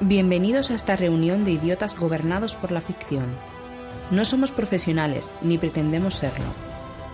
Bienvenidos 0.00 0.70
a 0.70 0.76
esta 0.76 0.94
reunión 0.94 1.44
de 1.44 1.50
idiotas 1.50 1.98
gobernados 1.98 2.54
por 2.54 2.70
la 2.70 2.80
ficción. 2.80 3.26
No 4.12 4.24
somos 4.24 4.52
profesionales, 4.52 5.32
ni 5.42 5.58
pretendemos 5.58 6.14
serlo. 6.14 6.46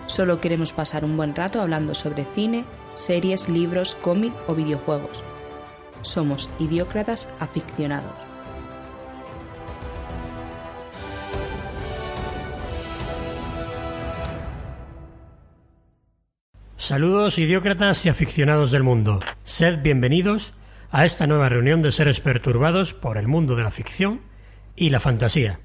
Solo 0.05 0.39
queremos 0.39 0.71
pasar 0.71 1.03
un 1.03 1.17
buen 1.17 1.33
rato 1.33 1.59
hablando 1.61 1.95
sobre 1.95 2.25
cine, 2.25 2.63
series, 2.93 3.49
libros, 3.49 3.95
cómic 3.95 4.33
o 4.45 4.53
videojuegos. 4.53 5.23
Somos 6.03 6.47
idiócratas 6.59 7.27
aficionados. 7.39 8.13
Saludos 16.77 17.39
idiócratas 17.39 18.05
y 18.05 18.09
aficionados 18.09 18.69
del 18.69 18.83
mundo. 18.83 19.21
Sed 19.43 19.81
bienvenidos 19.81 20.53
a 20.95 21.03
esta 21.03 21.27
nueva 21.27 21.49
reunión 21.49 21.81
de 21.81 21.91
seres 21.91 22.21
perturbados 22.21 22.93
por 22.93 23.17
el 23.17 23.27
mundo 23.27 23.57
de 23.57 23.63
la 23.63 23.71
ficción 23.71 24.21
y 24.77 24.91
la 24.91 25.01
fantasía. 25.01 25.59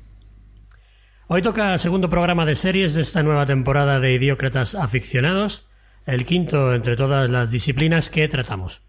Hoy 1.29 1.41
toca 1.41 1.79
segundo 1.79 2.09
programa 2.09 2.45
de 2.47 2.57
series 2.57 2.95
de 2.95 3.03
esta 3.03 3.23
nueva 3.23 3.47
temporada 3.47 4.01
de 4.01 4.13
Idiócratas 4.13 4.75
Aficionados, 4.75 5.69
el 6.05 6.27
quinto 6.27 6.75
entre 6.75 6.97
todas 6.97 7.31
las 7.31 7.49
disciplinas 7.53 8.11
que 8.11 8.27
tratamos. 8.27 8.83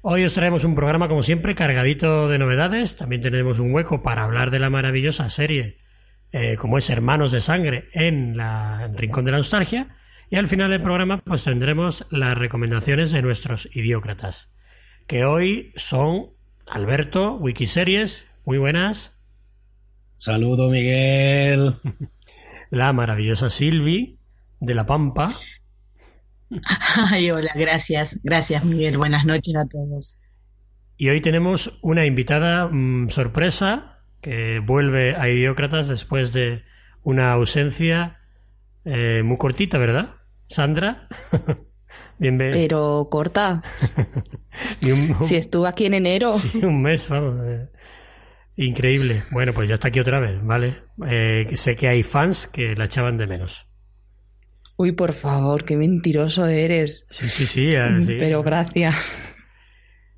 Hoy 0.00 0.24
os 0.24 0.32
traemos 0.32 0.64
un 0.64 0.74
programa 0.74 1.08
como 1.08 1.22
siempre 1.22 1.54
cargadito 1.54 2.30
de 2.30 2.38
novedades, 2.38 2.96
también 2.96 3.20
tenemos 3.20 3.58
un 3.58 3.74
hueco 3.74 4.02
para 4.02 4.24
hablar 4.24 4.50
de 4.50 4.60
la 4.60 4.70
maravillosa 4.70 5.28
serie 5.28 5.76
eh, 6.32 6.56
como 6.56 6.78
es 6.78 6.88
Hermanos 6.88 7.32
de 7.32 7.42
Sangre 7.42 7.90
en 7.92 8.34
Rincón 8.96 9.26
de 9.26 9.32
la 9.32 9.36
Nostalgia 9.36 9.88
y 10.30 10.36
al 10.36 10.46
final 10.46 10.70
del 10.70 10.80
programa 10.80 11.18
pues 11.18 11.44
tendremos 11.44 12.06
las 12.08 12.38
recomendaciones 12.38 13.12
de 13.12 13.20
nuestros 13.20 13.68
idiócratas 13.76 14.53
que 15.06 15.24
hoy 15.24 15.72
son 15.76 16.30
Alberto, 16.66 17.36
Wikiseries, 17.36 18.26
muy 18.44 18.58
buenas. 18.58 19.16
Saludo, 20.16 20.70
Miguel. 20.70 21.74
La 22.70 22.92
maravillosa 22.92 23.50
Silvi, 23.50 24.18
de 24.60 24.74
La 24.74 24.86
Pampa. 24.86 25.28
Ay, 27.10 27.30
hola, 27.30 27.52
gracias, 27.54 28.20
gracias, 28.22 28.64
Miguel. 28.64 28.96
Buenas 28.96 29.24
noches 29.24 29.54
a 29.56 29.66
todos. 29.66 30.18
Y 30.96 31.08
hoy 31.08 31.20
tenemos 31.20 31.78
una 31.82 32.06
invitada 32.06 32.68
mm, 32.68 33.10
sorpresa 33.10 34.00
que 34.20 34.60
vuelve 34.60 35.16
a 35.16 35.28
Idiócratas 35.28 35.88
después 35.88 36.32
de 36.32 36.62
una 37.02 37.32
ausencia 37.32 38.20
eh, 38.84 39.22
muy 39.24 39.36
cortita, 39.36 39.78
¿verdad? 39.78 40.14
Sandra. 40.46 41.08
Pero 42.18 43.08
corta. 43.10 43.62
si 45.22 45.36
estuvo 45.36 45.66
aquí 45.66 45.86
en 45.86 45.94
enero. 45.94 46.34
Sí, 46.34 46.64
un 46.64 46.82
mes, 46.82 47.08
vamos. 47.08 47.40
Eh, 47.46 47.68
increíble. 48.56 49.24
Bueno, 49.30 49.52
pues 49.52 49.68
ya 49.68 49.74
está 49.74 49.88
aquí 49.88 50.00
otra 50.00 50.20
vez, 50.20 50.42
¿vale? 50.42 50.82
Eh, 51.08 51.48
sé 51.54 51.76
que 51.76 51.88
hay 51.88 52.02
fans 52.02 52.46
que 52.46 52.74
la 52.74 52.86
echaban 52.86 53.16
de 53.16 53.26
menos. 53.26 53.66
Uy, 54.76 54.92
por 54.92 55.12
favor, 55.12 55.64
qué 55.64 55.76
mentiroso 55.76 56.46
eres. 56.46 57.04
Sí, 57.08 57.28
sí, 57.28 57.46
sí. 57.46 57.70
Pero 58.18 58.42
gracias. 58.42 59.16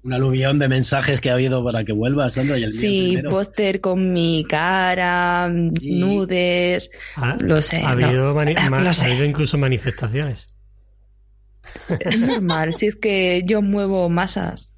Un 0.03 0.13
aluvión 0.15 0.59
de 0.59 0.69
mensajes 0.69 1.21
que 1.21 1.31
ha 1.31 1.35
habido 1.35 1.65
para 1.65 1.85
que 1.85 1.93
vuelva, 1.93 2.31
Sandra. 2.31 2.57
Y 2.57 2.63
el 2.63 2.71
sí, 2.71 3.19
póster 3.29 3.81
con 3.81 4.13
mi 4.13 4.45
cara, 4.49 5.49
nudes. 5.51 6.91
Ah, 7.17 7.37
lo 7.41 7.61
sé. 7.61 7.83
Ha 7.83 7.91
habido, 7.91 8.29
ha 8.39 8.43
habido 8.43 9.25
incluso 9.25 9.59
manifestaciones. 9.59 10.56
Es 12.01 12.19
normal, 12.19 12.75
si 12.75 12.87
es 12.87 12.97
que 12.97 13.43
yo 13.45 13.63
muevo 13.63 14.09
masas. 14.09 14.77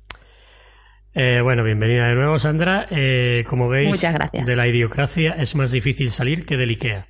Eh, 1.14 1.40
bueno, 1.42 1.64
bienvenida 1.64 2.08
de 2.08 2.14
nuevo, 2.14 2.38
Sandra. 2.38 2.86
Eh, 2.90 3.44
como 3.48 3.68
veis, 3.68 4.00
de 4.00 4.56
la 4.56 4.68
idiocracia 4.68 5.32
es 5.32 5.54
más 5.54 5.72
difícil 5.72 6.10
salir 6.12 6.46
que 6.46 6.56
del 6.56 6.70
IKEA. 6.70 7.08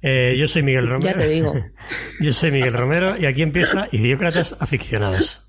Eh, 0.00 0.34
yo 0.38 0.48
soy 0.48 0.62
Miguel 0.62 0.88
Romero. 0.88 1.18
Ya 1.18 1.26
te 1.26 1.28
digo. 1.28 1.54
yo 2.20 2.32
soy 2.32 2.50
Miguel 2.50 2.72
Romero 2.72 3.16
y 3.18 3.26
aquí 3.26 3.42
empieza 3.42 3.86
Idiócratas 3.92 4.56
Aficionados. 4.60 5.48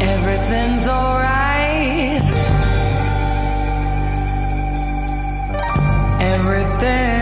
Everything's 0.00 0.86
alright. 0.86 2.22
Everything 6.20 7.17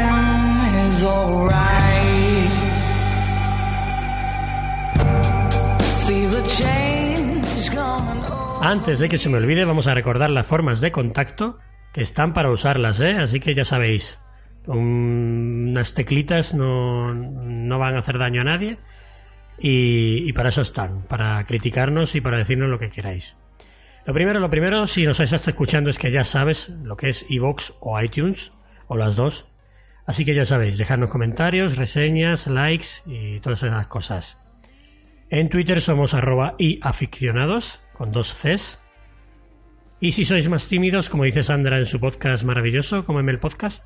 Antes 8.61 8.99
de 8.99 9.09
que 9.09 9.19
se 9.19 9.29
me 9.29 9.37
olvide, 9.37 9.65
vamos 9.65 9.87
a 9.87 9.95
recordar 9.95 10.31
las 10.31 10.47
formas 10.47 10.81
de 10.81 10.91
contacto 10.91 11.59
que 11.93 12.03
están 12.03 12.33
para 12.33 12.51
usarlas, 12.51 13.01
¿eh? 13.01 13.17
Así 13.19 13.41
que 13.41 13.55
ya 13.55 13.65
sabéis, 13.65 14.19
unas 14.67 15.95
teclitas 15.95 16.55
no, 16.55 17.79
van 17.79 17.97
a 17.97 17.99
hacer 18.01 18.19
daño 18.19 18.41
a 18.41 18.45
nadie 18.45 18.79
y, 19.59 20.33
para 20.33 20.49
eso 20.49 20.63
están, 20.63 21.03
para 21.03 21.45
criticarnos 21.45 22.15
y 22.15 22.21
para 22.21 22.39
decirnos 22.39 22.69
lo 22.69 22.79
que 22.79 22.91
queráis. 22.91 23.37
Lo 24.05 24.15
primero, 24.15 24.41
lo 24.41 24.51
primero, 24.51 24.87
si 24.87 25.05
nos 25.05 25.21
estás 25.21 25.47
escuchando 25.49 25.91
es 25.91 25.99
que 25.99 26.11
ya 26.11 26.25
sabes 26.25 26.69
lo 26.69 26.97
que 26.97 27.09
es 27.09 27.25
iVoox 27.29 27.73
o 27.81 28.01
iTunes, 28.01 28.53
o 28.89 28.97
las 28.97 29.17
dos. 29.17 29.47
Así 30.07 30.25
que 30.25 30.35
ya 30.35 30.45
sabéis, 30.45 30.79
dejadnos 30.79 31.11
comentarios, 31.11 31.77
reseñas, 31.77 32.47
likes 32.47 33.03
y 33.07 33.41
todas 33.41 33.63
esas 33.63 33.87
cosas. 33.89 34.46
En 35.29 35.49
Twitter 35.49 35.81
somos 35.81 36.15
arroba 36.15 36.55
y 36.59 36.79
aficionados, 36.83 37.83
con 37.93 38.13
dos 38.13 38.33
Cs. 38.33 38.81
Y 39.99 40.13
si 40.13 40.25
sois 40.25 40.49
más 40.49 40.69
tímidos, 40.69 41.11
como 41.11 41.25
dice 41.25 41.43
Sandra 41.43 41.79
en 41.79 41.87
su 41.87 41.99
podcast 41.99 42.45
maravilloso, 42.45 43.05
como 43.05 43.19
en 43.21 43.29
el 43.29 43.39
podcast, 43.39 43.85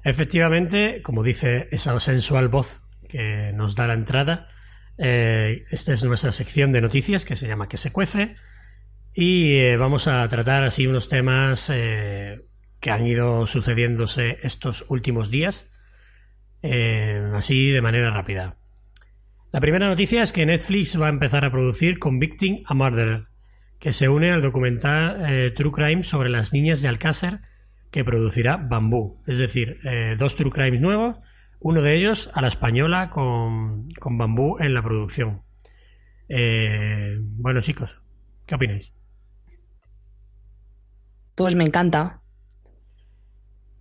Efectivamente, 0.03 1.01
como 1.03 1.23
dice 1.23 1.67
esa 1.71 1.99
sensual 1.99 2.47
voz 2.47 2.83
que 3.07 3.51
nos 3.53 3.75
da 3.75 3.87
la 3.87 3.93
entrada, 3.93 4.47
eh, 4.97 5.63
esta 5.69 5.93
es 5.93 6.03
nuestra 6.03 6.31
sección 6.31 6.71
de 6.71 6.81
noticias 6.81 7.25
que 7.25 7.35
se 7.35 7.47
llama 7.47 7.69
Que 7.69 7.77
se 7.77 7.91
cuece 7.91 8.35
y 9.13 9.57
eh, 9.57 9.77
vamos 9.77 10.07
a 10.07 10.27
tratar 10.27 10.63
así 10.63 10.87
unos 10.87 11.07
temas 11.07 11.69
eh, 11.71 12.41
que 12.79 12.89
han 12.91 13.05
ido 13.05 13.47
sucediéndose 13.47 14.37
estos 14.41 14.85
últimos 14.89 15.29
días, 15.29 15.69
así 16.61 17.69
de 17.69 17.81
manera 17.81 18.11
rápida. 18.11 18.57
La 19.51 19.61
primera 19.61 19.87
noticia 19.87 20.21
es 20.21 20.33
que 20.33 20.45
Netflix 20.45 20.99
va 20.99 21.07
a 21.07 21.09
empezar 21.09 21.45
a 21.45 21.51
producir 21.51 21.97
Convicting 21.97 22.63
a 22.65 22.73
Murderer, 22.73 23.27
que 23.79 23.93
se 23.93 24.09
une 24.09 24.31
al 24.31 24.41
documental 24.41 25.53
True 25.55 25.71
Crime 25.71 26.03
sobre 26.03 26.29
las 26.29 26.53
niñas 26.53 26.81
de 26.81 26.89
Alcácer 26.89 27.39
que 27.97 28.05
producirá 28.05 28.57
Bambú. 28.57 29.23
Es 29.25 29.39
decir, 29.39 29.79
eh, 29.83 30.15
dos 30.19 30.35
True 30.35 30.51
Crimes 30.51 30.79
nuevos, 30.79 31.17
uno 31.59 31.81
de 31.81 31.95
ellos 31.95 32.29
a 32.35 32.43
la 32.43 32.47
española 32.47 33.09
con, 33.09 33.89
con 33.99 34.19
Bambú 34.19 34.57
en 34.59 34.75
la 34.75 34.83
producción. 34.83 35.41
Eh, 36.29 37.17
bueno, 37.19 37.59
chicos, 37.61 37.99
¿qué 38.45 38.53
opináis? 38.53 38.93
Pues 41.33 41.55
me 41.55 41.63
encanta. 41.63 42.21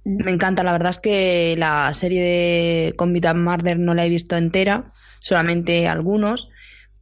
Me 0.06 0.30
encanta, 0.30 0.62
la 0.62 0.72
verdad 0.72 0.90
es 0.90 0.98
que 0.98 1.54
la 1.58 1.92
serie 1.92 2.22
de 2.22 2.94
Convita 2.96 3.34
Murder 3.34 3.78
no 3.78 3.92
la 3.92 4.06
he 4.06 4.08
visto 4.08 4.38
entera, 4.38 4.90
solamente 5.20 5.88
algunos, 5.88 6.48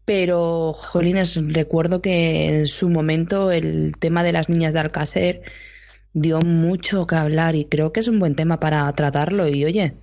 pero, 0.04 0.72
jolines, 0.72 1.40
recuerdo 1.52 2.02
que 2.02 2.58
en 2.58 2.66
su 2.66 2.90
momento 2.90 3.52
el 3.52 3.92
tema 4.00 4.24
de 4.24 4.32
las 4.32 4.48
niñas 4.48 4.72
de 4.72 4.80
Alcácer 4.80 5.42
dio 6.14 6.40
mucho 6.40 7.06
que 7.06 7.16
hablar 7.16 7.56
y 7.56 7.66
creo 7.66 7.92
que 7.92 8.00
es 8.00 8.08
un 8.08 8.20
buen 8.20 8.36
tema 8.36 8.60
para 8.60 8.90
tratarlo. 8.92 9.46
Y 9.48 9.64
oye, 9.64 9.98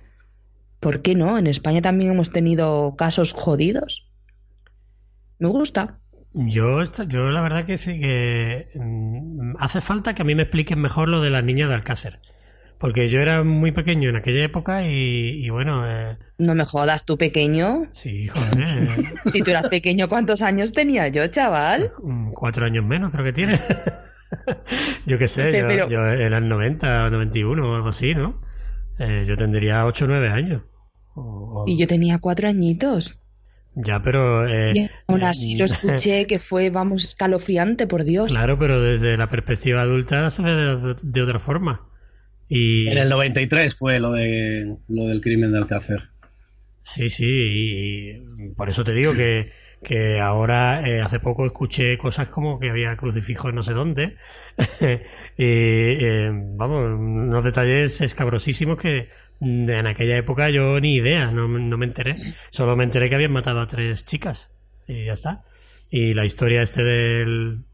¿por 0.78 1.02
qué 1.02 1.16
no? 1.16 1.36
En 1.36 1.48
España 1.48 1.82
también 1.82 2.12
hemos 2.12 2.30
tenido 2.30 2.94
casos 2.96 3.32
jodidos. 3.32 4.08
Me 5.38 5.48
gusta. 5.48 5.98
Yo, 6.34 6.82
yo 6.84 7.30
la 7.30 7.42
verdad 7.42 7.66
que 7.66 7.76
sí 7.76 7.98
que 7.98 8.68
mm, 8.74 9.56
hace 9.58 9.80
falta 9.80 10.14
que 10.14 10.22
a 10.22 10.24
mí 10.24 10.34
me 10.34 10.42
expliquen 10.42 10.80
mejor 10.80 11.08
lo 11.08 11.20
de 11.20 11.30
las 11.30 11.44
niñas 11.44 11.68
de 11.68 11.74
Alcácer. 11.74 12.20
Porque 12.78 13.08
yo 13.08 13.20
era 13.20 13.44
muy 13.44 13.70
pequeño 13.70 14.08
en 14.10 14.16
aquella 14.16 14.42
época 14.42 14.82
y, 14.88 15.48
bueno... 15.50 15.84
Eh, 15.86 16.18
no 16.38 16.56
me 16.56 16.64
jodas, 16.64 17.04
¿tú 17.04 17.16
pequeño? 17.16 17.84
Sí, 17.92 18.26
joder. 18.26 19.14
si 19.32 19.40
tú 19.40 19.50
eras 19.50 19.68
pequeño, 19.68 20.08
¿cuántos 20.08 20.42
años 20.42 20.72
tenía 20.72 21.06
yo, 21.06 21.24
chaval? 21.28 21.92
Cuatro 22.34 22.66
años 22.66 22.84
menos 22.84 23.12
creo 23.12 23.24
que 23.24 23.32
tienes. 23.32 23.68
yo 25.06 25.18
qué 25.18 25.28
sé, 25.28 25.52
yo, 25.52 25.88
yo, 25.88 26.06
era 26.06 26.38
el 26.38 26.48
90 26.48 27.06
o 27.06 27.10
91 27.10 27.70
o 27.70 27.74
algo 27.74 27.88
así, 27.88 28.14
¿no? 28.14 28.40
Eh, 28.98 29.24
yo 29.26 29.36
tendría 29.36 29.86
8 29.86 30.04
o 30.04 30.08
9 30.08 30.28
años. 30.28 30.62
Y 31.66 31.76
yo 31.78 31.86
tenía 31.86 32.18
4 32.18 32.48
añitos. 32.48 33.18
Ya, 33.74 34.02
pero... 34.02 34.46
Eh, 34.46 34.72
y 34.74 34.90
aún 35.06 35.22
así 35.22 35.56
lo 35.56 35.64
escuché 35.66 36.26
que 36.26 36.38
fue, 36.38 36.70
vamos, 36.70 37.04
escalofriante, 37.04 37.86
por 37.86 38.04
Dios. 38.04 38.30
Claro, 38.30 38.58
pero 38.58 38.80
desde 38.80 39.16
la 39.16 39.30
perspectiva 39.30 39.82
adulta 39.82 40.30
se 40.30 40.42
ve 40.42 40.96
de, 41.02 41.22
otra 41.22 41.38
forma. 41.38 41.88
Y... 42.48 42.88
En 42.88 42.98
el 42.98 43.08
93 43.08 43.74
fue 43.74 43.98
lo, 43.98 44.12
de, 44.12 44.76
lo 44.88 45.06
del 45.06 45.20
crimen 45.20 45.52
de 45.52 45.58
Alcácer. 45.58 46.10
Sí, 46.82 47.10
sí, 47.10 47.24
y 47.26 48.54
por 48.56 48.68
eso 48.68 48.82
te 48.82 48.92
digo 48.92 49.14
que 49.14 49.52
que 49.82 50.20
ahora 50.20 50.86
eh, 50.88 51.00
hace 51.00 51.18
poco 51.20 51.44
escuché 51.44 51.98
cosas 51.98 52.28
como 52.28 52.58
que 52.58 52.70
había 52.70 52.96
crucifijos 52.96 53.52
no 53.52 53.62
sé 53.62 53.72
dónde. 53.72 54.16
Y 55.36 55.44
eh, 55.44 56.30
vamos 56.32 56.98
unos 56.98 57.42
detalles 57.44 58.00
escabrosísimos 58.00 58.78
que 58.78 59.08
mm, 59.40 59.68
en 59.68 59.86
aquella 59.86 60.16
época 60.16 60.50
yo 60.50 60.78
ni 60.80 60.96
idea 60.96 61.30
no, 61.30 61.48
no, 61.48 61.78
me 61.78 61.86
enteré. 61.86 62.14
Solo 62.50 62.76
me 62.76 62.84
enteré 62.84 63.08
que 63.08 63.14
habían 63.16 63.32
matado 63.32 63.60
a 63.60 63.66
tres 63.66 64.04
chicas. 64.04 64.50
Y 64.86 65.06
ya 65.06 65.14
está. 65.14 65.44
Y 65.90 66.14
la 66.14 66.24
historia 66.24 66.62
este 66.62 66.84
del 66.84 67.64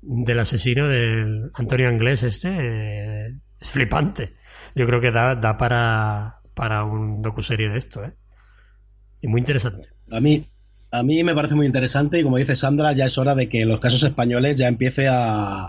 del 0.00 0.38
asesino 0.38 0.88
del 0.88 1.50
Antonio 1.54 1.88
Anglés 1.88 2.22
este 2.22 2.48
eh, 2.48 3.34
es 3.60 3.70
flipante. 3.70 4.34
Yo 4.74 4.86
creo 4.86 5.00
que 5.00 5.10
da, 5.10 5.34
da 5.34 5.56
para 5.58 6.40
para 6.54 6.84
un 6.84 7.22
docuserie 7.22 7.68
de 7.68 7.78
esto 7.78 8.04
¿eh? 8.04 8.14
y 9.20 9.28
muy 9.28 9.40
interesante. 9.40 9.90
A 10.10 10.20
mí 10.20 10.44
a 10.90 11.02
mí 11.02 11.22
me 11.22 11.34
parece 11.34 11.54
muy 11.54 11.66
interesante 11.66 12.18
y 12.18 12.22
como 12.22 12.38
dice 12.38 12.54
Sandra, 12.54 12.92
ya 12.92 13.04
es 13.04 13.18
hora 13.18 13.34
de 13.34 13.48
que 13.48 13.64
los 13.64 13.80
casos 13.80 14.02
españoles 14.02 14.56
ya 14.56 14.68
empiece 14.68 15.06
a, 15.08 15.68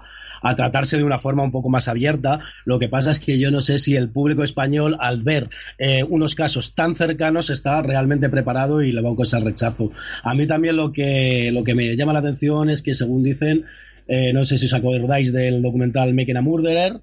tratarse 0.56 0.96
de 0.96 1.04
una 1.04 1.20
forma 1.20 1.44
un 1.44 1.52
poco 1.52 1.70
más 1.70 1.90
abierta. 1.90 2.40
Lo 2.64 2.80
que 2.80 2.88
pasa 2.88 3.12
es 3.12 3.20
que 3.20 3.38
yo 3.38 3.52
no 3.52 3.60
sé 3.60 3.78
si 3.78 3.98
el 3.98 4.10
público 4.10 4.44
español, 4.44 4.96
al 5.02 5.22
ver 5.22 5.50
eh, 5.78 6.04
unos 6.08 6.34
casos 6.34 6.74
tan 6.74 6.96
cercanos, 6.96 7.50
está 7.50 7.82
realmente 7.82 8.30
preparado 8.30 8.82
y 8.82 8.94
le 8.94 9.02
va 9.02 9.12
a 9.12 9.16
causar 9.18 9.44
rechazo. 9.44 9.92
A 10.24 10.34
mí 10.36 10.48
también 10.48 10.78
lo 10.78 10.94
que, 10.94 11.52
lo 11.52 11.66
que 11.66 11.76
me 11.76 11.94
llama 11.98 12.14
la 12.14 12.20
atención 12.20 12.70
es 12.70 12.82
que, 12.82 12.94
según 12.94 13.22
dicen, 13.22 13.66
eh, 14.08 14.32
no 14.32 14.46
sé 14.46 14.58
si 14.58 14.66
os 14.66 14.74
acordáis 14.74 15.34
del 15.34 15.62
documental 15.62 16.14
Making 16.14 16.38
a 16.38 16.42
Murderer, 16.42 17.02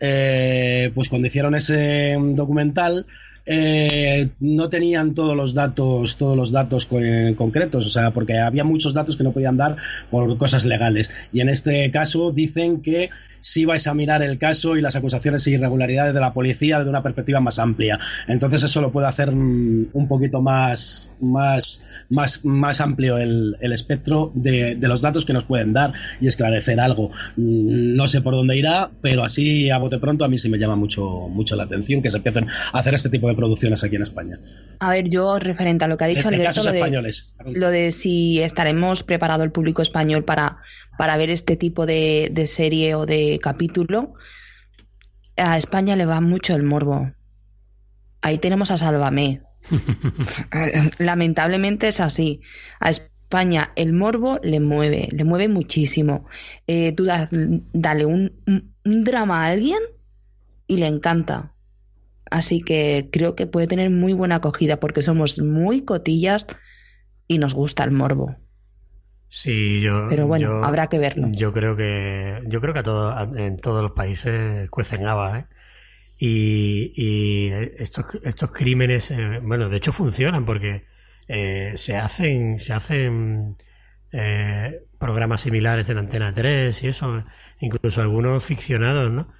eh, 0.00 0.90
pues 0.94 1.08
cuando 1.08 1.28
hicieron 1.28 1.54
ese 1.54 2.16
documental, 2.18 3.06
eh, 3.46 4.28
no 4.40 4.68
tenían 4.68 5.14
todos 5.14 5.36
los 5.36 5.54
datos, 5.54 6.16
todos 6.16 6.36
los 6.36 6.50
datos 6.50 6.86
concretos, 6.86 7.86
o 7.86 7.88
sea, 7.88 8.12
porque 8.12 8.38
había 8.38 8.64
muchos 8.64 8.94
datos 8.94 9.16
que 9.16 9.24
no 9.24 9.32
podían 9.32 9.56
dar 9.56 9.76
por 10.10 10.36
cosas 10.38 10.64
legales. 10.64 11.10
Y 11.32 11.40
en 11.40 11.48
este 11.48 11.90
caso 11.90 12.30
dicen 12.30 12.80
que 12.80 13.10
sí 13.44 13.66
va 13.66 13.74
a 13.74 13.76
examinar 13.76 14.22
el 14.22 14.38
caso 14.38 14.74
y 14.74 14.80
las 14.80 14.96
acusaciones 14.96 15.46
e 15.46 15.50
irregularidades 15.50 16.14
de 16.14 16.20
la 16.20 16.32
policía 16.32 16.78
desde 16.78 16.88
una 16.88 17.02
perspectiva 17.02 17.40
más 17.40 17.58
amplia. 17.58 17.98
Entonces 18.26 18.62
eso 18.62 18.80
lo 18.80 18.90
puede 18.90 19.06
hacer 19.06 19.32
mm, 19.32 19.88
un 19.92 20.08
poquito 20.08 20.40
más, 20.40 21.10
más, 21.20 21.86
más, 22.08 22.42
más 22.42 22.80
amplio 22.80 23.18
el, 23.18 23.56
espectro 23.60 24.32
de, 24.34 24.78
los 24.80 25.02
datos 25.02 25.26
que 25.26 25.34
nos 25.34 25.44
pueden 25.44 25.74
dar 25.74 25.92
y 26.22 26.26
esclarecer 26.26 26.80
algo. 26.80 27.10
Mm, 27.36 27.94
no 27.94 28.08
sé 28.08 28.22
por 28.22 28.34
dónde 28.34 28.56
irá, 28.56 28.90
pero 29.02 29.22
así 29.22 29.68
a 29.68 29.76
bote 29.76 29.98
pronto 29.98 30.24
a 30.24 30.28
mí 30.28 30.38
sí 30.38 30.48
me 30.48 30.58
llama 30.58 30.76
mucho, 30.76 31.28
mucho 31.28 31.54
la 31.54 31.64
atención 31.64 32.00
que 32.00 32.08
se 32.08 32.16
empiecen 32.16 32.46
a 32.48 32.78
hacer 32.78 32.94
este 32.94 33.10
tipo 33.10 33.28
de 33.28 33.33
producciones 33.34 33.84
aquí 33.84 33.96
en 33.96 34.02
España. 34.02 34.40
A 34.80 34.90
ver, 34.90 35.08
yo 35.08 35.38
referente 35.38 35.84
a 35.84 35.88
lo 35.88 35.96
que 35.96 36.04
ha 36.04 36.08
dicho 36.08 36.28
Alberto, 36.28 36.64
lo, 36.64 36.70
españoles. 36.70 37.36
lo 37.46 37.70
de 37.70 37.92
si 37.92 38.40
estaremos 38.40 39.02
preparado 39.02 39.44
el 39.44 39.52
público 39.52 39.82
español 39.82 40.24
para 40.24 40.58
para 40.96 41.16
ver 41.16 41.30
este 41.30 41.56
tipo 41.56 41.86
de, 41.86 42.44
serie 42.46 42.94
o 42.94 43.06
de 43.06 43.38
capítulo, 43.42 44.14
a 45.36 45.56
España 45.58 45.96
le 45.96 46.06
va 46.06 46.20
mucho 46.20 46.54
el 46.54 46.62
morbo. 46.62 47.12
Ahí 48.22 48.38
tenemos 48.38 48.70
a 48.70 48.78
Sálvame. 48.78 49.42
Lamentablemente 50.98 51.88
es 51.88 52.00
así. 52.00 52.40
A 52.80 52.90
España 52.90 53.72
el 53.76 53.92
morbo 53.92 54.38
le 54.42 54.60
mueve, 54.60 55.08
le 55.10 55.24
mueve 55.24 55.48
muchísimo. 55.48 56.26
Eh, 56.66 56.92
tú 56.92 57.06
dale 57.72 58.06
un, 58.06 58.32
un 58.84 59.04
drama 59.04 59.44
a 59.44 59.50
alguien 59.50 59.80
y 60.66 60.76
le 60.76 60.86
encanta. 60.86 61.53
Así 62.30 62.60
que 62.62 63.08
creo 63.12 63.36
que 63.36 63.46
puede 63.46 63.66
tener 63.66 63.90
muy 63.90 64.12
buena 64.12 64.36
acogida 64.36 64.80
porque 64.80 65.02
somos 65.02 65.38
muy 65.40 65.84
cotillas 65.84 66.46
y 67.28 67.38
nos 67.38 67.54
gusta 67.54 67.84
el 67.84 67.90
morbo. 67.90 68.36
Sí, 69.28 69.80
yo. 69.80 70.06
Pero 70.08 70.26
bueno, 70.28 70.64
habrá 70.64 70.86
que 70.88 70.98
verlo. 70.98 71.28
Yo 71.32 71.52
creo 71.52 71.76
que, 71.76 72.40
yo 72.46 72.60
creo 72.60 72.72
que 72.72 72.80
a 72.80 72.84
todo, 72.84 73.36
en 73.36 73.56
todos 73.56 73.82
los 73.82 73.92
países 73.92 74.70
cuecen 74.70 75.06
habas, 75.06 75.40
¿eh? 75.40 75.46
Y, 76.18 76.92
y 76.94 77.50
estos, 77.78 78.06
estos 78.22 78.52
crímenes, 78.52 79.10
eh, 79.10 79.40
bueno, 79.42 79.68
de 79.68 79.76
hecho 79.76 79.92
funcionan 79.92 80.44
porque 80.46 80.84
eh, 81.26 81.72
se 81.76 81.96
hacen, 81.96 82.60
se 82.60 82.72
hacen 82.72 83.56
eh, 84.12 84.82
programas 84.98 85.40
similares 85.40 85.88
en 85.90 85.98
Antena 85.98 86.32
3 86.32 86.82
y 86.84 86.88
eso, 86.88 87.24
incluso 87.60 88.00
algunos 88.00 88.44
ficcionados, 88.44 89.10
¿no? 89.10 89.32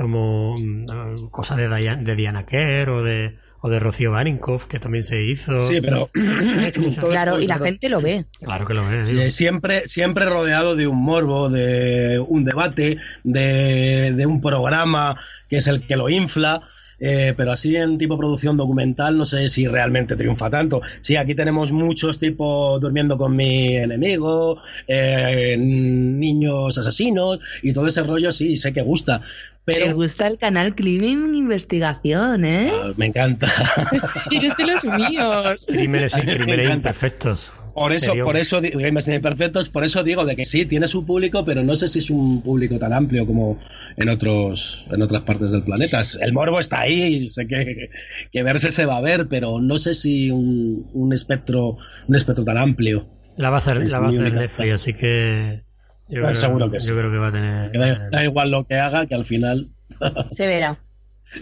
Como 0.00 0.56
mm, 0.58 1.28
cosas 1.30 1.58
de, 1.58 1.68
Diana, 1.68 2.02
de 2.02 2.16
Diana 2.16 2.46
Kerr 2.46 2.88
o 2.88 3.02
de 3.02 3.36
o 3.62 3.68
de 3.68 3.78
Rocío 3.78 4.12
Barinkoff, 4.12 4.64
que 4.66 4.78
también 4.78 5.04
se 5.04 5.22
hizo. 5.22 5.60
Sí, 5.60 5.80
pero. 5.80 6.10
claro, 7.10 7.38
y 7.38 7.46
la 7.46 7.58
gente 7.58 7.88
lo 7.88 8.00
ve. 8.00 8.24
Claro 8.40 8.66
que 8.66 8.74
lo 8.74 8.88
ve. 8.88 9.30
siempre, 9.30 9.86
siempre 9.86 10.24
rodeado 10.24 10.76
de 10.76 10.86
un 10.86 11.02
morbo, 11.02 11.50
de 11.50 12.24
un 12.26 12.44
debate, 12.44 12.98
de, 13.22 14.12
de 14.16 14.26
un 14.26 14.40
programa 14.40 15.18
que 15.48 15.56
es 15.56 15.66
el 15.66 15.82
que 15.82 15.96
lo 15.96 16.08
infla. 16.08 16.62
Eh, 17.00 17.32
pero 17.36 17.52
así 17.52 17.76
en 17.76 17.96
tipo 17.96 18.18
producción 18.18 18.58
documental 18.58 19.16
no 19.16 19.24
sé 19.24 19.48
si 19.48 19.66
realmente 19.66 20.16
triunfa 20.16 20.50
tanto. 20.50 20.82
Sí, 21.00 21.16
aquí 21.16 21.34
tenemos 21.34 21.72
muchos 21.72 22.18
tipos 22.18 22.80
durmiendo 22.80 23.16
con 23.16 23.34
mi 23.34 23.76
enemigo, 23.76 24.60
eh, 24.86 25.56
niños 25.58 26.76
asesinos 26.76 27.40
y 27.62 27.72
todo 27.72 27.86
ese 27.86 28.02
rollo, 28.02 28.30
sí, 28.30 28.56
sé 28.56 28.72
que 28.72 28.82
gusta. 28.82 29.22
Pero... 29.64 29.86
Me 29.86 29.92
gusta 29.92 30.26
el 30.26 30.38
canal 30.38 30.74
Crimen 30.74 31.34
Investigación, 31.34 32.44
¿eh? 32.44 32.72
Ah, 32.72 32.92
me 32.96 33.06
encanta. 33.06 33.46
Eres 34.30 34.56
de 34.56 34.66
los 34.66 34.84
míos. 34.84 35.66
Crímenes, 35.66 36.14
crímenes 36.14 36.70
imperfectos. 36.70 37.52
Por 37.80 37.94
eso, 37.94 38.12
por 38.22 38.36
eso, 38.36 38.60
Imperfectos, 38.62 39.70
por 39.70 39.84
eso 39.84 40.04
digo 40.04 40.26
de 40.26 40.36
que 40.36 40.44
sí, 40.44 40.66
tiene 40.66 40.86
su 40.86 41.06
público, 41.06 41.46
pero 41.46 41.62
no 41.62 41.76
sé 41.76 41.88
si 41.88 42.00
es 42.00 42.10
un 42.10 42.42
público 42.42 42.78
tan 42.78 42.92
amplio 42.92 43.26
como 43.26 43.58
en 43.96 44.10
otros, 44.10 44.86
en 44.90 45.00
otras 45.00 45.22
partes 45.22 45.50
del 45.50 45.62
planeta. 45.62 46.02
El 46.20 46.34
morbo 46.34 46.60
está 46.60 46.80
ahí 46.80 47.14
y 47.14 47.28
sé 47.28 47.46
que, 47.46 47.88
que 48.30 48.42
verse 48.42 48.70
se 48.70 48.84
va 48.84 48.98
a 48.98 49.00
ver, 49.00 49.28
pero 49.28 49.62
no 49.62 49.78
sé 49.78 49.94
si 49.94 50.30
un, 50.30 50.90
un 50.92 51.14
espectro, 51.14 51.76
un 52.06 52.14
espectro 52.14 52.44
tan 52.44 52.58
amplio. 52.58 53.08
La 53.38 53.48
va 53.48 53.56
a 53.56 53.60
hacer, 53.60 53.82
la 53.82 53.98
va 53.98 54.08
a 54.08 54.10
hacer 54.10 54.30
Netflix, 54.30 54.72
así 54.74 54.92
que 54.92 55.62
yo, 56.10 56.20
creo, 56.20 56.34
seguro 56.34 56.70
que 56.70 56.80
sí. 56.80 56.90
yo 56.90 56.98
creo 56.98 57.10
que 57.10 57.16
va 57.16 57.28
a 57.28 57.32
tener. 57.32 58.10
Da, 58.10 58.22
igual 58.22 58.50
lo 58.50 58.66
que 58.66 58.74
haga, 58.74 59.06
que 59.06 59.14
al 59.14 59.24
final. 59.24 59.70
Se 60.32 60.46
verá. 60.46 60.78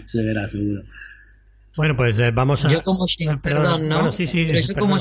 Se 0.05 0.23
verá, 0.23 0.47
seguro. 0.47 0.83
Bueno, 1.75 1.97
pues 1.97 2.17
eh, 2.19 2.31
vamos 2.31 2.63
a. 2.63 2.69
Yo 2.69 2.81
como 2.81 3.05
perdón, 3.43 3.89
¿no? 3.89 4.13
sí, 4.13 4.25
sí, 4.25 4.45
pero 4.47 4.59
yo 4.61 4.75
como 4.75 4.99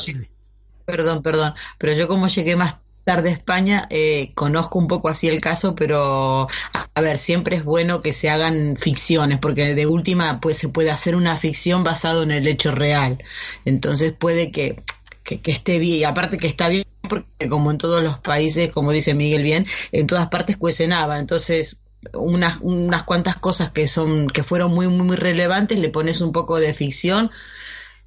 perdón, 0.89 1.23
perdón, 1.23 1.55
pero 1.77 1.93
yo 1.93 2.09
como 2.09 2.29
llegué 2.29 2.57
más 2.57 2.77
tarde 3.05 3.29
a 3.29 3.33
España, 3.33 3.87
eh, 3.91 4.33
conozco 4.35 4.79
un 4.79 4.89
poco 4.89 5.11
así 5.11 5.29
el 5.29 5.39
caso, 5.39 5.75
pero 5.75 6.49
a 6.95 7.01
ver, 7.03 7.19
siempre 7.19 7.57
es 7.57 7.65
bueno 7.65 8.01
que 8.01 8.15
se 8.15 8.31
hagan 8.31 8.75
ficciones, 8.77 9.39
porque 9.39 9.75
de 9.75 9.87
última 9.87 10.41
pues 10.41 10.57
se 10.57 10.71
puede 10.71 10.91
hacer 10.91 11.15
una 11.15 11.37
ficción 11.37 11.85
basado 11.85 12.23
en 12.23 12.31
el 12.31 12.47
hecho 12.47 12.71
real. 12.71 13.23
Entonces 13.67 14.15
puede 14.19 14.51
que, 14.51 14.83
que, 15.25 15.41
esté 15.51 15.79
bien, 15.79 15.97
y 15.99 16.05
aparte 16.05 16.39
que 16.39 16.47
está 16.47 16.71
bien, 16.71 16.85
porque 17.07 17.49
como 17.51 17.71
en 17.71 17.77
todos 17.77 18.03
los 18.03 18.19
países, 18.19 18.73
como 18.73 18.91
dice 18.91 19.13
Miguel 19.13 19.43
bien, 19.43 19.67
en 19.93 20.07
todas 20.07 20.29
partes 20.29 20.57
cuecenaba, 20.57 21.19
entonces 21.19 21.81
unas, 22.15 22.57
unas 22.63 23.03
cuantas 23.03 23.37
cosas 23.37 23.71
que 23.71 23.89
son 23.89 24.29
que 24.29 24.43
fueron 24.43 24.73
muy 24.73 24.87
muy 24.89 25.17
relevantes 25.17 25.79
le 25.79 25.91
pones 25.91 26.21
un 26.21 26.33
poco 26.33 26.61
de 26.61 26.73
ficción 26.73 27.31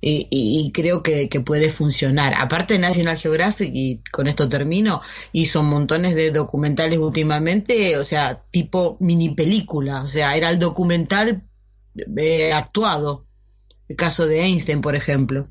y, 0.02 0.72
creo 0.74 1.04
que, 1.04 1.28
puede 1.46 1.70
funcionar. 1.70 2.34
Aparte 2.38 2.80
National 2.80 3.18
Geographic, 3.18 3.72
y 3.74 4.02
con 4.12 4.28
esto 4.28 4.50
termino, 4.50 5.02
hizo 5.32 5.62
montones 5.62 6.16
de 6.16 6.32
documentales 6.32 6.98
últimamente, 6.98 7.98
o 7.98 8.04
sea, 8.04 8.42
tipo 8.52 8.98
mini 9.00 9.30
película, 9.36 10.02
o 10.02 10.08
sea, 10.08 10.36
era 10.36 10.50
el 10.50 10.60
documental 10.60 11.44
eh, 12.18 12.52
actuado. 12.52 13.28
El 13.88 13.96
caso 13.96 14.26
de 14.26 14.42
Einstein, 14.42 14.82
por 14.82 14.96
ejemplo. 14.96 15.50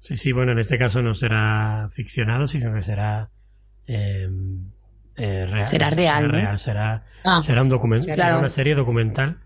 Sí, 0.00 0.16
sí, 0.16 0.32
bueno, 0.32 0.52
en 0.52 0.58
este 0.60 0.78
caso 0.78 1.02
no 1.02 1.14
será 1.14 1.88
ficcionado, 1.92 2.46
sino 2.46 2.72
que 2.72 2.82
será 2.82 3.30
em, 3.86 4.70
eh, 5.16 5.46
real. 5.46 5.66
Será 5.66 5.90
real. 5.90 6.58
Será, 6.58 7.04
ah. 7.24 7.42
será, 7.42 7.62
un 7.62 7.70
documental, 7.70 8.14
será 8.14 8.38
una 8.38 8.50
serie 8.50 8.74
documental 8.74 9.40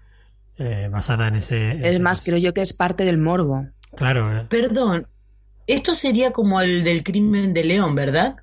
eh, 0.60 0.88
basada 0.90 1.28
en 1.28 1.36
ese... 1.36 1.88
Es 1.88 2.00
más, 2.00 2.20
creo 2.22 2.38
yo 2.38 2.52
que 2.52 2.60
es 2.60 2.72
parte 2.72 3.04
del 3.04 3.18
morbo. 3.18 3.66
Claro. 3.96 4.38
Eh. 4.40 4.46
Perdón, 4.48 5.06
esto 5.66 5.94
sería 5.94 6.32
como 6.32 6.60
el 6.60 6.84
del 6.84 7.02
crimen 7.02 7.54
de 7.54 7.64
León, 7.64 7.94
¿verdad? 7.94 8.36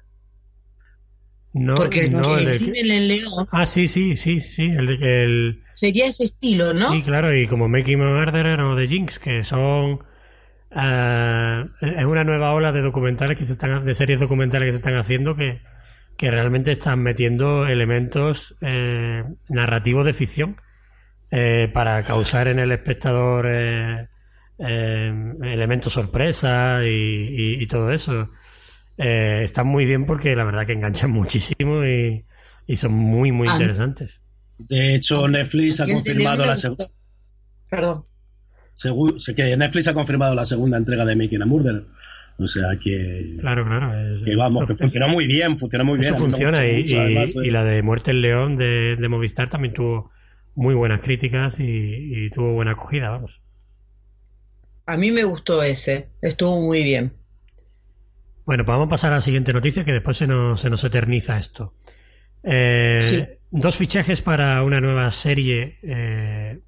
No, 1.53 1.75
Porque 1.75 2.01
el, 2.05 2.57
crimen 2.57 2.91
en 2.91 3.07
León... 3.07 3.47
Ah, 3.51 3.65
sí, 3.65 3.87
sí, 3.87 4.17
sí, 4.17 4.41
sí, 4.41 4.63
el 4.63 4.85
de 4.87 5.23
el... 5.23 5.63
Sería 5.73 6.07
ese 6.07 6.25
estilo, 6.25 6.73
¿no? 6.73 6.91
Sí, 6.91 7.03
claro, 7.03 7.35
y 7.35 7.47
como 7.47 7.69
Making 7.69 7.99
Murderer 7.99 8.59
o 8.61 8.75
The 8.75 8.87
Jinx, 8.87 9.19
que 9.19 9.43
son 9.43 9.99
eh, 10.71 11.65
es 11.81 12.05
una 12.05 12.23
nueva 12.23 12.53
ola 12.53 12.71
de 12.71 12.81
documentales 12.81 13.37
que 13.37 13.45
se 13.45 13.53
están, 13.53 13.85
de 13.85 13.93
series 13.93 14.19
documentales 14.19 14.67
que 14.67 14.71
se 14.71 14.77
están 14.77 14.95
haciendo 14.95 15.35
que, 15.35 15.61
que 16.17 16.31
realmente 16.31 16.71
están 16.71 17.01
metiendo 17.01 17.67
elementos 17.67 18.55
eh, 18.61 19.23
narrativos 19.49 20.05
de 20.05 20.13
ficción 20.13 20.57
eh, 21.31 21.69
para 21.73 22.03
causar 22.03 22.47
en 22.47 22.59
el 22.59 22.71
espectador 22.71 23.47
elementos 24.57 25.93
sorpresa 25.93 26.81
y, 26.85 27.65
todo 27.67 27.91
eso. 27.91 28.29
están 28.97 29.67
muy 29.67 29.85
bien 29.85 30.05
porque 30.05 30.35
la 30.35 30.43
verdad 30.43 30.65
que 30.65 30.73
enganchan 30.73 31.11
muchísimo 31.11 31.83
y, 31.85 32.25
son 32.75 32.93
muy, 32.93 33.31
muy 33.31 33.47
ah. 33.49 33.53
interesantes. 33.53 34.21
De 34.57 34.95
hecho, 34.95 35.27
Netflix 35.27 35.79
ha 35.81 35.85
confirmado 35.85 36.45
la 36.45 36.55
segunda. 36.55 36.87
Perdón 37.69 38.05
que 39.35 39.57
Netflix 39.57 39.87
ha 39.87 39.93
confirmado 39.93 40.35
la 40.35 40.45
segunda 40.45 40.77
entrega 40.77 41.05
de 41.05 41.15
Making 41.15 41.41
a 41.41 41.45
Murder. 41.45 41.85
O 42.39 42.45
sea 42.45 42.77
que. 42.81 43.35
Claro, 43.39 43.65
claro. 43.65 43.91
que 44.23 44.35
vamos, 44.35 44.65
que 44.67 44.75
funciona 44.75 45.07
muy 45.07 45.25
bien, 45.25 45.57
funciona 45.57 45.83
muy 45.83 45.99
bien. 45.99 46.13
Eso 46.13 46.23
funciona 46.23 46.65
y, 46.67 46.81
eh. 46.81 47.25
y, 47.43 47.49
la 47.49 47.63
de 47.63 47.81
Muerte 47.81 48.11
el 48.11 48.21
León 48.21 48.55
de, 48.55 49.07
Movistar 49.09 49.49
también 49.49 49.73
tuvo 49.73 50.11
muy 50.57 50.73
buenas 50.73 51.01
críticas 51.01 51.57
y, 51.59 52.29
tuvo 52.31 52.53
buena 52.53 52.71
acogida, 52.71 53.11
vamos. 53.11 53.39
A 54.87 54.97
mí 54.97 55.11
me 55.11 55.23
gustó 55.23 55.61
ese, 55.61 56.09
estuvo 56.19 56.59
muy 56.59 56.83
bien. 56.83 57.13
Bueno, 58.45 58.65
pues 58.65 58.73
vamos 58.73 58.87
a 58.87 58.89
pasar 58.89 59.13
a 59.13 59.17
la 59.17 59.21
siguiente 59.21 59.53
noticia 59.53 59.85
que 59.85 59.93
después 59.93 60.17
se 60.17 60.25
nos, 60.25 60.59
se 60.59 60.69
nos 60.71 60.83
eterniza 60.83 61.37
esto. 61.37 61.75
Eh, 62.43 63.37
dos 63.51 63.77
fichajes 63.77 64.23
para 64.23 64.63
una 64.63 64.81
nueva 64.81 65.11
serie 65.11 65.77
eh, 65.83 66.59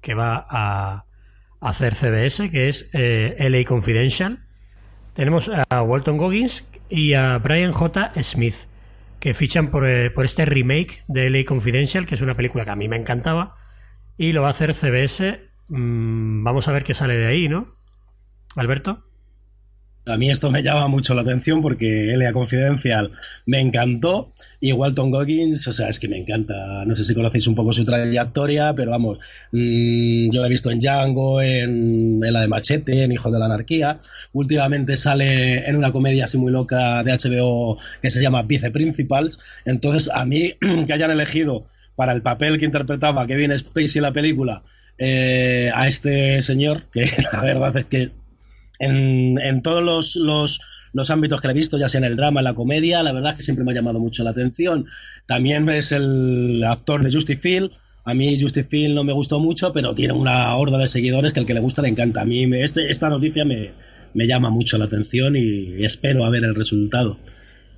que 0.00 0.14
va 0.14 0.46
a, 0.48 1.04
hacer 1.60 1.96
CBS, 1.96 2.48
que 2.50 2.68
es 2.68 2.88
eh, 2.92 3.34
LA 3.40 3.64
Confidential. 3.64 4.44
Tenemos 5.14 5.50
a 5.68 5.82
Walton 5.82 6.16
Goggins 6.16 6.64
y 6.88 7.14
a 7.14 7.38
Brian 7.38 7.72
J. 7.72 8.12
Smith, 8.22 8.54
que 9.26 9.34
fichan 9.34 9.72
por, 9.72 9.84
eh, 9.88 10.12
por 10.12 10.24
este 10.24 10.44
remake 10.44 11.02
de 11.08 11.28
LA 11.28 11.44
Confidential, 11.44 12.06
que 12.06 12.14
es 12.14 12.20
una 12.20 12.36
película 12.36 12.64
que 12.64 12.70
a 12.70 12.76
mí 12.76 12.86
me 12.86 12.94
encantaba, 12.94 13.56
y 14.16 14.30
lo 14.30 14.42
va 14.42 14.46
a 14.46 14.50
hacer 14.52 14.72
CBS. 14.72 15.50
Mm, 15.66 16.44
vamos 16.44 16.68
a 16.68 16.72
ver 16.72 16.84
qué 16.84 16.94
sale 16.94 17.16
de 17.16 17.26
ahí, 17.26 17.48
¿no? 17.48 17.74
Alberto. 18.54 19.05
A 20.08 20.16
mí 20.16 20.30
esto 20.30 20.52
me 20.52 20.62
llama 20.62 20.86
mucho 20.86 21.14
la 21.14 21.22
atención 21.22 21.60
porque 21.60 22.14
Elia 22.14 22.32
Confidencial 22.32 23.10
me 23.44 23.58
encantó 23.58 24.32
y 24.60 24.70
Walton 24.72 25.10
Goggins, 25.10 25.66
o 25.66 25.72
sea, 25.72 25.88
es 25.88 25.98
que 25.98 26.06
me 26.06 26.16
encanta. 26.16 26.84
No 26.84 26.94
sé 26.94 27.02
si 27.02 27.12
conocéis 27.12 27.48
un 27.48 27.56
poco 27.56 27.72
su 27.72 27.84
trayectoria, 27.84 28.72
pero 28.72 28.92
vamos, 28.92 29.18
mmm, 29.50 30.30
yo 30.30 30.40
la 30.40 30.46
he 30.46 30.50
visto 30.50 30.70
en 30.70 30.78
Django, 30.78 31.42
en, 31.42 32.20
la 32.20 32.40
de 32.40 32.46
Machete, 32.46 33.02
en 33.02 33.10
Hijo 33.10 33.32
de 33.32 33.40
la 33.40 33.46
Anarquía. 33.46 33.98
Últimamente 34.32 34.96
sale 34.96 35.68
en 35.68 35.74
una 35.74 35.90
comedia 35.90 36.24
así 36.24 36.38
muy 36.38 36.52
loca 36.52 37.02
de 37.02 37.12
HBO 37.12 37.76
que 38.00 38.10
se 38.10 38.22
llama 38.22 38.42
Vice 38.42 38.70
Principals. 38.70 39.40
Entonces, 39.64 40.08
a 40.14 40.24
mí 40.24 40.52
que 40.86 40.92
hayan 40.92 41.10
elegido 41.10 41.66
para 41.96 42.12
el 42.12 42.22
papel 42.22 42.60
que 42.60 42.64
interpretaba 42.64 43.26
Kevin 43.26 43.58
Spacey 43.58 43.98
en 43.98 44.02
la 44.02 44.12
película 44.12 44.62
eh, 44.98 45.72
a 45.74 45.88
este 45.88 46.40
señor, 46.42 46.84
que 46.92 47.10
la 47.32 47.42
verdad 47.42 47.76
es 47.76 47.86
que 47.86 48.12
en, 48.78 49.62
todos 49.62 49.82
los, 49.82 50.16
los, 50.92 51.10
ámbitos 51.10 51.40
que 51.40 51.48
he 51.48 51.52
visto, 51.52 51.78
ya 51.78 51.88
sea 51.88 51.98
en 51.98 52.04
el 52.04 52.16
drama, 52.16 52.40
en 52.40 52.44
la 52.44 52.54
comedia, 52.54 53.02
la 53.02 53.12
verdad 53.12 53.30
es 53.30 53.36
que 53.36 53.42
siempre 53.42 53.64
me 53.64 53.72
ha 53.72 53.74
llamado 53.74 53.98
mucho 53.98 54.24
la 54.24 54.30
atención. 54.30 54.86
También 55.26 55.68
es 55.68 55.92
el 55.92 56.62
actor 56.64 57.02
de 57.02 57.12
Justin 57.12 57.38
Field. 57.38 57.70
A 58.04 58.14
mí 58.14 58.40
Justin 58.40 58.66
Field 58.66 58.94
no 58.94 59.04
me 59.04 59.12
gustó 59.12 59.40
mucho, 59.40 59.72
pero 59.72 59.94
tiene 59.94 60.12
una 60.12 60.54
horda 60.54 60.78
de 60.78 60.86
seguidores 60.86 61.32
que 61.32 61.40
el 61.40 61.46
que 61.46 61.54
le 61.54 61.60
gusta 61.60 61.82
le 61.82 61.88
encanta. 61.88 62.22
A 62.22 62.24
mí 62.24 62.44
este, 62.62 62.88
esta 62.90 63.08
noticia 63.08 63.44
me, 63.44 63.72
llama 64.14 64.50
mucho 64.50 64.78
la 64.78 64.84
atención 64.84 65.36
y 65.36 65.84
espero 65.84 66.24
a 66.24 66.30
ver 66.30 66.44
el 66.44 66.54
resultado. 66.54 67.18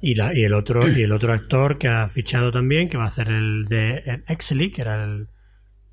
Y, 0.01 0.15
la, 0.15 0.37
y, 0.37 0.45
el 0.45 0.53
otro 0.53 0.89
y 0.89 1.03
el 1.03 1.11
otro 1.11 1.33
actor 1.33 1.79
que 1.79 1.89
ha 1.89 2.09
fichado 2.09 2.53
también, 2.53 2.89
que 2.89 2.99
va 2.99 3.05
a 3.05 3.09
hacer 3.09 3.29
el 3.29 3.65
de 3.65 4.23
Exley, 4.29 4.71
que 4.71 4.83
era 4.83 5.05
el, 5.05 5.29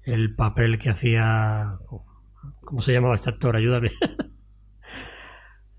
el 0.03 0.35
papel 0.35 0.77
que 0.79 0.89
hacía... 0.89 1.77
¿Cómo 2.61 2.81
se 2.81 2.93
llamaba 2.93 3.15
este 3.15 3.29
actor? 3.29 3.55
Ayúdame. 3.55 3.89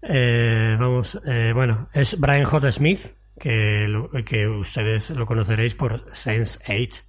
Eh, 0.08 0.76
vamos, 0.78 1.18
eh, 1.26 1.52
bueno, 1.54 1.88
es 1.92 2.18
Brian 2.18 2.44
J. 2.44 2.72
Smith, 2.72 3.00
que, 3.38 3.88
que 4.25 4.48
ustedes 4.48 5.10
lo 5.10 5.26
conoceréis 5.26 5.75
por 5.75 6.04
Sense 6.12 6.60
8, 6.68 7.02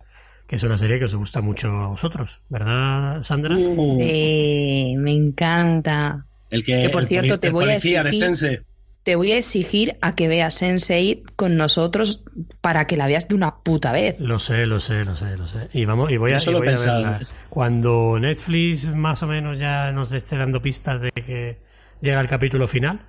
que 0.48 0.56
es 0.56 0.64
una 0.64 0.78
serie 0.78 1.00
que 1.00 1.06
os 1.06 1.16
gusta 1.16 1.42
mucho 1.42 1.70
a 1.70 1.88
vosotros, 1.88 2.42
¿verdad, 2.50 3.22
Sandra? 3.24 3.56
Sí, 3.56 4.96
me 4.98 5.14
encanta. 5.14 6.26
El 6.50 6.64
que, 6.64 6.90
por 6.90 7.06
cierto, 7.08 7.40
te 7.40 7.50
voy 7.50 7.66
a 7.66 7.74
decir 7.74 8.64
te 9.08 9.16
voy 9.16 9.32
a 9.32 9.38
exigir 9.38 9.96
a 10.02 10.16
que 10.16 10.28
veas 10.28 10.62
Sense8 10.62 11.32
con 11.38 11.56
nosotros 11.56 12.24
para 12.60 12.88
que 12.88 12.98
la 12.98 13.08
veas 13.08 13.30
de 13.30 13.36
una 13.36 13.56
puta 13.60 13.94
vez. 13.94 14.20
Lo 14.20 14.38
sé, 14.38 14.66
lo 14.66 14.82
sé, 14.82 15.06
lo 15.06 15.16
sé, 15.16 15.38
lo 15.38 15.48
sé. 15.48 15.70
Y 15.72 15.86
vamos, 15.86 16.12
y 16.12 16.18
voy 16.18 16.34
a, 16.34 16.40
y 16.46 16.54
voy 16.54 16.68
a 16.68 16.72
verla. 16.72 17.22
Cuando 17.48 18.20
Netflix 18.20 18.94
más 18.94 19.24
o 19.24 19.28
menos 19.28 19.60
ya 19.60 19.94
nos 19.94 20.12
esté 20.12 20.36
dando 20.36 20.62
pistas 20.62 21.00
de 21.00 21.12
que 21.14 21.58
llega 22.02 22.22
el 22.22 22.28
capítulo 22.28 22.68
final, 22.68 23.08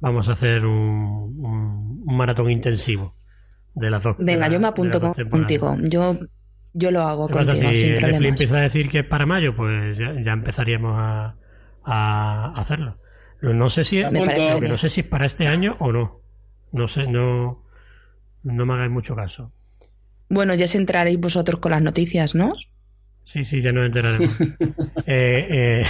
vamos 0.00 0.28
a 0.28 0.32
hacer 0.32 0.64
un, 0.64 2.04
maratón 2.06 2.50
intensivo 2.50 3.14
de 3.74 3.90
las 3.90 4.02
dos. 4.02 4.16
Venga, 4.18 4.48
yo 4.48 4.60
me 4.60 4.68
apunto 4.68 5.00
contigo. 5.30 5.76
Yo, 5.82 6.18
yo 6.72 6.90
lo 6.90 7.02
hago 7.02 7.28
contigo. 7.28 7.54
Si 7.54 7.88
Netflix 7.88 8.22
empieza 8.22 8.58
a 8.58 8.62
decir 8.62 8.88
que 8.88 9.00
es 9.00 9.06
para 9.06 9.26
mayo, 9.26 9.54
pues 9.54 9.98
ya, 9.98 10.32
empezaríamos 10.32 10.94
a, 10.96 11.36
a, 11.84 12.52
hacerlo. 12.56 12.98
No 13.42 13.68
sé 13.68 13.84
si 13.84 14.00
es, 14.00 14.10
no 14.12 14.76
sé 14.76 14.88
si 14.88 15.00
es 15.00 15.06
para 15.06 15.26
este 15.26 15.46
año 15.46 15.76
o 15.78 15.92
no. 15.92 16.20
No 16.72 16.88
sé, 16.88 17.06
no, 17.06 17.64
no 18.42 18.66
me 18.66 18.74
hagáis 18.74 18.90
mucho 18.90 19.16
caso. 19.16 19.52
Bueno, 20.28 20.54
ya 20.54 20.68
se 20.68 20.78
entraréis 20.78 21.18
vosotros 21.18 21.60
con 21.60 21.72
las 21.72 21.82
noticias, 21.82 22.34
¿no? 22.34 22.54
Sí, 23.24 23.44
sí, 23.44 23.60
ya 23.60 23.72
nos 23.72 23.86
enteraremos. 23.86 24.40
eh, 25.06 25.46
eh, 25.50 25.84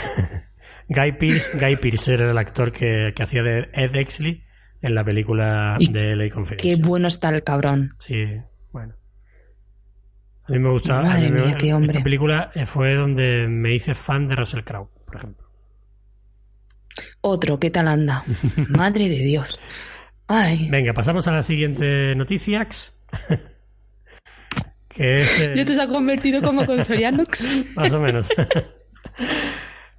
Guy 0.90 1.12
Pearce, 1.12 1.56
Guy 1.56 1.76
Pearce 1.76 2.14
era 2.14 2.32
el 2.32 2.36
actor 2.36 2.72
que, 2.72 3.14
hacía 3.16 3.44
de 3.44 3.70
Ed 3.72 3.94
Exley 3.94 4.42
en 4.82 4.96
la 4.96 5.04
película 5.04 5.76
de 5.78 6.16
Ley 6.16 6.30
Confidential. 6.30 6.76
Qué 6.76 6.82
bueno 6.82 7.06
está 7.06 7.28
el 7.28 7.44
cabrón. 7.44 7.90
Sí, 8.00 8.26
bueno. 8.72 8.96
A 10.48 10.52
mí 10.52 10.58
me 10.58 10.70
gustaba. 10.70 11.04
Madre 11.04 11.30
mía, 11.30 11.56
qué 11.56 11.72
hombre. 11.72 11.92
Esta 11.92 12.02
película 12.02 12.50
eh, 12.56 12.66
fue 12.66 12.94
donde 12.94 13.46
me 13.46 13.72
hice 13.72 13.94
fan 13.94 14.26
de 14.26 14.34
Russell 14.34 14.64
Crowe, 14.64 14.90
por 15.06 15.14
ejemplo. 15.14 15.46
Otro, 17.20 17.60
¿qué 17.60 17.70
tal 17.70 17.86
anda? 17.86 18.24
Madre 18.68 19.08
de 19.08 19.20
Dios. 19.20 19.60
Ay. 20.26 20.68
Venga, 20.70 20.92
pasamos 20.92 21.28
a 21.28 21.32
la 21.32 21.44
siguiente 21.44 22.16
noticia. 22.16 22.66
que 24.88 25.18
es, 25.18 25.38
¿Ya 25.54 25.64
te 25.64 25.80
has 25.80 25.86
convertido 25.86 26.42
como 26.42 26.66
con 26.66 26.82
Sorianox? 26.82 27.48
Más 27.76 27.92
o 27.92 28.00
menos. 28.00 28.28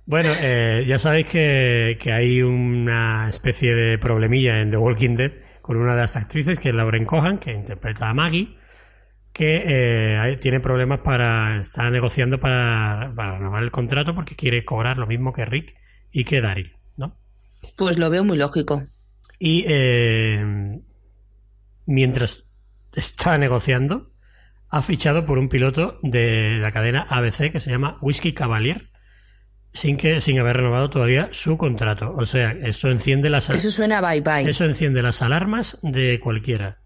Bueno, 0.05 0.33
eh, 0.35 0.83
ya 0.87 0.99
sabéis 0.99 1.27
que, 1.27 1.97
hay 2.11 2.41
una 2.41 3.29
especie 3.29 3.75
de 3.75 3.97
problemilla 3.97 4.61
en 4.61 4.71
The 4.71 4.77
Walking 4.77 5.15
Dead 5.15 5.31
con 5.61 5.77
una 5.77 5.93
de 5.93 6.01
las 6.01 6.15
actrices, 6.15 6.59
que 6.59 6.69
es 6.69 6.75
Lauren 6.75 7.05
Cohan, 7.05 7.37
que 7.37 7.53
interpreta 7.53 8.09
a 8.09 8.13
Maggie, 8.13 8.57
que 9.31 9.63
eh, 9.65 10.37
tiene 10.41 10.59
problemas 10.59 10.99
para 10.99 11.59
estar 11.59 11.91
negociando 11.91 12.39
para, 12.39 13.13
para 13.15 13.37
renovar 13.37 13.63
el 13.63 13.71
contrato 13.71 14.15
porque 14.15 14.35
quiere 14.35 14.65
cobrar 14.65 14.97
lo 14.97 15.07
mismo 15.07 15.31
que 15.31 15.45
Rick 15.45 15.75
y 16.11 16.25
que 16.25 16.41
Daryl, 16.41 16.75
¿no? 16.97 17.15
Pues 17.77 17.97
lo 17.97 18.09
veo 18.09 18.23
muy 18.23 18.37
lógico. 18.37 18.83
Y 19.39 19.63
eh, 19.67 20.79
mientras 21.85 22.51
está 22.93 23.37
negociando, 23.37 24.11
ha 24.69 24.81
fichado 24.81 25.25
por 25.25 25.37
un 25.37 25.47
piloto 25.47 25.99
de 26.01 26.57
la 26.59 26.71
cadena 26.71 27.05
ABC 27.09 27.51
que 27.51 27.59
se 27.59 27.71
llama 27.71 27.97
Whiskey 28.01 28.33
Cavalier 28.33 28.90
sin 29.73 29.97
que 29.97 30.21
sin 30.21 30.39
haber 30.39 30.57
renovado 30.57 30.89
todavía 30.89 31.29
su 31.31 31.57
contrato. 31.57 32.13
O 32.15 32.25
sea, 32.25 32.51
eso 32.51 32.89
enciende 32.89 33.29
las 33.29 33.49
Eso 33.49 33.71
suena 33.71 34.01
bye 34.01 34.21
bye. 34.21 34.49
Eso 34.49 34.65
enciende 34.65 35.01
las 35.01 35.21
alarmas 35.21 35.79
de 35.81 36.19
cualquiera. 36.19 36.79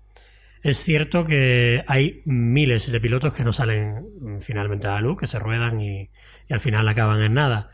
Es 0.61 0.79
cierto 0.79 1.25
que 1.25 1.83
hay 1.87 2.23
miles 2.25 2.91
de 2.91 2.99
pilotos 2.99 3.33
que 3.33 3.43
no 3.43 3.53
salen 3.53 4.39
finalmente 4.39 4.87
a 4.87 4.93
la 4.93 5.01
luz, 5.01 5.19
que 5.19 5.27
se 5.27 5.37
ruedan 5.37 5.79
y, 5.79 6.09
al 6.49 6.59
final 6.59 6.87
acaban 6.87 7.21
en 7.21 7.33
nada. 7.35 7.69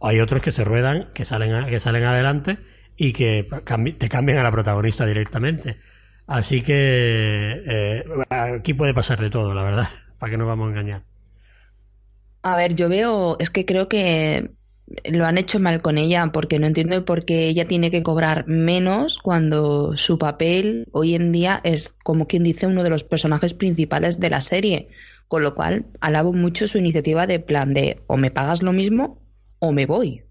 Hay 0.00 0.20
otros 0.20 0.42
que 0.42 0.50
se 0.50 0.64
ruedan, 0.64 1.08
que 1.14 1.24
salen 1.24 1.66
que 1.66 1.80
salen 1.80 2.04
adelante 2.04 2.58
y 2.96 3.12
que 3.12 3.48
te 3.98 4.08
cambian 4.08 4.38
a 4.38 4.42
la 4.42 4.52
protagonista 4.52 5.06
directamente. 5.06 5.78
Así 6.26 6.62
que 6.62 7.62
eh, 7.66 8.04
aquí 8.28 8.74
puede 8.74 8.94
pasar 8.94 9.20
de 9.20 9.30
todo, 9.30 9.54
la 9.54 9.62
verdad, 9.62 9.88
para 10.18 10.30
que 10.30 10.38
no 10.38 10.46
vamos 10.46 10.66
a 10.66 10.70
engañar. 10.70 11.13
A 12.44 12.56
ver, 12.56 12.74
yo 12.74 12.90
veo, 12.90 13.36
es 13.38 13.48
que 13.48 13.64
creo 13.64 13.88
que 13.88 14.50
lo 15.06 15.24
han 15.24 15.38
hecho 15.38 15.60
mal 15.60 15.80
con 15.80 15.96
ella, 15.96 16.30
porque 16.30 16.58
no 16.58 16.66
entiendo 16.66 17.02
por 17.06 17.24
qué 17.24 17.48
ella 17.48 17.66
tiene 17.66 17.90
que 17.90 18.02
cobrar 18.02 18.46
menos 18.46 19.16
cuando 19.16 19.96
su 19.96 20.18
papel 20.18 20.86
hoy 20.92 21.14
en 21.14 21.32
día 21.32 21.62
es, 21.64 21.94
como 22.04 22.26
quien 22.26 22.42
dice, 22.42 22.66
uno 22.66 22.82
de 22.82 22.90
los 22.90 23.02
personajes 23.02 23.54
principales 23.54 24.20
de 24.20 24.28
la 24.28 24.42
serie. 24.42 24.88
Con 25.26 25.42
lo 25.42 25.54
cual, 25.54 25.86
alabo 26.02 26.34
mucho 26.34 26.68
su 26.68 26.76
iniciativa 26.76 27.26
de 27.26 27.40
plan 27.40 27.72
de 27.72 28.02
o 28.08 28.18
me 28.18 28.30
pagas 28.30 28.62
lo 28.62 28.74
mismo 28.74 29.22
o 29.58 29.72
me 29.72 29.86
voy. 29.86 30.24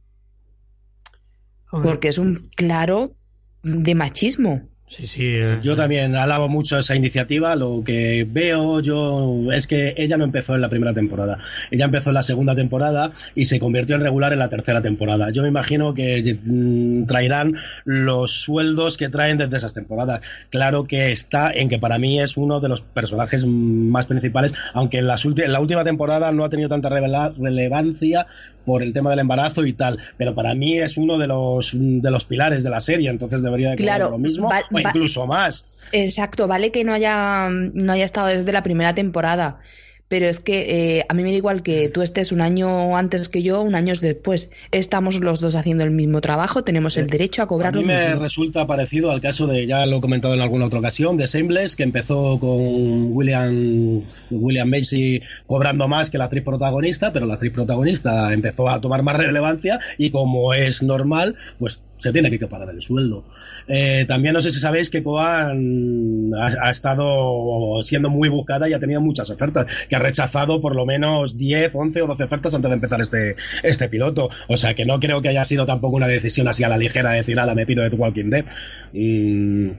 Porque 1.72 2.10
es 2.10 2.20
un 2.20 2.52
claro 2.56 3.16
de 3.64 3.96
machismo. 3.96 4.70
Sí, 4.88 5.08
sí. 5.08 5.26
Eh, 5.26 5.58
yo 5.64 5.76
también 5.76 6.16
alabo 6.16 6.50
mucho 6.50 6.78
esa 6.78 6.96
iniciativa. 6.96 7.56
Lo 7.56 7.84
que 7.84 8.28
veo 8.30 8.80
yo 8.80 9.52
es 9.52 9.66
que 9.66 9.96
ella 9.98 10.18
no 10.18 10.24
empezó 10.24 10.54
en 10.54 10.62
la 10.62 10.70
primera 10.70 10.94
temporada. 10.94 11.40
Ella 11.72 11.86
empezó 11.86 12.12
en 12.12 12.16
la 12.16 12.22
segunda 12.22 12.54
temporada 12.54 13.12
y 13.34 13.46
se 13.46 13.60
convirtió 13.60 13.96
en 13.96 14.04
regular 14.04 14.34
en 14.34 14.40
la 14.40 14.50
tercera 14.50 14.84
temporada. 14.84 15.32
Yo 15.32 15.42
me 15.42 15.48
imagino 15.48 15.96
que 15.96 16.38
mm, 16.44 17.06
traerán 17.06 17.56
los 17.86 18.32
sueldos 18.32 18.98
que 18.98 19.10
traen 19.10 19.40
desde 19.40 19.58
esas 19.58 19.74
temporadas. 19.74 20.22
Claro 20.52 20.84
que 20.84 21.12
está 21.12 21.52
en 21.52 21.70
que 21.70 21.80
para 21.80 21.98
mí 21.98 22.20
es 22.20 22.38
uno 22.38 22.60
de 22.60 22.70
los 22.70 22.82
personajes 22.82 23.48
más 23.48 24.06
principales, 24.06 24.54
aunque 24.74 25.00
en, 25.00 25.08
en 25.08 25.54
la 25.54 25.60
última 25.60 25.84
temporada 25.84 26.32
no 26.32 26.44
ha 26.44 26.50
tenido 26.50 26.70
tanta 26.70 26.90
relevancia 26.90 28.28
por 28.66 28.84
el 28.84 28.94
tema 28.94 29.10
del 29.10 29.20
embarazo 29.20 29.66
y 29.66 29.74
tal. 29.74 30.00
Pero 30.18 30.36
para 30.36 30.54
mí 30.56 30.80
es 30.80 30.98
uno 30.98 31.18
de 31.18 31.28
los, 31.28 31.72
de 31.74 32.12
los 32.12 32.26
pilares 32.26 32.64
de 32.64 32.70
la 32.70 32.80
serie, 32.80 33.10
entonces 33.10 33.42
debería 33.42 33.72
de 33.72 33.76
claro, 33.78 34.10
lo 34.10 34.18
mismo 34.18 34.50
incluso 34.72 35.28
más. 35.28 35.66
Exacto, 35.92 36.48
vale 36.48 36.72
que 36.72 36.84
no 36.84 36.94
haya, 36.94 37.50
no 37.50 37.94
haya 37.94 38.06
estado 38.06 38.28
desde 38.28 38.52
la 38.52 38.64
primera 38.64 38.96
temporada, 38.96 39.60
pero 40.08 40.28
es 40.28 40.40
que 40.40 40.98
eh, 41.00 41.06
a 41.10 41.14
mí 41.14 41.24
me 41.24 41.32
da 41.32 41.38
igual 41.38 41.64
que 41.64 41.90
tú 41.90 42.02
estés 42.02 42.32
un 42.32 42.42
año 42.42 42.96
antes 42.96 43.30
que 43.30 43.42
yo, 43.42 43.62
un 43.62 43.76
año 43.76 43.94
después. 44.00 44.52
Estamos 44.72 45.20
los 45.20 45.40
dos 45.40 45.56
haciendo 45.56 45.84
el 45.84 45.92
mismo 45.92 46.22
trabajo, 46.22 46.64
tenemos 46.64 46.98
el 46.98 47.08
derecho 47.08 47.42
a 47.42 47.48
cobrar 47.48 47.74
a 47.74 47.78
mí 47.78 47.84
me 47.84 48.16
resulta 48.16 48.68
parecido 48.68 49.12
al 49.12 49.22
caso 49.22 49.48
de, 49.48 49.66
ya 49.66 49.86
lo 49.86 49.98
he 49.98 50.02
comentado 50.02 50.34
en 50.34 50.42
alguna 50.42 50.66
otra 50.66 50.80
ocasión, 50.80 51.18
de 51.18 51.26
Shameless, 51.26 51.76
que 51.76 51.84
empezó 51.84 52.40
con 52.40 53.14
William, 53.14 54.02
William 54.30 54.70
Macy 54.70 55.22
cobrando 55.48 55.88
más 55.88 56.10
que 56.10 56.18
la 56.18 56.26
actriz 56.26 56.44
protagonista, 56.44 57.12
pero 57.12 57.26
la 57.26 57.36
actriz 57.36 57.52
protagonista 57.52 58.34
empezó 58.34 58.70
a 58.70 58.82
tomar 58.82 59.04
más 59.04 59.18
relevancia 59.18 59.80
y 59.98 60.12
como 60.12 60.54
es 60.54 60.84
normal, 60.84 61.36
pues 61.60 61.82
se 62.04 62.12
tiene 62.12 62.38
que 62.38 62.48
pagar 62.48 62.70
el 62.70 62.82
sueldo. 62.82 63.24
Eh, 63.66 64.04
también 64.06 64.34
no 64.34 64.42
sé 64.42 64.52
si 64.52 64.60
sabéis 64.60 64.90
que 64.90 65.02
Coan 65.02 66.32
ha, 66.38 66.70
estado 66.70 67.82
siendo 67.82 68.10
muy 68.10 68.28
buscada 68.28 68.68
y 68.68 68.74
ha 68.74 68.80
tenido 68.80 69.00
muchas 69.00 69.30
ofertas, 69.30 69.68
que 69.88 69.96
ha 69.96 70.00
rechazado 70.00 70.60
por 70.60 70.76
lo 70.76 70.86
menos 70.86 71.38
10, 71.38 71.74
11 71.74 72.02
o 72.02 72.08
12 72.08 72.24
ofertas 72.26 72.54
antes 72.54 72.70
de 72.70 72.76
empezar 72.76 73.00
este, 73.00 73.38
este 73.64 73.88
piloto. 73.88 74.30
O 74.50 74.58
sea 74.58 74.74
que 74.74 74.84
no 74.86 75.00
creo 75.00 75.22
que 75.22 75.30
haya 75.30 75.46
sido 75.46 75.66
tampoco 75.66 75.96
una 75.96 76.08
decisión 76.08 76.50
así 76.50 76.66
a 76.66 76.70
la 76.70 76.78
ligera 76.78 77.12
de 77.12 77.18
decir, 77.20 77.40
ala, 77.40 77.56
me 77.56 77.66
pido 77.66 77.84
de 77.84 77.90
The 77.90 77.96
Walking 77.96 78.30
Dead. 78.30 78.46
Mm, 78.92 79.72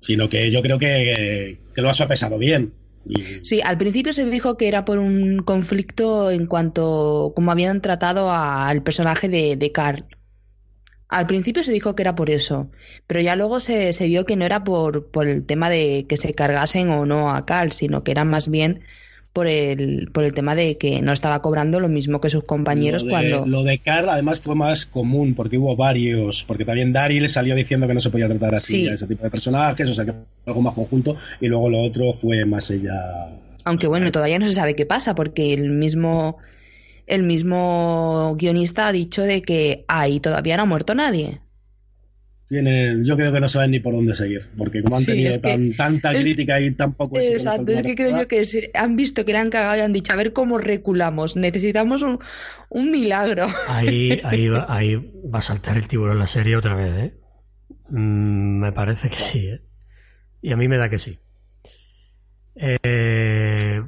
sino 0.00 0.28
que 0.28 0.52
yo 0.52 0.62
creo 0.62 0.78
que, 0.78 1.58
lo 1.74 1.90
ha 1.90 1.94
sopesado 1.94 2.38
bien. 2.38 2.72
Sí, 3.42 3.60
al 3.62 3.78
principio 3.78 4.12
se 4.12 4.30
dijo 4.30 4.56
que 4.56 4.68
era 4.68 4.84
por 4.84 4.98
un 4.98 5.42
conflicto 5.42 6.30
en 6.30 6.46
cuanto 6.46 7.32
como 7.34 7.50
habían 7.50 7.82
tratado 7.82 8.30
al 8.30 8.82
personaje 8.82 9.28
de, 9.28 9.56
de 9.56 9.72
Carl 9.72 10.06
al 11.14 11.28
principio 11.28 11.62
se 11.62 11.70
dijo 11.70 11.94
que 11.94 12.02
era 12.02 12.16
por 12.16 12.28
eso, 12.28 12.68
pero 13.06 13.20
ya 13.20 13.36
luego 13.36 13.60
se, 13.60 13.92
se 13.92 14.08
vio 14.08 14.24
que 14.24 14.34
no 14.34 14.44
era 14.44 14.64
por, 14.64 15.06
por 15.06 15.28
el 15.28 15.46
tema 15.46 15.70
de 15.70 16.06
que 16.08 16.16
se 16.16 16.34
cargasen 16.34 16.90
o 16.90 17.06
no 17.06 17.30
a 17.30 17.46
Cal, 17.46 17.70
sino 17.70 18.02
que 18.02 18.10
era 18.10 18.24
más 18.24 18.48
bien 18.48 18.80
por 19.32 19.46
el, 19.46 20.10
por 20.12 20.24
el 20.24 20.34
tema 20.34 20.56
de 20.56 20.76
que 20.76 21.02
no 21.02 21.12
estaba 21.12 21.40
cobrando 21.40 21.78
lo 21.78 21.88
mismo 21.88 22.20
que 22.20 22.30
sus 22.30 22.42
compañeros 22.42 23.04
cuando... 23.04 23.46
Lo 23.46 23.62
de 23.62 23.78
Carl 23.78 24.08
además 24.08 24.40
fue 24.40 24.56
más 24.56 24.86
común 24.86 25.34
porque 25.34 25.56
hubo 25.56 25.76
varios, 25.76 26.42
porque 26.42 26.64
también 26.64 26.92
Daryl 26.92 27.28
salió 27.28 27.54
diciendo 27.54 27.86
que 27.86 27.94
no 27.94 28.00
se 28.00 28.10
podía 28.10 28.26
tratar 28.26 28.56
así 28.56 28.88
a 28.88 28.94
ese 28.94 29.06
tipo 29.06 29.22
de 29.22 29.30
personajes, 29.30 29.88
o 29.88 29.94
sea 29.94 30.04
que 30.04 30.12
fue 30.12 30.20
algo 30.46 30.62
más 30.62 30.74
conjunto 30.74 31.16
y 31.40 31.46
luego 31.46 31.70
lo 31.70 31.78
otro 31.80 32.12
fue 32.14 32.44
más 32.44 32.72
ella... 32.72 32.92
Aunque 33.64 33.86
bueno, 33.86 34.10
todavía 34.10 34.40
no 34.40 34.48
se 34.48 34.54
sabe 34.54 34.74
qué 34.74 34.84
pasa 34.84 35.14
porque 35.14 35.54
el 35.54 35.70
mismo 35.70 36.38
el 37.06 37.22
mismo 37.22 38.34
guionista 38.38 38.88
ha 38.88 38.92
dicho 38.92 39.22
de 39.22 39.42
que 39.42 39.84
ahí 39.88 40.20
todavía 40.20 40.56
no 40.56 40.64
ha 40.64 40.66
muerto 40.66 40.94
nadie. 40.94 41.40
Tiene, 42.46 42.98
yo 43.02 43.16
creo 43.16 43.32
que 43.32 43.40
no 43.40 43.48
saben 43.48 43.70
ni 43.70 43.80
por 43.80 43.94
dónde 43.94 44.14
seguir, 44.14 44.50
porque 44.58 44.82
como 44.82 44.98
han 44.98 45.06
tenido 45.06 45.40
tanta 45.40 46.12
crítica 46.12 46.60
y 46.60 46.72
tan 46.72 46.92
poco... 46.92 47.18
Exacto, 47.18 47.72
es 47.72 47.82
que 47.82 47.94
creo 47.94 48.18
yo 48.18 48.28
que 48.28 48.70
han 48.74 48.96
visto 48.96 49.24
que 49.24 49.32
le 49.32 49.38
han 49.38 49.48
cagado 49.48 49.78
y 49.78 49.80
han 49.80 49.94
dicho, 49.94 50.12
a 50.12 50.16
ver 50.16 50.34
cómo 50.34 50.58
reculamos, 50.58 51.36
necesitamos 51.36 52.02
un, 52.02 52.18
un 52.68 52.90
milagro. 52.90 53.46
Ahí, 53.66 54.20
ahí, 54.24 54.48
va, 54.48 54.66
ahí 54.68 54.96
va 54.96 55.38
a 55.38 55.42
saltar 55.42 55.78
el 55.78 55.88
tiburón 55.88 56.18
la 56.18 56.26
serie 56.26 56.56
otra 56.56 56.74
vez, 56.74 56.92
¿eh? 56.98 57.14
Mm, 57.88 58.58
me 58.58 58.72
parece 58.72 59.08
que 59.08 59.16
sí, 59.18 59.46
¿eh? 59.46 59.62
Y 60.42 60.52
a 60.52 60.58
mí 60.58 60.68
me 60.68 60.76
da 60.76 60.90
que 60.90 60.98
sí. 60.98 61.18
Eh, 62.56 63.80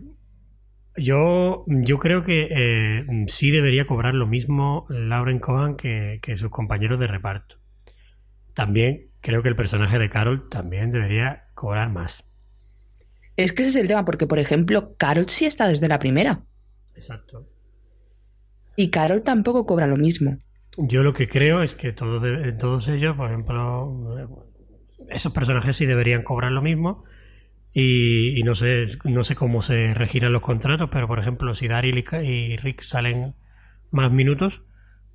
yo, 0.97 1.65
yo 1.67 1.99
creo 1.99 2.23
que 2.23 2.49
eh, 2.51 3.07
sí 3.29 3.51
debería 3.51 3.87
cobrar 3.87 4.15
lo 4.15 4.27
mismo 4.27 4.87
Lauren 4.89 5.39
Cohan 5.39 5.77
que, 5.77 6.21
sus 6.37 6.51
compañeros 6.51 6.99
de 6.99 7.07
reparto. 7.07 7.57
También 8.55 9.11
creo 9.21 9.43
que 9.43 9.49
el 9.49 9.57
personaje 9.57 9.99
de 9.99 10.09
Carol 10.09 10.49
también 10.49 10.91
debería 10.91 11.45
cobrar 11.55 11.91
más. 11.91 12.25
Es 13.37 13.53
que 13.53 13.63
ese 13.63 13.71
es 13.71 13.77
el 13.77 13.89
tema, 13.89 14.05
porque 14.05 14.27
por 14.27 14.39
ejemplo, 14.39 14.95
Carol 14.97 15.29
sí 15.29 15.45
está 15.45 15.69
desde 15.69 15.89
la 15.89 15.99
primera. 15.99 16.43
Exacto. 16.95 17.47
Y 18.77 18.91
Carol 18.91 19.23
tampoco 19.23 19.67
cobra 19.67 19.87
lo 19.87 19.97
mismo. 19.97 20.39
Yo 20.79 21.03
lo 21.03 21.13
que 21.13 21.29
creo 21.29 21.63
es 21.63 21.77
que 21.77 21.93
todos, 21.93 22.23
todos 22.59 22.89
ellos, 22.89 23.17
por 23.17 23.29
ejemplo, 23.29 24.39
esos 25.11 25.33
personajes 25.33 25.77
sí 25.77 25.87
deberían 25.87 26.23
cobrar 26.23 26.53
lo 26.53 26.63
mismo 26.63 27.05
y, 27.79 28.43
no 28.43 28.55
sé 28.55 28.87
no 29.05 29.23
sé 29.23 29.35
cómo 29.35 29.61
se 29.61 29.93
regirán 29.93 30.33
los 30.33 30.41
contratos, 30.41 30.89
pero 30.91 31.07
por 31.07 31.19
ejemplo, 31.19 31.55
si 31.55 31.69
Daryl 31.69 32.03
y 32.25 32.57
Rick 32.57 32.81
salen 32.81 33.35
más 33.91 34.11
minutos, 34.11 34.63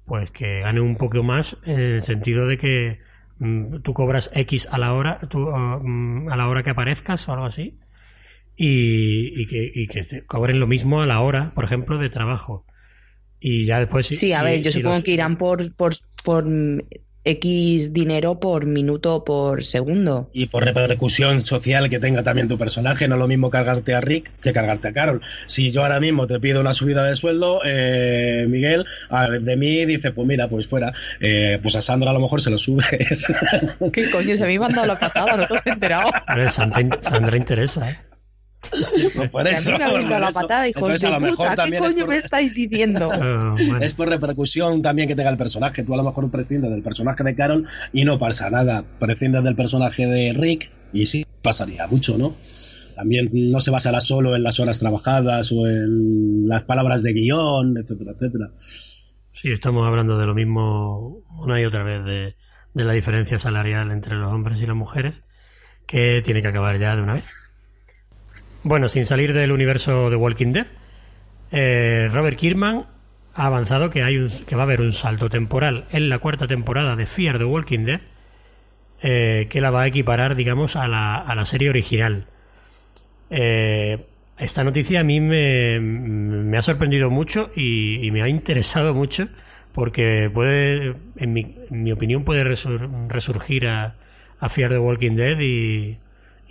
pues 0.06 0.30
que 0.30 0.60
ganen 0.60 0.84
un 0.84 0.95
poco 0.95 1.24
más 1.24 1.58
en 1.65 1.80
el 1.80 2.04
sentido 2.04 2.45
de 2.45 2.60
que 2.60 3.00
mm, 3.39 3.80
tú 3.82 3.95
cobras 3.95 4.30
X 4.36 4.67
a 4.69 4.78
la 4.78 4.93
hora, 4.93 5.17
tú, 5.28 5.39
mm, 5.39 6.30
a 6.30 6.38
la 6.38 6.47
hora 6.50 6.62
que 6.62 6.69
aparezcas 6.69 7.28
o 7.28 7.34
algo 7.34 7.45
así, 7.45 7.80
y, 8.56 9.47
que, 9.47 9.71
y 9.74 9.88
que 9.88 10.04
cobren 10.28 10.60
lo 10.60 10.67
mismo 10.67 11.02
a 11.02 11.08
la 11.08 11.21
hora, 11.21 11.54
por 11.56 11.63
ejemplo, 11.63 11.97
de 11.97 12.10
trabajo. 12.10 12.67
Y 13.39 13.65
ya 13.65 13.80
después... 13.80 14.06
Sí, 14.06 14.34
a 14.34 14.43
ver, 14.43 14.62
yo 14.62 14.71
supongo 14.71 15.02
que 15.02 15.13
irán 15.13 15.39
por, 15.39 15.74
por, 15.74 15.95
por 16.24 16.45
X 17.24 17.94
dinero 17.94 18.40
por 18.40 18.66
minuto 18.66 19.16
o 19.16 19.24
por 19.24 19.64
segundo. 19.64 20.30
Y 20.34 20.48
por 20.48 20.66
repercusión 20.66 21.46
social 21.46 21.90
que 21.90 22.00
tenga 22.00 22.24
también 22.24 22.48
tu 22.48 22.58
personaje. 22.58 23.08
No 23.08 23.16
es 23.16 23.20
lo 23.20 23.28
mismo 23.28 23.50
cargarte 23.50 23.94
a 23.94 24.02
Rick 24.02 24.32
que 24.42 24.54
cargarte 24.54 24.88
a 24.88 24.94
Carol. 24.94 25.22
Si 25.46 25.72
yo 25.72 25.84
ahora 25.84 26.00
mismo 26.00 26.28
te 26.28 26.40
pido 26.40 26.62
una 26.62 26.74
subida 26.74 27.06
de 27.06 27.16
sueldo, 27.16 27.62
eh, 27.66 28.46
Miguel, 28.48 28.86
a, 29.10 29.30
de 29.30 29.56
mí 29.56 29.86
dice, 29.86 30.12
pues 30.12 30.28
mira, 30.28 30.48
pues 30.48 30.68
fuera. 30.68 30.94
Eh, 31.20 31.60
pues 31.62 31.76
a 31.76 31.82
Sandra 31.82 32.12
a 32.12 32.14
lo 32.14 32.20
mejor 32.20 32.42
se 32.42 32.50
lo 32.50 32.58
subes. 32.58 33.28
¿Qué 33.94 34.10
coño? 34.10 34.36
Se 34.36 34.46
me 34.46 34.56
ha 34.56 34.60
mandado 34.60 34.88
la 34.88 35.00
patada, 35.00 35.38
no 35.38 35.48
te 35.48 35.58
has 35.58 35.68
enterado. 35.68 36.10
Sandra, 36.50 36.98
Sandra 37.02 37.38
interesa, 37.38 37.92
¿eh? 37.92 38.11
Pues 39.15 39.30
por 39.30 39.47
eso, 39.47 39.71
la 39.78 40.32
patada, 40.32 40.67
Entonces, 40.67 41.04
a 41.04 41.10
lo 41.10 41.19
mejor 41.19 41.56
también 41.56 41.84
¿qué 41.84 41.89
coño 41.89 42.08
me 42.08 42.17
estáis 42.17 42.54
diciendo? 42.54 43.10
Ah, 43.21 43.56
es 43.82 43.93
por 43.93 44.10
repercusión 44.10 44.82
también 44.82 45.08
que 45.08 45.15
tenga 45.15 45.30
el 45.30 45.38
personaje. 45.38 45.84
Tú 45.84 45.93
a 45.93 45.97
lo 45.97 46.04
mejor 46.04 46.30
prescindes 46.32 46.71
del 46.71 46.82
personaje 46.82 47.24
de 47.24 47.36
Carol 47.36 47.67
y 47.91 48.04
no 48.06 48.17
pasa 48.19 48.50
nada. 48.50 48.84
Prescindes 49.00 49.43
del 49.43 49.56
personaje 49.56 50.06
de 50.08 50.34
Rick 50.34 50.69
y 50.93 51.06
sí 51.06 51.26
pasaría 51.41 51.88
mucho, 51.88 52.17
¿no? 52.17 52.36
También 52.95 53.30
no 53.34 53.60
se 53.60 53.71
basará 53.71 54.00
solo 54.00 54.36
en 54.36 54.43
las 54.43 54.60
horas 54.60 54.80
trabajadas 54.80 55.52
o 55.52 55.67
en 55.67 56.47
las 56.47 56.63
palabras 56.63 57.04
de 57.04 57.13
guion, 57.13 57.78
etcétera, 57.78 58.12
etcétera. 58.12 58.52
Sí, 59.32 59.52
estamos 59.52 59.88
hablando 59.88 60.17
de 60.17 60.26
lo 60.26 60.36
mismo 60.36 61.24
una 61.39 61.60
y 61.60 61.65
otra 61.65 61.84
vez, 61.84 62.04
de, 62.04 62.36
de 62.74 62.84
la 62.84 62.93
diferencia 62.93 63.39
salarial 63.39 63.91
entre 63.91 64.15
los 64.15 64.32
hombres 64.32 64.62
y 64.62 64.67
las 64.67 64.76
mujeres, 64.76 65.24
que 65.88 66.21
tiene 66.24 66.41
que 66.41 66.50
acabar 66.50 66.78
ya 66.80 66.95
de 66.95 67.02
una 67.02 67.13
vez. 67.13 67.26
Bueno, 68.63 68.89
sin 68.89 69.06
salir 69.06 69.34
del 69.34 69.52
universo 69.52 70.12
de 70.12 70.15
Walking 70.15 70.54
Dead, 70.54 70.67
eh, 71.52 72.10
Robert 72.13 72.38
Kirkman 72.38 72.86
ha 73.34 73.45
avanzado 73.47 73.89
que, 73.89 74.04
hay 74.04 74.17
un, 74.17 74.30
que 74.30 74.56
va 74.56 74.62
a 74.62 74.65
haber 74.65 74.82
un 74.82 74.93
salto 74.93 75.30
temporal 75.30 75.86
en 75.91 76.10
la 76.10 76.19
cuarta 76.19 76.47
temporada 76.47 76.95
de 76.95 77.08
Fear 77.08 77.39
the 77.39 77.45
Walking 77.45 77.86
Dead 77.86 78.02
eh, 79.02 79.47
que 79.50 79.62
la 79.62 79.71
va 79.71 79.82
a 79.82 79.88
equiparar, 79.88 80.36
digamos, 80.36 80.76
a 80.76 80.88
la, 80.88 81.15
a 81.15 81.34
la 81.34 81.45
serie 81.45 81.69
original. 81.71 82.28
Eh, 83.32 84.06
esta 84.38 84.63
noticia 84.63 85.00
a 85.00 85.04
mí 85.04 85.19
me, 85.19 86.56
ha 86.56 86.62
sorprendido 86.62 87.10
mucho 87.10 87.50
y, 87.56 88.10
me 88.12 88.21
ha 88.21 88.28
interesado 88.28 88.93
mucho 88.93 89.28
porque 89.71 90.30
puede, 90.32 90.95
en 91.15 91.34
mi, 91.34 91.56
en 91.71 91.84
mi 91.84 91.91
opinión, 91.91 92.24
puede 92.24 92.43
resurgir 92.43 93.67
a, 93.67 93.95
a 94.39 94.50
Fear 94.50 94.69
the 94.69 94.78
Walking 94.78 95.15
Dead 95.15 95.39
y, 95.39 95.97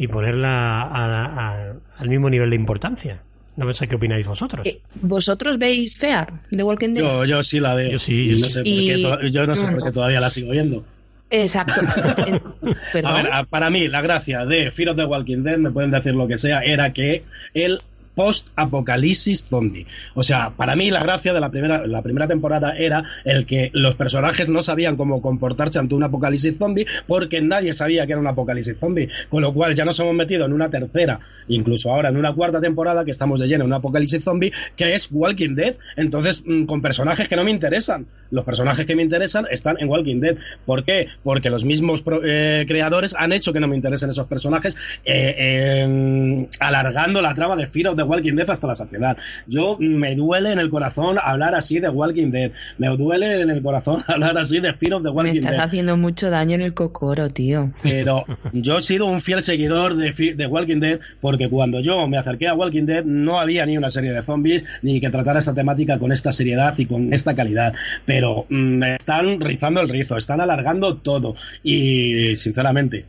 y 0.01 0.09
ponerla 0.09 1.75
al 1.99 2.09
mismo 2.09 2.31
nivel 2.31 2.49
de 2.49 2.57
importancia. 2.57 3.21
No 3.57 3.71
sé 3.75 3.87
qué 3.87 3.97
opináis 3.97 4.27
vosotros. 4.27 4.67
Eh, 4.67 4.81
¿Vosotros 4.95 5.59
veis 5.59 5.95
Fear 5.95 6.41
de 6.51 6.63
Walking 6.63 6.95
Dead? 6.95 7.05
Yo, 7.05 7.27
yo 7.27 7.43
sí 7.43 7.61
la 7.61 7.75
veo. 7.75 7.91
Yo 7.91 7.99
sí, 7.99 8.29
yo, 8.29 8.39
no 8.39 8.49
sé 8.49 9.31
yo 9.31 9.47
no 9.47 9.55
sé 9.55 9.71
por 9.71 9.85
qué 9.85 9.93
todavía 9.93 10.19
la 10.19 10.31
sigo 10.31 10.53
viendo. 10.53 10.83
Exacto. 11.29 11.83
a 13.05 13.13
ver, 13.13 13.29
para 13.51 13.69
mí 13.69 13.89
la 13.89 14.01
gracia 14.01 14.47
de 14.47 14.71
Fear 14.71 14.89
of 14.89 14.97
the 14.97 15.05
Walking 15.05 15.43
Dead, 15.43 15.59
me 15.59 15.71
pueden 15.71 15.91
decir 15.91 16.15
lo 16.15 16.27
que 16.27 16.39
sea, 16.39 16.61
era 16.61 16.95
que 16.95 17.25
él 17.53 17.83
post-apocalipsis 18.21 19.47
zombie. 19.47 19.87
O 20.15 20.23
sea, 20.23 20.51
para 20.51 20.77
mí 20.77 20.91
la 20.91 21.03
gracia 21.03 21.33
de 21.33 21.41
la 21.41 21.51
primera, 21.51 21.87
la 21.87 22.03
primera 22.03 22.29
temporada 22.29 22.77
era 22.77 23.03
el 23.25 23.47
que 23.47 23.71
los 23.73 23.95
personajes 23.95 24.51
no 24.51 24.61
sabían 24.61 24.99
cómo 24.99 25.23
comportarse 25.23 25.79
ante 25.79 25.95
un 25.95 26.03
apocalipsis 26.03 26.59
zombie 26.59 26.87
porque 27.07 27.41
nadie 27.41 27.73
sabía 27.73 28.05
que 28.05 28.13
era 28.13 28.21
un 28.21 28.27
apocalipsis 28.27 28.77
zombie. 28.79 29.09
Con 29.31 29.41
lo 29.41 29.55
cual 29.55 29.75
ya 29.75 29.87
nos 29.87 29.99
hemos 30.01 30.13
metido 30.13 30.45
en 30.45 30.53
una 30.53 30.69
tercera, 30.69 31.21
incluso 31.49 31.91
ahora 31.91 32.11
en 32.11 32.19
una 32.19 32.35
cuarta 32.35 32.61
temporada 32.61 33.07
que 33.07 33.11
estamos 33.11 33.41
de 33.41 33.49
lleno 33.49 33.65
en 33.65 33.69
un 33.69 33.73
apocalipsis 33.73 34.23
zombie 34.23 34.53
que 34.77 34.95
es 34.95 35.09
Walking 35.11 35.55
Dead. 35.55 35.77
Entonces, 35.97 36.43
mm, 36.45 36.65
con 36.65 36.83
personajes 36.83 37.27
que 37.27 37.37
no 37.37 37.45
me 37.45 37.53
interesan. 37.53 38.07
Los 38.31 38.45
personajes 38.45 38.85
que 38.85 38.95
me 38.95 39.03
interesan 39.03 39.47
están 39.51 39.77
en 39.81 39.89
Walking 39.89 40.21
Dead. 40.21 40.37
¿Por 40.67 40.85
qué? 40.85 41.09
Porque 41.25 41.49
los 41.49 41.65
mismos 41.65 42.05
eh, 42.23 42.67
creadores 42.69 43.15
han 43.19 43.33
hecho 43.33 43.55
que 43.55 43.61
no 43.61 43.67
me 43.67 43.77
interesen 43.77 44.11
esos 44.11 44.27
personajes, 44.27 44.77
eh, 45.07 46.47
alargando 46.59 47.23
la 47.23 47.35
trama 47.35 47.57
de 47.57 47.67
Fear 47.67 47.89
of 47.89 47.97
the 47.97 48.10
Walking 48.11 48.35
Dead 48.35 48.51
hasta 48.51 48.66
la 48.66 48.75
saciedad. 48.75 49.16
Yo 49.46 49.77
me 49.79 50.14
duele 50.14 50.53
en 50.53 50.59
el 50.59 50.68
corazón 50.68 51.16
hablar 51.23 51.55
así 51.55 51.79
de 51.81 51.88
Walking 51.88 52.31
Dead. 52.31 52.53
Me 52.79 52.88
duele 52.88 53.40
en 53.40 53.51
el 53.51 53.62
corazón 53.62 54.03
hablar 54.09 54.37
así 54.37 54.61
de 54.61 54.75
Fear 54.75 54.94
of 54.94 55.03
the 55.03 55.11
Walking 55.11 55.35
Dead. 55.35 55.42
Me 55.42 55.51
estás 55.51 55.66
haciendo 55.66 55.96
mucho 55.96 56.31
daño 56.31 56.55
en 56.55 56.62
el 56.62 56.75
cocoro, 56.75 57.31
tío. 57.31 57.70
Pero 57.83 58.25
yo 58.53 58.79
he 58.79 58.83
sido 58.83 59.07
un 59.07 59.20
fiel 59.20 59.42
seguidor 59.42 59.94
de, 59.94 60.35
de 60.35 60.46
Walking 60.46 60.81
Dead 60.81 61.01
porque 61.20 61.49
cuando 61.49 61.81
yo 61.81 62.07
me 62.09 62.18
acerqué 62.18 62.49
a 62.49 62.55
Walking 62.55 62.85
Dead 62.85 63.05
no 63.05 63.38
había 63.38 63.64
ni 63.66 63.77
una 63.77 63.90
serie 63.90 64.12
de 64.12 64.23
zombies 64.23 64.64
ni 64.83 65.01
que 65.01 65.11
tratara 65.11 65.38
esta 65.38 65.55
temática 65.55 65.99
con 65.99 66.12
esta 66.12 66.33
seriedad 66.33 66.75
y 66.79 66.87
con 66.87 67.12
esta 67.12 67.35
calidad. 67.35 67.75
Pero 68.07 68.46
mm, 68.49 68.57
me 68.57 68.96
están 68.96 69.40
rizando 69.40 69.81
el 69.81 69.88
rizo, 69.88 70.16
están 70.16 70.40
alargando 70.40 70.96
todo. 70.96 71.35
Y 71.62 72.35
sinceramente, 72.37 73.05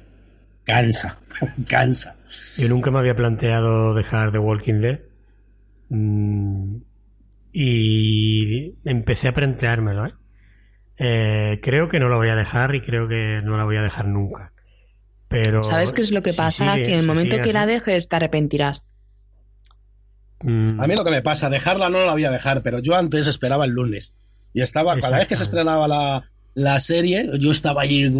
cansa, 0.63 1.19
cansa. 1.67 2.15
Yo 2.58 2.69
nunca 2.69 2.91
me 2.91 3.00
había 3.00 3.15
planteado 3.15 3.93
dejar 3.93 4.32
The 4.32 4.39
Walking 4.39 4.82
Dead. 4.82 5.00
Mm, 5.89 6.78
y 7.54 8.76
empecé 8.86 9.28
a 9.28 9.34
planteármelo, 9.34 10.06
¿eh? 10.06 10.13
¿eh? 10.97 11.60
creo 11.62 11.89
que 11.89 12.00
no 12.00 12.08
lo 12.08 12.17
voy 12.17 12.30
a 12.30 12.36
dejar 12.36 12.76
y 12.76 12.82
creo 12.82 13.08
que 13.10 13.41
no 13.43 13.58
la 13.58 13.65
voy 13.65 13.78
a 13.78 13.82
dejar 13.82 14.08
nunca. 14.08 14.54
Pero. 15.28 15.63
¿Sabes 15.63 15.91
qué 15.91 16.02
es 16.02 16.12
lo 16.12 16.24
que 16.24 16.34
pasa? 16.34 16.76
que 16.76 16.93
en 16.93 17.00
el 17.00 17.08
momento 17.08 17.41
que 17.41 17.54
la 17.54 17.65
dejes 17.65 18.08
te 18.08 18.15
arrepentirás. 18.15 18.86
Mm. 20.43 20.80
A 20.80 20.88
mí 20.88 20.95
lo 20.95 21.04
que 21.04 21.12
me 21.12 21.21
pasa, 21.21 21.50
dejarla 21.50 21.89
no 21.89 22.06
la 22.06 22.13
voy 22.13 22.26
a 22.26 22.32
dejar, 22.32 22.63
pero 22.63 22.80
yo 22.80 22.95
antes 22.95 23.28
esperaba 23.28 23.65
el 23.65 23.71
lunes. 23.71 24.13
Y 24.54 24.62
estaba, 24.62 24.97
cada 25.00 25.17
vez 25.17 25.28
que 25.28 25.36
se 25.36 25.43
estrenaba 25.43 25.88
la, 25.88 26.30
la 26.53 26.79
serie, 26.79 27.29
yo 27.39 27.51
estaba 27.51 27.83
ahí 27.83 28.11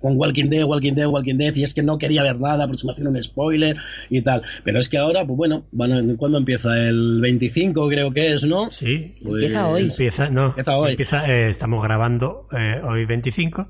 con 0.00 0.16
Walking 0.16 0.48
Dead, 0.48 0.64
Walking 0.64 0.92
Dead, 0.92 1.06
Walking 1.06 1.36
Dead, 1.36 1.54
y 1.56 1.64
es 1.64 1.74
que 1.74 1.82
no 1.82 1.98
quería 1.98 2.22
ver 2.22 2.38
nada 2.40 2.66
hacía 2.66 3.08
un 3.08 3.22
spoiler 3.22 3.76
y 4.10 4.22
tal. 4.22 4.42
Pero 4.64 4.78
es 4.78 4.88
que 4.88 4.98
ahora, 4.98 5.26
pues 5.26 5.36
bueno, 5.36 5.64
bueno 5.72 6.16
¿cuándo 6.16 6.38
empieza? 6.38 6.76
El 6.76 7.20
25 7.20 7.88
creo 7.88 8.12
que 8.12 8.32
es, 8.32 8.44
¿no? 8.44 8.70
Sí, 8.70 9.14
pues 9.22 9.34
empieza 9.34 9.66
hoy. 9.66 9.82
Empieza, 9.82 10.30
no, 10.30 10.48
empieza 10.48 10.78
hoy. 10.78 10.96
Eh, 11.28 11.48
estamos 11.50 11.82
grabando 11.82 12.46
eh, 12.56 12.80
hoy 12.84 13.04
25, 13.06 13.68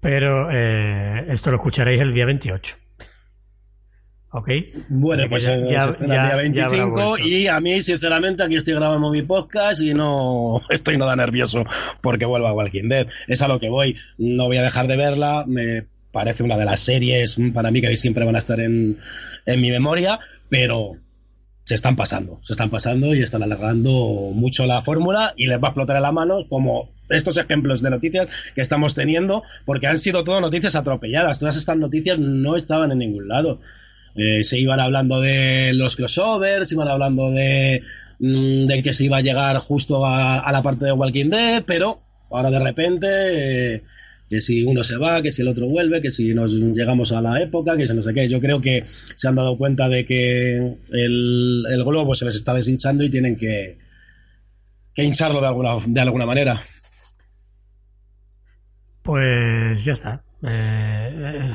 pero 0.00 0.48
eh, 0.50 1.26
esto 1.28 1.50
lo 1.50 1.56
escucharéis 1.56 2.00
el 2.00 2.14
día 2.14 2.26
28. 2.26 2.76
¿Ok? 4.36 4.50
Bueno, 4.88 5.28
pues 5.28 5.44
ya, 5.44 5.64
ya, 5.64 5.84
el 5.84 6.06
día 6.06 6.34
25 6.34 7.18
y 7.18 7.46
a 7.46 7.60
mí, 7.60 7.80
sinceramente, 7.82 8.42
aquí 8.42 8.56
estoy 8.56 8.74
grabando 8.74 9.08
mi 9.12 9.22
podcast 9.22 9.80
y 9.80 9.94
no 9.94 10.60
estoy 10.70 10.98
nada 10.98 11.14
nervioso 11.14 11.62
porque 12.00 12.24
vuelva 12.24 12.50
a 12.50 12.52
Walking 12.52 12.88
Dead. 12.88 13.06
Es 13.28 13.42
a 13.42 13.48
lo 13.48 13.60
que 13.60 13.68
voy. 13.68 13.96
No 14.18 14.46
voy 14.46 14.56
a 14.56 14.62
dejar 14.62 14.88
de 14.88 14.96
verla. 14.96 15.44
Me 15.46 15.86
parece 16.10 16.42
una 16.42 16.56
de 16.56 16.64
las 16.64 16.80
series 16.80 17.36
para 17.54 17.70
mí 17.70 17.80
que 17.80 17.96
siempre 17.96 18.24
van 18.24 18.34
a 18.34 18.38
estar 18.38 18.58
en, 18.58 18.98
en 19.46 19.60
mi 19.60 19.70
memoria, 19.70 20.18
pero 20.48 20.96
se 21.62 21.76
están 21.76 21.94
pasando, 21.94 22.40
se 22.42 22.54
están 22.54 22.70
pasando 22.70 23.14
y 23.14 23.22
están 23.22 23.44
alargando 23.44 24.32
mucho 24.34 24.66
la 24.66 24.82
fórmula 24.82 25.32
y 25.36 25.46
les 25.46 25.62
va 25.62 25.68
a 25.68 25.70
explotar 25.70 25.94
en 25.94 26.02
la 26.02 26.12
mano 26.12 26.40
como 26.48 26.90
estos 27.08 27.36
ejemplos 27.36 27.82
de 27.82 27.90
noticias 27.90 28.26
que 28.56 28.60
estamos 28.60 28.96
teniendo, 28.96 29.44
porque 29.64 29.86
han 29.86 29.98
sido 29.98 30.24
todo 30.24 30.40
noticias 30.40 30.74
atropelladas. 30.74 31.38
Todas 31.38 31.56
estas 31.56 31.76
noticias 31.76 32.18
no 32.18 32.56
estaban 32.56 32.90
en 32.90 32.98
ningún 32.98 33.28
lado. 33.28 33.60
Eh, 34.16 34.44
se 34.44 34.58
iban 34.58 34.80
hablando 34.80 35.20
de 35.20 35.72
los 35.74 35.96
crossovers, 35.96 36.70
iban 36.70 36.88
hablando 36.88 37.30
de, 37.30 37.82
mm, 38.20 38.66
de 38.66 38.82
que 38.82 38.92
se 38.92 39.04
iba 39.04 39.16
a 39.16 39.22
llegar 39.22 39.56
justo 39.58 40.06
a, 40.06 40.50
la 40.52 40.62
parte 40.62 40.84
de 40.84 40.92
Walking 40.92 41.30
Dead, 41.30 41.64
pero 41.66 42.00
ahora 42.30 42.50
de 42.50 42.60
repente, 42.60 43.06
eh, 43.74 43.82
que 44.30 44.40
si 44.40 44.62
uno 44.62 44.82
se 44.84 44.96
va, 44.96 45.20
que 45.20 45.30
si 45.30 45.42
el 45.42 45.48
otro 45.48 45.68
vuelve, 45.68 46.00
que 46.00 46.10
si 46.10 46.32
nos 46.32 46.54
llegamos 46.54 47.12
a 47.12 47.20
la 47.20 47.42
época, 47.42 47.76
que 47.76 47.88
si 47.88 47.94
no 47.94 48.02
sé 48.02 48.14
qué. 48.14 48.28
Yo 48.28 48.40
creo 48.40 48.60
que 48.60 48.84
se 48.86 49.28
han 49.28 49.34
dado 49.34 49.58
cuenta 49.58 49.88
de 49.88 50.06
que 50.06 50.56
el, 50.56 51.64
el 51.70 51.84
globo 51.84 52.14
se 52.14 52.24
les 52.24 52.36
está 52.36 52.54
deshinchando 52.54 53.04
y 53.04 53.10
tienen 53.10 53.36
que, 53.36 53.78
que 54.94 55.04
hincharlo 55.04 55.40
de 55.40 55.46
alguna, 55.48 55.76
de 55.86 56.00
alguna 56.00 56.26
manera. 56.26 56.62
Pues 59.02 59.84
ya 59.84 59.92
está. 59.92 60.22
Eh, 60.46 61.50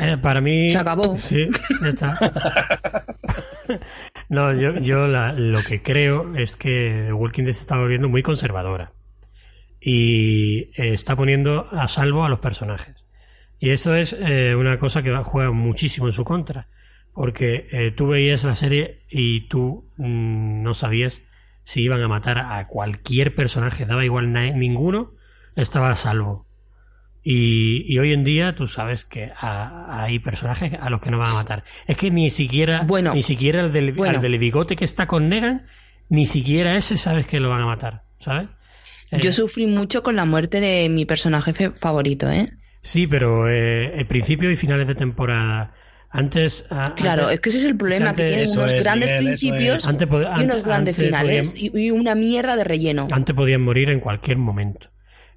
eh, 0.00 0.16
para 0.22 0.40
mí. 0.40 0.70
Se 0.70 0.78
acabó. 0.78 1.16
Sí, 1.16 1.48
ya 1.82 1.88
está. 1.88 2.18
no, 4.28 4.54
yo, 4.54 4.76
yo 4.78 5.08
lo 5.08 5.58
que 5.66 5.82
creo 5.82 6.34
es 6.36 6.56
que 6.56 7.12
Walking 7.12 7.44
Dead 7.44 7.52
se 7.52 7.60
está 7.60 7.78
volviendo 7.78 8.08
muy 8.08 8.22
conservadora. 8.22 8.92
Y 9.80 10.70
está 10.74 11.16
poniendo 11.16 11.68
a 11.70 11.86
salvo 11.88 12.24
a 12.24 12.28
los 12.28 12.40
personajes. 12.40 13.06
Y 13.60 13.70
eso 13.70 13.94
es 13.94 14.16
eh, 14.18 14.54
una 14.56 14.78
cosa 14.78 15.02
que 15.02 15.14
juega 15.16 15.52
muchísimo 15.52 16.06
en 16.06 16.12
su 16.12 16.24
contra. 16.24 16.68
Porque 17.12 17.92
tú 17.96 18.08
veías 18.08 18.44
la 18.44 18.54
serie 18.54 19.02
y 19.10 19.48
tú 19.48 19.90
mm, 19.96 20.62
no 20.62 20.74
sabías 20.74 21.24
si 21.64 21.82
iban 21.82 22.00
a 22.00 22.08
matar 22.08 22.38
a 22.38 22.66
cualquier 22.68 23.34
personaje, 23.34 23.84
daba 23.84 24.04
igual 24.04 24.32
ninguno, 24.32 25.12
estaba 25.56 25.90
a 25.90 25.96
salvo. 25.96 26.47
Y, 27.30 27.98
hoy 27.98 28.14
en 28.14 28.24
día 28.24 28.54
tú 28.54 28.68
sabes 28.68 29.04
que 29.04 29.30
hay 29.36 30.18
personajes 30.18 30.72
a 30.80 30.88
los 30.88 31.02
que 31.02 31.10
no 31.10 31.18
van 31.18 31.32
a 31.32 31.34
matar. 31.34 31.62
Es 31.86 31.98
que 31.98 32.10
ni 32.10 32.30
siquiera, 32.30 32.86
ni 33.12 33.22
siquiera 33.22 33.60
el 33.60 33.70
del, 33.70 33.94
del 33.94 34.38
bigote 34.38 34.76
que 34.76 34.86
está 34.86 35.06
con 35.06 35.28
Negan, 35.28 35.66
ni 36.08 36.24
siquiera 36.24 36.74
ese 36.78 36.96
sabes 36.96 37.26
que 37.26 37.38
lo 37.38 37.50
van 37.50 37.60
a 37.60 37.66
matar, 37.66 38.04
¿sabes? 38.18 38.48
Yo 39.12 39.28
eh, 39.28 39.32
sufrí 39.34 39.66
mucho 39.66 40.02
con 40.02 40.16
la 40.16 40.24
muerte 40.24 40.58
de 40.62 40.88
mi 40.88 41.04
personaje 41.04 41.52
favorito, 41.72 42.30
¿eh? 42.30 42.50
Sí, 42.80 43.06
pero 43.06 43.46
eh, 43.46 44.06
principio 44.08 44.50
y 44.50 44.56
finales 44.56 44.88
de 44.88 44.94
temporada. 44.94 45.74
Antes. 46.08 46.64
claro, 46.96 47.28
es 47.28 47.40
que 47.40 47.50
ese 47.50 47.58
es 47.58 47.64
el 47.64 47.76
problema, 47.76 48.14
que 48.14 48.26
tiene 48.26 48.50
unos 48.50 48.72
grandes 48.72 49.18
principios 49.18 49.86
y 49.86 50.44
unos 50.44 50.64
grandes 50.64 50.96
finales 50.96 51.52
y, 51.54 51.90
una 51.90 52.14
mierda 52.14 52.56
de 52.56 52.64
relleno. 52.64 53.06
Antes 53.10 53.36
podían 53.36 53.60
morir 53.60 53.90
en 53.90 54.00
cualquier 54.00 54.38
momento. 54.38 54.88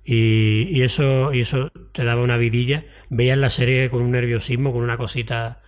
Y, 0.04 0.82
eso, 0.82 1.34
y 1.34 1.42
eso 1.42 1.72
te 1.94 2.04
daba 2.04 2.22
una 2.22 2.38
vidilla. 2.38 2.86
Veías 3.10 3.38
la 3.38 3.50
serie 3.50 3.90
con 3.90 4.02
un 4.02 4.12
nerviosismo, 4.12 4.74
con 4.74 4.82
una 4.82 4.98
cosita 4.98 5.62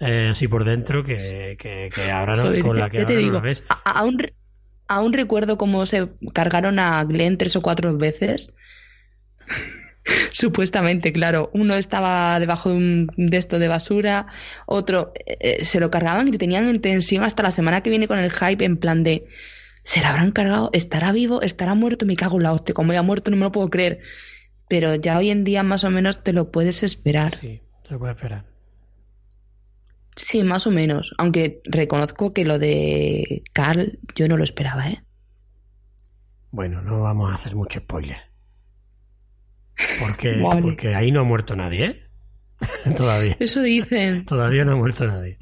eh, 0.00 0.28
así 0.32 0.48
por 0.48 0.64
dentro 0.64 1.04
que, 1.04 1.56
que, 1.58 2.10
ahora 2.10 2.36
no, 2.36 2.60
con 2.60 2.78
la 2.78 2.90
que 2.90 3.00
ahora 3.00 3.14
no 3.14 3.30
lo 3.30 3.40
ves. 3.40 3.64
aún, 3.84 4.18
aún 4.88 5.12
recuerdo 5.12 5.56
cómo 5.56 5.86
se 5.86 6.08
cargaron 6.32 6.78
a 6.78 7.02
Glenn 7.04 7.38
tres 7.38 7.56
o 7.56 7.62
cuatro 7.62 7.96
veces. 7.96 8.52
Supuestamente, 10.32 11.12
claro. 11.12 11.50
Uno 11.52 11.74
estaba 11.74 12.38
debajo 12.38 12.70
de 12.70 12.76
un 12.76 13.10
de 13.16 13.36
esto 13.36 13.58
de 13.58 13.68
basura, 13.68 14.26
otro 14.66 15.12
eh, 15.26 15.36
eh, 15.40 15.64
se 15.64 15.80
lo 15.80 15.90
cargaban 15.90 16.28
y 16.28 16.38
tenían 16.38 16.68
en 16.68 16.80
tensión 16.80 17.24
hasta 17.24 17.42
la 17.42 17.50
semana 17.50 17.82
que 17.82 17.90
viene 17.90 18.08
con 18.08 18.18
el 18.18 18.30
hype 18.30 18.64
en 18.64 18.76
plan 18.76 19.02
de 19.02 19.26
¿Se 19.86 20.00
la 20.00 20.10
habrán 20.10 20.32
cargado? 20.32 20.68
¿Estará 20.72 21.12
vivo? 21.12 21.42
¿Estará 21.42 21.74
muerto? 21.74 22.06
Me 22.06 22.16
cago 22.16 22.38
en 22.38 22.42
la 22.42 22.52
hostia. 22.52 22.74
Como 22.74 22.92
ya 22.92 23.02
muerto 23.02 23.30
no 23.30 23.36
me 23.36 23.44
lo 23.44 23.52
puedo 23.52 23.70
creer. 23.70 24.00
Pero 24.68 24.96
ya 24.96 25.16
hoy 25.16 25.30
en 25.30 25.44
día 25.44 25.62
más 25.62 25.84
o 25.84 25.90
menos 25.90 26.24
te 26.24 26.32
lo 26.32 26.50
puedes 26.50 26.82
esperar. 26.82 27.36
Sí, 27.36 27.62
te 27.84 27.92
lo 27.92 28.00
puedes 28.00 28.16
esperar. 28.16 28.44
Sí, 30.16 30.42
más 30.42 30.66
o 30.66 30.72
menos. 30.72 31.14
Aunque 31.18 31.60
reconozco 31.64 32.32
que 32.32 32.44
lo 32.44 32.58
de 32.58 33.44
Carl 33.52 34.00
yo 34.16 34.26
no 34.26 34.36
lo 34.36 34.42
esperaba, 34.42 34.88
¿eh? 34.88 35.04
Bueno, 36.50 36.82
no 36.82 37.02
vamos 37.02 37.30
a 37.30 37.36
hacer 37.36 37.54
mucho 37.54 37.78
spoiler. 37.78 38.18
Porque, 40.00 40.42
porque 40.62 40.96
ahí 40.96 41.12
no 41.12 41.20
ha 41.20 41.24
muerto 41.24 41.54
nadie, 41.54 41.84
¿eh? 41.86 42.02
Todavía. 42.96 43.36
Eso 43.38 43.62
dicen. 43.62 44.24
Todavía 44.24 44.64
no 44.64 44.72
ha 44.72 44.76
muerto 44.76 45.06
nadie. 45.06 45.38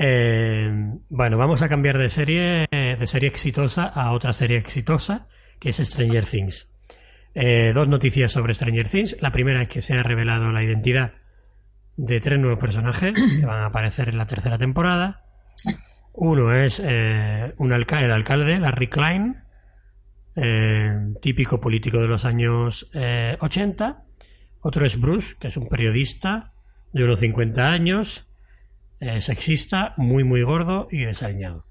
Eh, 0.00 0.70
bueno, 1.08 1.38
vamos 1.38 1.60
a 1.62 1.68
cambiar 1.68 1.98
de 1.98 2.08
serie, 2.08 2.68
de 2.70 3.06
serie 3.06 3.28
exitosa 3.28 3.86
a 3.86 4.12
otra 4.12 4.32
serie 4.32 4.56
exitosa, 4.56 5.26
que 5.58 5.70
es 5.70 5.76
Stranger 5.76 6.24
Things. 6.24 6.68
Eh, 7.34 7.72
dos 7.74 7.88
noticias 7.88 8.30
sobre 8.30 8.54
Stranger 8.54 8.88
Things. 8.88 9.16
La 9.20 9.32
primera 9.32 9.62
es 9.62 9.68
que 9.68 9.80
se 9.80 9.94
ha 9.94 10.02
revelado 10.04 10.52
la 10.52 10.62
identidad 10.62 11.14
de 11.96 12.20
tres 12.20 12.38
nuevos 12.38 12.60
personajes 12.60 13.14
que 13.40 13.46
van 13.46 13.62
a 13.62 13.66
aparecer 13.66 14.08
en 14.08 14.18
la 14.18 14.26
tercera 14.26 14.56
temporada. 14.56 15.24
Uno 16.12 16.54
es 16.54 16.80
eh, 16.84 17.52
un 17.58 17.72
el 17.72 18.12
alcalde, 18.12 18.58
Larry 18.60 18.88
Klein, 18.88 19.42
típico 21.20 21.60
político 21.60 22.00
de 22.00 22.06
los 22.06 22.24
años 22.24 22.88
80. 23.40 24.04
Otro 24.60 24.86
es 24.86 25.00
Bruce, 25.00 25.34
que 25.40 25.48
es 25.48 25.56
un 25.56 25.68
periodista 25.68 26.52
de 26.92 27.02
unos 27.02 27.18
50 27.20 27.70
años, 27.70 28.27
eh, 29.00 29.20
sexista, 29.20 29.94
muy 29.96 30.24
muy 30.24 30.42
gordo 30.42 30.88
y 30.90 31.04
desaliñado. 31.04 31.64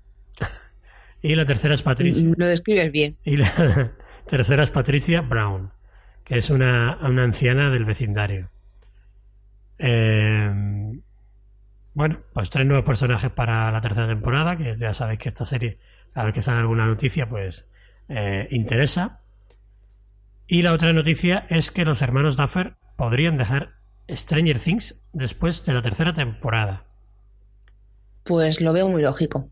Y 1.22 1.36
la 1.36 1.46
tercera 1.46 1.74
es 1.74 1.82
Patricia. 1.82 2.32
Lo 2.38 2.46
describes 2.46 2.92
bien. 2.92 3.18
Y 3.24 3.38
la 3.38 3.94
tercera 4.28 4.64
es 4.64 4.72
Patricia 4.72 5.22
Brown, 5.22 5.72
que 6.24 6.38
es 6.38 6.50
una, 6.50 6.98
una 7.02 7.24
anciana 7.24 7.70
del 7.70 7.86
vecindario. 7.86 8.52
Eh, 9.80 10.52
bueno, 11.94 12.20
pues 12.34 12.52
tres 12.52 12.66
nuevos 12.68 12.86
personajes 12.86 13.32
para 13.32 13.72
la 13.72 13.82
tercera 13.82 14.08
temporada, 14.08 14.56
que 14.56 14.76
ya 14.76 14.94
sabéis 14.94 15.20
que 15.20 15.30
esta 15.30 15.46
serie, 15.46 15.80
cada 16.14 16.28
vez 16.28 16.36
que 16.36 16.44
sale 16.44 16.60
alguna 16.60 16.86
noticia, 16.86 17.28
pues 17.28 17.70
eh, 18.08 18.48
interesa. 18.52 19.22
Y 20.46 20.62
la 20.62 20.74
otra 20.74 20.94
noticia 20.94 21.46
es 21.50 21.72
que 21.72 21.86
los 21.86 22.02
hermanos 22.02 22.38
Duffer 22.38 22.76
podrían 22.96 23.38
dejar 23.38 23.74
Stranger 24.10 24.60
Things 24.60 25.02
después 25.12 25.66
de 25.66 25.74
la 25.74 25.82
tercera 25.82 26.14
temporada. 26.14 26.87
Pues 28.28 28.62
lo 28.62 28.74
veo 28.74 28.88
muy 28.90 29.02
lógico. 29.02 29.50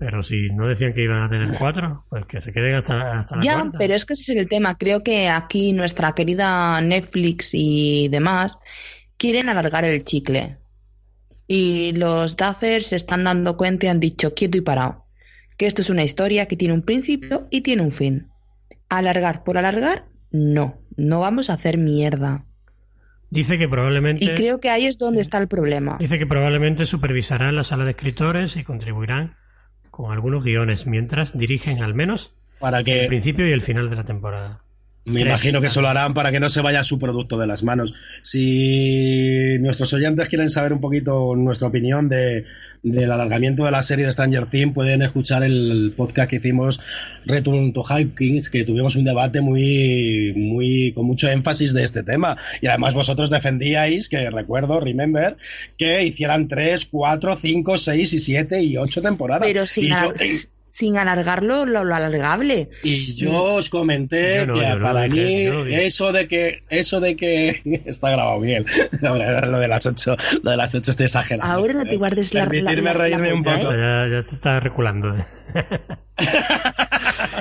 Pero 0.00 0.22
si 0.22 0.48
no 0.48 0.66
decían 0.66 0.94
que 0.94 1.02
iban 1.02 1.22
a 1.22 1.28
tener 1.28 1.58
cuatro, 1.58 2.06
pues 2.08 2.24
que 2.24 2.40
se 2.40 2.52
queden 2.52 2.74
hasta, 2.74 3.18
hasta 3.18 3.36
la 3.36 3.42
Ya, 3.42 3.70
pero 3.78 3.94
es 3.94 4.06
que 4.06 4.14
ese 4.14 4.32
es 4.32 4.38
el 4.38 4.48
tema. 4.48 4.78
Creo 4.78 5.02
que 5.02 5.28
aquí 5.28 5.74
nuestra 5.74 6.14
querida 6.14 6.80
Netflix 6.80 7.50
y 7.52 8.08
demás 8.08 8.58
quieren 9.18 9.50
alargar 9.50 9.84
el 9.84 10.02
chicle. 10.04 10.56
Y 11.46 11.92
los 11.92 12.36
Duffers 12.36 12.86
se 12.86 12.96
están 12.96 13.24
dando 13.24 13.58
cuenta 13.58 13.86
y 13.86 13.88
han 13.90 14.00
dicho 14.00 14.32
quieto 14.32 14.56
y 14.56 14.62
parado. 14.62 15.04
Que 15.58 15.66
esto 15.66 15.82
es 15.82 15.90
una 15.90 16.02
historia 16.04 16.46
que 16.46 16.56
tiene 16.56 16.72
un 16.72 16.82
principio 16.82 17.46
y 17.50 17.60
tiene 17.60 17.82
un 17.82 17.92
fin. 17.92 18.30
Alargar 18.88 19.44
por 19.44 19.58
alargar, 19.58 20.06
no. 20.30 20.80
No 20.96 21.20
vamos 21.20 21.50
a 21.50 21.54
hacer 21.54 21.76
mierda. 21.76 22.46
Dice 23.30 23.58
que 23.58 23.68
probablemente. 23.68 24.24
Y 24.24 24.34
creo 24.34 24.60
que 24.60 24.70
ahí 24.70 24.86
es 24.86 24.98
donde 24.98 25.20
está 25.20 25.38
el 25.38 25.48
problema. 25.48 25.96
Dice 26.00 26.18
que 26.18 26.26
probablemente 26.26 26.84
supervisarán 26.84 27.54
la 27.54 27.64
sala 27.64 27.84
de 27.84 27.90
escritores 27.90 28.56
y 28.56 28.64
contribuirán 28.64 29.36
con 29.90 30.10
algunos 30.10 30.44
guiones 30.44 30.86
mientras 30.86 31.36
dirigen 31.36 31.82
al 31.82 31.94
menos 31.94 32.34
para 32.58 32.82
que 32.82 33.02
el 33.02 33.06
principio 33.06 33.48
y 33.48 33.52
el 33.52 33.62
final 33.62 33.88
de 33.88 33.96
la 33.96 34.04
temporada. 34.04 34.62
Me 35.06 35.22
imagino 35.22 35.60
que 35.60 35.68
eso 35.68 35.80
lo 35.80 35.88
harán 35.88 36.12
para 36.12 36.30
que 36.30 36.40
no 36.40 36.48
se 36.48 36.60
vaya 36.60 36.84
su 36.84 36.98
producto 36.98 37.38
de 37.38 37.46
las 37.46 37.62
manos. 37.62 37.94
Si 38.22 39.56
nuestros 39.58 39.92
oyentes 39.94 40.28
quieren 40.28 40.50
saber 40.50 40.72
un 40.72 40.80
poquito 40.80 41.34
nuestra 41.36 41.68
opinión 41.68 42.08
de, 42.08 42.44
del 42.82 43.10
alargamiento 43.10 43.64
de 43.64 43.70
la 43.70 43.82
serie 43.82 44.04
de 44.04 44.12
Stranger 44.12 44.46
Things, 44.46 44.74
pueden 44.74 45.00
escuchar 45.00 45.42
el 45.42 45.94
podcast 45.96 46.28
que 46.28 46.36
hicimos 46.36 46.80
Return 47.24 47.72
to 47.72 47.82
Hawkins, 47.82 48.50
que 48.50 48.64
tuvimos 48.64 48.94
un 48.94 49.04
debate 49.04 49.40
muy, 49.40 50.34
muy, 50.36 50.92
con 50.92 51.06
mucho 51.06 51.28
énfasis 51.28 51.72
de 51.72 51.82
este 51.82 52.02
tema. 52.02 52.36
Y 52.60 52.66
además 52.66 52.92
vosotros 52.92 53.30
defendíais, 53.30 54.08
que 54.08 54.28
recuerdo, 54.30 54.80
remember, 54.80 55.36
que 55.78 56.04
hicieran 56.04 56.46
3, 56.46 56.86
4, 56.86 57.36
5, 57.36 57.78
6 57.78 58.12
y 58.12 58.18
7 58.18 58.62
y 58.62 58.76
8 58.76 59.00
temporadas. 59.02 59.48
Pero 59.48 59.66
sin, 59.66 59.94
sin 60.70 60.96
alargarlo 60.96 61.66
lo, 61.66 61.80
alargable. 61.80 62.70
Y 62.82 63.14
yo 63.14 63.54
os 63.54 63.68
comenté 63.68 64.46
que 64.46 64.76
para 64.80 65.08
mí 65.08 65.44
eso 65.68 66.12
de 66.12 66.28
que 66.28 66.62
eso 66.70 67.00
de 67.00 67.16
que 67.16 67.60
está 67.86 68.10
grabado 68.10 68.40
bien. 68.40 68.64
lo 69.00 69.58
de 69.58 69.68
las 69.68 69.86
ocho, 69.86 70.16
lo 70.42 70.50
de 70.50 70.56
las 70.56 70.74
ocho 70.74 70.90
estoy 70.90 71.06
exagerando. 71.06 71.52
Ahora 71.52 71.74
no 71.74 71.84
te 71.84 71.96
guardes 71.96 72.32
la 72.32 72.40
Permitirme 72.48 72.92
reírme 72.92 73.32
un 73.32 73.42
poco. 73.42 73.72
¿eh? 73.72 74.08
Ya, 74.12 74.22
se 74.22 74.34
está 74.34 74.60
reculando. 74.60 75.14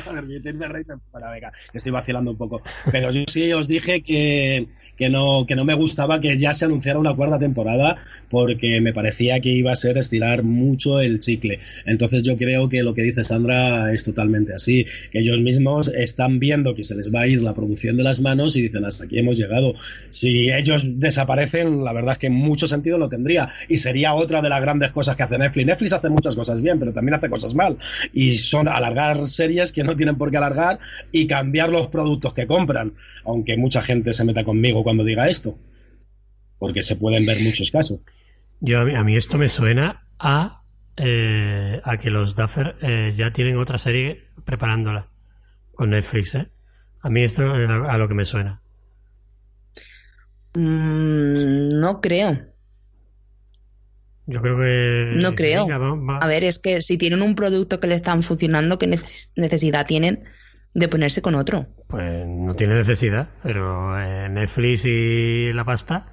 Permitirme 0.06 0.68
reírme 0.68 0.96
para 1.12 1.32
venga, 1.32 1.52
estoy 1.74 1.92
vacilando 1.92 2.32
un 2.32 2.38
poco. 2.38 2.62
Pero 2.92 3.12
yo 3.12 3.24
sí 3.28 3.52
os 3.54 3.68
dije 3.68 4.02
que, 4.02 4.68
que 4.98 5.10
no 5.10 5.46
que 5.46 5.56
no 5.56 5.66
me 5.66 5.74
gustaba 5.74 6.20
que 6.20 6.38
ya 6.38 6.54
se 6.54 6.66
anunciara 6.66 7.00
una 7.00 7.16
cuarta 7.16 7.40
temporada 7.40 7.98
porque 8.30 8.82
me 8.82 8.94
parecía 8.94 9.40
que 9.40 9.50
iba 9.50 9.72
a 9.72 9.76
ser 9.76 9.98
estirar 9.98 10.44
mucho 10.44 11.00
el 11.00 11.20
chicle. 11.20 11.60
Entonces 11.86 12.24
yo 12.24 12.36
creo 12.36 12.70
que 12.70 12.84
lo 12.84 12.94
que 12.94 13.04
dice 13.04 13.19
Sandra 13.24 13.94
es 13.94 14.04
totalmente 14.04 14.54
así, 14.54 14.86
que 15.12 15.20
ellos 15.20 15.40
mismos 15.40 15.90
están 15.90 16.40
viendo 16.40 16.74
que 16.74 16.84
se 16.84 16.96
les 16.96 17.14
va 17.14 17.22
a 17.22 17.28
ir 17.28 17.42
la 17.42 17.54
producción 17.54 17.98
de 17.98 18.04
las 18.04 18.22
manos 18.22 18.56
y 18.56 18.62
dicen 18.62 18.86
hasta 18.86 19.06
aquí 19.06 19.20
hemos 19.20 19.38
llegado. 19.38 19.74
Si 20.10 20.52
ellos 20.52 20.84
desaparecen, 21.00 21.84
la 21.84 21.94
verdad 21.94 22.14
es 22.14 22.20
que 22.20 22.30
mucho 22.30 22.68
sentido 22.68 22.98
lo 22.98 23.10
tendría 23.10 23.50
y 23.68 23.78
sería 23.78 24.14
otra 24.14 24.42
de 24.42 24.50
las 24.50 24.62
grandes 24.62 24.92
cosas 24.92 25.16
que 25.16 25.24
hace 25.24 25.38
Netflix. 25.38 25.68
Netflix 25.68 25.94
hace 25.94 26.10
muchas 26.10 26.36
cosas 26.36 26.62
bien, 26.62 26.80
pero 26.80 26.94
también 26.94 27.16
hace 27.16 27.30
cosas 27.30 27.56
mal 27.56 27.78
y 28.14 28.36
son 28.36 28.68
alargar 28.68 29.28
series 29.28 29.72
que 29.72 29.84
no 29.84 29.96
tienen 29.96 30.18
por 30.18 30.32
qué 30.32 30.38
alargar 30.38 30.80
y 31.12 31.28
cambiar 31.28 31.70
los 31.70 31.88
productos 31.88 32.34
que 32.34 32.48
compran, 32.48 32.94
aunque 33.26 33.58
mucha 33.58 33.82
gente 33.82 34.14
se 34.14 34.24
meta 34.24 34.44
conmigo 34.44 34.84
cuando 34.84 35.04
diga 35.04 35.30
esto, 35.30 35.58
porque 36.58 36.82
se 36.82 36.96
pueden 36.96 37.26
ver 37.26 37.42
muchos 37.42 37.72
casos. 37.72 38.06
Yo 38.62 38.80
a 38.80 39.04
mí 39.04 39.16
esto 39.16 39.38
me 39.38 39.50
suena 39.50 40.08
a 40.20 40.59
eh, 41.02 41.80
a 41.84 41.98
que 41.98 42.10
los 42.10 42.36
Duffer 42.36 42.76
eh, 42.82 43.14
ya 43.16 43.32
tienen 43.32 43.58
otra 43.58 43.78
serie 43.78 44.28
preparándola 44.44 45.08
con 45.74 45.92
Netflix, 45.92 46.36
¿eh? 46.36 46.50
A 47.02 47.10
mí 47.10 47.24
esto 47.24 47.56
es 47.56 47.70
a 47.70 47.98
lo 47.98 48.10
que 48.10 48.14
me 48.14 48.26
suena. 48.26 48.62
Mm, 50.54 51.80
no 51.80 52.02
creo. 52.02 52.38
Yo 54.26 54.42
creo 54.42 54.58
que... 54.58 55.14
No 55.16 55.36
creo. 55.36 55.68
A 56.20 56.28
ver, 56.28 56.44
es 56.44 56.60
que 56.60 56.82
si 56.82 56.98
tienen 56.98 57.22
un 57.22 57.34
producto 57.34 57.80
que 57.80 57.88
le 57.88 57.96
están 57.96 58.22
funcionando, 58.22 58.78
¿qué 58.78 58.88
necesidad 58.88 59.88
tienen 59.88 60.26
de 60.74 60.88
ponerse 60.90 61.22
con 61.22 61.36
otro? 61.36 61.68
Pues 61.88 62.28
no 62.28 62.56
tiene 62.56 62.76
necesidad, 62.76 63.30
pero 63.42 63.98
Netflix 64.28 64.86
y 64.86 65.54
la 65.54 65.64
pasta 65.64 66.12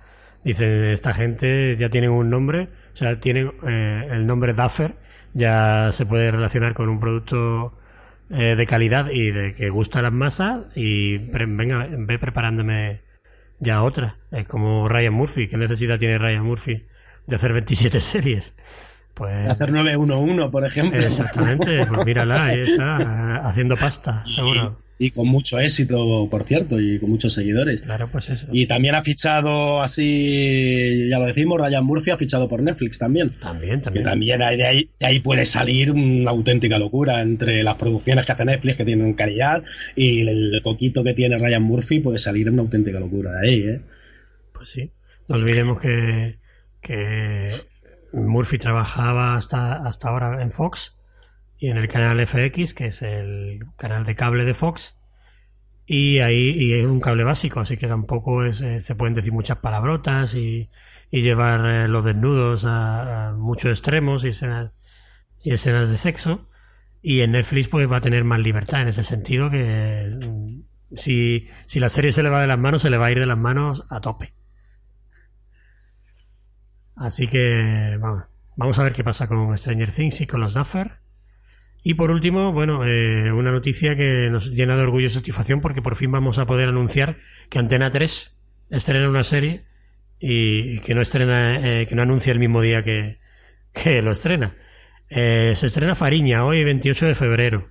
dicen, 0.52 0.84
esta 0.86 1.14
gente 1.14 1.74
ya 1.76 1.90
tienen 1.90 2.10
un 2.10 2.30
nombre 2.30 2.68
o 2.96 2.98
sea, 2.98 3.20
tiene 3.20 3.52
eh, 3.68 4.08
el 4.10 4.26
nombre 4.26 4.54
Duffer, 4.54 4.96
ya 5.34 5.90
se 5.92 6.06
puede 6.06 6.30
relacionar 6.30 6.72
con 6.72 6.88
un 6.88 6.98
producto 6.98 7.78
eh, 8.30 8.56
de 8.56 8.66
calidad 8.66 9.10
y 9.10 9.32
de 9.32 9.54
que 9.54 9.68
gusta 9.68 10.00
las 10.00 10.14
masas 10.14 10.64
y 10.74 11.18
venga, 11.18 11.86
ve 11.90 12.18
preparándome 12.18 13.02
ya 13.58 13.82
otra. 13.82 14.16
Es 14.30 14.46
como 14.48 14.88
Ryan 14.88 15.12
Murphy. 15.12 15.46
¿Qué 15.46 15.58
necesidad 15.58 15.98
tiene 15.98 16.16
Ryan 16.16 16.44
Murphy 16.44 16.86
de 17.26 17.36
hacer 17.36 17.52
27 17.52 18.00
series? 18.00 18.54
Pues, 19.16 19.48
hacer 19.48 19.72
911, 19.72 20.50
por 20.50 20.64
ejemplo. 20.64 20.98
Exactamente, 20.98 21.86
pues 21.86 22.06
mírala, 22.06 22.44
ahí 22.44 22.60
está, 22.60 23.48
haciendo 23.48 23.76
pasta, 23.76 24.22
seguro 24.26 24.86
y 24.98 25.10
con 25.10 25.28
mucho 25.28 25.58
éxito, 25.58 26.26
por 26.30 26.44
cierto, 26.44 26.80
y 26.80 26.98
con 26.98 27.10
muchos 27.10 27.34
seguidores. 27.34 27.82
Claro, 27.82 28.08
pues 28.10 28.30
eso. 28.30 28.46
Y 28.50 28.66
también 28.66 28.94
ha 28.94 29.02
fichado 29.02 29.82
así, 29.82 31.08
ya 31.10 31.18
lo 31.18 31.26
decimos, 31.26 31.60
Ryan 31.60 31.84
Murphy 31.84 32.10
ha 32.10 32.16
fichado 32.16 32.48
por 32.48 32.62
Netflix 32.62 32.98
también. 32.98 33.30
También, 33.40 33.82
también. 33.82 34.04
Que 34.04 34.10
también 34.10 34.38
de 34.38 34.66
ahí, 34.66 34.90
de 34.98 35.06
ahí 35.06 35.20
puede 35.20 35.44
salir 35.44 35.92
una 35.92 36.30
auténtica 36.30 36.78
locura 36.78 37.20
entre 37.20 37.62
las 37.62 37.74
producciones 37.74 38.24
que 38.24 38.32
hace 38.32 38.44
Netflix, 38.46 38.76
que 38.78 38.84
tienen 38.86 39.12
calidad, 39.14 39.62
y 39.94 40.20
el 40.20 40.60
coquito 40.62 41.04
que 41.04 41.12
tiene 41.12 41.36
Ryan 41.36 41.62
Murphy, 41.62 42.00
puede 42.00 42.18
salir 42.18 42.48
una 42.50 42.62
auténtica 42.62 42.98
locura 42.98 43.32
de 43.32 43.48
ahí, 43.48 43.60
¿eh? 43.68 43.80
Pues 44.52 44.70
sí. 44.70 44.90
No 45.28 45.36
olvidemos 45.36 45.78
que, 45.80 46.38
que 46.80 47.50
Murphy 48.24 48.58
trabajaba 48.58 49.36
hasta, 49.36 49.74
hasta 49.74 50.08
ahora 50.08 50.42
en 50.42 50.50
Fox 50.50 50.96
y 51.58 51.68
en 51.68 51.76
el 51.76 51.88
canal 51.88 52.24
FX, 52.26 52.74
que 52.74 52.86
es 52.86 53.02
el 53.02 53.60
canal 53.76 54.04
de 54.04 54.14
cable 54.14 54.44
de 54.44 54.54
Fox, 54.54 54.96
y 55.86 56.18
ahí 56.18 56.50
y 56.50 56.72
es 56.74 56.86
un 56.86 57.00
cable 57.00 57.24
básico, 57.24 57.60
así 57.60 57.76
que 57.76 57.86
tampoco 57.86 58.44
es, 58.44 58.60
eh, 58.60 58.80
se 58.80 58.96
pueden 58.96 59.14
decir 59.14 59.32
muchas 59.32 59.58
palabrotas 59.58 60.34
y, 60.34 60.68
llevar 61.10 61.64
eh, 61.64 61.88
los 61.88 62.04
desnudos 62.04 62.64
a, 62.66 63.32
muchos 63.36 63.70
extremos 63.70 64.24
y 64.24 64.28
escenas, 64.28 64.72
y 65.42 65.52
escenas 65.52 65.88
de 65.88 65.96
sexo. 65.96 66.48
Y 67.02 67.20
en 67.20 67.32
Netflix 67.32 67.68
pues 67.68 67.90
va 67.90 67.98
a 67.98 68.00
tener 68.00 68.24
más 68.24 68.40
libertad 68.40 68.82
en 68.82 68.88
ese 68.88 69.04
sentido 69.04 69.50
que 69.50 70.08
mm, 70.26 70.60
si, 70.94 71.48
si 71.66 71.80
la 71.80 71.88
serie 71.88 72.12
se 72.12 72.22
le 72.22 72.30
va 72.30 72.40
de 72.40 72.48
las 72.48 72.58
manos, 72.58 72.82
se 72.82 72.90
le 72.90 72.98
va 72.98 73.06
a 73.06 73.12
ir 73.12 73.20
de 73.20 73.26
las 73.26 73.38
manos 73.38 73.84
a 73.90 74.00
tope. 74.00 74.34
Así 76.96 77.26
que 77.26 77.98
vamos, 78.56 78.78
a 78.78 78.82
ver 78.82 78.94
qué 78.94 79.04
pasa 79.04 79.28
con 79.28 79.56
Stranger 79.56 79.92
Things 79.92 80.22
y 80.22 80.26
con 80.26 80.40
los 80.40 80.54
Duffer. 80.54 80.92
Y 81.82 81.94
por 81.94 82.10
último, 82.10 82.52
bueno, 82.52 82.84
eh, 82.84 83.30
una 83.30 83.52
noticia 83.52 83.94
que 83.94 84.28
nos 84.30 84.50
llena 84.50 84.76
de 84.76 84.82
orgullo 84.82 85.06
y 85.06 85.10
satisfacción 85.10 85.60
porque 85.60 85.82
por 85.82 85.94
fin 85.94 86.10
vamos 86.10 86.38
a 86.38 86.46
poder 86.46 86.68
anunciar 86.68 87.18
que 87.50 87.58
Antena 87.58 87.90
3 87.90 88.36
estrena 88.70 89.08
una 89.08 89.24
serie 89.24 89.64
y 90.18 90.80
que 90.80 90.94
no 90.94 91.02
estrena, 91.02 91.80
eh, 91.82 91.86
que 91.86 91.94
no 91.94 92.02
anuncia 92.02 92.32
el 92.32 92.38
mismo 92.38 92.62
día 92.62 92.82
que, 92.82 93.18
lo 94.02 94.10
estrena. 94.10 94.56
Eh, 95.10 95.52
se 95.54 95.66
estrena 95.66 95.94
Fariña 95.94 96.44
hoy, 96.46 96.64
28 96.64 97.06
de 97.06 97.14
febrero. 97.14 97.68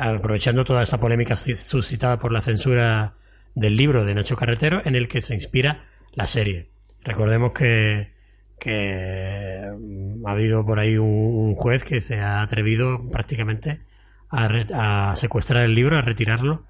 aprovechando 0.00 0.64
toda 0.64 0.82
esta 0.82 1.00
polémica 1.00 1.34
suscitada 1.34 2.18
por 2.18 2.30
la 2.30 2.42
censura 2.42 3.14
del 3.54 3.74
libro 3.74 4.04
de 4.04 4.14
Nacho 4.14 4.36
Carretero 4.36 4.82
en 4.84 4.96
el 4.96 5.08
que 5.08 5.20
se 5.22 5.34
inspira 5.34 5.86
la 6.12 6.26
serie. 6.26 6.69
Recordemos 7.04 7.52
que 7.52 8.10
que 8.60 9.68
mm, 9.76 10.24
ha 10.24 10.30
habido 10.30 10.64
por 10.64 10.78
ahí 10.78 10.96
un, 10.98 11.56
juez 11.56 11.82
que 11.82 12.00
se 12.00 12.20
ha 12.20 12.42
atrevido 12.42 13.10
prácticamente 13.10 13.80
a, 14.30 15.14
secuestrar 15.16 15.64
el 15.64 15.74
libro, 15.74 15.96
a 15.98 16.02
retirarlo 16.02 16.66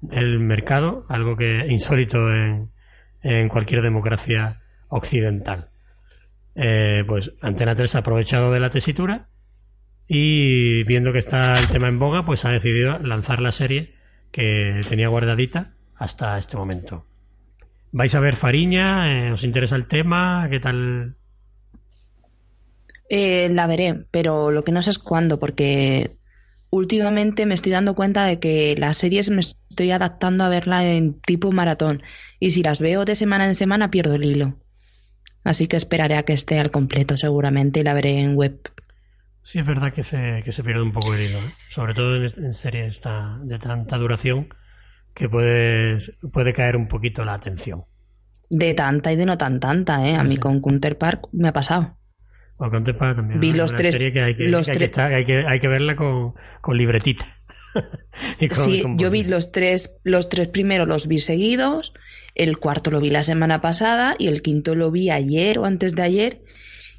del 0.00 0.40
mercado, 0.40 1.06
algo 1.08 1.36
que 1.36 1.66
insólito 1.68 2.34
en, 2.34 2.72
en 3.22 3.48
cualquier 3.48 3.82
democracia 3.82 4.62
occidental. 4.88 5.68
Eh, 6.56 7.04
pues 7.06 7.32
Antena 7.40 7.76
3 7.76 7.94
ha 7.94 7.98
aprovechado 7.98 8.52
de 8.52 8.60
la 8.60 8.70
tesitura 8.70 9.28
y 10.08 10.82
viendo 10.84 11.12
que 11.12 11.18
está 11.18 11.52
el 11.52 11.68
tema 11.68 11.88
en 11.88 11.98
boga, 11.98 12.24
pues 12.24 12.44
ha 12.44 12.50
decidido 12.50 12.98
lanzar 12.98 13.40
la 13.40 13.52
serie 13.52 13.94
que 14.32 14.80
tenía 14.88 15.08
guardadita 15.08 15.72
hasta 15.94 16.38
este 16.38 16.56
momento. 16.56 17.06
¿Vais 17.96 18.12
a 18.16 18.18
ver 18.18 18.34
Fariña? 18.34 19.28
Eh, 19.28 19.30
¿Os 19.30 19.44
interesa 19.44 19.76
el 19.76 19.86
tema? 19.86 20.48
¿Qué 20.50 20.58
tal? 20.58 21.14
Eh, 23.08 23.48
la 23.52 23.68
veré, 23.68 24.06
pero 24.10 24.50
lo 24.50 24.64
que 24.64 24.72
no 24.72 24.82
sé 24.82 24.90
es 24.90 24.98
cuándo, 24.98 25.38
porque 25.38 26.16
últimamente 26.70 27.46
me 27.46 27.54
estoy 27.54 27.70
dando 27.70 27.94
cuenta 27.94 28.24
de 28.24 28.40
que 28.40 28.74
las 28.76 28.98
series 28.98 29.30
me 29.30 29.38
estoy 29.38 29.92
adaptando 29.92 30.42
a 30.42 30.48
verla 30.48 30.84
en 30.84 31.20
tipo 31.20 31.52
maratón 31.52 32.02
y 32.40 32.50
si 32.50 32.64
las 32.64 32.80
veo 32.80 33.04
de 33.04 33.14
semana 33.14 33.46
en 33.46 33.54
semana 33.54 33.92
pierdo 33.92 34.16
el 34.16 34.24
hilo. 34.24 34.58
Así 35.44 35.68
que 35.68 35.76
esperaré 35.76 36.16
a 36.16 36.24
que 36.24 36.32
esté 36.32 36.58
al 36.58 36.72
completo 36.72 37.16
seguramente 37.16 37.78
y 37.78 37.84
la 37.84 37.94
veré 37.94 38.18
en 38.18 38.34
web. 38.34 38.58
Sí, 39.44 39.60
es 39.60 39.66
verdad 39.68 39.92
que 39.92 40.02
se, 40.02 40.42
que 40.44 40.50
se 40.50 40.64
pierde 40.64 40.82
un 40.82 40.90
poco 40.90 41.14
el 41.14 41.30
hilo, 41.30 41.38
¿eh? 41.38 41.54
sobre 41.70 41.94
todo 41.94 42.16
en, 42.16 42.52
series 42.54 43.00
de 43.44 43.58
tanta 43.60 43.98
duración 43.98 44.48
que 45.14 45.28
puede, 45.28 45.98
puede 46.32 46.52
caer 46.52 46.76
un 46.76 46.88
poquito 46.88 47.24
la 47.24 47.34
atención. 47.34 47.84
De 48.50 48.74
tanta 48.74 49.12
y 49.12 49.16
de 49.16 49.26
no 49.26 49.38
tan 49.38 49.60
tanta, 49.60 50.06
¿eh? 50.06 50.16
A 50.16 50.24
mí 50.24 50.36
con 50.36 50.60
Counter 50.60 50.98
Park 50.98 51.28
me 51.32 51.48
ha 51.48 51.52
pasado. 51.52 51.96
O 52.56 52.70
Counter 52.70 52.96
Park 52.96 53.16
también. 53.16 53.40
Vi 53.40 53.52
los 53.52 53.74
tres, 53.74 53.92
serie 53.92 54.12
que 54.12 54.20
hay 54.20 54.36
que, 54.36 54.44
hay 54.44 55.24
que, 55.24 55.46
hay 55.46 55.60
que, 55.60 55.68
verla 55.68 55.96
con, 55.96 56.34
con 56.60 56.76
libretita. 56.76 57.26
sí, 58.52 58.82
yo 58.96 59.10
vi 59.10 59.24
los 59.24 59.50
tres, 59.50 59.98
los 60.04 60.28
tres 60.28 60.48
primeros 60.48 60.86
los 60.86 61.08
vi 61.08 61.18
seguidos, 61.18 61.92
el 62.34 62.58
cuarto 62.58 62.90
lo 62.90 63.00
vi 63.00 63.10
la 63.10 63.22
semana 63.22 63.60
pasada 63.60 64.14
y 64.18 64.28
el 64.28 64.42
quinto 64.42 64.74
lo 64.74 64.90
vi 64.90 65.10
ayer 65.10 65.58
o 65.58 65.64
antes 65.64 65.94
de 65.94 66.02
ayer 66.02 66.42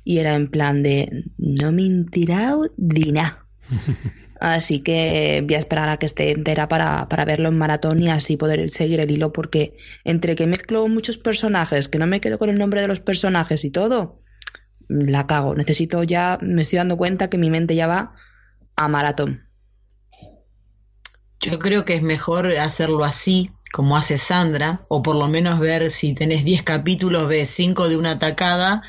y 0.04 0.20
era 0.20 0.36
en 0.36 0.50
plan 0.50 0.84
de 0.84 1.26
no 1.38 1.72
me 1.72 1.84
he 1.84 2.06
dina. 2.78 3.48
Así 4.40 4.80
que 4.80 5.42
voy 5.46 5.56
a 5.56 5.60
esperar 5.60 5.90
a 5.90 5.98
que 5.98 6.06
esté 6.06 6.32
entera 6.32 6.68
para, 6.68 7.08
para, 7.08 7.26
verlo 7.26 7.50
en 7.50 7.58
maratón 7.58 8.02
y 8.02 8.10
así 8.10 8.36
poder 8.38 8.70
seguir 8.72 9.00
el 9.00 9.12
hilo, 9.12 9.32
porque 9.32 9.78
entre 10.04 10.36
que 10.36 10.46
mezclo 10.46 10.88
muchos 10.88 11.18
personajes, 11.18 11.88
que 11.88 12.00
no 12.00 12.08
me 12.08 12.20
quedo 12.20 12.38
con 12.38 12.50
el 12.50 12.58
nombre 12.58 12.82
de 12.82 12.88
los 12.88 13.00
personajes 13.00 13.64
y 13.64 13.72
todo, 13.72 14.22
la 14.90 15.28
cago. 15.28 15.56
Necesito 15.56 16.04
ya, 16.04 16.38
me 16.42 16.62
estoy 16.62 16.78
dando 16.78 16.98
cuenta 16.98 17.30
que 17.30 17.38
mi 17.38 17.50
mente 17.50 17.76
ya 17.76 17.88
va 17.88 18.14
a 18.76 18.88
maratón. 18.88 19.48
Yo 21.40 21.60
creo 21.60 21.86
que 21.86 21.96
es 21.96 22.02
mejor 22.02 22.52
hacerlo 22.54 23.04
así, 23.04 23.52
como 23.72 23.98
hace 23.98 24.18
Sandra, 24.18 24.86
o 24.88 25.04
por 25.04 25.16
lo 25.16 25.28
menos 25.28 25.60
ver 25.60 25.92
si 25.92 26.14
tenés 26.14 26.44
10 26.44 26.64
capítulos, 26.64 27.28
ves 27.28 27.50
5 27.50 27.90
de 27.90 27.98
una 27.98 28.20
tacada 28.20 28.82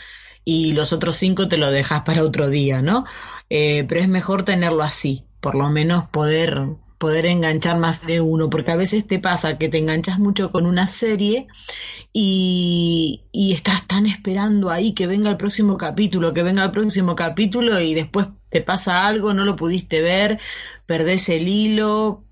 y 0.45 0.73
los 0.73 0.93
otros 0.93 1.17
5 1.17 1.49
te 1.49 1.59
lo 1.59 1.71
dejas 1.71 2.03
para 2.03 2.23
otro 2.23 2.49
día, 2.49 2.83
¿no? 2.83 3.05
Eh, 3.51 3.85
pero 3.89 4.01
es 4.01 4.09
mejor 4.09 4.45
tenerlo 4.45 4.83
así, 4.83 5.25
por 5.47 5.55
lo 5.55 5.71
menos 5.71 6.09
poder 6.09 6.61
poder 6.99 7.27
enganchar 7.27 7.79
más 7.79 8.05
de 8.05 8.21
uno, 8.21 8.51
porque 8.51 8.73
a 8.73 8.77
veces 8.77 9.07
te 9.07 9.21
pasa 9.21 9.59
que 9.59 9.69
te 9.69 9.79
enganchas 9.79 10.19
mucho 10.19 10.51
con 10.51 10.67
una 10.67 10.89
serie 10.89 11.47
y, 12.13 13.23
y, 13.31 13.53
estás 13.53 13.87
tan 13.87 14.07
esperando 14.07 14.71
ahí 14.71 14.93
que 14.93 15.07
venga 15.07 15.31
el 15.31 15.37
próximo 15.37 15.77
capítulo, 15.77 16.35
que 16.35 16.43
venga 16.43 16.65
el 16.65 16.73
próximo 16.73 17.15
capítulo 17.15 17.79
y 17.79 17.95
después 17.95 18.27
te 18.49 18.61
pasa 18.61 19.07
algo, 19.07 19.35
no 19.35 19.45
lo 19.45 19.55
pudiste 19.55 20.01
ver, 20.01 20.41
perdés 20.85 21.29
el 21.29 21.47
hilo. 21.47 22.25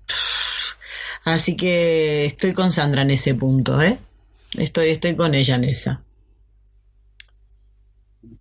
Así 1.23 1.55
que 1.55 2.25
estoy 2.25 2.51
con 2.51 2.69
Sandra 2.69 3.03
en 3.03 3.11
ese 3.11 3.33
punto, 3.33 3.81
¿eh? 3.81 3.97
Estoy, 4.57 4.89
estoy 4.89 5.15
con 5.15 5.35
ella 5.35 5.55
en 5.55 5.63
esa. 5.63 6.01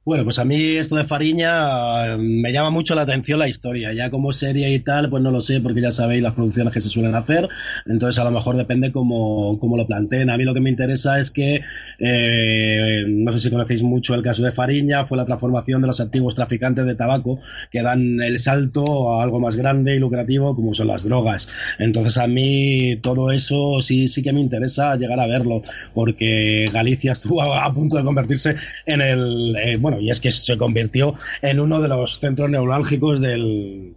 Bueno, 0.06 0.24
pues 0.24 0.38
a 0.38 0.44
mí 0.44 0.76
esto 0.76 0.96
de 0.96 1.04
Fariña 1.04 2.14
eh, 2.14 2.18
me 2.18 2.52
llama 2.52 2.68
mucho 2.68 2.94
la 2.94 3.02
atención 3.02 3.38
la 3.38 3.48
historia. 3.48 3.90
Ya 3.94 4.10
como 4.10 4.32
serie 4.32 4.68
y 4.74 4.78
tal, 4.80 5.08
pues 5.08 5.22
no 5.22 5.30
lo 5.30 5.40
sé, 5.40 5.62
porque 5.62 5.80
ya 5.80 5.90
sabéis 5.90 6.22
las 6.22 6.34
producciones 6.34 6.74
que 6.74 6.82
se 6.82 6.90
suelen 6.90 7.14
hacer. 7.14 7.48
Entonces 7.86 8.20
a 8.20 8.24
lo 8.24 8.30
mejor 8.30 8.58
depende 8.58 8.92
cómo, 8.92 9.58
cómo 9.58 9.78
lo 9.78 9.86
planteen. 9.86 10.28
A 10.28 10.36
mí 10.36 10.44
lo 10.44 10.52
que 10.52 10.60
me 10.60 10.68
interesa 10.68 11.18
es 11.18 11.30
que, 11.30 11.62
eh, 12.00 13.04
no 13.08 13.32
sé 13.32 13.38
si 13.38 13.50
conocéis 13.50 13.82
mucho 13.82 14.14
el 14.14 14.22
caso 14.22 14.42
de 14.42 14.52
Fariña, 14.52 15.06
fue 15.06 15.16
la 15.16 15.24
transformación 15.24 15.80
de 15.80 15.86
los 15.86 15.98
antiguos 16.02 16.34
traficantes 16.34 16.84
de 16.84 16.94
tabaco 16.96 17.40
que 17.70 17.80
dan 17.80 18.20
el 18.20 18.38
salto 18.38 19.10
a 19.10 19.22
algo 19.22 19.40
más 19.40 19.56
grande 19.56 19.96
y 19.96 19.98
lucrativo 19.98 20.54
como 20.54 20.74
son 20.74 20.88
las 20.88 21.04
drogas. 21.04 21.48
Entonces 21.78 22.18
a 22.18 22.26
mí 22.26 22.96
todo 22.96 23.30
eso 23.30 23.80
sí, 23.80 24.06
sí 24.08 24.22
que 24.22 24.34
me 24.34 24.42
interesa 24.42 24.96
llegar 24.96 25.18
a 25.18 25.26
verlo, 25.26 25.62
porque 25.94 26.66
Galicia 26.70 27.12
estuvo 27.14 27.42
a, 27.42 27.72
punto 27.72 27.96
de 27.96 28.04
convertirse 28.04 28.56
en 28.84 29.00
el, 29.00 29.56
eh, 29.56 29.78
bueno, 29.78 29.93
y 30.00 30.10
es 30.10 30.20
que 30.20 30.30
se 30.30 30.56
convirtió 30.56 31.14
en 31.42 31.60
uno 31.60 31.80
de 31.80 31.88
los 31.88 32.18
centros 32.18 32.50
neurálgicos 32.50 33.20
del, 33.20 33.94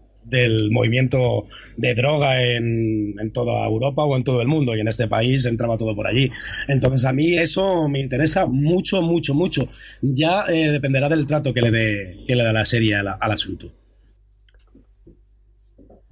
movimiento 0.71 1.47
de 1.77 1.95
droga 1.95 2.43
en, 2.43 3.31
toda 3.33 3.65
Europa 3.65 4.03
o 4.03 4.17
en 4.17 4.23
todo 4.23 4.41
el 4.41 4.47
mundo 4.47 4.75
y 4.75 4.81
en 4.81 4.87
este 4.87 5.07
país 5.07 5.45
entraba 5.45 5.77
todo 5.77 5.95
por 5.95 6.07
allí. 6.07 6.31
Entonces 6.67 7.05
a 7.05 7.13
mí 7.13 7.37
eso 7.37 7.87
me 7.87 8.01
interesa 8.01 8.45
mucho, 8.45 9.01
mucho, 9.01 9.33
mucho. 9.33 9.67
Ya 10.01 10.45
eh, 10.47 10.71
dependerá 10.71 11.07
del 11.07 11.25
trato 11.25 11.53
que 11.53 11.61
le 11.61 11.71
dé 11.71 12.23
que 12.27 12.35
le 12.35 12.43
da 12.43 12.51
la 12.51 12.65
serie 12.65 12.95
al, 12.95 13.07
asunto. 13.07 13.71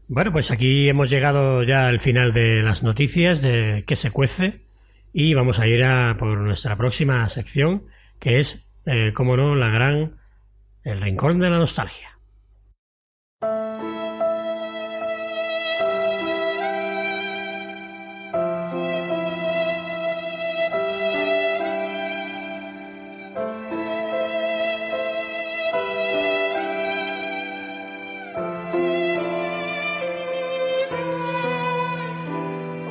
Bueno, 0.07 0.31
pues 0.31 0.51
aquí 0.51 0.87
hemos 0.87 1.09
llegado 1.09 1.63
ya 1.63 1.87
al 1.87 1.99
final 1.99 2.31
de 2.31 2.61
las 2.61 2.83
noticias 2.83 3.41
de 3.41 3.83
que 3.85 3.95
se 3.95 4.11
cuece 4.11 4.61
y 5.11 5.33
vamos 5.33 5.59
a 5.59 5.67
ir 5.67 5.83
a 5.83 6.15
por 6.17 6.37
nuestra 6.37 6.77
próxima 6.77 7.27
sección 7.27 7.83
que 8.19 8.39
es 8.39 8.64
eh, 8.85 9.13
como 9.13 9.37
no, 9.37 9.55
la 9.55 9.69
gran 9.69 10.17
El 10.83 11.01
Rincón 11.01 11.39
de 11.39 11.49
la 11.49 11.57
Nostalgia. 11.57 12.11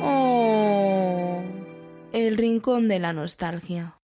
Oh, 0.01 1.43
el 2.11 2.37
rincón 2.37 2.87
de 2.87 2.99
la 2.99 3.13
nostalgia. 3.13 3.97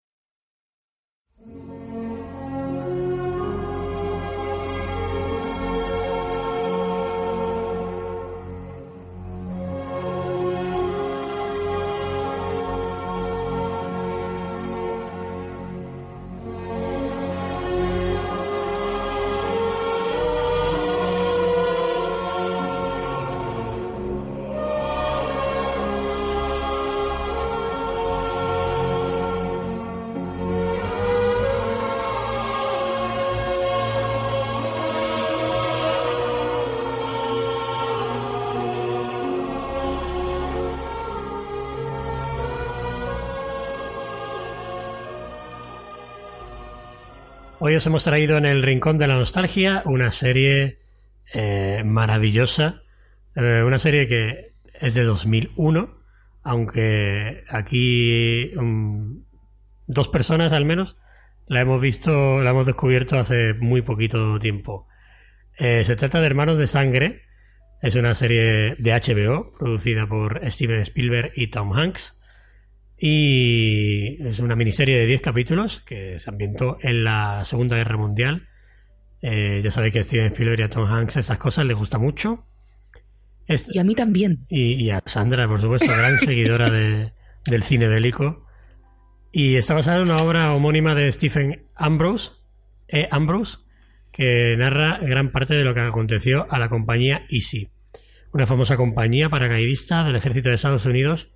Hoy 47.63 47.77
os 47.77 47.87
hemos 47.87 48.05
traído 48.05 48.39
en 48.39 48.47
el 48.47 48.63
Rincón 48.63 48.97
de 48.97 49.07
la 49.07 49.19
Nostalgia 49.19 49.83
una 49.85 50.13
serie 50.13 50.79
eh, 51.35 51.83
maravillosa, 51.85 52.85
eh, 53.37 53.63
una 53.67 53.79
serie 53.79 54.09
que 54.09 54.55
es 54.81 54.95
de 54.95 55.05
2001, 55.05 55.95
aunque 56.43 57.45
aquí 57.51 58.51
um, 58.57 59.25
dos 59.87 60.09
personas 60.09 60.55
al 60.55 60.65
menos 60.65 60.97
la 61.49 61.61
hemos 61.61 61.83
visto, 61.83 62.43
la 62.43 62.53
hemos 62.53 62.65
descubierto 62.65 63.19
hace 63.19 63.53
muy 63.53 63.83
poquito 63.83 64.39
tiempo. 64.39 64.89
Eh, 65.59 65.85
se 65.85 65.97
trata 65.97 66.21
de 66.21 66.27
Hermanos 66.29 66.57
de 66.57 66.67
Sangre, 66.67 67.25
es 67.83 67.95
una 67.95 68.15
serie 68.15 68.75
de 68.79 68.93
HBO 68.93 69.53
producida 69.59 70.07
por 70.07 70.41
Steven 70.51 70.81
Spielberg 70.81 71.33
y 71.37 71.49
Tom 71.49 71.75
Hanks. 71.75 72.19
Y 73.03 74.23
es 74.27 74.41
una 74.41 74.57
miniserie 74.57 74.99
de 74.99 75.07
10 75.07 75.23
capítulos 75.23 75.81
que 75.81 76.19
se 76.19 76.29
ambientó 76.29 76.77
en 76.83 77.03
la 77.03 77.43
Segunda 77.47 77.77
Guerra 77.77 77.97
Mundial. 77.97 78.47
Eh, 79.23 79.63
ya 79.65 79.71
sabéis 79.71 79.95
que 79.95 79.99
a 80.01 80.03
Steven 80.03 80.27
Spielberg 80.27 80.61
y 80.61 80.63
a 80.65 80.69
Tom 80.69 80.85
Hanks 80.85 81.17
esas 81.17 81.39
cosas 81.39 81.65
les 81.65 81.79
gusta 81.79 81.97
mucho. 81.97 82.45
y 83.49 83.79
a 83.79 83.85
mí 83.85 83.95
también. 83.95 84.45
Y, 84.51 84.91
a 84.91 85.03
Sandra, 85.07 85.49
por 85.49 85.63
supuesto, 85.63 85.91
gran 85.91 86.19
seguidora 86.19 86.71
del 86.71 87.63
cine 87.63 87.89
bélico. 87.89 88.45
Y 89.33 89.57
está 89.57 89.73
basada 89.73 90.03
en 90.03 90.11
una 90.11 90.19
obra 90.19 90.53
homónima 90.53 90.95
de 90.95 91.11
Stephen 91.11 91.65
Ambrose, 91.77 92.33
e. 92.87 93.09
Ambrose 93.11 93.61
que 94.13 94.57
narra 94.59 94.99
gran 94.99 95.33
parte 95.33 95.55
de 95.55 95.65
lo 95.65 95.73
que 95.73 95.81
aconteció 95.81 96.47
a 96.51 96.59
la 96.59 96.69
compañía 96.69 97.25
Easy, 97.31 97.69
una 98.33 98.47
famosa 98.47 98.77
compañía 98.77 99.31
paracaidista 99.31 100.05
del 100.05 100.17
ejército 100.17 100.51
de 100.51 100.57
Estados 100.57 100.85
Unidos 100.85 101.31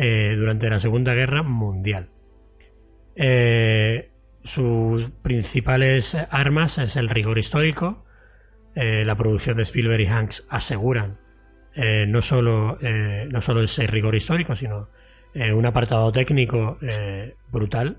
eh, 0.00 0.36
durante 0.36 0.70
la 0.70 0.78
Segunda 0.78 1.12
Guerra 1.12 1.42
Mundial. 1.42 2.08
Eh, 3.16 4.12
sus 4.44 5.10
principales 5.10 6.14
armas 6.14 6.78
es 6.78 6.94
el 6.94 7.08
rigor 7.08 7.36
histórico. 7.36 8.04
Eh, 8.76 9.04
la 9.04 9.16
producción 9.16 9.56
de 9.56 9.64
Spielberg 9.64 10.02
y 10.02 10.06
Hanks 10.06 10.46
aseguran 10.50 11.18
no, 11.74 12.22
solo, 12.22 12.78
no 12.80 13.42
solo 13.42 13.62
ese 13.62 13.86
rigor 13.86 14.16
histórico, 14.16 14.56
sino 14.56 14.88
un 15.34 15.64
apartado 15.64 16.10
técnico 16.10 16.76
brutal 17.52 17.98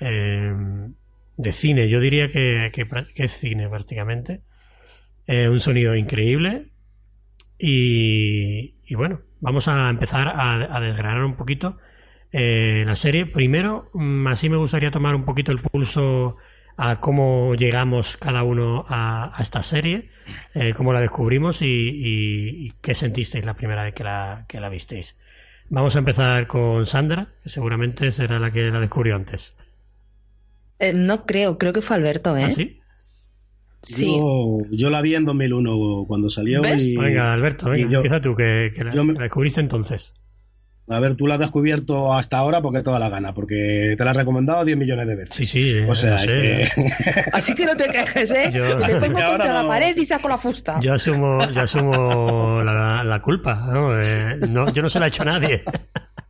de 0.00 1.52
cine. 1.52 1.88
Yo 1.88 2.00
diría 2.00 2.28
que, 2.28 2.72
es 3.14 3.32
cine 3.32 3.68
prácticamente. 3.68 4.40
un 5.28 5.60
sonido 5.60 5.94
increíble. 5.94 6.70
Y, 7.56 8.94
bueno, 8.94 9.20
vamos 9.40 9.68
a 9.68 9.90
empezar 9.90 10.32
a, 10.34 10.80
desgranar 10.80 11.24
un 11.24 11.36
poquito 11.36 11.78
eh, 12.32 12.84
la 12.86 12.96
serie. 12.96 13.26
Primero, 13.26 13.90
mm, 13.94 14.26
así 14.26 14.48
me 14.48 14.56
gustaría 14.56 14.90
tomar 14.90 15.14
un 15.14 15.24
poquito 15.24 15.52
el 15.52 15.60
pulso 15.60 16.36
a 16.76 17.00
cómo 17.00 17.54
llegamos 17.54 18.16
cada 18.16 18.44
uno 18.44 18.84
a, 18.88 19.34
esta 19.40 19.62
serie, 19.62 20.10
eh, 20.54 20.74
cómo 20.76 20.92
la 20.92 21.00
descubrimos 21.00 21.58
y, 21.60 22.72
qué 22.80 22.94
sentisteis 22.94 23.44
la 23.44 23.54
primera 23.54 23.82
vez 23.82 23.94
que 23.94 24.04
la, 24.04 24.44
que 24.46 24.60
la 24.60 24.68
visteis. 24.68 25.16
Vamos 25.70 25.96
a 25.96 25.98
empezar 25.98 26.46
con 26.46 26.86
Sandra, 26.86 27.28
que 27.42 27.48
seguramente 27.48 28.12
será 28.12 28.38
la 28.38 28.52
que 28.52 28.70
la 28.70 28.80
descubrió 28.80 29.16
antes. 29.16 29.56
Eh, 30.78 30.92
no 30.92 31.26
creo, 31.26 31.58
creo 31.58 31.72
que 31.72 31.82
fue 31.82 31.96
Alberto, 31.96 32.36
¿eh? 32.36 32.44
¿Ah, 32.44 32.50
sí? 32.50 32.80
Sí. 33.82 34.18
Yo, 34.70 34.90
la 34.90 35.00
vi 35.02 35.14
en 35.14 35.24
2001 35.24 36.04
cuando 36.06 36.28
salió. 36.28 36.60
Y, 36.76 36.96
venga, 36.96 37.32
Alberto, 37.32 37.70
venga, 37.70 37.96
empieza 37.96 38.20
tú, 38.20 38.34
que, 38.34 38.72
la, 38.92 39.04
descubriste 39.14 39.60
entonces. 39.60 40.14
A 40.90 41.00
ver, 41.00 41.16
tú 41.16 41.26
la 41.26 41.34
has 41.34 41.40
descubierto 41.40 42.14
hasta 42.14 42.38
ahora 42.38 42.62
porque 42.62 42.80
toda 42.80 42.98
la 42.98 43.10
gana, 43.10 43.34
porque 43.34 43.94
te 43.96 44.04
la 44.04 44.12
he 44.12 44.14
recomendado 44.14 44.64
10 44.64 44.78
millones 44.78 45.06
de 45.06 45.16
veces. 45.16 45.36
Sí, 45.36 45.44
sí, 45.44 45.80
o 45.86 45.94
sea, 45.94 46.16
que... 46.16 46.66
Así 47.34 47.54
que 47.54 47.66
no 47.66 47.76
te 47.76 47.88
quejes, 47.90 48.30
¿eh? 48.30 48.50
Yo, 48.52 48.62
te 48.78 49.00
pongo 49.00 49.18
contra 49.28 49.52
la 49.52 49.68
pared 49.68 49.94
y 49.94 50.06
saco 50.06 50.28
la 50.28 50.38
fusta. 50.38 50.80
Yo 50.80 50.94
asumo, 50.94 51.40
yo 51.50 51.60
asumo 51.60 52.62
la, 52.64 53.20
culpa, 53.22 53.68
¿no? 53.70 54.00
Eh, 54.00 54.38
¿no? 54.48 54.72
Yo 54.72 54.80
no 54.80 54.88
se 54.88 54.98
la 54.98 55.06
he 55.06 55.08
hecho 55.08 55.22
a 55.22 55.26
nadie. 55.26 55.62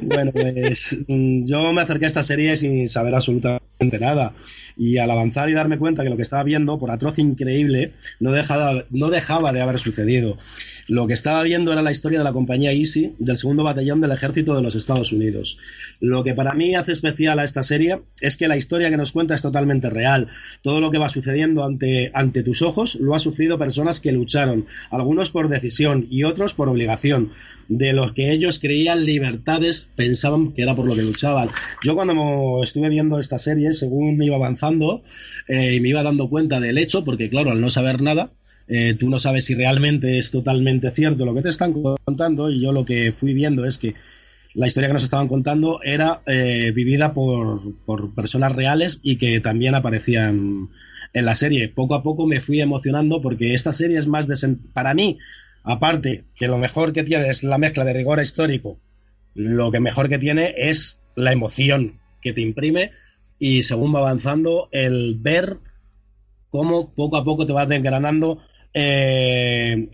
Bueno, 0.00 0.32
pues 0.32 0.96
mm, 1.06 1.44
yo 1.44 1.72
me 1.72 1.82
acerqué 1.82 2.06
a 2.06 2.08
esta 2.08 2.22
serie 2.22 2.56
sin 2.56 2.88
saber 2.88 3.14
absolutamente 3.14 3.98
nada. 3.98 4.34
Y 4.76 4.98
al 4.98 5.10
avanzar 5.10 5.50
y 5.50 5.54
darme 5.54 5.78
cuenta 5.78 6.02
que 6.02 6.10
lo 6.10 6.16
que 6.16 6.22
estaba 6.22 6.42
viendo, 6.42 6.78
por 6.78 6.90
atroz 6.90 7.18
increíble, 7.18 7.92
no 8.18 8.32
dejaba, 8.32 8.84
no 8.90 9.10
dejaba 9.10 9.52
de 9.52 9.60
haber 9.60 9.78
sucedido. 9.78 10.38
Lo 10.88 11.06
que 11.06 11.12
estaba 11.12 11.42
viendo 11.42 11.72
era 11.72 11.82
la 11.82 11.90
historia 11.90 12.18
de 12.18 12.24
la 12.24 12.32
compañía 12.32 12.72
Easy, 12.72 13.14
del 13.18 13.36
segundo 13.36 13.62
batallón 13.62 14.00
del 14.00 14.12
ejército 14.12 14.56
de 14.56 14.62
los 14.62 14.74
Estados 14.74 15.12
Unidos. 15.12 15.58
Lo 16.00 16.24
que 16.24 16.34
para 16.34 16.54
mí 16.54 16.74
hace 16.74 16.92
especial 16.92 17.38
a 17.38 17.44
esta 17.44 17.62
serie 17.62 18.00
es 18.20 18.36
que 18.36 18.48
la 18.48 18.56
historia 18.56 18.90
que 18.90 18.96
nos 18.96 19.12
cuenta 19.12 19.34
es 19.34 19.42
totalmente 19.42 19.90
real. 19.90 20.28
Todo 20.62 20.80
lo 20.80 20.90
que 20.90 20.98
va 20.98 21.08
sucediendo 21.08 21.64
ante, 21.64 22.10
ante 22.14 22.42
tus 22.42 22.62
ojos 22.62 22.96
lo 22.96 23.14
han 23.14 23.20
sufrido 23.20 23.58
personas 23.58 24.00
que 24.00 24.12
lucharon, 24.12 24.66
algunos 24.90 25.30
por 25.30 25.48
decisión 25.48 26.06
y 26.10 26.24
otros 26.24 26.54
por 26.54 26.68
obligación 26.68 27.32
de 27.70 27.92
los 27.92 28.12
que 28.12 28.32
ellos 28.32 28.58
creían 28.58 29.06
libertades, 29.06 29.88
pensaban 29.94 30.52
que 30.52 30.62
era 30.62 30.74
por 30.74 30.86
lo 30.86 30.96
que 30.96 31.02
luchaban. 31.02 31.50
Yo 31.84 31.94
cuando 31.94 32.62
estuve 32.64 32.88
viendo 32.88 33.20
esta 33.20 33.38
serie, 33.38 33.72
según 33.72 34.18
me 34.18 34.26
iba 34.26 34.34
avanzando, 34.34 35.02
eh, 35.46 35.80
me 35.80 35.88
iba 35.88 36.02
dando 36.02 36.28
cuenta 36.28 36.60
del 36.60 36.78
hecho, 36.78 37.04
porque 37.04 37.30
claro, 37.30 37.52
al 37.52 37.60
no 37.60 37.70
saber 37.70 38.02
nada, 38.02 38.32
eh, 38.66 38.94
tú 38.98 39.08
no 39.08 39.20
sabes 39.20 39.44
si 39.44 39.54
realmente 39.54 40.18
es 40.18 40.32
totalmente 40.32 40.90
cierto 40.90 41.24
lo 41.24 41.32
que 41.32 41.42
te 41.42 41.48
están 41.48 41.72
contando, 41.72 42.50
y 42.50 42.60
yo 42.60 42.72
lo 42.72 42.84
que 42.84 43.12
fui 43.12 43.34
viendo 43.34 43.64
es 43.64 43.78
que 43.78 43.94
la 44.54 44.66
historia 44.66 44.88
que 44.88 44.94
nos 44.94 45.04
estaban 45.04 45.28
contando 45.28 45.80
era 45.84 46.22
eh, 46.26 46.72
vivida 46.74 47.14
por, 47.14 47.76
por, 47.86 48.12
personas 48.16 48.50
reales 48.50 48.98
y 49.04 49.14
que 49.14 49.38
también 49.38 49.76
aparecían 49.76 50.70
en 51.12 51.24
la 51.24 51.36
serie. 51.36 51.68
Poco 51.68 51.94
a 51.94 52.02
poco 52.02 52.26
me 52.26 52.40
fui 52.40 52.60
emocionando 52.60 53.22
porque 53.22 53.54
esta 53.54 53.72
serie 53.72 53.96
es 53.96 54.08
más. 54.08 54.26
Para 54.72 54.92
mí, 54.92 55.18
Aparte, 55.62 56.24
que 56.34 56.48
lo 56.48 56.58
mejor 56.58 56.92
que 56.92 57.04
tiene 57.04 57.28
es 57.28 57.42
la 57.42 57.58
mezcla 57.58 57.84
de 57.84 57.92
rigor 57.92 58.20
histórico, 58.20 58.78
lo 59.34 59.70
que 59.70 59.80
mejor 59.80 60.08
que 60.08 60.18
tiene 60.18 60.54
es 60.56 61.00
la 61.14 61.32
emoción 61.32 62.00
que 62.22 62.32
te 62.32 62.40
imprime 62.40 62.92
y 63.38 63.62
según 63.62 63.94
va 63.94 64.00
avanzando, 64.00 64.68
el 64.72 65.16
ver 65.18 65.58
cómo 66.50 66.92
poco 66.94 67.16
a 67.16 67.24
poco 67.24 67.46
te 67.46 67.52
vas 67.52 67.68
desgranando 67.68 68.38
eh, 68.72 69.88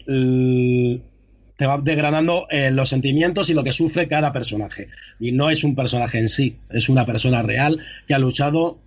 te 1.56 1.66
va 1.66 1.78
desgranando 1.78 2.46
eh, 2.50 2.70
los 2.70 2.88
sentimientos 2.88 3.48
y 3.48 3.54
lo 3.54 3.64
que 3.64 3.72
sufre 3.72 4.08
cada 4.08 4.32
personaje. 4.32 4.88
Y 5.18 5.32
no 5.32 5.50
es 5.50 5.64
un 5.64 5.74
personaje 5.74 6.18
en 6.18 6.28
sí, 6.28 6.58
es 6.70 6.88
una 6.88 7.06
persona 7.06 7.42
real 7.42 7.80
que 8.06 8.14
ha 8.14 8.18
luchado 8.18 8.78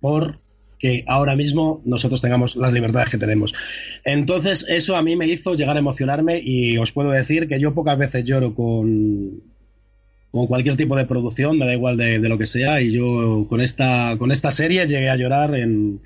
por 0.00 0.40
que 0.78 1.04
ahora 1.06 1.34
mismo 1.34 1.82
nosotros 1.84 2.20
tengamos 2.20 2.56
las 2.56 2.72
libertades 2.72 3.10
que 3.10 3.18
tenemos. 3.18 3.54
Entonces, 4.04 4.64
eso 4.68 4.96
a 4.96 5.02
mí 5.02 5.16
me 5.16 5.26
hizo 5.26 5.54
llegar 5.54 5.76
a 5.76 5.80
emocionarme 5.80 6.40
y 6.42 6.78
os 6.78 6.92
puedo 6.92 7.10
decir 7.10 7.48
que 7.48 7.60
yo 7.60 7.74
pocas 7.74 7.98
veces 7.98 8.24
lloro 8.24 8.54
con, 8.54 9.42
con 10.30 10.46
cualquier 10.46 10.76
tipo 10.76 10.96
de 10.96 11.04
producción, 11.06 11.58
me 11.58 11.66
da 11.66 11.74
igual 11.74 11.96
de, 11.96 12.20
lo 12.20 12.38
que 12.38 12.46
sea, 12.46 12.80
y 12.80 12.92
yo 12.92 13.46
con 13.48 13.60
esta, 13.60 14.16
con 14.18 14.30
esta 14.30 14.50
serie 14.50 14.86
llegué 14.86 15.10
a 15.10 15.16
llorar 15.16 15.54
en 15.56 16.00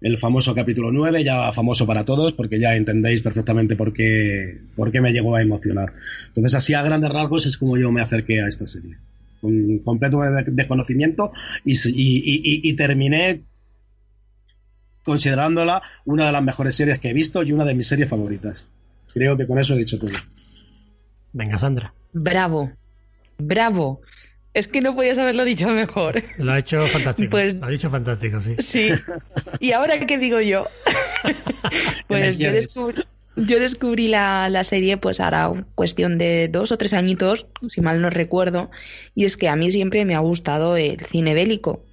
el 0.00 0.18
famoso 0.18 0.54
capítulo 0.54 0.92
9, 0.92 1.24
ya 1.24 1.52
famoso 1.52 1.86
para 1.86 2.04
todos, 2.04 2.32
porque 2.32 2.58
ya 2.58 2.76
entendéis 2.76 3.22
perfectamente 3.22 3.76
por 3.76 3.92
qué, 3.92 4.60
por 4.76 4.92
qué 4.92 5.00
me 5.00 5.12
llegó 5.12 5.36
a 5.36 5.42
emocionar. 5.42 5.92
Entonces, 6.28 6.54
así 6.54 6.74
a 6.74 6.82
grandes 6.82 7.10
rasgos 7.10 7.46
es 7.46 7.56
como 7.56 7.76
yo 7.76 7.90
me 7.92 8.00
acerqué 8.00 8.40
a 8.40 8.46
esta 8.46 8.66
serie. 8.66 8.96
Con 9.40 9.78
completo 9.80 10.20
desconocimiento 10.46 11.32
y, 11.64 11.72
y, 11.72 12.70
y 12.70 12.72
terminé 12.74 13.42
considerándola 15.06 15.80
una 16.04 16.26
de 16.26 16.32
las 16.32 16.42
mejores 16.42 16.74
series 16.74 16.98
que 16.98 17.08
he 17.08 17.14
visto 17.14 17.42
y 17.42 17.52
una 17.52 17.64
de 17.64 17.74
mis 17.74 17.88
series 17.88 18.10
favoritas. 18.10 18.68
Creo 19.14 19.36
que 19.36 19.46
con 19.46 19.58
eso 19.58 19.74
he 19.74 19.78
dicho 19.78 19.98
todo. 19.98 20.10
Venga, 21.32 21.58
Sandra. 21.58 21.94
Bravo, 22.12 22.72
bravo. 23.38 24.02
Es 24.52 24.68
que 24.68 24.80
no 24.80 24.94
podías 24.94 25.18
haberlo 25.18 25.44
dicho 25.44 25.68
mejor. 25.68 26.22
Lo 26.38 26.52
ha 26.52 26.58
hecho 26.58 26.86
fantástico. 26.86 27.30
Pues, 27.30 27.56
lo 27.56 27.66
ha 27.66 27.70
dicho 27.70 27.90
fantástico, 27.90 28.40
sí. 28.40 28.56
Sí. 28.58 28.88
¿Y 29.60 29.72
ahora 29.72 29.98
qué 30.00 30.18
digo 30.18 30.40
yo? 30.40 30.66
pues 32.08 32.38
yo 32.38 32.52
descubrí, 32.52 33.02
yo 33.36 33.60
descubrí 33.60 34.08
la, 34.08 34.48
la, 34.48 34.64
serie 34.64 34.96
pues 34.96 35.20
ahora 35.20 35.66
cuestión 35.74 36.16
de 36.16 36.48
dos 36.48 36.72
o 36.72 36.78
tres 36.78 36.94
añitos, 36.94 37.46
si 37.68 37.82
mal 37.82 38.00
no 38.00 38.08
recuerdo, 38.08 38.70
y 39.14 39.26
es 39.26 39.36
que 39.36 39.48
a 39.48 39.56
mí 39.56 39.70
siempre 39.70 40.06
me 40.06 40.14
ha 40.14 40.20
gustado 40.20 40.76
el 40.76 41.04
cine 41.04 41.34
bélico. 41.34 41.84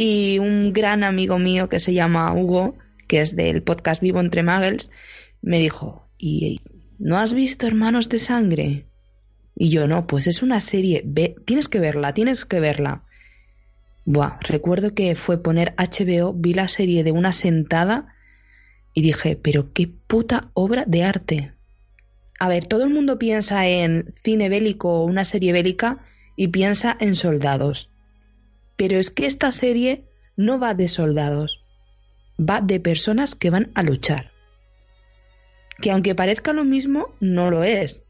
Y 0.00 0.38
un 0.38 0.72
gran 0.72 1.02
amigo 1.02 1.40
mío 1.40 1.68
que 1.68 1.80
se 1.80 1.92
llama 1.92 2.32
Hugo, 2.32 2.76
que 3.08 3.20
es 3.20 3.34
del 3.34 3.64
podcast 3.64 4.00
Vivo 4.00 4.20
entre 4.20 4.44
Muggles, 4.44 4.92
me 5.42 5.58
dijo, 5.58 6.08
¿y 6.16 6.60
no 7.00 7.18
has 7.18 7.34
visto 7.34 7.66
Hermanos 7.66 8.08
de 8.08 8.18
Sangre? 8.18 8.86
Y 9.56 9.70
yo, 9.70 9.88
no, 9.88 10.06
pues 10.06 10.28
es 10.28 10.40
una 10.40 10.60
serie, 10.60 11.02
Ve, 11.04 11.34
tienes 11.44 11.66
que 11.66 11.80
verla, 11.80 12.14
tienes 12.14 12.44
que 12.44 12.60
verla. 12.60 13.02
Buah, 14.04 14.38
recuerdo 14.40 14.94
que 14.94 15.16
fue 15.16 15.42
poner 15.42 15.74
HBO, 15.76 16.32
vi 16.32 16.54
la 16.54 16.68
serie 16.68 17.02
de 17.02 17.10
una 17.10 17.32
sentada 17.32 18.14
y 18.94 19.02
dije, 19.02 19.34
pero 19.34 19.72
qué 19.72 19.88
puta 19.88 20.52
obra 20.54 20.84
de 20.86 21.02
arte. 21.02 21.52
A 22.38 22.48
ver, 22.48 22.66
todo 22.66 22.84
el 22.84 22.90
mundo 22.90 23.18
piensa 23.18 23.66
en 23.66 24.14
cine 24.22 24.48
bélico 24.48 25.00
o 25.00 25.04
una 25.06 25.24
serie 25.24 25.52
bélica 25.52 26.04
y 26.36 26.48
piensa 26.48 26.96
en 27.00 27.16
soldados. 27.16 27.90
Pero 28.78 28.98
es 28.98 29.10
que 29.10 29.26
esta 29.26 29.52
serie 29.52 30.04
no 30.36 30.58
va 30.58 30.72
de 30.72 30.88
soldados, 30.88 31.62
va 32.38 32.60
de 32.62 32.80
personas 32.80 33.34
que 33.34 33.50
van 33.50 33.70
a 33.74 33.82
luchar. 33.82 34.30
Que 35.82 35.90
aunque 35.90 36.14
parezca 36.14 36.52
lo 36.52 36.64
mismo, 36.64 37.14
no 37.20 37.50
lo 37.50 37.64
es. 37.64 38.06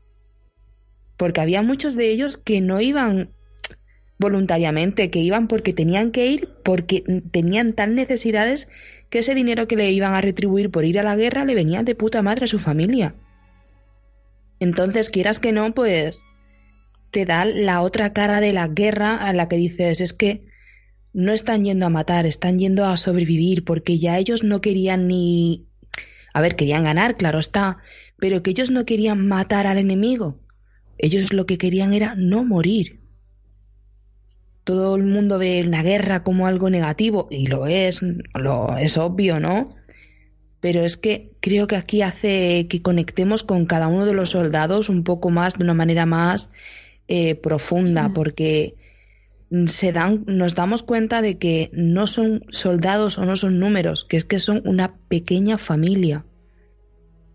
Porque 1.16 1.40
había 1.40 1.62
muchos 1.62 1.96
de 1.96 2.10
ellos 2.10 2.36
que 2.36 2.60
no 2.60 2.80
iban 2.80 3.30
voluntariamente, 4.18 5.10
que 5.10 5.20
iban 5.20 5.48
porque 5.48 5.72
tenían 5.72 6.10
que 6.12 6.26
ir, 6.26 6.50
porque 6.64 7.02
tenían 7.30 7.72
tal 7.72 7.94
necesidades 7.94 8.68
que 9.10 9.20
ese 9.20 9.34
dinero 9.34 9.68
que 9.68 9.76
le 9.76 9.90
iban 9.90 10.14
a 10.14 10.20
retribuir 10.20 10.70
por 10.70 10.84
ir 10.84 10.98
a 10.98 11.02
la 11.02 11.16
guerra 11.16 11.46
le 11.46 11.54
venía 11.54 11.82
de 11.82 11.94
puta 11.94 12.20
madre 12.20 12.44
a 12.44 12.48
su 12.48 12.58
familia. 12.58 13.14
Entonces, 14.60 15.08
quieras 15.08 15.40
que 15.40 15.52
no, 15.52 15.72
pues 15.72 16.20
te 17.10 17.24
da 17.24 17.46
la 17.46 17.80
otra 17.80 18.12
cara 18.12 18.40
de 18.40 18.52
la 18.52 18.68
guerra 18.68 19.16
a 19.16 19.32
la 19.32 19.48
que 19.48 19.56
dices, 19.56 20.02
es 20.02 20.12
que 20.12 20.44
no 21.12 21.32
están 21.32 21.64
yendo 21.64 21.86
a 21.86 21.90
matar, 21.90 22.26
están 22.26 22.58
yendo 22.58 22.84
a 22.84 22.96
sobrevivir, 22.96 23.64
porque 23.64 23.98
ya 23.98 24.18
ellos 24.18 24.44
no 24.44 24.60
querían 24.60 25.08
ni... 25.08 25.66
A 26.34 26.40
ver, 26.40 26.56
querían 26.56 26.84
ganar, 26.84 27.16
claro 27.16 27.38
está, 27.38 27.78
pero 28.18 28.42
que 28.42 28.50
ellos 28.50 28.70
no 28.70 28.84
querían 28.84 29.26
matar 29.26 29.66
al 29.66 29.78
enemigo. 29.78 30.38
Ellos 30.98 31.32
lo 31.32 31.46
que 31.46 31.58
querían 31.58 31.92
era 31.92 32.14
no 32.16 32.44
morir. 32.44 33.00
todo 34.64 34.96
el 34.96 35.04
mundo 35.04 35.38
ve 35.38 35.64
la 35.64 35.82
guerra 35.82 36.22
como 36.22 36.46
algo 36.46 36.68
negativo, 36.68 37.26
y 37.30 37.46
lo 37.46 37.66
es, 37.66 38.02
lo 38.34 38.76
es 38.76 38.98
obvio, 38.98 39.40
¿no? 39.40 39.74
Pero 40.60 40.84
es 40.84 40.98
que 40.98 41.32
creo 41.40 41.66
que 41.66 41.76
aquí 41.76 42.02
hace 42.02 42.66
que 42.68 42.82
conectemos 42.82 43.44
con 43.44 43.64
cada 43.64 43.86
uno 43.88 44.04
de 44.04 44.12
los 44.12 44.30
soldados 44.30 44.90
un 44.90 45.04
poco 45.04 45.30
más, 45.30 45.56
de 45.56 45.64
una 45.64 45.72
manera 45.72 46.04
más 46.04 46.50
eh, 47.06 47.34
profunda, 47.36 48.10
porque 48.14 48.74
se 49.66 49.92
dan, 49.92 50.24
nos 50.26 50.54
damos 50.54 50.82
cuenta 50.82 51.22
de 51.22 51.38
que 51.38 51.70
no 51.72 52.06
son 52.06 52.44
soldados 52.50 53.18
o 53.18 53.24
no 53.24 53.36
son 53.36 53.58
números, 53.58 54.04
que 54.04 54.18
es 54.18 54.24
que 54.24 54.38
son 54.38 54.62
una 54.64 54.96
pequeña 55.08 55.58
familia. 55.58 56.24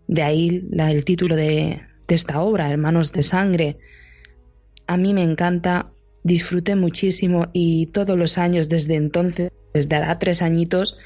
De 0.06 0.22
ahí 0.22 0.68
el 0.72 1.04
título 1.04 1.34
de, 1.34 1.80
de 2.06 2.14
esta 2.14 2.40
obra, 2.40 2.70
Hermanos 2.70 3.12
de 3.12 3.22
Sangre. 3.22 3.78
A 4.86 4.96
mí 4.96 5.14
me 5.14 5.22
encanta, 5.22 5.90
disfruté 6.22 6.76
muchísimo 6.76 7.48
y 7.52 7.86
todos 7.86 8.16
los 8.16 8.38
años 8.38 8.68
desde 8.68 8.94
entonces, 8.96 9.50
desde 9.72 9.96
hará 9.96 10.18
tres 10.18 10.42
añitos, 10.42 10.98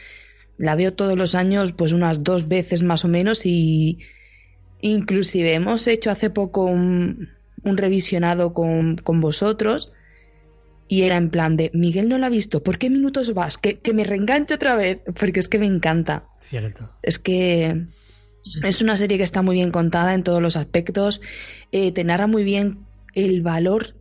la 0.59 0.75
veo 0.75 0.93
todos 0.93 1.17
los 1.17 1.35
años 1.35 1.73
pues 1.73 1.93
unas 1.93 2.25
dos 2.25 2.49
veces 2.49 2.83
más 2.83 3.05
o 3.05 3.09
menos 3.09 3.47
y 3.47 3.99
inclusive 4.81 5.55
hemos 5.55 5.87
hecho 5.87 6.11
hace 6.11 6.31
poco 6.31 6.65
un, 6.65 7.29
un 7.63 7.77
revisionado 7.77 8.53
con, 8.53 8.97
con, 8.97 9.21
vosotros 9.21 9.93
y 10.89 11.03
era 11.03 11.17
en 11.17 11.31
plan 11.31 11.57
de 11.57 11.71
Miguel 11.75 12.09
no 12.09 12.19
la 12.19 12.27
ha 12.27 12.31
visto, 12.31 12.63
¿por 12.63 12.79
qué 12.79 12.91
minutos 12.91 13.35
vas? 13.35 13.59
Que, 13.59 13.79
que 13.79 13.93
me 13.93 14.05
reenganche 14.05 14.55
otra 14.55 14.75
vez, 14.75 15.01
porque 15.19 15.41
es 15.41 15.49
que 15.49 15.59
me 15.59 15.67
encanta. 15.67 16.25
Cierto. 16.41 16.91
Es 17.03 17.19
que 17.19 17.87
es 18.63 18.81
una 18.81 18.97
serie 18.97 19.19
que 19.19 19.25
está 19.25 19.43
muy 19.43 19.57
bien 19.57 19.71
contada 19.71 20.15
en 20.15 20.23
todos 20.23 20.41
los 20.41 20.57
aspectos, 20.57 21.21
eh, 21.73 21.93
te 21.93 22.05
narra 22.05 22.27
muy 22.27 22.45
bien 22.45 22.87
el 23.15 23.43
valor 23.43 23.95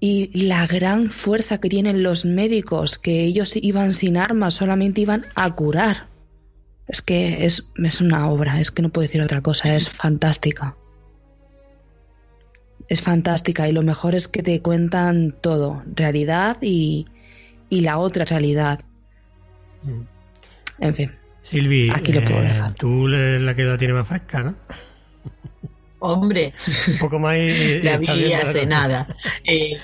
y 0.00 0.46
la 0.46 0.66
gran 0.66 1.10
fuerza 1.10 1.58
que 1.58 1.68
tienen 1.68 2.02
los 2.02 2.24
médicos, 2.24 2.98
que 2.98 3.22
ellos 3.24 3.54
iban 3.56 3.94
sin 3.94 4.16
armas, 4.16 4.54
solamente 4.54 5.00
iban 5.00 5.26
a 5.34 5.54
curar. 5.54 6.08
Es 6.86 7.02
que 7.02 7.44
es, 7.44 7.68
es 7.76 8.00
una 8.00 8.30
obra, 8.30 8.60
es 8.60 8.70
que 8.70 8.82
no 8.82 8.90
puedo 8.90 9.06
decir 9.06 9.20
otra 9.20 9.42
cosa, 9.42 9.74
es 9.74 9.90
fantástica. 9.90 10.76
Es 12.88 13.02
fantástica 13.02 13.68
y 13.68 13.72
lo 13.72 13.82
mejor 13.82 14.14
es 14.14 14.28
que 14.28 14.42
te 14.42 14.62
cuentan 14.62 15.34
todo, 15.40 15.82
realidad 15.94 16.56
y, 16.62 17.06
y 17.68 17.82
la 17.82 17.98
otra 17.98 18.24
realidad. 18.24 18.80
Mm. 19.82 20.02
En 20.80 20.94
fin. 20.94 21.12
Silvi, 21.42 21.90
Aquí 21.90 22.12
lo 22.12 22.24
puedo 22.24 22.42
eh, 22.42 22.74
tú 22.78 23.08
la 23.08 23.54
que 23.54 23.64
la 23.64 23.78
tienes 23.78 23.96
más 23.96 24.08
fresca, 24.08 24.42
¿no? 24.42 24.56
Hombre, 25.98 26.54
un 26.88 26.98
poco 26.98 27.18
más. 27.18 27.36
la 27.82 27.96
vi 27.96 28.32
hace 28.32 28.66
nada. 28.66 29.08
Eh, 29.44 29.78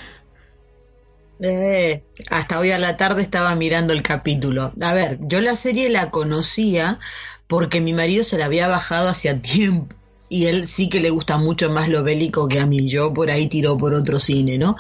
eh, 1.40 2.04
hasta 2.30 2.58
hoy 2.58 2.70
a 2.70 2.78
la 2.78 2.96
tarde 2.96 3.22
estaba 3.22 3.54
mirando 3.54 3.92
el 3.92 4.02
capítulo. 4.02 4.72
A 4.80 4.92
ver, 4.92 5.18
yo 5.22 5.40
la 5.40 5.56
serie 5.56 5.88
la 5.88 6.10
conocía 6.10 6.98
porque 7.46 7.80
mi 7.80 7.92
marido 7.92 8.24
se 8.24 8.38
la 8.38 8.46
había 8.46 8.68
bajado 8.68 9.08
hacía 9.08 9.40
tiempo 9.40 9.96
y 10.28 10.46
él 10.46 10.66
sí 10.66 10.88
que 10.88 11.00
le 11.00 11.10
gusta 11.10 11.36
mucho 11.36 11.70
más 11.70 11.88
lo 11.88 12.02
bélico 12.02 12.48
que 12.48 12.60
a 12.60 12.66
mí. 12.66 12.88
Yo 12.88 13.12
por 13.12 13.30
ahí 13.30 13.48
tiro 13.48 13.76
por 13.76 13.94
otro 13.94 14.18
cine, 14.18 14.58
¿no? 14.58 14.76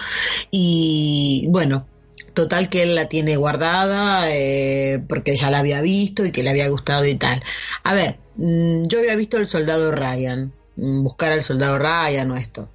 Y 0.50 1.46
bueno, 1.48 1.86
Total 2.34 2.68
que 2.68 2.82
él 2.82 2.96
la 2.96 3.08
tiene 3.08 3.36
guardada 3.36 4.28
eh, 4.34 5.00
porque 5.08 5.36
ya 5.36 5.50
la 5.50 5.60
había 5.60 5.80
visto 5.80 6.26
y 6.26 6.32
que 6.32 6.42
le 6.42 6.50
había 6.50 6.68
gustado 6.68 7.06
y 7.06 7.14
tal. 7.14 7.42
A 7.84 7.94
ver, 7.94 8.18
mm, 8.36 8.82
yo 8.88 8.98
había 8.98 9.14
visto 9.14 9.36
El 9.36 9.46
Soldado 9.46 9.92
Ryan, 9.92 10.52
mm, 10.76 11.04
buscar 11.04 11.30
al 11.30 11.44
Soldado 11.44 11.78
Ryan 11.78 12.32
o 12.32 12.36
esto. 12.36 12.70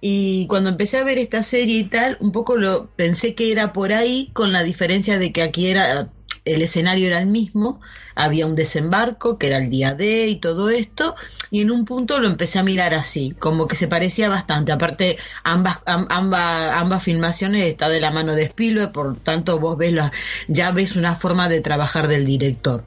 Y 0.00 0.46
cuando 0.48 0.70
empecé 0.70 0.98
a 0.98 1.04
ver 1.04 1.18
esta 1.18 1.42
serie 1.44 1.78
y 1.78 1.84
tal, 1.84 2.18
un 2.20 2.32
poco 2.32 2.56
lo 2.56 2.90
pensé 2.96 3.34
que 3.34 3.52
era 3.52 3.72
por 3.72 3.92
ahí, 3.92 4.30
con 4.34 4.52
la 4.52 4.64
diferencia 4.64 5.18
de 5.18 5.32
que 5.32 5.42
aquí 5.42 5.68
era 5.68 6.10
el 6.46 6.62
escenario 6.62 7.08
era 7.08 7.18
el 7.18 7.26
mismo, 7.26 7.80
había 8.14 8.46
un 8.46 8.54
desembarco 8.54 9.36
que 9.36 9.48
era 9.48 9.58
el 9.58 9.68
día 9.68 9.94
D 9.94 10.28
y 10.28 10.36
todo 10.36 10.70
esto, 10.70 11.14
y 11.50 11.60
en 11.60 11.70
un 11.70 11.84
punto 11.84 12.18
lo 12.20 12.28
empecé 12.28 12.58
a 12.58 12.62
mirar 12.62 12.94
así, 12.94 13.34
como 13.38 13.66
que 13.66 13.76
se 13.76 13.88
parecía 13.88 14.28
bastante. 14.28 14.72
Aparte, 14.72 15.18
ambas, 15.42 15.80
ambas, 15.84 16.72
ambas 16.74 17.02
filmaciones 17.02 17.66
está 17.66 17.88
de 17.88 18.00
la 18.00 18.12
mano 18.12 18.34
de 18.34 18.44
Spielberg, 18.44 18.92
por 18.92 19.16
tanto 19.18 19.58
vos 19.58 19.76
ves 19.76 19.92
la, 19.92 20.12
ya 20.48 20.70
ves 20.70 20.96
una 20.96 21.16
forma 21.16 21.48
de 21.48 21.60
trabajar 21.60 22.08
del 22.08 22.24
director. 22.24 22.84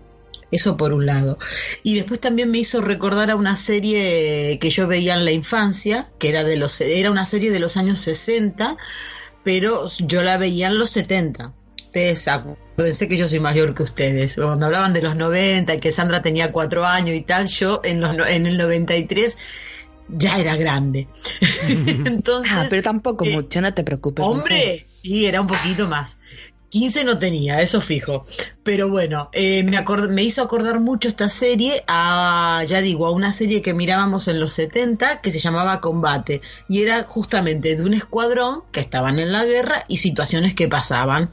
Eso 0.51 0.78
por 0.78 0.93
un 0.93 1.05
lado. 1.05 1.38
Y 1.84 1.95
después 1.95 2.20
también 2.20 2.49
me 2.49 2.57
hizo 2.57 2.82
recordar 2.82 3.30
a 3.30 3.36
una 3.36 3.55
serie 3.55 4.57
que 4.60 4.72
yo 4.72 4.88
veía 4.88 5.14
en 5.14 5.26
la 5.26 5.32
infancia, 5.32 6.10
que 6.18 6.30
era 6.30 6.43
de 6.43 6.57
los 6.57 6.82
era 6.82 7.12
una 7.12 7.28
serie 7.28 7.51
de 7.51 7.60
los 7.60 7.78
años 7.78 7.99
60, 7.99 8.78
pero 9.43 9.86
yo 9.99 10.24
la 10.24 10.39
veía 10.39 10.68
en 10.68 10.80
los 10.80 10.89
70 10.89 11.53
ustedes 11.89 12.27
acuérdense 12.27 13.07
que 13.07 13.17
yo 13.17 13.27
soy 13.27 13.39
mayor 13.39 13.73
que 13.73 13.83
ustedes. 13.83 14.35
Cuando 14.35 14.67
hablaban 14.67 14.93
de 14.93 15.01
los 15.01 15.15
90 15.15 15.73
y 15.73 15.79
que 15.79 15.91
Sandra 15.91 16.21
tenía 16.21 16.51
cuatro 16.51 16.85
años 16.85 17.15
y 17.15 17.21
tal, 17.21 17.47
yo 17.47 17.81
en, 17.83 17.99
los, 17.99 18.15
en 18.29 18.45
el 18.45 18.57
93 18.57 19.35
ya 20.07 20.37
era 20.37 20.55
grande. 20.55 21.07
Entonces, 21.67 22.51
ah, 22.55 22.67
pero 22.69 22.83
tampoco 22.83 23.25
eh, 23.25 23.33
mucho, 23.33 23.61
no 23.61 23.73
te 23.73 23.83
preocupes. 23.83 24.23
Hombre, 24.23 24.85
sí, 24.91 25.25
era 25.25 25.41
un 25.41 25.47
poquito 25.47 25.87
más. 25.87 26.19
15 26.70 27.03
no 27.03 27.20
tenía, 27.20 27.61
eso 27.61 27.82
fijo. 27.82 28.26
Pero 28.63 28.89
bueno, 28.89 29.30
eh, 29.34 29.63
me, 29.63 29.84
me 30.09 30.24
hizo 30.24 30.41
acordar 30.41 30.80
mucho 30.80 31.09
esta 31.09 31.30
serie 31.30 31.84
a, 31.88 32.63
ya 32.67 32.82
digo, 32.82 33.07
a 33.07 33.11
una 33.11 33.34
serie 33.34 33.61
que 33.61 33.74
mirábamos 33.74 34.28
en 34.28 34.39
los 34.39 34.53
70 34.53 35.22
que 35.22 35.32
se 35.32 35.39
llamaba 35.39 35.82
Combate. 35.82 36.41
Y 36.67 36.82
era 36.84 37.03
justamente 37.03 37.76
de 37.76 37.84
un 37.84 37.93
escuadrón 37.93 38.63
que 38.72 38.80
estaban 38.80 39.20
en 39.20 39.32
la 39.32 39.45
guerra 39.45 39.86
y 39.88 39.97
situaciones 39.97 40.53
que 40.53 40.67
pasaban. 40.67 41.32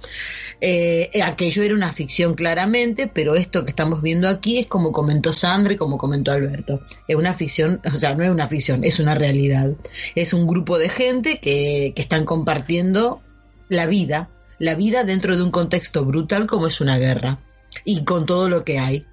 Eh, 0.62 1.11
aquello 1.22 1.62
era 1.62 1.74
una 1.74 1.93
ficción 1.93 2.34
claramente, 2.34 3.11
pero 3.12 3.34
esto 3.34 3.64
que 3.64 3.70
estamos 3.70 4.01
viendo 4.01 4.28
aquí 4.28 4.59
es 4.59 4.66
como 4.66 4.93
comentó 4.93 5.32
Sandra 5.32 5.74
y 5.74 5.76
como 5.76 5.99
comentó 5.99 6.32
Alberto. 6.32 6.80
Es 7.07 7.16
una 7.16 7.34
ficción, 7.34 7.80
o 7.84 7.95
sea, 7.97 8.14
no 8.14 8.24
es 8.24 8.30
una 8.30 8.49
ficción, 8.49 8.84
es 8.84 8.99
una 8.99 9.14
realidad. 9.14 9.72
Es 10.14 10.32
un 10.32 10.47
grupo 10.47 10.78
de 10.78 10.89
gente 10.89 11.39
que, 11.41 11.93
que 11.95 12.03
están 12.03 12.24
compartiendo 12.24 13.20
la 13.68 13.87
vida, 13.87 14.30
la 14.59 14.74
vida 14.74 15.04
dentro 15.04 15.36
de 15.36 15.42
un 15.42 15.50
contexto 15.50 16.04
brutal 16.04 16.46
como 16.46 16.66
es 16.66 16.80
una 16.80 16.98
guerra 16.98 17.38
y 17.84 18.04
con 18.04 18.26
todo 18.26 18.48
lo 18.48 18.64
que 18.64 18.78
hay 18.78 19.07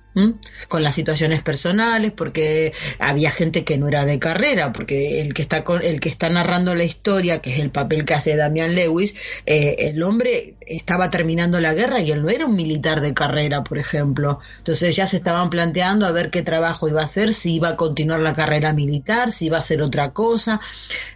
con 0.67 0.83
las 0.83 0.95
situaciones 0.95 1.41
personales, 1.41 2.11
porque 2.11 2.73
había 2.99 3.31
gente 3.31 3.63
que 3.63 3.77
no 3.77 3.87
era 3.87 4.05
de 4.05 4.19
carrera, 4.19 4.71
porque 4.71 5.21
el 5.21 5.33
que 5.33 5.41
está 5.41 5.63
con, 5.63 5.83
el 5.83 5.99
que 5.99 6.09
está 6.09 6.29
narrando 6.29 6.75
la 6.75 6.83
historia, 6.83 7.41
que 7.41 7.53
es 7.53 7.59
el 7.59 7.71
papel 7.71 8.05
que 8.05 8.13
hace 8.13 8.35
Damian 8.35 8.75
Lewis, 8.75 9.15
eh, 9.45 9.75
el 9.79 10.03
hombre 10.03 10.55
estaba 10.61 11.09
terminando 11.09 11.59
la 11.59 11.73
guerra 11.73 11.99
y 11.99 12.11
él 12.11 12.21
no 12.21 12.29
era 12.29 12.45
un 12.45 12.55
militar 12.55 13.01
de 13.01 13.13
carrera, 13.13 13.63
por 13.63 13.77
ejemplo. 13.79 14.39
Entonces 14.59 14.95
ya 14.95 15.07
se 15.07 15.17
estaban 15.17 15.49
planteando 15.49 16.05
a 16.05 16.11
ver 16.11 16.29
qué 16.29 16.41
trabajo 16.41 16.87
iba 16.87 17.01
a 17.01 17.05
hacer, 17.05 17.33
si 17.33 17.55
iba 17.55 17.69
a 17.69 17.75
continuar 17.75 18.19
la 18.19 18.33
carrera 18.33 18.73
militar, 18.73 19.31
si 19.31 19.47
iba 19.47 19.57
a 19.57 19.59
hacer 19.59 19.81
otra 19.81 20.11
cosa, 20.11 20.59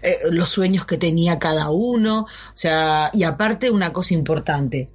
eh, 0.02 0.18
los 0.32 0.50
sueños 0.50 0.86
que 0.86 0.98
tenía 0.98 1.40
cada 1.40 1.70
uno, 1.70 2.22
o 2.22 2.28
sea, 2.56 3.12
y 3.14 3.24
aparte 3.24 3.70
una 3.70 3.94
cosa 3.94 4.14
importante, 4.14 4.90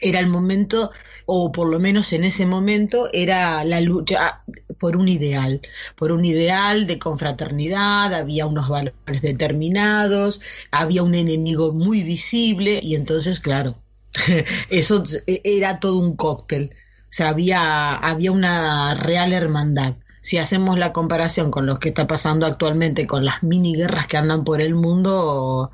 era 0.00 0.20
el 0.20 0.26
momento 0.26 0.90
o 1.26 1.52
por 1.52 1.68
lo 1.68 1.80
menos 1.80 2.12
en 2.12 2.24
ese 2.24 2.46
momento 2.46 3.08
era 3.12 3.64
la 3.64 3.80
lucha 3.80 4.42
por 4.78 4.96
un 4.96 5.08
ideal, 5.08 5.60
por 5.96 6.12
un 6.12 6.24
ideal 6.24 6.86
de 6.86 6.98
confraternidad, 6.98 8.14
había 8.14 8.46
unos 8.46 8.68
valores 8.68 9.22
determinados, 9.22 10.40
había 10.70 11.02
un 11.02 11.14
enemigo 11.14 11.72
muy 11.72 12.02
visible 12.04 12.80
y 12.82 12.94
entonces, 12.94 13.40
claro, 13.40 13.76
eso 14.70 15.02
era 15.26 15.80
todo 15.80 15.98
un 15.98 16.16
cóctel, 16.16 16.70
o 16.74 17.12
sea, 17.16 17.30
había, 17.30 17.94
había 17.94 18.32
una 18.32 18.94
real 18.94 19.32
hermandad. 19.32 19.96
Si 20.20 20.38
hacemos 20.38 20.78
la 20.78 20.92
comparación 20.92 21.50
con 21.50 21.66
lo 21.66 21.76
que 21.76 21.88
está 21.90 22.06
pasando 22.06 22.46
actualmente, 22.46 23.06
con 23.06 23.24
las 23.24 23.42
mini 23.42 23.76
guerras 23.76 24.06
que 24.08 24.16
andan 24.16 24.44
por 24.44 24.60
el 24.60 24.74
mundo, 24.74 25.70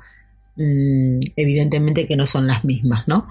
evidentemente 0.55 2.07
que 2.07 2.15
no 2.15 2.27
son 2.27 2.47
las 2.47 2.63
mismas, 2.63 3.07
¿no? 3.07 3.27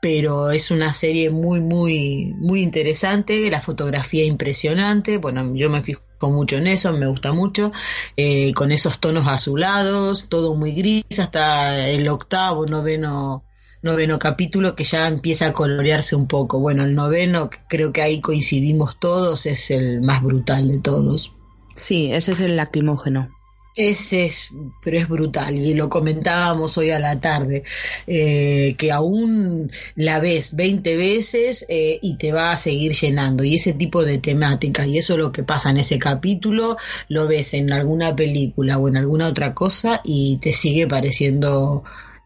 Pero 0.00 0.50
es 0.50 0.70
una 0.70 0.92
serie 0.92 1.30
muy, 1.30 1.60
muy, 1.60 2.34
muy 2.38 2.62
interesante, 2.62 3.50
la 3.50 3.60
fotografía 3.60 4.24
impresionante, 4.24 5.18
bueno, 5.18 5.54
yo 5.54 5.68
me 5.70 5.82
fijo 5.82 6.02
mucho 6.20 6.56
en 6.56 6.66
eso, 6.66 6.92
me 6.92 7.06
gusta 7.06 7.32
mucho, 7.32 7.72
eh, 8.16 8.52
con 8.54 8.72
esos 8.72 9.00
tonos 9.00 9.26
azulados, 9.26 10.28
todo 10.28 10.54
muy 10.54 10.72
gris, 10.72 11.04
hasta 11.18 11.88
el 11.88 12.08
octavo, 12.08 12.66
noveno, 12.66 13.44
noveno 13.82 14.18
capítulo 14.18 14.74
que 14.74 14.84
ya 14.84 15.08
empieza 15.08 15.48
a 15.48 15.52
colorearse 15.52 16.16
un 16.16 16.26
poco. 16.28 16.60
Bueno, 16.60 16.84
el 16.84 16.94
noveno, 16.94 17.50
creo 17.68 17.92
que 17.92 18.02
ahí 18.02 18.20
coincidimos 18.20 18.98
todos, 18.98 19.46
es 19.46 19.70
el 19.70 20.00
más 20.00 20.22
brutal 20.22 20.68
de 20.68 20.78
todos. 20.78 21.34
Sí, 21.74 22.12
ese 22.12 22.32
es 22.32 22.40
el 22.40 22.56
lacrimógeno. 22.56 23.28
Ese 23.74 24.26
es, 24.26 24.50
pero 24.82 24.98
es 24.98 25.08
brutal, 25.08 25.56
y 25.56 25.72
lo 25.72 25.88
comentábamos 25.88 26.76
hoy 26.76 26.90
a 26.90 26.98
la 26.98 27.18
tarde, 27.20 27.62
eh, 28.06 28.74
que 28.76 28.92
aún 28.92 29.72
la 29.94 30.20
ves 30.20 30.54
20 30.54 30.94
veces 30.96 31.64
eh, 31.70 31.98
y 32.02 32.18
te 32.18 32.32
va 32.32 32.52
a 32.52 32.58
seguir 32.58 32.92
llenando, 32.92 33.44
y 33.44 33.54
ese 33.54 33.72
tipo 33.72 34.04
de 34.04 34.18
temática, 34.18 34.86
y 34.86 34.98
eso 34.98 35.14
es 35.14 35.20
lo 35.20 35.32
que 35.32 35.42
pasa 35.42 35.70
en 35.70 35.78
ese 35.78 35.98
capítulo, 35.98 36.76
lo 37.08 37.26
ves 37.26 37.54
en 37.54 37.72
alguna 37.72 38.14
película 38.14 38.76
o 38.76 38.88
en 38.88 38.98
alguna 38.98 39.28
otra 39.28 39.54
cosa 39.54 40.02
y 40.04 40.36
te 40.36 40.52
sigue 40.52 40.86
pareciendo 40.86 41.82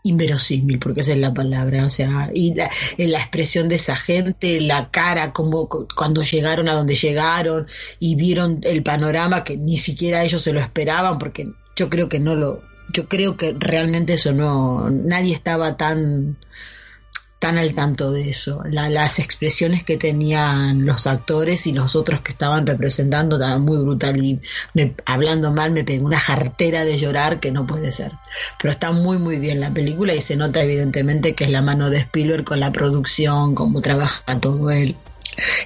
inverosímil, 0.09 0.79
porque 0.79 1.01
esa 1.01 1.13
es 1.13 1.19
la 1.19 1.35
palabra, 1.35 1.87
o 1.87 1.91
sea, 1.91 2.31
y 2.35 2.55
la, 2.55 2.71
la, 2.99 3.19
expresión 3.19 3.69
de 3.69 3.77
esa 3.77 3.97
gente, 3.97 4.61
la 4.61 4.91
cara, 4.91 5.33
como 5.33 5.69
cuando 5.69 6.23
llegaron 6.23 6.69
a 6.69 6.75
donde 6.75 6.95
llegaron 6.95 7.67
y 7.99 8.15
vieron 8.15 8.61
el 8.63 8.83
panorama 8.83 9.45
que 9.45 9.57
ni 9.57 9.79
siquiera 9.79 10.25
ellos 10.25 10.43
se 10.43 10.53
lo 10.53 10.61
esperaban, 10.61 11.19
porque 11.19 11.49
yo 11.75 11.91
creo 11.91 12.09
que 12.09 12.21
no 12.21 12.35
lo, 12.35 12.63
yo 12.93 13.09
creo 13.09 13.37
que 13.37 13.55
realmente 13.59 14.15
eso 14.15 14.33
no, 14.33 14.91
nadie 14.91 15.35
estaba 15.35 15.77
tan 15.77 16.37
tan 17.39 17.59
al 17.59 17.74
tanto 17.74 18.12
de 18.12 18.30
eso. 18.30 18.62
las 18.70 19.18
expresiones 19.18 19.84
que 19.84 19.97
tenían 19.97 20.87
los 20.87 21.07
actores 21.07 21.66
y 21.66 21.72
los 21.72 21.95
otros 21.95 22.22
que 22.22 22.32
estaban 22.32 22.66
representando 22.66 23.37
estaban 23.37 23.62
muy 23.62 23.78
brutal 23.78 24.16
y 24.22 24.41
hablando 25.05 25.53
mal 25.53 25.70
me 25.70 25.84
pegó 25.84 26.07
una 26.07 26.18
jartera 26.18 26.84
de 26.84 26.99
llorar 26.99 27.41
que 27.41 27.53
no 27.53 27.66
puede 27.66 27.93
ser. 27.93 28.12
Pero 28.61 28.72
está 28.72 28.93
muy 28.93 29.18
muy 29.18 29.39
bien 29.39 29.61
la 29.61 29.72
película 29.72 30.14
y 30.14 30.22
se 30.22 30.37
nota 30.37 30.62
evidentemente 30.62 31.34
que 31.34 31.45
es 31.45 31.51
la 31.51 31.62
mano 31.62 31.91
de 31.91 31.99
Spielberg 31.99 32.45
con 32.45 32.61
la 32.61 32.72
producción, 32.72 33.55
cómo 33.55 33.80
trabaja 33.82 34.41
todo 34.41 34.70
él. 34.70 34.97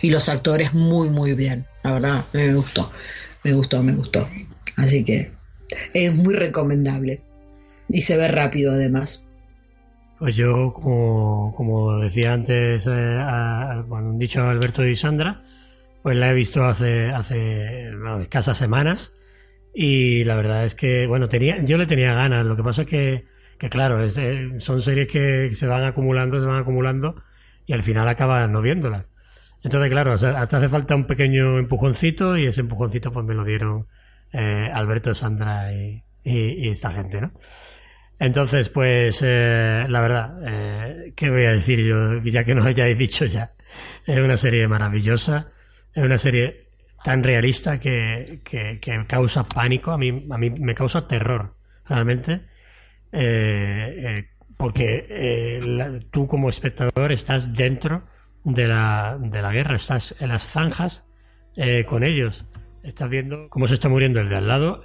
Y 0.02 0.10
los 0.10 0.28
actores 0.28 0.74
muy 0.74 1.08
muy 1.08 1.34
bien, 1.34 1.66
la 1.84 1.92
verdad, 1.92 2.24
me 2.32 2.52
gustó, 2.54 2.90
me 3.44 3.52
gustó, 3.52 3.82
me 3.82 3.92
gustó. 3.92 4.28
Así 4.76 5.04
que 5.04 5.32
es 5.94 6.14
muy 6.14 6.34
recomendable. 6.34 7.22
Y 7.88 8.02
se 8.02 8.16
ve 8.16 8.28
rápido 8.28 8.72
además. 8.72 9.26
Pues 10.20 10.36
yo, 10.36 10.74
como, 10.74 11.54
como 11.56 11.98
decía 11.98 12.34
antes, 12.34 12.86
eh, 12.86 13.18
cuando 13.88 14.10
han 14.10 14.18
dicho 14.18 14.42
Alberto 14.42 14.86
y 14.86 14.94
Sandra, 14.94 15.42
pues 16.02 16.14
la 16.14 16.30
he 16.30 16.34
visto 16.34 16.62
hace, 16.62 17.08
hace 17.08 17.90
escasas 18.20 18.58
semanas 18.58 19.14
y 19.72 20.24
la 20.24 20.34
verdad 20.34 20.66
es 20.66 20.74
que, 20.74 21.06
bueno, 21.06 21.30
tenía, 21.30 21.64
yo 21.64 21.78
le 21.78 21.86
tenía 21.86 22.12
ganas. 22.12 22.44
Lo 22.44 22.54
que 22.54 22.62
pasa 22.62 22.82
es 22.82 22.88
que, 22.88 23.24
que 23.56 23.70
claro, 23.70 24.04
es, 24.04 24.18
eh, 24.18 24.60
son 24.60 24.82
series 24.82 25.08
que 25.08 25.54
se 25.54 25.66
van 25.66 25.84
acumulando, 25.84 26.38
se 26.38 26.46
van 26.46 26.60
acumulando 26.60 27.22
y 27.64 27.72
al 27.72 27.82
final 27.82 28.06
acaban 28.06 28.52
no 28.52 28.60
viéndolas. 28.60 29.12
Entonces, 29.64 29.90
claro, 29.90 30.12
hasta 30.12 30.38
hace 30.42 30.68
falta 30.68 30.96
un 30.96 31.06
pequeño 31.06 31.58
empujoncito 31.58 32.36
y 32.36 32.44
ese 32.46 32.60
empujoncito 32.60 33.10
pues 33.10 33.24
me 33.24 33.34
lo 33.34 33.44
dieron 33.44 33.86
eh, 34.34 34.70
Alberto, 34.70 35.14
Sandra 35.14 35.72
y, 35.72 36.04
y, 36.24 36.66
y 36.66 36.68
esta 36.68 36.92
gente, 36.92 37.22
¿no? 37.22 37.32
Entonces, 38.20 38.68
pues, 38.68 39.22
eh, 39.24 39.86
la 39.88 40.00
verdad, 40.02 40.38
eh, 40.46 41.14
¿qué 41.16 41.30
voy 41.30 41.46
a 41.46 41.52
decir 41.52 41.80
yo? 41.80 42.22
Ya 42.22 42.44
que 42.44 42.54
no 42.54 42.62
hayáis 42.62 42.98
dicho 42.98 43.24
ya. 43.24 43.54
Es 44.06 44.18
una 44.18 44.36
serie 44.36 44.68
maravillosa, 44.68 45.52
es 45.94 46.04
una 46.04 46.18
serie 46.18 46.68
tan 47.02 47.22
realista 47.24 47.80
que, 47.80 48.40
que, 48.44 48.78
causa 49.06 49.42
pánico, 49.44 49.90
a 49.92 49.96
mí, 49.96 50.26
a 50.30 50.36
mí 50.36 50.50
me 50.50 50.74
causa 50.74 51.08
terror, 51.08 51.56
realmente, 51.86 52.42
eh, 53.10 54.26
porque 54.58 56.02
tú 56.10 56.26
como 56.26 56.50
espectador 56.50 57.12
estás 57.12 57.54
dentro 57.54 58.04
de 58.44 58.68
la, 58.68 59.16
de 59.18 59.40
la 59.40 59.50
guerra, 59.50 59.76
estás 59.76 60.14
en 60.20 60.28
las 60.28 60.46
zanjas 60.46 61.04
con 61.86 62.04
ellos, 62.04 62.46
estás 62.82 63.08
viendo 63.08 63.48
cómo 63.48 63.66
se 63.66 63.74
está 63.74 63.88
muriendo 63.88 64.20
el 64.20 64.28
de 64.28 64.36
al 64.36 64.48
lado 64.48 64.80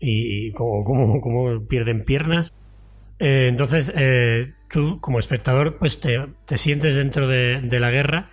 y, 0.00 0.52
cómo, 0.52 1.66
pierden 1.68 2.04
piernas. 2.04 2.52
Eh, 3.18 3.48
entonces, 3.48 3.92
eh, 3.94 4.54
tú 4.70 5.00
como 5.00 5.18
espectador, 5.18 5.78
pues 5.78 6.00
te, 6.00 6.58
sientes 6.58 6.96
dentro 6.96 7.28
de, 7.28 7.60
la 7.78 7.90
guerra 7.90 8.30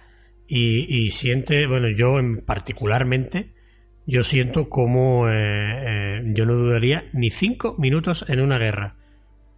y, 0.48 1.12
siente, 1.12 1.68
bueno, 1.68 1.90
yo 1.90 2.20
en 2.20 2.42
particularmente, 2.42 3.54
yo 4.06 4.24
siento 4.24 4.70
como 4.70 5.26
eh, 5.30 6.22
yo 6.34 6.46
no 6.46 6.54
dudaría 6.54 7.10
ni 7.12 7.30
cinco 7.30 7.76
minutos 7.78 8.26
en 8.30 8.40
una 8.40 8.58
guerra. 8.58 8.96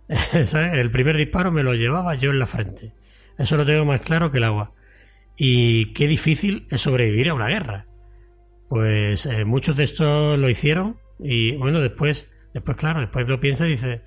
El 0.73 0.89
primer 0.89 1.17
disparo 1.17 1.51
me 1.51 1.61
lo 1.61 1.75
llevaba 1.75 2.15
yo 2.15 2.31
en 2.31 2.39
la 2.39 2.47
frente. 2.47 2.93
Eso 3.37 3.57
lo 3.57 3.65
tengo 3.65 3.85
más 3.85 4.01
claro 4.01 4.31
que 4.31 4.39
el 4.39 4.43
agua. 4.43 4.73
Y 5.37 5.93
qué 5.93 6.07
difícil 6.07 6.65
es 6.71 6.81
sobrevivir 6.81 7.29
a 7.29 7.35
una 7.35 7.47
guerra. 7.47 7.85
Pues 8.67 9.29
muchos 9.45 9.77
de 9.77 9.83
estos 9.83 10.37
lo 10.37 10.49
hicieron 10.49 10.97
y 11.19 11.55
bueno, 11.57 11.81
después, 11.81 12.29
después 12.53 12.77
claro, 12.77 13.01
después 13.01 13.27
lo 13.27 13.39
piensa 13.39 13.67
y 13.67 13.71
dice, 13.71 14.01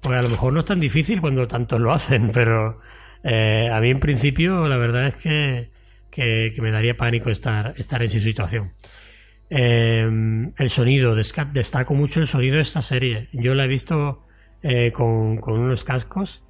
pues 0.00 0.18
a 0.18 0.22
lo 0.22 0.30
mejor 0.30 0.52
no 0.52 0.60
es 0.60 0.66
tan 0.66 0.80
difícil 0.80 1.20
cuando 1.20 1.46
tantos 1.46 1.80
lo 1.80 1.92
hacen, 1.92 2.30
pero 2.34 2.80
eh, 3.22 3.68
a 3.70 3.80
mí 3.80 3.90
en 3.90 4.00
principio 4.00 4.66
la 4.68 4.78
verdad 4.78 5.06
es 5.08 5.16
que, 5.16 5.70
que, 6.10 6.54
me 6.60 6.70
daría 6.70 6.96
pánico 6.96 7.30
estar, 7.30 7.74
estar 7.76 8.00
en 8.00 8.06
esa 8.06 8.20
situación. 8.20 8.72
Eh, 9.50 10.08
el 10.58 10.70
sonido, 10.70 11.14
destaco 11.14 11.94
mucho 11.94 12.20
el 12.20 12.26
sonido 12.26 12.56
de 12.56 12.62
esta 12.62 12.82
serie. 12.82 13.28
Yo 13.32 13.54
la 13.54 13.66
he 13.66 13.68
visto 13.68 14.24
eh, 14.62 14.90
con, 14.92 15.36
con, 15.36 15.58
unos 15.58 15.84
cascos 15.84 16.42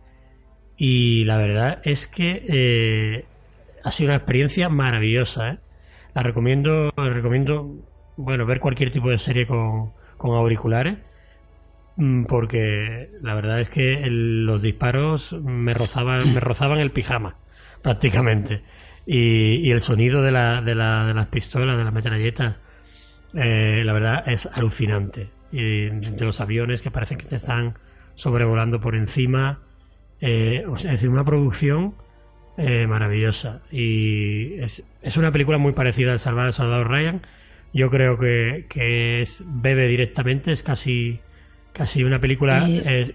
y 0.76 1.24
la 1.24 1.36
verdad 1.38 1.80
es 1.84 2.06
que 2.06 3.24
ha 3.82 3.90
sido 3.90 4.08
una 4.08 4.16
experiencia 4.16 4.68
maravillosa. 4.68 5.58
La 6.14 6.22
recomiendo, 6.22 6.92
recomiendo, 6.96 7.74
bueno, 8.16 8.46
ver 8.46 8.60
cualquier 8.60 8.92
tipo 8.92 9.10
de 9.10 9.18
serie 9.18 9.46
con, 9.46 9.92
con 10.24 10.36
auriculares 10.36 10.96
mm, 11.96 12.24
porque 12.24 13.10
la 13.20 13.34
verdad 13.34 13.60
es 13.60 13.68
que 13.68 14.00
los 14.08 14.62
disparos 14.62 15.34
me 15.34 15.74
rozaban, 15.74 16.32
me 16.32 16.40
rozaban 16.40 16.78
el 16.78 16.92
pijama 16.92 17.36
prácticamente 17.82 18.62
y, 19.04 19.70
el 19.70 19.82
sonido 19.82 20.22
de, 20.22 20.32
la, 20.32 20.62
de, 20.62 20.74
la, 20.74 21.04
de, 21.04 21.12
las 21.12 21.26
pistolas, 21.26 21.76
de 21.76 21.84
las 21.84 21.92
metralletas, 21.92 22.56
eh, 23.34 23.82
la 23.84 23.92
verdad 23.92 24.26
es 24.26 24.46
alucinante. 24.46 25.28
Y 25.52 25.90
de 25.90 26.24
los 26.24 26.40
aviones 26.40 26.80
que 26.80 26.90
parecen 26.90 27.18
que 27.18 27.26
te 27.26 27.36
están 27.36 27.74
sobrevolando 28.14 28.80
por 28.80 28.96
encima. 28.96 29.60
Eh, 30.22 30.64
es 30.74 30.84
decir, 30.84 31.10
una 31.10 31.24
producción 31.24 31.96
eh, 32.56 32.86
maravillosa. 32.86 33.60
Y 33.70 34.54
es, 34.54 34.84
es, 35.02 35.16
una 35.18 35.30
película 35.32 35.58
muy 35.58 35.74
parecida 35.74 36.12
al 36.12 36.18
Salvar 36.18 36.46
al 36.46 36.54
Soldado 36.54 36.84
Ryan, 36.84 37.20
yo 37.74 37.90
creo 37.90 38.18
que, 38.18 38.66
que 38.70 39.20
es 39.20 39.42
bebe 39.46 39.88
directamente, 39.88 40.52
es 40.52 40.62
casi 40.62 41.20
casi 41.74 42.04
una 42.04 42.20
película, 42.20 42.66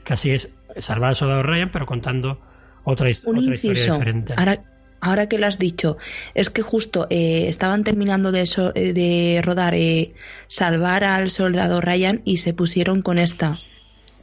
casi 0.04 0.32
es 0.32 0.54
Salvar 0.78 1.10
al 1.10 1.16
Soldado 1.16 1.42
Ryan, 1.42 1.72
pero 1.72 1.88
contando 1.88 2.40
otra, 2.84 3.10
otra 3.26 3.56
historia 3.56 3.94
diferente. 3.94 4.34
Ahora, 4.38 4.62
ahora 5.02 5.28
que 5.28 5.40
lo 5.40 5.48
has 5.48 5.58
dicho, 5.58 5.98
es 6.36 6.50
que 6.50 6.62
justo 6.62 7.08
eh, 7.10 7.48
estaban 7.48 7.84
terminando 7.84 8.32
de, 8.32 8.42
eh, 8.76 8.94
de 8.94 9.42
rodar 9.44 9.74
eh, 9.74 10.14
Salvar 10.48 11.04
al 11.04 11.32
Soldado 11.32 11.82
Ryan 11.82 12.22
y 12.26 12.38
se 12.38 12.54
pusieron 12.54 13.02
con 13.02 13.18
esta. 13.18 13.58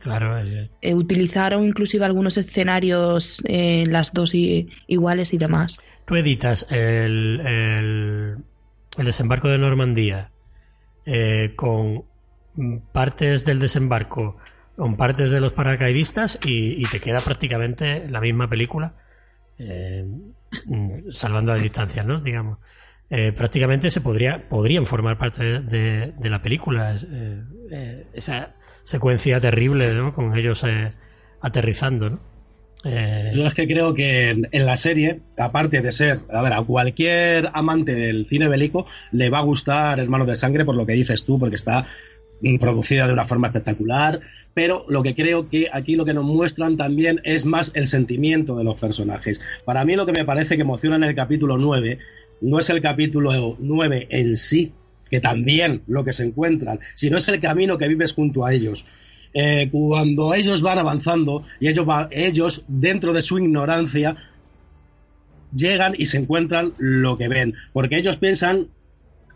Claro. 0.01 0.37
utilizaron 0.93 1.65
inclusive 1.65 2.05
algunos 2.05 2.37
escenarios, 2.37 3.43
las 3.49 4.13
dos 4.13 4.35
iguales 4.35 5.33
y 5.33 5.39
demás. 5.39 5.83
Tú 6.05 6.15
editas 6.15 6.65
el 6.71 7.41
el 7.45 8.37
desembarco 9.05 9.49
de 9.49 9.59
Normandía 9.59 10.31
eh, 11.05 11.53
con 11.57 12.05
partes 12.93 13.45
del 13.45 13.61
desembarco, 13.61 14.39
con 14.77 14.97
partes 14.97 15.31
de 15.31 15.41
los 15.41 15.53
paracaidistas 15.53 16.39
y, 16.45 16.83
te 16.91 17.01
queda 17.01 17.19
prácticamente 17.21 18.09
la 18.09 18.21
misma 18.21 18.49
película, 18.49 18.95
eh, 19.59 20.05
salvando 21.11 21.53
las 21.53 21.63
distancias, 21.63 22.07
¿no? 22.07 22.19
Digamos. 22.21 22.59
Eh, 23.09 23.33
prácticamente 23.33 23.91
se 23.91 24.01
podría 24.01 24.49
podrían 24.49 24.85
formar 24.85 25.17
parte 25.17 25.61
de, 25.61 26.13
la 26.19 26.43
película 26.43 26.97
esa 28.13 28.57
secuencia 28.83 29.39
terrible 29.39 29.95
¿no? 29.95 30.13
con 30.13 30.37
ellos 30.37 30.67
aterrizando 31.41 32.11
¿no? 32.11 32.21
Eh, 32.85 33.33
Yo 33.35 33.47
es 33.47 33.55
que 33.55 33.67
creo 33.67 33.95
que 33.95 34.31
en, 34.31 34.67
la 34.67 34.77
serie, 34.77 35.21
aparte 35.39 35.81
de 35.81 35.93
ser, 35.93 36.21
a 36.31 36.43
ver, 36.43 36.53
a 36.53 36.63
cualquier 36.63 37.51
amante 37.53 37.95
del 37.95 38.27
cine 38.27 38.49
bélico 38.49 38.87
le 39.13 39.31
va 39.31 39.39
a 39.39 39.43
gustar 39.43 39.99
Hermanos 39.99 40.27
de 40.27 40.37
Sangre 40.37 40.65
por 40.65 40.77
lo 40.77 40.87
que 40.87 40.93
dices 40.93 41.25
tú, 41.25 41.39
porque 41.39 41.57
está 41.57 41.87
producida 42.61 43.07
de 43.07 43.13
una 43.13 43.27
forma 43.27 43.49
espectacular, 43.49 44.21
pero 44.55 44.85
lo 44.89 45.03
que 45.03 45.15
creo 45.15 45.49
que 45.49 45.69
aquí 45.73 45.97
lo 45.97 46.05
que 46.05 46.15
nos 46.15 46.25
muestran 46.25 46.77
también 46.77 47.21
es 47.25 47.45
más 47.45 47.73
el 47.75 47.87
sentimiento 47.87 48.57
de 48.57 48.65
los 48.65 48.77
personajes. 48.77 49.41
Para 49.65 49.85
mí 49.85 49.97
lo 49.97 50.07
que 50.07 50.13
me 50.13 50.25
parece 50.25 50.57
que 50.57 50.63
emociona 50.63 50.97
en 50.97 51.05
el 51.05 51.15
capítulo 51.15 51.59
9 51.59 51.99
no 52.41 52.59
es 52.59 52.71
el 52.71 52.81
capítulo 52.81 53.57
9 53.59 54.07
en 54.11 54.37
sí, 54.37 54.73
que 55.11 55.21
también 55.21 55.83
lo 55.87 56.05
que 56.05 56.13
se 56.13 56.25
encuentran, 56.25 56.81
sino 56.95 57.17
es 57.17 57.29
el 57.29 57.41
camino 57.41 57.79
que 57.79 57.89
vives 57.89 58.13
junto 58.13 58.45
a 58.45 58.53
ellos. 58.53 58.87
Eh, 59.39 59.69
cuando 59.71 60.33
ellos 60.33 60.63
van 60.63 60.79
avanzando 60.79 61.43
y 61.61 61.69
ellos, 61.69 61.87
ellos, 62.11 62.65
dentro 62.69 63.13
de 63.13 63.21
su 63.21 63.39
ignorancia, 63.39 64.17
llegan 65.55 65.95
y 65.99 66.07
se 66.07 66.17
encuentran 66.17 66.73
lo 66.79 67.19
que 67.19 67.29
ven, 67.29 67.53
porque 67.75 67.99
ellos 67.99 68.17
piensan 68.17 68.69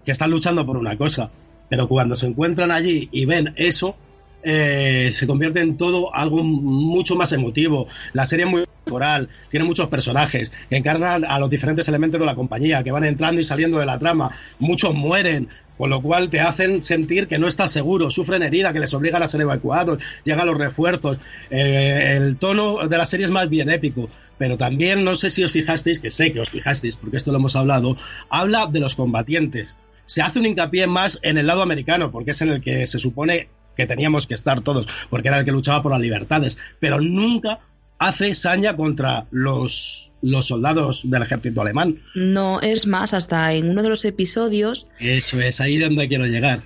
que 0.03 0.13
están 0.13 0.31
luchando 0.31 0.65
por 0.65 0.79
una 0.79 0.97
cosa, 0.97 1.31
pero 1.69 1.87
cuando 1.87 2.17
se 2.17 2.29
encuentran 2.29 2.71
allí 2.71 3.11
y 3.13 3.27
ven 3.27 3.53
eso, 3.57 3.95
eh, 4.43 5.11
se 5.13 5.27
convierte 5.27 5.61
en 5.61 5.77
todo 5.77 6.15
algo 6.15 6.43
mucho 6.43 7.15
más 7.15 7.35
emotivo. 7.35 7.87
La 8.15 8.25
serie 8.25 8.47
es 8.47 8.51
muy 8.51 8.65
coral, 8.91 9.31
tiene 9.49 9.65
muchos 9.65 9.89
personajes 9.89 10.53
que 10.69 10.77
encarnan 10.77 11.25
a 11.25 11.39
los 11.39 11.49
diferentes 11.49 11.89
elementos 11.89 12.21
de 12.21 12.27
la 12.27 12.35
compañía, 12.35 12.83
que 12.83 12.93
van 12.93 13.05
entrando 13.05 13.41
y 13.41 13.45
saliendo 13.45 13.79
de 13.79 13.87
la 13.87 13.99
trama. 13.99 14.31
Muchos 14.59 14.93
mueren, 14.95 15.49
con 15.79 15.89
lo 15.89 16.03
cual 16.03 16.29
te 16.29 16.41
hacen 16.41 16.83
sentir 16.83 17.27
que 17.27 17.39
no 17.39 17.49
estás 17.49 17.71
seguro, 17.71 18.11
sufren 18.11 18.43
heridas 18.43 18.75
que 18.75 18.81
les 18.81 18.93
obligan 18.93 19.23
a 19.23 19.29
ser 19.29 19.41
evacuados, 19.41 20.03
llegan 20.25 20.47
los 20.47 20.59
refuerzos. 20.59 21.19
Eh, 21.49 22.17
el 22.19 22.37
tono 22.37 22.87
de 22.87 22.99
la 22.99 23.07
serie 23.07 23.25
es 23.25 23.31
más 23.31 23.49
bien 23.49 23.71
épico, 23.71 24.11
pero 24.37 24.59
también 24.59 25.05
no 25.05 25.17
sé 25.17 25.31
si 25.31 25.43
os 25.43 25.53
fijasteis, 25.53 25.99
que 25.99 26.11
sé 26.11 26.33
que 26.33 26.41
os 26.41 26.51
fijasteis, 26.51 26.97
porque 26.97 27.17
esto 27.17 27.33
lo 27.33 27.39
hemos 27.39 27.57
hablado, 27.57 27.97
habla 28.29 28.67
de 28.67 28.81
los 28.81 28.95
combatientes. 28.95 29.79
Se 30.05 30.21
hace 30.21 30.41
un 30.41 30.47
hincapié 30.47 30.87
más 30.87 31.19
en 31.23 31.39
el 31.39 31.47
lado 31.47 31.63
americano, 31.63 32.11
porque 32.11 32.33
es 32.33 32.43
en 32.43 32.51
el 32.51 32.61
que 32.61 32.87
se 32.87 32.99
supone 32.99 33.49
que 33.77 33.87
teníamos 33.87 34.27
que 34.27 34.35
estar 34.35 34.61
todos, 34.61 34.87
porque 35.09 35.29
era 35.29 35.39
el 35.39 35.45
que 35.47 35.53
luchaba 35.53 35.83
por 35.83 35.93
las 35.93 36.01
libertades, 36.01 36.59
pero 36.79 37.01
nunca 37.01 37.61
hace 38.01 38.35
saña 38.35 38.77
contra 38.77 39.27
los, 39.31 40.11
los 40.23 40.47
soldados 40.47 41.03
del 41.05 41.23
ejército 41.23 41.61
alemán. 41.61 42.03
No, 42.15 42.61
es 42.61 42.87
más, 42.87 43.15
hasta 43.15 43.53
en 43.53 43.71
uno 43.71 43.83
de 43.83 43.91
los 43.91 44.05
episodios... 44.05 44.89
Eso 44.99 45.39
es 45.39 45.61
ahí 45.61 45.79
donde 45.79 46.09
quiero 46.09 46.27
llegar. 46.27 46.61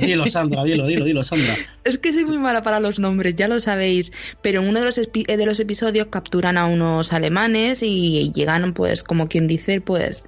Dilo, 0.00 0.26
Sandra, 0.26 0.64
dilo, 0.64 0.86
dilo, 0.86 1.04
dilo, 1.04 1.22
Sandra. 1.22 1.56
Es 1.84 1.98
que 1.98 2.12
soy 2.12 2.24
muy 2.24 2.38
mala 2.38 2.62
para 2.62 2.80
los 2.80 2.98
nombres, 2.98 3.36
ya 3.36 3.48
lo 3.48 3.60
sabéis. 3.60 4.12
Pero 4.42 4.62
en 4.62 4.68
uno 4.68 4.80
de 4.80 4.86
los, 4.86 4.96
de 4.96 5.46
los 5.46 5.60
episodios 5.60 6.08
capturan 6.10 6.58
a 6.58 6.66
unos 6.66 7.12
alemanes 7.12 7.82
y 7.82 8.32
llegan, 8.34 8.74
pues, 8.74 9.04
como 9.04 9.28
quien 9.28 9.46
dice, 9.46 9.80
pues, 9.80 10.24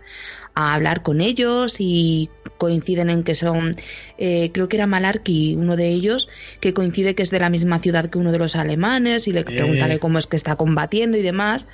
a 0.54 0.74
hablar 0.74 1.02
con 1.02 1.20
ellos 1.20 1.76
y 1.78 2.30
coinciden 2.58 3.08
en 3.08 3.22
que 3.22 3.34
son, 3.34 3.76
eh, 4.18 4.50
creo 4.52 4.68
que 4.68 4.76
era 4.76 4.86
Malarky, 4.86 5.56
uno 5.56 5.76
de 5.76 5.88
ellos, 5.88 6.28
que 6.60 6.74
coincide 6.74 7.14
que 7.14 7.22
es 7.22 7.30
de 7.30 7.38
la 7.38 7.48
misma 7.48 7.78
ciudad 7.78 8.10
que 8.10 8.18
uno 8.18 8.32
de 8.32 8.38
los 8.38 8.56
alemanes 8.56 9.28
y 9.28 9.32
le 9.32 9.44
preguntan 9.44 9.92
eh. 9.92 9.98
cómo 9.98 10.18
es 10.18 10.26
que 10.26 10.36
está 10.36 10.56
combatiendo 10.56 11.16
y 11.16 11.22
demás. 11.22 11.66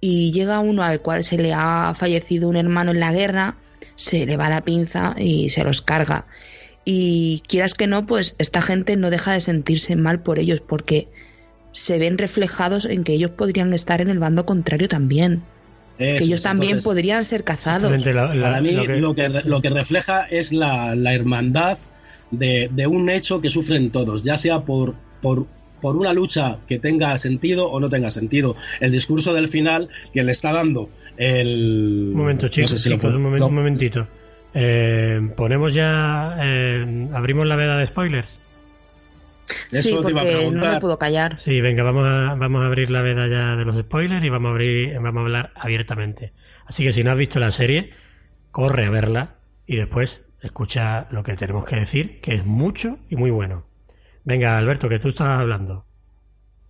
Y 0.00 0.32
llega 0.32 0.60
uno 0.60 0.82
al 0.82 1.00
cual 1.00 1.24
se 1.24 1.38
le 1.38 1.52
ha 1.54 1.92
fallecido 1.94 2.48
un 2.48 2.56
hermano 2.56 2.90
en 2.90 3.00
la 3.00 3.12
guerra, 3.12 3.56
se 3.96 4.26
le 4.26 4.36
va 4.36 4.50
la 4.50 4.64
pinza 4.64 5.14
y 5.18 5.50
se 5.50 5.64
los 5.64 5.82
carga. 5.82 6.26
Y 6.84 7.42
quieras 7.46 7.74
que 7.74 7.86
no, 7.86 8.06
pues 8.06 8.34
esta 8.38 8.62
gente 8.62 8.96
no 8.96 9.10
deja 9.10 9.32
de 9.32 9.40
sentirse 9.40 9.96
mal 9.96 10.22
por 10.22 10.38
ellos 10.38 10.60
porque 10.60 11.08
se 11.72 11.98
ven 11.98 12.18
reflejados 12.18 12.84
en 12.84 13.04
que 13.04 13.12
ellos 13.12 13.30
podrían 13.30 13.72
estar 13.74 14.00
en 14.00 14.08
el 14.08 14.18
bando 14.18 14.44
contrario 14.44 14.88
también 14.88 15.42
que 16.00 16.24
ellos 16.24 16.42
también 16.42 16.80
podrían 16.80 17.24
ser 17.24 17.44
cazados. 17.44 18.02
Para 18.02 18.60
mí 18.60 18.72
lo 18.72 19.14
que... 19.14 19.28
Lo, 19.28 19.60
que, 19.60 19.70
refleja 19.70 20.24
es 20.24 20.52
la, 20.52 20.94
hermandad 21.12 21.78
de, 22.30 22.86
un 22.86 23.10
hecho 23.10 23.40
que 23.40 23.50
sufren 23.50 23.90
todos, 23.90 24.22
ya 24.22 24.36
sea 24.36 24.60
por, 24.60 24.94
por, 25.20 25.46
por 25.80 25.96
una 25.96 26.12
lucha 26.12 26.58
que 26.66 26.78
tenga 26.78 27.18
sentido 27.18 27.70
o 27.70 27.80
no 27.80 27.88
tenga 27.88 28.10
sentido. 28.10 28.56
El 28.80 28.92
discurso 28.92 29.34
del 29.34 29.48
final 29.48 29.88
que 30.12 30.24
le 30.24 30.32
está 30.32 30.52
dando 30.52 30.88
el... 31.16 32.10
Un 32.12 32.18
momento, 32.18 32.48
chicos, 32.48 32.86
un, 32.86 33.54
momentito. 33.54 34.06
Eh, 34.54 35.20
ponemos 35.36 35.74
ya... 35.74 36.36
Eh, 36.42 37.08
abrimos 37.12 37.46
la 37.46 37.56
veda 37.56 37.76
de 37.76 37.86
spoilers 37.86 38.38
sí, 39.72 39.96
porque 40.02 40.50
no 40.52 40.70
me 40.72 40.80
puedo 40.80 40.98
callar. 40.98 41.38
Sí, 41.38 41.60
venga, 41.60 41.82
vamos 41.82 42.04
a, 42.06 42.34
vamos 42.34 42.62
a 42.62 42.66
abrir 42.66 42.90
la 42.90 43.02
veda 43.02 43.28
ya 43.28 43.56
de 43.56 43.64
los 43.64 43.76
spoilers 43.76 44.24
y 44.24 44.28
vamos 44.28 44.48
a, 44.48 44.52
abrir, 44.52 44.94
vamos 44.94 45.20
a 45.20 45.24
hablar 45.24 45.52
abiertamente. 45.54 46.32
Así 46.66 46.84
que 46.84 46.92
si 46.92 47.04
no 47.04 47.10
has 47.10 47.18
visto 47.18 47.40
la 47.40 47.50
serie, 47.50 47.90
corre 48.50 48.86
a 48.86 48.90
verla 48.90 49.36
y 49.66 49.76
después 49.76 50.22
escucha 50.40 51.08
lo 51.10 51.22
que 51.22 51.36
tenemos 51.36 51.64
que 51.64 51.76
decir, 51.76 52.20
que 52.20 52.34
es 52.34 52.44
mucho 52.44 52.98
y 53.08 53.16
muy 53.16 53.30
bueno. 53.30 53.66
Venga, 54.24 54.58
Alberto, 54.58 54.88
que 54.88 54.98
tú 54.98 55.08
estás 55.08 55.40
hablando. 55.40 55.84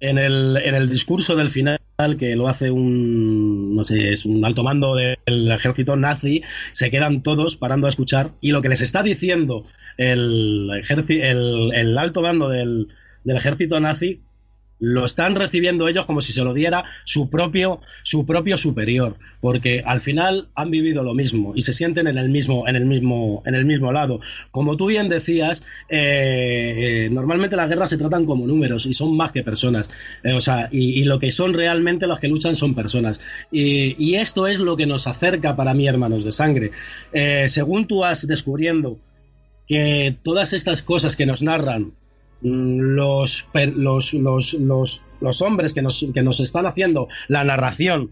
En 0.00 0.18
el, 0.18 0.56
en 0.62 0.74
el 0.74 0.88
discurso 0.88 1.36
del 1.36 1.50
final, 1.50 1.78
que 2.16 2.36
lo 2.36 2.48
hace 2.48 2.70
un, 2.70 3.76
no 3.76 3.84
sé, 3.84 4.12
es 4.12 4.24
un 4.24 4.44
alto 4.44 4.62
mando 4.62 4.94
del 4.94 5.50
ejército 5.50 5.96
nazi, 5.96 6.42
se 6.72 6.90
quedan 6.90 7.22
todos 7.22 7.56
parando 7.56 7.86
a 7.86 7.90
escuchar 7.90 8.32
y 8.40 8.52
lo 8.52 8.62
que 8.62 8.68
les 8.68 8.80
está 8.80 9.02
diciendo 9.02 9.66
el, 9.96 10.70
el, 10.88 11.72
el 11.74 11.98
alto 11.98 12.22
mando 12.22 12.48
del, 12.48 12.88
del 13.24 13.36
ejército 13.36 13.78
nazi 13.80 14.22
lo 14.80 15.04
están 15.04 15.36
recibiendo 15.36 15.86
ellos 15.86 16.06
como 16.06 16.20
si 16.20 16.32
se 16.32 16.42
lo 16.42 16.54
diera 16.54 16.84
su 17.04 17.30
propio, 17.30 17.80
su 18.02 18.26
propio 18.26 18.56
superior, 18.58 19.16
porque 19.40 19.82
al 19.86 20.00
final 20.00 20.48
han 20.54 20.70
vivido 20.70 21.04
lo 21.04 21.14
mismo 21.14 21.52
y 21.54 21.62
se 21.62 21.72
sienten 21.72 22.06
en 22.06 22.18
el 22.18 22.30
mismo, 22.30 22.66
en 22.66 22.76
el 22.76 22.86
mismo, 22.86 23.42
en 23.46 23.54
el 23.54 23.66
mismo 23.66 23.92
lado. 23.92 24.20
Como 24.50 24.76
tú 24.76 24.86
bien 24.86 25.08
decías, 25.08 25.62
eh, 25.88 27.06
eh, 27.06 27.08
normalmente 27.10 27.56
las 27.56 27.68
guerras 27.68 27.90
se 27.90 27.98
tratan 27.98 28.24
como 28.24 28.46
números 28.46 28.86
y 28.86 28.94
son 28.94 29.16
más 29.16 29.32
que 29.32 29.42
personas. 29.42 29.90
Eh, 30.24 30.32
o 30.32 30.40
sea, 30.40 30.68
y, 30.72 31.04
lo 31.04 31.18
que 31.18 31.30
son 31.30 31.54
realmente 31.54 32.06
los 32.06 32.20
que 32.20 32.28
luchan 32.28 32.54
son 32.54 32.74
personas. 32.74 33.20
Y, 33.50 33.94
y, 34.02 34.14
esto 34.16 34.46
es 34.46 34.58
lo 34.58 34.76
que 34.76 34.86
nos 34.86 35.06
acerca 35.06 35.56
para 35.56 35.74
mí, 35.74 35.86
hermanos 35.86 36.24
de 36.24 36.32
sangre. 36.32 36.70
según 37.46 37.86
tú 37.86 38.00
vas 38.00 38.26
descubriendo 38.26 38.98
que 39.66 40.16
todas 40.22 40.52
estas 40.52 40.82
cosas 40.82 41.16
que 41.16 41.26
nos 41.26 41.42
narran 41.42 41.92
mm, 42.42 42.80
los, 42.80 43.46
los, 43.74 44.14
los, 44.14 45.02
los, 45.20 45.42
hombres 45.42 45.72
que 45.72 45.82
nos, 45.82 46.06
que 46.12 46.22
nos 46.22 46.40
están 46.40 46.66
haciendo 46.66 47.08
la 47.28 47.44
narración 47.44 48.10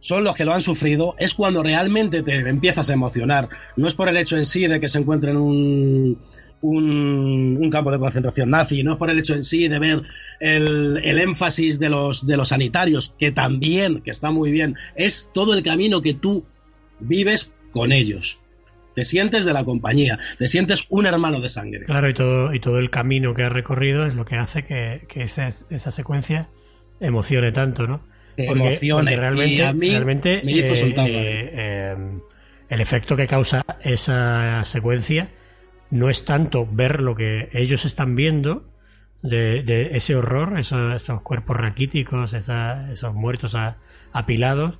son 0.00 0.22
los 0.22 0.36
que 0.36 0.44
lo 0.44 0.52
han 0.52 0.60
sufrido, 0.60 1.14
es 1.18 1.32
cuando 1.32 1.62
realmente 1.62 2.22
te 2.22 2.34
empiezas 2.46 2.90
a 2.90 2.92
emocionar. 2.92 3.48
No 3.76 3.88
es 3.88 3.94
por 3.94 4.08
el 4.10 4.18
hecho 4.18 4.36
en 4.36 4.44
sí 4.44 4.66
de 4.66 4.78
que 4.78 4.90
se 4.90 4.98
encuentre 4.98 5.30
en 5.30 5.38
un, 5.38 6.18
un, 6.60 7.70
campo 7.70 7.90
de 7.90 7.98
concentración 7.98 8.50
nazi, 8.50 8.82
no 8.82 8.92
es 8.92 8.98
por 8.98 9.08
el 9.08 9.18
hecho 9.18 9.34
en 9.34 9.44
sí 9.44 9.66
de 9.66 9.78
ver 9.78 10.02
el, 10.40 11.00
el, 11.02 11.18
énfasis 11.18 11.78
de 11.78 11.88
los, 11.88 12.26
de 12.26 12.36
los 12.36 12.48
sanitarios, 12.48 13.14
que 13.18 13.32
también, 13.32 14.02
que 14.02 14.10
está 14.10 14.30
muy 14.30 14.50
bien, 14.50 14.76
es 14.94 15.30
todo 15.32 15.54
el 15.54 15.62
camino 15.62 16.02
que 16.02 16.12
tú 16.12 16.44
vives 17.00 17.52
con 17.72 17.90
ellos 17.90 18.38
te 18.94 19.04
sientes 19.04 19.44
de 19.44 19.52
la 19.52 19.64
compañía, 19.64 20.18
te 20.38 20.48
sientes 20.48 20.86
un 20.88 21.06
hermano 21.06 21.40
de 21.40 21.48
sangre. 21.48 21.84
Claro, 21.84 22.08
y 22.08 22.14
todo, 22.14 22.54
y 22.54 22.60
todo 22.60 22.78
el 22.78 22.90
camino 22.90 23.34
que 23.34 23.42
has 23.42 23.52
recorrido 23.52 24.06
es 24.06 24.14
lo 24.14 24.24
que 24.24 24.36
hace 24.36 24.64
que, 24.64 25.06
esa, 25.14 25.48
esa, 25.48 25.90
secuencia 25.90 26.48
emocione 27.00 27.52
tanto, 27.52 27.86
¿no? 27.86 28.00
emocione. 28.36 29.16
realmente, 29.16 29.72
realmente 29.72 30.40
eh, 30.44 31.50
eh, 31.52 31.94
el 32.68 32.80
efecto 32.80 33.16
que 33.16 33.26
causa 33.26 33.64
esa 33.82 34.64
secuencia 34.64 35.28
no 35.90 36.10
es 36.10 36.24
tanto 36.24 36.66
ver 36.70 37.00
lo 37.00 37.14
que 37.14 37.48
ellos 37.52 37.84
están 37.84 38.16
viendo 38.16 38.64
de, 39.22 39.90
ese 39.92 40.16
horror, 40.16 40.58
esos, 40.58 41.22
cuerpos 41.22 41.56
raquíticos, 41.56 42.34
esos 42.34 43.14
muertos 43.14 43.56
apilados, 44.12 44.78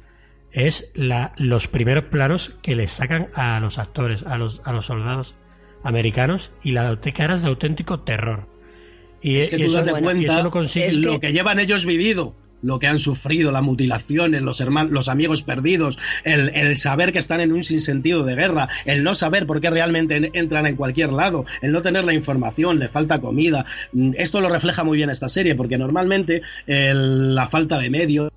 es 0.55 0.93
la, 0.95 1.35
los 1.37 1.67
primeros 1.69 2.05
planos 2.05 2.53
que 2.63 2.77
le 2.77 2.89
sacan 2.89 3.29
a 3.35 3.59
los 3.61 3.79
actores, 3.79 4.23
a 4.23 4.39
los, 4.39 4.63
a 4.65 4.73
los 4.73 4.87
soldados 4.87 5.35
americanos 5.83 6.53
y 6.63 6.73
la 6.73 6.99
caras 7.15 7.43
de 7.43 7.49
auténtico 7.49 8.01
terror. 8.01 8.49
Y, 9.21 9.39
es 9.39 9.49
que 9.49 9.59
tú 9.59 9.73
date 9.73 9.91
cuenta 9.91 10.43
lo, 10.43 10.51
lo 10.51 11.21
que 11.21 11.33
llevan 11.33 11.59
ellos 11.59 11.85
vivido 11.85 12.35
lo 12.65 12.79
que 12.79 12.87
han 12.87 12.99
sufrido, 12.99 13.53
la 13.53 13.61
mutilación, 13.61 14.33
los 14.43 14.61
hermanos, 14.61 14.91
los 14.91 15.09
amigos 15.09 15.43
perdidos, 15.43 15.99
el, 16.25 16.77
saber 16.79 17.13
que 17.13 17.19
están 17.19 17.41
en 17.41 17.53
un 17.53 17.63
sinsentido 17.63 18.25
de 18.25 18.35
guerra, 18.35 18.69
el 18.87 19.05
no 19.05 19.15
saber 19.15 19.47
por 19.47 19.61
qué 19.61 19.69
realmente 19.69 20.31
entran 20.33 20.67
en 20.67 20.75
cualquier 20.75 21.13
lado, 21.13 21.45
el 21.61 21.73
no 21.73 21.83
tener 21.83 22.05
la 22.05 22.15
información, 22.15 22.79
le 22.79 22.89
falta 22.89 23.21
comida. 23.21 23.67
Mm, 23.93 24.13
esto 24.17 24.41
lo 24.41 24.49
refleja 24.49 24.83
muy 24.83 24.97
bien 24.97 25.11
esta 25.11 25.29
serie, 25.29 25.55
porque 25.55 25.77
normalmente 25.77 26.41
la 26.67 27.47
falta 27.49 27.79
de 27.79 27.91
medios, 27.91 28.33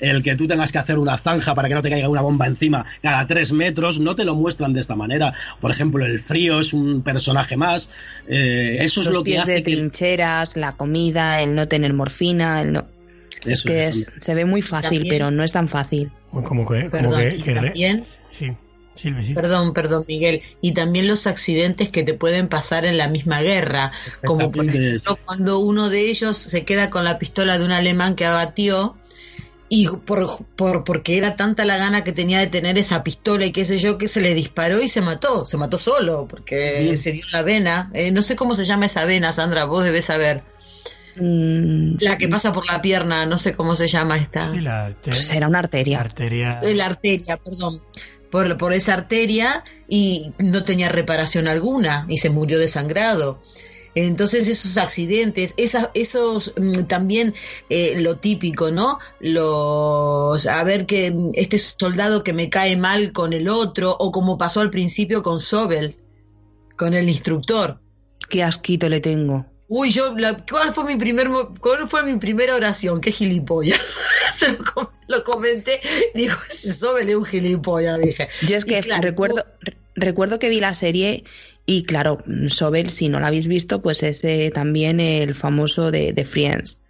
el 0.00 0.22
que 0.22 0.36
tú 0.36 0.46
tengas 0.46 0.72
que 0.72 0.78
hacer 0.78 0.98
una 0.98 1.18
zanja 1.18 1.54
para 1.54 1.68
que 1.68 1.74
no 1.74 1.82
te 1.82 1.90
caiga 1.90 2.08
una 2.08 2.22
bomba 2.22 2.46
encima 2.46 2.84
cada 3.02 3.26
tres 3.26 3.52
metros, 3.52 3.98
no 4.00 4.14
te 4.14 4.24
lo 4.24 4.34
muestran 4.34 4.72
de 4.72 4.80
esta 4.80 4.96
manera. 4.96 5.32
Por 5.60 5.70
ejemplo, 5.70 6.04
el 6.04 6.18
frío 6.18 6.60
es 6.60 6.72
un 6.72 7.02
personaje 7.02 7.56
más. 7.56 7.90
Eh, 8.28 8.78
eso 8.80 9.00
es 9.00 9.08
lo 9.08 9.22
que 9.22 9.38
hace. 9.38 9.52
de 9.52 9.62
trincheras, 9.62 10.56
la 10.56 10.72
comida, 10.72 11.40
el 11.40 11.54
no 11.54 11.68
tener 11.68 11.92
morfina, 11.92 12.62
el 12.62 12.72
no 12.72 12.86
es 13.44 13.64
que 13.64 13.90
se 13.92 14.34
ve 14.34 14.44
muy 14.44 14.62
fácil, 14.62 15.04
pero 15.08 15.30
no 15.30 15.42
es 15.42 15.52
tan 15.52 15.68
fácil. 15.68 16.10
Como 16.30 16.66
que, 16.66 16.88
también, 16.88 18.06
Perdón, 19.34 19.72
perdón, 19.72 20.04
Miguel. 20.06 20.42
Y 20.60 20.72
también 20.72 21.08
los 21.08 21.26
accidentes 21.26 21.90
que 21.90 22.02
te 22.02 22.14
pueden 22.14 22.48
pasar 22.48 22.84
en 22.84 22.98
la 22.98 23.08
misma 23.08 23.40
guerra. 23.40 23.92
Como 24.24 24.52
por 24.52 24.68
ejemplo, 24.68 25.18
cuando 25.24 25.58
uno 25.60 25.88
de 25.88 26.10
ellos 26.10 26.36
se 26.36 26.64
queda 26.64 26.90
con 26.90 27.04
la 27.04 27.18
pistola 27.18 27.58
de 27.58 27.64
un 27.64 27.72
alemán 27.72 28.14
que 28.14 28.26
abatió 28.26 28.96
y 29.74 29.88
por, 29.88 30.44
por, 30.54 30.84
porque 30.84 31.16
era 31.16 31.34
tanta 31.34 31.64
la 31.64 31.78
gana 31.78 32.04
que 32.04 32.12
tenía 32.12 32.40
de 32.40 32.46
tener 32.48 32.76
esa 32.76 33.02
pistola 33.02 33.46
y 33.46 33.52
qué 33.52 33.64
sé 33.64 33.78
yo, 33.78 33.96
que 33.96 34.06
se 34.06 34.20
le 34.20 34.34
disparó 34.34 34.82
y 34.82 34.88
se 34.90 35.00
mató, 35.00 35.46
se 35.46 35.56
mató 35.56 35.78
solo, 35.78 36.28
porque 36.28 36.94
se 36.98 37.12
dio 37.12 37.24
la 37.32 37.42
vena. 37.42 37.90
Eh, 37.94 38.10
no 38.10 38.20
sé 38.20 38.36
cómo 38.36 38.54
se 38.54 38.66
llama 38.66 38.84
esa 38.84 39.06
vena, 39.06 39.32
Sandra, 39.32 39.64
vos 39.64 39.82
debes 39.82 40.04
saber. 40.04 40.42
Mm, 41.16 41.94
la 42.00 42.18
que 42.18 42.28
pasa 42.28 42.52
por 42.52 42.66
la 42.66 42.82
pierna, 42.82 43.24
no 43.24 43.38
sé 43.38 43.54
cómo 43.54 43.74
se 43.74 43.88
llama 43.88 44.18
esta. 44.18 44.52
Pues 45.02 45.30
una 45.48 45.60
arteria. 45.60 46.00
arteria. 46.00 46.60
La 46.74 46.84
arteria, 46.84 47.38
perdón. 47.38 47.80
Por, 48.30 48.58
por, 48.58 48.74
esa 48.74 48.92
arteria 48.92 49.64
y 49.88 50.32
no 50.38 50.64
tenía 50.64 50.90
reparación 50.90 51.48
alguna 51.48 52.04
y 52.10 52.18
se 52.18 52.28
murió 52.28 52.58
desangrado. 52.58 53.40
Entonces 53.94 54.48
esos 54.48 54.78
accidentes, 54.78 55.54
esos 55.56 56.54
mm, 56.56 56.84
también 56.84 57.34
eh, 57.68 57.94
lo 57.96 58.16
típico, 58.16 58.70
¿no? 58.70 58.98
Los 59.20 60.46
a 60.46 60.64
ver 60.64 60.86
que 60.86 61.10
mm, 61.10 61.30
este 61.34 61.58
soldado 61.58 62.24
que 62.24 62.32
me 62.32 62.48
cae 62.48 62.76
mal 62.76 63.12
con 63.12 63.32
el 63.32 63.48
otro 63.48 63.94
o 63.98 64.10
como 64.10 64.38
pasó 64.38 64.60
al 64.60 64.70
principio 64.70 65.22
con 65.22 65.40
Sobel, 65.40 65.96
con 66.76 66.94
el 66.94 67.08
instructor. 67.08 67.80
Qué 68.30 68.42
asquito 68.42 68.88
le 68.88 69.00
tengo. 69.00 69.44
Uy, 69.68 69.90
yo, 69.90 70.14
¿cuál 70.50 70.74
fue 70.74 70.84
mi 70.84 70.96
primer, 70.96 71.28
cuál 71.60 71.88
fue 71.88 72.02
mi 72.02 72.18
primera 72.18 72.54
oración? 72.54 73.00
Qué 73.00 73.10
gilipollas. 73.10 73.80
Se 74.32 74.56
lo, 75.08 75.24
comenté, 75.24 75.80
dijo, 76.14 76.38
Sobel 76.50 77.10
es 77.10 77.16
un 77.16 77.24
gilipollas, 77.24 77.98
dije. 77.98 78.28
Yo 78.46 78.56
es 78.56 78.64
que 78.64 78.80
recuerdo, 78.82 79.44
recuerdo 79.94 80.38
que 80.38 80.48
vi 80.48 80.60
la 80.60 80.74
serie 80.74 81.24
y 81.64 81.84
claro, 81.84 82.22
Sobel, 82.48 82.90
si 82.90 83.08
no 83.08 83.20
la 83.20 83.28
habéis 83.28 83.46
visto, 83.46 83.82
pues 83.82 84.02
es 84.02 84.24
eh, 84.24 84.50
también 84.52 85.00
el 85.00 85.34
famoso 85.34 85.90
de, 85.90 86.12
de, 86.12 86.24
Friends. 86.24 86.80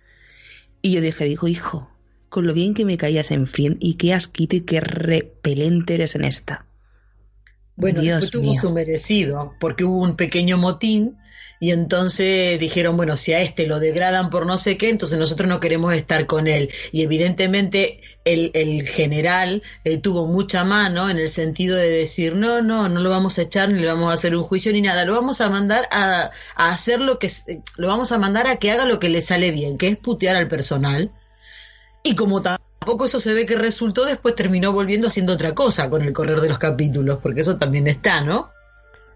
Y 0.80 0.92
yo 0.92 1.00
dije, 1.00 1.24
dijo, 1.24 1.46
hijo, 1.46 1.90
con 2.28 2.46
lo 2.46 2.54
bien 2.54 2.74
que 2.74 2.84
me 2.84 2.96
caías 2.96 3.30
en 3.30 3.46
Friends 3.46 3.78
y 3.80 3.94
qué 3.94 4.14
asquito 4.14 4.56
y 4.56 4.62
qué 4.62 4.80
repelente 4.80 5.94
eres 5.94 6.14
en 6.14 6.24
esta. 6.24 6.66
Bueno, 7.76 8.00
Dios 8.00 8.30
tuvo 8.30 8.54
su 8.54 8.70
merecido, 8.70 9.54
porque 9.60 9.84
hubo 9.84 10.02
un 10.02 10.16
pequeño 10.16 10.56
motín 10.56 11.16
y 11.60 11.70
entonces 11.70 12.58
dijeron, 12.58 12.96
bueno, 12.96 13.16
si 13.16 13.32
a 13.34 13.40
este 13.40 13.66
lo 13.66 13.78
degradan 13.78 14.30
por 14.30 14.46
no 14.46 14.58
sé 14.58 14.76
qué, 14.76 14.88
entonces 14.88 15.18
nosotros 15.18 15.48
no 15.48 15.60
queremos 15.60 15.94
estar 15.94 16.26
con 16.26 16.48
él. 16.48 16.70
Y 16.90 17.02
evidentemente 17.02 18.00
el, 18.24 18.50
el 18.54 18.86
general 18.86 19.62
eh, 19.84 19.98
tuvo 19.98 20.26
mucha 20.26 20.64
mano 20.64 21.10
en 21.10 21.18
el 21.18 21.28
sentido 21.28 21.76
de 21.76 21.90
decir, 21.90 22.34
no, 22.34 22.62
no, 22.62 22.88
no 22.88 23.00
lo 23.00 23.10
vamos 23.10 23.38
a 23.38 23.42
echar, 23.42 23.68
ni 23.68 23.80
le 23.80 23.86
vamos 23.86 24.10
a 24.10 24.14
hacer 24.14 24.36
un 24.36 24.42
juicio, 24.42 24.72
ni 24.72 24.82
nada, 24.82 25.04
lo 25.04 25.14
vamos 25.14 25.40
a 25.40 25.50
mandar 25.50 25.88
a, 25.90 26.30
a 26.54 26.72
hacer 26.72 27.00
lo 27.00 27.18
que, 27.18 27.30
lo 27.76 27.88
vamos 27.88 28.12
a 28.12 28.18
mandar 28.18 28.46
a 28.46 28.56
que 28.56 28.70
haga 28.70 28.84
lo 28.84 29.00
que 29.00 29.08
le 29.08 29.22
sale 29.22 29.50
bien, 29.50 29.78
que 29.78 29.88
es 29.88 29.96
putear 29.96 30.36
al 30.36 30.48
personal. 30.48 31.10
Y 32.02 32.16
como 32.16 32.42
tampoco 32.42 33.04
eso 33.04 33.20
se 33.20 33.32
ve 33.32 33.46
que 33.46 33.56
resultó, 33.56 34.04
después 34.04 34.34
terminó 34.34 34.72
volviendo 34.72 35.08
haciendo 35.08 35.34
otra 35.34 35.54
cosa 35.54 35.88
con 35.88 36.02
el 36.02 36.12
correr 36.12 36.40
de 36.40 36.48
los 36.48 36.58
capítulos, 36.58 37.18
porque 37.22 37.42
eso 37.42 37.56
también 37.56 37.86
está, 37.86 38.22
¿no? 38.22 38.50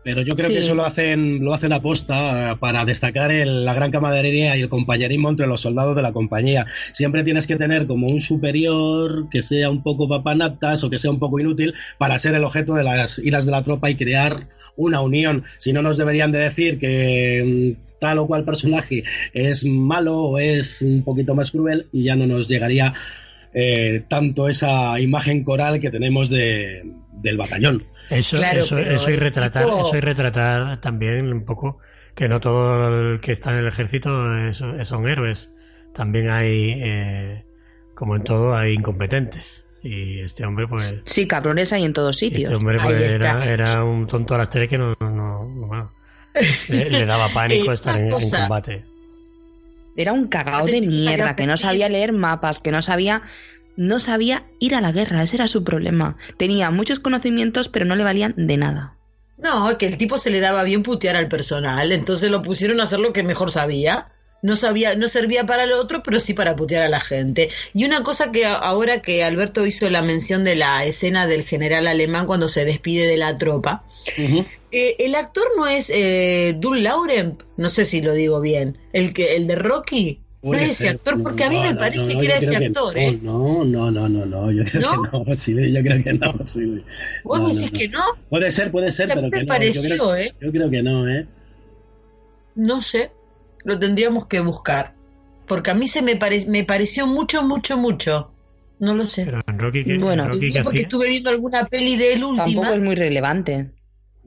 Pero 0.07 0.23
yo 0.23 0.37
creo 0.37 0.51
que 0.51 0.59
eso 0.59 0.77
lo 0.77 0.85
hacen, 0.85 1.45
lo 1.45 1.53
hacen 1.53 1.73
aposta 1.73 2.53
eh, 2.53 2.57
para 2.61 2.85
destacar 2.85 3.33
la 3.33 3.75
gran 3.75 3.91
camaradería 3.91 4.57
y 4.57 4.63
el 4.63 4.69
compañerismo 4.69 5.29
entre 5.29 5.49
los 5.49 5.63
soldados 5.63 5.97
de 5.97 6.03
la 6.03 6.13
compañía. 6.13 6.65
Siempre 6.93 7.25
tienes 7.25 7.49
que 7.49 7.57
tener 7.57 7.89
como 7.89 8.07
un 8.07 8.21
superior 8.21 9.29
que 9.31 9.43
sea 9.43 9.69
un 9.69 9.83
poco 9.83 10.09
papanatas 10.09 10.85
o 10.85 10.91
que 10.91 10.99
sea 10.99 11.11
un 11.11 11.19
poco 11.19 11.41
inútil 11.41 11.75
para 11.99 12.21
ser 12.21 12.37
el 12.37 12.45
objeto 12.45 12.75
de 12.75 12.85
las 12.85 13.19
iras 13.19 13.47
de 13.47 13.51
la 13.51 13.65
tropa 13.65 13.91
y 13.91 13.97
crear 13.97 14.47
una 14.77 15.01
unión. 15.01 15.43
Si 15.57 15.73
no 15.73 15.83
nos 15.83 15.97
deberían 15.97 16.31
de 16.31 16.39
decir 16.39 16.79
que 16.79 17.75
mm, 17.77 17.99
tal 17.99 18.19
o 18.19 18.29
cual 18.29 18.45
personaje 18.45 19.03
es 19.33 19.65
malo 19.65 20.19
o 20.19 20.39
es 20.39 20.83
un 20.83 21.03
poquito 21.03 21.35
más 21.35 21.51
cruel 21.51 21.89
y 21.91 22.05
ya 22.05 22.15
no 22.15 22.29
nos 22.29 22.47
llegaría 22.47 22.95
eh, 23.59 24.05
tanto 24.07 24.51
esa 24.51 25.01
imagen 25.01 25.43
coral 25.43 25.81
que 25.81 25.91
tenemos 25.91 26.29
de, 26.29 26.83
del 27.13 27.39
batallón. 27.39 27.87
Eso, 28.11 28.37
eso, 28.37 28.77
eso, 28.77 29.11
y 29.11 29.17
retratar, 29.17 29.67
eso 29.67 29.97
y 29.97 30.01
retratar 30.01 30.79
también 30.83 31.33
un 31.33 31.47
poco 31.47 31.79
que 32.15 32.29
no 32.29 32.39
todo 32.39 33.13
el 33.13 33.21
que 33.23 33.33
está 33.33 33.53
en 33.53 33.61
el 33.61 33.69
ejército 33.69 34.11
son 34.53 35.09
héroes. 35.09 35.55
También 35.95 36.29
hay, 36.29 36.75
eh, 36.83 37.45
como 37.95 38.17
en 38.17 38.25
todo, 38.25 38.55
hay 38.55 38.75
incompetentes. 38.75 39.65
Y 39.83 40.21
este 40.21 40.45
hombre, 40.45 40.69
pues. 40.69 40.97
Sí, 41.07 41.27
cabrones 41.27 41.73
hay 41.73 41.85
en 41.85 41.95
todos 41.95 42.19
sitios. 42.19 42.51
Este 42.51 42.57
hombre, 42.57 42.79
pues, 42.83 43.01
era, 43.01 43.51
era, 43.51 43.85
un 43.85 44.07
tonto 44.07 44.35
a 44.35 44.39
las 44.39 44.51
tres 44.51 44.69
que 44.69 44.77
no, 44.77 44.95
no, 45.01 45.91
le, 46.69 47.07
daba 47.07 47.31
pánico 47.31 47.73
estar 47.73 47.99
en, 47.99 48.13
en, 48.13 48.31
combate. 48.31 48.85
Era 49.97 50.13
un 50.13 50.29
cagao 50.29 50.67
de 50.67 50.81
mierda, 50.81 51.37
que 51.37 51.47
no 51.47 51.57
sabía 51.57 51.89
leer 51.89 52.13
mapas, 52.13 52.61
que 52.61 52.71
no 52.71 52.83
sabía 52.83 53.23
no 53.77 53.99
sabía 53.99 54.45
ir 54.59 54.75
a 54.75 54.81
la 54.81 54.91
guerra, 54.91 55.23
ese 55.23 55.37
era 55.37 55.49
su 55.49 55.63
problema. 55.63 56.17
Tenía 56.39 56.71
muchos 56.71 56.99
conocimientos, 56.99 57.69
pero 57.69 57.85
no 57.85 57.95
le 57.95 58.05
valían 58.05 58.35
de 58.37 58.57
nada. 58.57 58.95
No, 59.37 59.77
que 59.77 59.87
el 59.87 59.99
tipo 59.99 60.19
se 60.19 60.31
le 60.31 60.41
daba 60.41 60.65
bien 60.65 60.83
putear 60.83 61.15
al 61.15 61.29
personal, 61.29 61.93
entonces 61.93 62.31
lo 62.31 62.41
pusieron 62.41 62.81
a 62.81 62.85
hacer 62.85 63.01
lo 63.01 63.13
que 63.13 63.23
mejor 63.23 63.51
sabía. 63.51 64.13
No 64.43 64.55
sabía, 64.55 64.95
no 64.95 65.09
servía 65.09 65.45
para 65.47 65.67
lo 65.67 65.81
otro, 65.81 66.03
pero 66.03 66.21
sí 66.21 66.35
para 66.35 66.55
putear 66.55 66.85
a 66.85 66.89
la 66.89 67.01
gente. 67.01 67.49
Y 67.75 67.85
una 67.85 68.03
cosa 68.03 68.31
que 68.31 68.47
ahora 68.47 69.03
que 69.03 69.25
Alberto 69.25 69.67
hizo 69.67 69.89
la 69.91 70.03
mención 70.03 70.45
de 70.45 70.57
la 70.57 70.85
escena 70.85 71.27
del 71.27 71.43
general 71.43 71.87
alemán 71.87 72.27
cuando 72.27 72.49
se 72.49 72.65
despide 72.65 73.07
de 73.09 73.17
la 73.17 73.37
tropa, 73.39 73.85
eh, 74.71 74.97
el 74.99 75.15
actor 75.15 75.45
no 75.57 75.67
es 75.67 75.91
eh, 75.91 76.55
Dul 76.59 76.83
Lauren, 76.83 77.39
no 77.57 77.71
sé 77.71 77.85
si 77.85 78.03
lo 78.03 78.13
digo 78.13 78.41
bien, 78.41 78.79
el 78.93 79.15
que 79.15 79.37
el 79.37 79.47
de 79.47 79.57
Rocky, 79.57 80.21
no 80.43 80.59
es 80.59 80.73
ese 80.73 80.89
actor, 80.91 81.23
porque 81.23 81.45
a 81.45 81.51
mí 81.51 81.61
me 81.61 81.75
parece 81.75 82.17
que 82.17 82.25
era 82.25 82.37
ese 82.37 82.57
actor, 82.57 82.97
¿eh? 82.97 83.19
No, 83.21 83.65
no, 83.65 83.91
no, 83.91 84.09
no, 84.09 84.27
no, 84.27 84.51
yo 84.53 84.63
creo 84.65 84.83
que 85.03 85.19
no, 85.19 85.35
sí, 85.35 85.73
yo 85.73 85.83
creo 85.83 86.05
que 86.05 86.13
no, 86.13 86.35
sí. 86.47 86.85
¿Vos 87.25 87.57
decís 87.57 87.71
que 87.73 87.89
no? 87.89 88.01
Puede 88.29 88.53
ser, 88.53 88.71
puede 88.71 88.91
ser, 88.91 89.09
pero 89.09 89.31
que 89.31 89.43
no. 89.43 89.47
Pareció, 89.47 89.83
yo, 89.83 89.97
creo, 89.97 90.17
¿eh? 90.17 90.35
yo 90.41 90.53
creo 90.53 90.71
que 90.71 90.83
no, 90.83 91.09
¿eh? 91.09 91.27
No 92.55 92.81
sé, 92.81 93.11
lo 93.67 93.79
tendríamos 93.81 94.27
que 94.27 94.39
buscar, 94.41 94.95
porque 95.49 95.73
a 95.73 95.75
mí 95.75 95.89
se 95.89 96.01
me, 96.01 96.15
pare... 96.15 96.47
me 96.47 96.63
pareció 96.63 97.07
mucho, 97.07 97.43
mucho, 97.43 97.77
mucho. 97.77 98.33
No 98.79 98.95
lo 98.95 99.07
sé. 99.07 99.25
Pero 99.25 99.41
en 99.47 99.59
Rocky, 99.59 99.85
que, 99.85 99.99
bueno, 99.99 100.29
Rocky 100.29 100.53
porque 100.63 100.83
estuve 100.83 101.09
viendo 101.09 101.31
alguna 101.31 101.67
peli 101.67 101.97
de 101.97 102.13
él 102.13 102.25
última. 102.25 102.45
Tampoco 102.45 102.75
es 102.75 102.81
muy 102.81 102.95
relevante. 102.95 103.73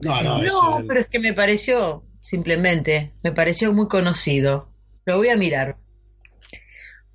No, 0.02 0.22
no, 0.22 0.42
no 0.42 0.86
pero 0.86 1.00
es 1.00 1.08
que 1.08 1.20
me 1.20 1.32
pareció, 1.32 2.04
simplemente, 2.20 3.14
me 3.22 3.32
pareció 3.32 3.72
muy 3.72 3.88
conocido. 3.88 4.68
Lo 5.06 5.16
voy 5.16 5.28
a 5.28 5.36
mirar. 5.36 5.78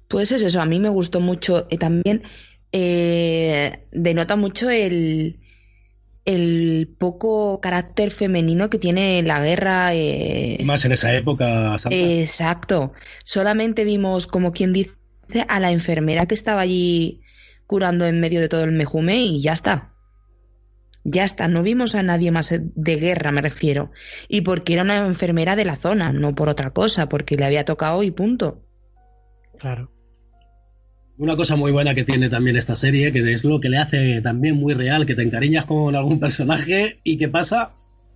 Pues 0.07 0.31
es 0.31 0.41
eso, 0.41 0.61
a 0.61 0.65
mí 0.65 0.79
me 0.79 0.89
gustó 0.89 1.19
mucho. 1.19 1.67
y 1.69 1.77
también 1.77 2.23
eh, 2.71 3.85
denota 3.91 4.35
mucho 4.35 4.69
el, 4.71 5.39
el 6.25 6.93
poco 6.97 7.61
carácter 7.61 8.11
femenino 8.11 8.69
que 8.69 8.79
tiene 8.79 9.21
la 9.23 9.41
guerra. 9.41 9.93
Eh, 9.93 10.57
Más 10.63 10.83
en 10.85 10.91
esa 10.91 11.13
época. 11.13 11.77
Exacto. 11.91 12.93
Solamente 13.23 13.83
vimos, 13.83 14.27
como 14.27 14.51
quien 14.51 14.73
dice, 14.73 14.91
a 15.47 15.59
la 15.59 15.71
enfermera 15.71 16.25
que 16.25 16.35
estaba 16.35 16.61
allí 16.61 17.21
curando 17.67 18.05
en 18.05 18.19
medio 18.19 18.41
de 18.41 18.49
todo 18.49 18.63
el 18.63 18.71
mejume 18.71 19.17
y 19.17 19.41
ya 19.41 19.53
está. 19.53 19.91
Ya 21.03 21.23
está, 21.23 21.47
no 21.47 21.61
vimos 21.61 21.93
a 21.93 22.01
nadie 22.01 22.31
más 22.31 22.51
de 22.51 22.95
guerra, 22.95 23.31
me 23.31 23.41
refiero. 23.41 23.91
Y 24.27 24.41
porque 24.41 24.73
era 24.73 24.81
una 24.81 25.05
enfermera 25.05 25.55
de 25.55 25.65
la 25.65 25.75
zona, 25.75 26.11
no 26.11 26.33
por 26.33 26.49
otra 26.49 26.71
cosa, 26.71 27.07
porque 27.07 27.37
le 27.37 27.45
había 27.45 27.63
tocado 27.63 28.01
y 28.01 28.09
punto. 28.09 28.63
Claro. 29.59 29.94
Una 31.17 31.37
cosa 31.37 31.55
muy 31.55 31.71
buena 31.71 31.93
que 31.93 32.03
tiene 32.03 32.29
también 32.29 32.57
esta 32.57 32.75
serie, 32.75 33.13
que 33.13 33.31
es 33.31 33.45
lo 33.45 33.61
que 33.61 33.69
le 33.69 33.77
hace 33.77 34.21
también 34.21 34.55
muy 34.57 34.73
real, 34.73 35.05
que 35.05 35.15
te 35.15 35.21
encariñas 35.21 35.65
con 35.65 35.95
algún 35.95 36.19
personaje 36.19 36.99
y 37.05 37.17
¿qué 37.17 37.29
pasa? 37.29 37.71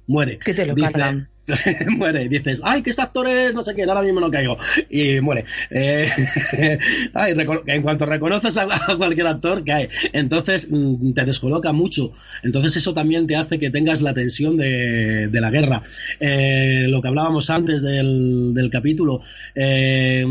Muere. 0.05 0.37
Que 0.39 0.53
te 0.53 0.65
lo 0.65 0.75
cargan. 0.75 1.29
muere. 1.97 2.27
Dices, 2.27 2.61
ay, 2.61 2.81
que 2.81 2.89
este 2.89 3.01
actor 3.01 3.25
es 3.25 3.55
no 3.55 3.63
sé 3.63 3.73
qué, 3.73 3.83
ahora 3.83 4.01
mismo 4.01 4.19
no 4.19 4.29
caigo. 4.29 4.57
Y 4.89 5.21
muere. 5.21 5.45
Eh, 5.69 6.09
ay, 7.13 7.33
en 7.67 7.81
cuanto 7.83 8.05
reconoces 8.05 8.57
a, 8.57 8.67
cualquier 8.97 9.27
actor, 9.27 9.63
cae. 9.63 9.89
Entonces 10.11 10.67
mm, 10.69 11.13
te 11.13 11.23
descoloca 11.23 11.71
mucho. 11.71 12.11
Entonces 12.43 12.75
eso 12.75 12.93
también 12.93 13.27
te 13.27 13.37
hace 13.37 13.59
que 13.59 13.69
tengas 13.69 14.01
la 14.01 14.13
tensión 14.13 14.57
de, 14.57 15.29
la 15.31 15.49
guerra. 15.49 15.83
Eh, 16.19 16.85
lo 16.89 17.01
que 17.01 17.07
hablábamos 17.07 17.49
antes 17.49 17.81
del, 17.81 18.53
del 18.53 18.69
capítulo, 18.69 19.21
eh, 19.55 20.25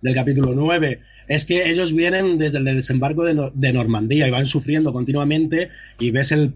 del 0.00 0.14
capítulo 0.14 0.52
9 0.52 1.11
es 1.34 1.46
que 1.46 1.70
ellos 1.70 1.94
vienen 1.94 2.36
desde 2.36 2.58
el 2.58 2.64
desembarco 2.64 3.24
de, 3.24 3.72
Normandía 3.72 4.28
y 4.28 4.30
van 4.30 4.44
sufriendo 4.44 4.92
continuamente 4.92 5.70
y 5.98 6.10
ves 6.10 6.30
el, 6.30 6.52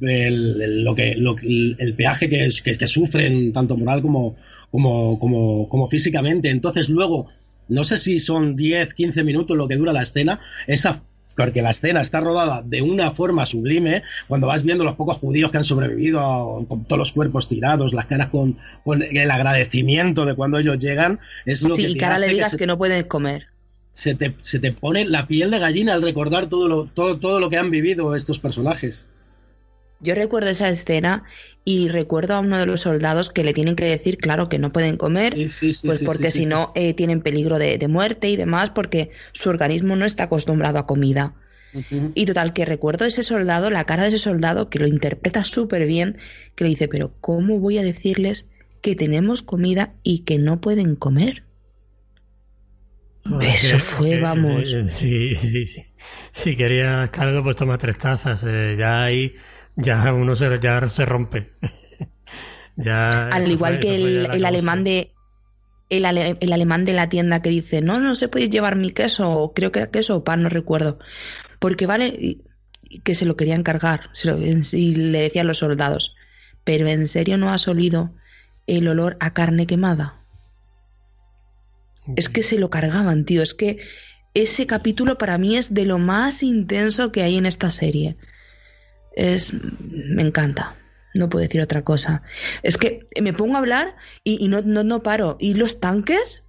lo 0.84 0.94
que, 0.94 1.12
el 1.12 1.94
peaje 1.96 2.28
que, 2.28 2.50
que, 2.62 2.86
sufren 2.86 3.54
tanto 3.54 3.78
moral 3.78 4.02
como, 4.02 4.36
como, 4.70 5.18
como, 5.18 5.66
como 5.70 5.88
físicamente. 5.88 6.50
Entonces 6.50 6.90
luego, 6.90 7.26
no 7.68 7.84
sé 7.84 7.96
si 7.96 8.18
son 8.18 8.54
10, 8.54 8.92
15 8.92 9.24
minutos 9.24 9.56
lo 9.56 9.66
que 9.66 9.76
dura 9.76 9.94
la 9.94 10.02
escena, 10.02 10.40
esa 10.66 11.02
porque 11.34 11.62
la 11.62 11.70
escena 11.70 12.02
está 12.02 12.20
rodada 12.20 12.62
de 12.62 12.82
una 12.82 13.10
forma 13.10 13.46
sublime, 13.46 14.02
cuando 14.28 14.46
vas 14.46 14.62
viendo 14.62 14.84
los 14.84 14.94
pocos 14.94 15.18
judíos 15.18 15.50
que 15.50 15.58
han 15.58 15.64
sobrevivido, 15.64 16.64
con 16.68 16.84
todos 16.84 16.98
los 16.98 17.12
cuerpos 17.12 17.48
tirados, 17.48 17.92
las 17.94 18.06
caras 18.06 18.28
con, 18.30 18.58
el 19.00 19.30
agradecimiento 19.30 20.24
de 20.26 20.34
cuando 20.34 20.58
ellos 20.58 20.78
llegan, 20.78 21.18
es 21.46 21.62
lo 21.62 21.74
sí, 21.74 21.82
que... 21.82 21.90
y 21.90 21.94
que 21.94 22.18
le 22.18 22.28
digas 22.28 22.56
que 22.56 22.66
no 22.66 22.78
pueden 22.78 23.04
comer 23.04 23.48
se 23.96 24.14
te, 24.14 24.34
se 24.42 24.58
te 24.58 24.72
pone 24.72 25.06
la 25.06 25.26
piel 25.26 25.50
de 25.50 25.58
gallina 25.58 25.94
al 25.94 26.02
recordar 26.02 26.48
todo 26.48 26.68
lo, 26.68 26.84
todo, 26.84 27.18
todo 27.18 27.40
lo 27.40 27.48
que 27.48 27.56
han 27.56 27.70
vivido 27.70 28.14
estos 28.14 28.38
personajes. 28.38 29.08
Yo 30.00 30.14
recuerdo 30.14 30.50
esa 30.50 30.68
escena 30.68 31.24
y 31.64 31.88
recuerdo 31.88 32.34
a 32.34 32.40
uno 32.40 32.58
de 32.58 32.66
los 32.66 32.82
soldados 32.82 33.30
que 33.30 33.42
le 33.42 33.54
tienen 33.54 33.74
que 33.74 33.86
decir, 33.86 34.18
claro, 34.18 34.50
que 34.50 34.58
no 34.58 34.70
pueden 34.70 34.98
comer, 34.98 35.34
pues 35.34 36.02
porque 36.04 36.30
si 36.30 36.44
no 36.44 36.72
eh, 36.74 36.92
tienen 36.92 37.22
peligro 37.22 37.58
de, 37.58 37.88
muerte 37.88 38.28
y 38.28 38.36
demás, 38.36 38.68
porque 38.68 39.12
su 39.32 39.48
organismo 39.48 39.96
no 39.96 40.04
está 40.04 40.24
acostumbrado 40.24 40.78
a 40.78 40.86
comida. 40.86 41.34
Y 42.14 42.26
total, 42.26 42.52
que 42.52 42.64
recuerdo 42.64 43.06
ese 43.06 43.22
soldado, 43.22 43.70
la 43.70 43.84
cara 43.84 44.02
de 44.02 44.10
ese 44.10 44.18
soldado, 44.18 44.68
que 44.68 44.78
lo 44.78 44.86
interpreta 44.86 45.44
súper 45.44 45.86
bien, 45.86 46.18
que 46.54 46.64
le 46.64 46.70
dice, 46.70 46.88
pero 46.88 47.12
¿cómo 47.20 47.58
voy 47.58 47.78
a 47.78 47.82
decirles 47.82 48.46
que 48.82 48.94
tenemos 48.94 49.42
comida 49.42 49.94
y 50.02 50.20
que 50.20 50.38
no 50.38 50.60
pueden 50.60 50.96
comer. 50.96 51.45
Eso 53.40 53.78
fue, 53.78 54.20
vamos. 54.20 54.76
Sí, 54.88 55.34
sí, 55.34 55.66
sí. 55.66 55.82
Si 56.32 56.56
querías 56.56 57.10
caldo, 57.10 57.42
pues 57.42 57.56
toma 57.56 57.78
tres 57.78 57.98
tazas. 57.98 58.44
Eh, 58.46 58.76
ya 58.78 59.02
ahí, 59.02 59.34
ya 59.76 60.12
uno 60.12 60.36
se, 60.36 60.58
ya 60.60 60.88
se 60.88 61.04
rompe. 61.04 61.52
ya, 62.76 63.28
Al 63.28 63.50
igual 63.50 63.80
que 63.80 63.94
el, 63.94 64.44
alemán 64.44 64.84
de 64.84 65.12
el, 65.88 66.04
el, 66.04 66.52
alemán 66.52 66.84
de 66.84 66.92
la 66.92 67.08
tienda 67.08 67.42
que 67.42 67.50
dice, 67.50 67.80
no, 67.80 68.00
no 68.00 68.14
se 68.14 68.28
puede 68.28 68.50
llevar 68.50 68.76
mi 68.76 68.90
queso, 68.90 69.30
o 69.30 69.54
creo 69.54 69.72
que 69.72 69.80
era 69.80 69.90
queso 69.90 70.16
o 70.16 70.24
pan, 70.24 70.42
no 70.42 70.48
recuerdo. 70.48 70.98
Porque 71.58 71.86
vale, 71.86 72.38
que 73.04 73.14
se 73.14 73.26
lo 73.26 73.36
querían 73.36 73.62
cargar, 73.62 74.10
y 74.72 74.94
le 74.94 75.20
decían 75.20 75.46
los 75.46 75.58
soldados, 75.58 76.16
pero 76.64 76.88
¿en 76.88 77.06
serio 77.08 77.38
no 77.38 77.50
has 77.50 77.68
olido 77.68 78.14
el 78.66 78.88
olor 78.88 79.16
a 79.20 79.32
carne 79.32 79.66
quemada. 79.66 80.20
Es 82.14 82.28
que 82.28 82.42
se 82.42 82.58
lo 82.58 82.70
cargaban, 82.70 83.24
tío. 83.24 83.42
Es 83.42 83.54
que 83.54 83.78
ese 84.34 84.66
capítulo 84.66 85.18
para 85.18 85.38
mí 85.38 85.56
es 85.56 85.74
de 85.74 85.86
lo 85.86 85.98
más 85.98 86.42
intenso 86.42 87.10
que 87.10 87.22
hay 87.22 87.36
en 87.36 87.46
esta 87.46 87.70
serie. 87.70 88.16
Es. 89.14 89.52
Me 89.80 90.22
encanta. 90.22 90.76
No 91.14 91.30
puedo 91.30 91.42
decir 91.42 91.60
otra 91.62 91.82
cosa. 91.82 92.22
Es 92.62 92.76
que 92.76 93.06
me 93.20 93.32
pongo 93.32 93.56
a 93.56 93.58
hablar 93.58 93.96
y, 94.22 94.46
no, 94.48 94.60
no, 94.60 94.84
no 94.84 95.02
paro. 95.02 95.36
¿Y 95.40 95.54
los 95.54 95.80
tanques? 95.80 96.44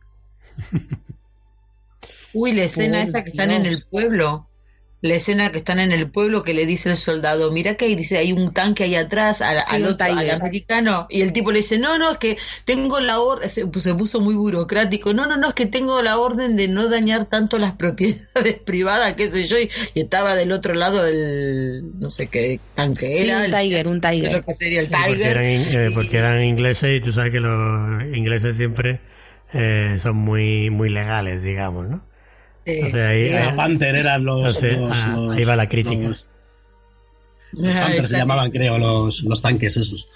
Uy, 2.34 2.52
la 2.54 2.64
escena 2.64 3.02
esa 3.02 3.24
que 3.24 3.30
están 3.30 3.52
en 3.52 3.66
el 3.66 3.86
pueblo 3.90 4.50
la 5.02 5.14
escena 5.14 5.52
que 5.52 5.60
están 5.60 5.80
en 5.80 5.92
el 5.92 6.10
pueblo 6.10 6.42
que 6.42 6.56
le 6.56 6.66
dice 6.66 6.90
el 6.90 6.98
soldado, 6.98 7.52
mira 7.52 7.76
que 7.76 7.86
hay, 7.86 7.96
dice, 7.96 8.18
hay 8.18 8.34
un 8.34 8.52
tanque 8.52 8.84
ahí 8.84 8.96
atrás 8.96 9.42
al, 9.42 9.86
otro, 9.86 10.08
al 10.08 10.30
americano, 10.32 11.06
y 11.10 11.22
el 11.22 11.34
tipo 11.34 11.52
le 11.52 11.60
dice, 11.60 11.78
no, 11.78 12.00
no, 12.00 12.12
es 12.12 12.18
que 12.18 12.38
tengo 12.66 13.00
la 13.00 13.20
orden, 13.20 13.48
se, 13.48 13.66
puso 13.68 14.20
muy 14.22 14.34
burocrático, 14.34 15.14
no, 15.14 15.28
no, 15.28 15.38
no, 15.38 15.50
es 15.50 15.54
que 15.54 15.68
tengo 15.68 16.02
la 16.02 16.18
orden 16.18 16.56
de 16.56 16.68
no 16.68 16.88
dañar 16.90 17.26
tanto 17.26 17.60
las 17.60 17.74
propiedades 17.78 18.60
privadas, 18.66 19.14
qué 19.14 19.30
sé 19.30 19.46
yo, 19.46 19.58
y, 19.60 19.70
estaba 19.94 20.36
del 20.36 20.52
otro 20.52 20.74
lado 20.74 21.06
el, 21.06 22.00
no 22.00 22.10
sé 22.10 22.28
qué 22.28 22.60
tanque 22.74 23.24
era. 23.24 23.46
un 23.46 23.52
Tiger, 23.52 23.88
un 23.88 24.02
Tiger. 24.02 24.44
que 24.44 24.54
sería 24.54 24.80
el 24.80 24.90
Tiger. 24.90 25.38
Eh, 25.38 25.90
porque, 25.94 26.18
eran, 26.18 26.44
ingleses 26.44 26.98
y 26.98 27.02
tú 27.02 27.12
sabes 27.12 27.32
que 27.32 27.40
los 27.40 28.04
ingleses 28.16 28.58
siempre 28.58 29.00
eh, 29.54 29.98
son 30.00 30.16
muy, 30.16 30.70
muy 30.70 30.90
legales, 30.90 31.44
digamos, 31.44 31.88
¿no? 31.88 32.07
Los 32.68 33.52
Panther 33.54 33.96
eran 33.96 34.26
los, 34.26 34.62
ah, 34.64 35.32
ahí 35.32 35.44
va 35.44 35.56
la 35.56 35.70
crítica. 35.70 36.10
Los, 36.10 36.30
Panther 37.54 38.08
se 38.08 38.18
llamaban, 38.18 38.52
creo, 38.52 38.78
los, 38.78 39.24
los 39.24 39.42
tanques 39.42 39.78
esos. 39.78 40.10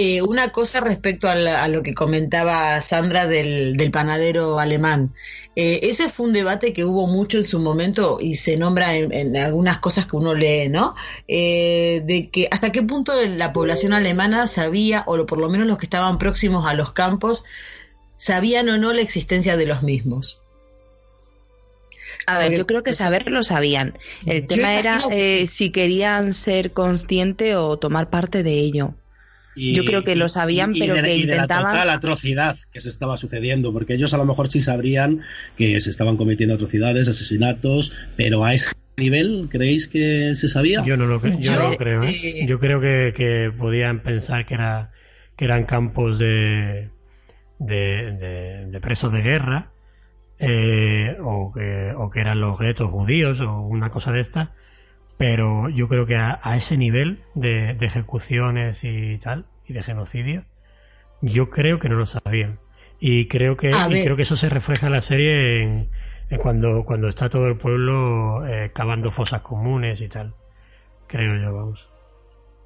Eh, 0.00 0.22
una 0.22 0.50
cosa 0.50 0.78
respecto 0.78 1.28
a, 1.28 1.66
lo 1.66 1.82
que 1.82 1.92
comentaba 1.92 2.80
Sandra 2.80 3.26
del, 3.26 3.90
panadero 3.90 4.60
alemán. 4.60 5.12
Eh, 5.56 5.80
ese 5.82 6.08
fue 6.08 6.26
un 6.26 6.32
debate 6.32 6.72
que 6.72 6.84
hubo 6.84 7.08
mucho 7.08 7.38
en 7.38 7.42
su 7.42 7.58
momento 7.58 8.18
y 8.20 8.36
se 8.36 8.56
nombra 8.56 8.94
en, 8.94 9.36
algunas 9.36 9.78
cosas 9.78 10.06
que 10.06 10.14
uno 10.14 10.34
lee, 10.34 10.68
¿no? 10.68 10.94
Eh, 11.26 12.02
de 12.04 12.30
que 12.30 12.46
hasta 12.52 12.70
qué 12.70 12.84
punto 12.84 13.12
la 13.26 13.52
población 13.52 13.92
alemana 13.92 14.46
sabía, 14.46 15.02
o 15.08 15.26
por 15.26 15.40
lo 15.40 15.50
menos 15.50 15.66
los 15.66 15.78
que 15.78 15.86
estaban 15.86 16.18
próximos 16.18 16.64
a 16.64 16.74
los 16.74 16.92
campos, 16.92 17.42
sabían 18.16 18.68
o 18.68 18.78
no 18.78 18.92
la 18.92 19.02
existencia 19.02 19.56
de 19.56 19.66
los 19.66 19.82
mismos. 19.82 20.42
A 22.28 22.38
ver, 22.38 22.52
yo 22.52 22.66
creo 22.66 22.82
que 22.82 22.92
saber 22.92 23.30
lo 23.30 23.42
sabían. 23.42 23.96
El 24.26 24.46
tema 24.46 24.78
era 24.78 25.00
eh, 25.10 25.46
si 25.46 25.70
querían 25.70 26.34
ser 26.34 26.72
consciente 26.72 27.56
o 27.56 27.78
tomar 27.78 28.10
parte 28.10 28.42
de 28.42 28.52
ello. 28.52 28.94
yo 29.56 29.82
creo 29.86 30.04
que 30.04 30.14
lo 30.14 30.28
sabían, 30.28 30.74
pero 30.78 30.94
que 31.02 31.16
intentaban. 31.16 31.72
De 31.72 31.86
la 31.86 31.94
atrocidad 31.94 32.58
que 32.70 32.80
se 32.80 32.90
estaba 32.90 33.16
sucediendo, 33.16 33.72
porque 33.72 33.94
ellos 33.94 34.12
a 34.12 34.18
lo 34.18 34.26
mejor 34.26 34.48
sí 34.48 34.60
sabrían 34.60 35.22
que 35.56 35.80
se 35.80 35.88
estaban 35.88 36.18
cometiendo 36.18 36.54
atrocidades, 36.54 37.08
asesinatos, 37.08 37.92
pero 38.18 38.44
a 38.44 38.52
ese 38.52 38.72
nivel, 38.98 39.48
¿creéis 39.50 39.88
que 39.88 40.34
se 40.34 40.48
sabía? 40.48 40.84
Yo 40.84 40.98
no 40.98 41.06
lo, 41.06 41.20
creo. 41.20 42.02
¿eh? 42.02 42.44
Yo 42.46 42.60
creo 42.60 42.78
que, 42.78 43.50
podían 43.56 44.02
pensar 44.02 44.44
que, 44.44 44.52
era, 44.52 44.92
que 45.34 45.46
eran 45.46 45.64
campos 45.64 46.18
de, 46.18 46.90
de 47.58 48.78
presos 48.82 49.14
de 49.14 49.22
guerra 49.22 49.72
eh, 50.38 51.16
o, 51.20 51.52
que, 51.52 51.92
o, 51.96 52.10
que, 52.10 52.20
eran 52.20 52.40
los 52.40 52.58
guetos 52.58 52.90
judíos 52.90 53.40
o 53.40 53.60
una 53.60 53.90
cosa 53.90 54.12
de 54.12 54.20
esta, 54.20 54.54
pero 55.16 55.68
yo 55.68 55.88
creo 55.88 56.06
que 56.06 56.16
a, 56.16 56.38
ese 56.56 56.76
nivel 56.76 57.22
de, 57.34 57.70
ejecuciones 57.80 58.84
y 58.84 59.18
tal, 59.18 59.46
y 59.66 59.72
de 59.72 59.82
genocidio, 59.82 60.44
yo 61.20 61.50
creo 61.50 61.80
que 61.80 61.88
no 61.88 61.96
lo 61.96 62.06
sabían. 62.06 62.60
Y 63.00 63.26
creo 63.26 63.56
que, 63.56 63.70
creo 63.70 64.16
que 64.16 64.22
eso 64.22 64.36
se 64.36 64.48
refleja 64.48 64.86
en 64.86 64.92
la 64.92 65.00
serie 65.00 65.62
en, 65.62 65.90
cuando, 66.40 66.84
cuando 66.84 67.08
está 67.08 67.28
todo 67.28 67.46
el 67.46 67.56
pueblo 67.56 68.46
eh, 68.46 68.70
cavando 68.72 69.10
fosas 69.10 69.42
comunes 69.42 70.00
y 70.00 70.08
tal. 70.08 70.34
Creo 71.08 71.36
yo, 71.36 71.54
vamos. 71.54 71.87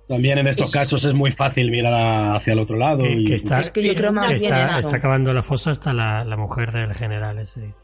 También 0.07 0.38
en 0.38 0.46
estos 0.46 0.70
casos 0.70 1.05
es 1.05 1.14
muy 1.14 1.30
fácil 1.30 1.70
mirar 1.70 2.36
hacia 2.36 2.53
el 2.53 2.59
otro 2.59 2.76
lado. 2.76 3.07
y... 3.07 3.24
que 3.24 3.34
está, 3.34 3.61
está, 3.61 4.96
acabando 4.96 5.32
la 5.32 5.42
fosa 5.42 5.70
hasta 5.72 5.92
la, 5.92 6.36
mujer 6.36 6.72
del 6.72 6.94
general 6.94 7.38
ese. 7.38 7.74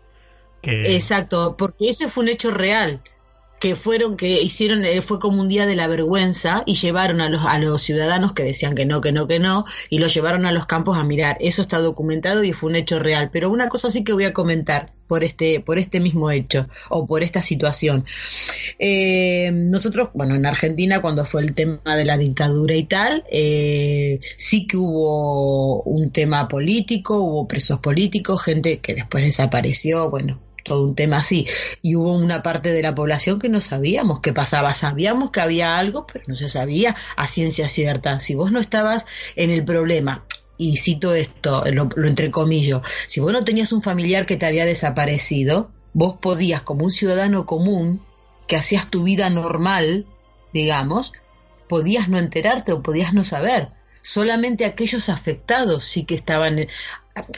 Exacto, 0.62 1.56
porque 1.56 1.88
ese 1.88 2.08
fue 2.08 2.24
un 2.24 2.30
hecho 2.30 2.50
real 2.50 3.00
que 3.60 3.76
fueron, 3.76 4.16
que 4.16 4.42
hicieron, 4.42 4.84
eh, 4.84 5.02
fue 5.02 5.18
como 5.18 5.40
un 5.40 5.48
día 5.48 5.66
de 5.66 5.76
la 5.76 5.88
vergüenza 5.88 6.62
y 6.66 6.74
llevaron 6.74 7.20
a 7.20 7.28
los, 7.28 7.44
a 7.44 7.58
los 7.58 7.82
ciudadanos 7.82 8.32
que 8.32 8.44
decían 8.44 8.74
que 8.74 8.86
no, 8.86 9.00
que 9.00 9.12
no, 9.12 9.26
que 9.26 9.38
no, 9.38 9.64
y 9.90 9.98
los 9.98 10.14
llevaron 10.14 10.46
a 10.46 10.52
los 10.52 10.66
campos 10.66 10.98
a 10.98 11.04
mirar. 11.04 11.36
Eso 11.40 11.62
está 11.62 11.78
documentado 11.78 12.44
y 12.44 12.52
fue 12.52 12.70
un 12.70 12.76
hecho 12.76 12.98
real. 12.98 13.30
Pero 13.32 13.50
una 13.50 13.68
cosa 13.68 13.90
sí 13.90 14.04
que 14.04 14.12
voy 14.12 14.24
a 14.24 14.32
comentar 14.32 14.92
por 15.08 15.24
este, 15.24 15.60
por 15.60 15.78
este 15.78 16.00
mismo 16.00 16.30
hecho 16.30 16.68
o 16.90 17.06
por 17.06 17.22
esta 17.22 17.42
situación. 17.42 18.04
Eh, 18.78 19.50
nosotros, 19.52 20.10
bueno, 20.14 20.36
en 20.36 20.46
Argentina, 20.46 21.00
cuando 21.00 21.24
fue 21.24 21.42
el 21.42 21.54
tema 21.54 21.96
de 21.96 22.04
la 22.04 22.18
dictadura 22.18 22.74
y 22.74 22.84
tal, 22.84 23.24
eh, 23.30 24.20
sí 24.36 24.66
que 24.66 24.76
hubo 24.76 25.82
un 25.82 26.12
tema 26.12 26.46
político, 26.46 27.20
hubo 27.20 27.48
presos 27.48 27.80
políticos, 27.80 28.42
gente 28.42 28.78
que 28.80 28.94
después 28.94 29.24
desapareció, 29.24 30.10
bueno, 30.10 30.40
todo 30.68 30.84
un 30.84 30.94
tema 30.94 31.18
así. 31.18 31.48
Y 31.82 31.96
hubo 31.96 32.12
una 32.12 32.42
parte 32.44 32.70
de 32.72 32.82
la 32.82 32.94
población 32.94 33.40
que 33.40 33.48
no 33.48 33.60
sabíamos 33.60 34.20
qué 34.20 34.32
pasaba. 34.32 34.74
Sabíamos 34.74 35.32
que 35.32 35.40
había 35.40 35.78
algo, 35.78 36.06
pero 36.06 36.24
no 36.28 36.36
se 36.36 36.48
sabía 36.48 36.94
a 37.16 37.26
ciencia 37.26 37.66
cierta. 37.66 38.20
Si 38.20 38.36
vos 38.36 38.52
no 38.52 38.60
estabas 38.60 39.06
en 39.34 39.50
el 39.50 39.64
problema, 39.64 40.24
y 40.56 40.76
cito 40.76 41.14
esto, 41.14 41.64
lo, 41.72 41.88
lo 41.96 42.08
entrecomillo, 42.08 42.82
si 43.06 43.20
vos 43.20 43.32
no 43.32 43.44
tenías 43.44 43.72
un 43.72 43.82
familiar 43.82 44.26
que 44.26 44.36
te 44.36 44.46
había 44.46 44.64
desaparecido, 44.64 45.70
vos 45.92 46.16
podías, 46.20 46.62
como 46.62 46.84
un 46.84 46.92
ciudadano 46.92 47.46
común, 47.46 48.00
que 48.46 48.56
hacías 48.56 48.90
tu 48.90 49.04
vida 49.04 49.30
normal, 49.30 50.06
digamos, 50.52 51.12
podías 51.68 52.08
no 52.08 52.18
enterarte 52.18 52.72
o 52.72 52.82
podías 52.82 53.12
no 53.12 53.24
saber. 53.24 53.70
Solamente 54.02 54.64
aquellos 54.64 55.08
afectados 55.08 55.84
sí 55.84 56.04
que 56.04 56.14
estaban 56.14 56.66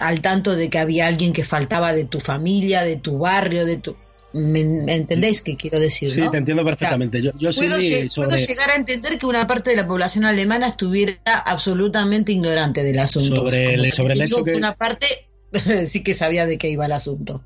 al 0.01 0.21
tanto 0.21 0.57
de 0.57 0.71
que 0.71 0.79
había 0.79 1.07
alguien 1.07 1.33
que 1.33 1.45
faltaba 1.45 1.93
de 1.93 2.05
tu 2.05 2.21
familia, 2.21 2.85
de 2.85 2.97
tu 2.97 3.19
barrio, 3.19 3.65
de 3.65 3.77
tu... 3.77 3.97
¿Me, 4.33 4.61
entendéis 4.61 5.41
qué 5.41 5.57
quiero 5.57 5.81
decir? 5.81 6.11
Sí, 6.11 6.23
te 6.31 6.37
entiendo 6.37 6.65
perfectamente. 6.65 7.21
yo, 7.21 7.33
puedo, 7.33 7.79
llegar 7.79 8.71
a 8.71 8.77
entender 8.77 9.19
que 9.19 9.27
una 9.27 9.47
parte 9.49 9.71
de 9.71 9.77
la 9.77 9.87
población 9.89 10.25
alemana 10.25 10.69
estuviera 10.69 11.19
absolutamente 11.25 12.31
ignorante 12.31 12.85
del 12.85 13.01
asunto. 13.01 13.37
Sobre 13.37 13.75
el, 13.75 13.93
sobre 13.93 14.15
el 14.15 14.23
hecho 14.23 14.45
que... 14.45 14.55
Una 14.55 14.77
parte 14.77 15.07
sí 15.87 16.05
que 16.05 16.15
sabía 16.15 16.47
de 16.47 16.59
qué 16.59 16.69
iba 16.69 16.87
el 16.87 16.93
asunto. 16.93 17.45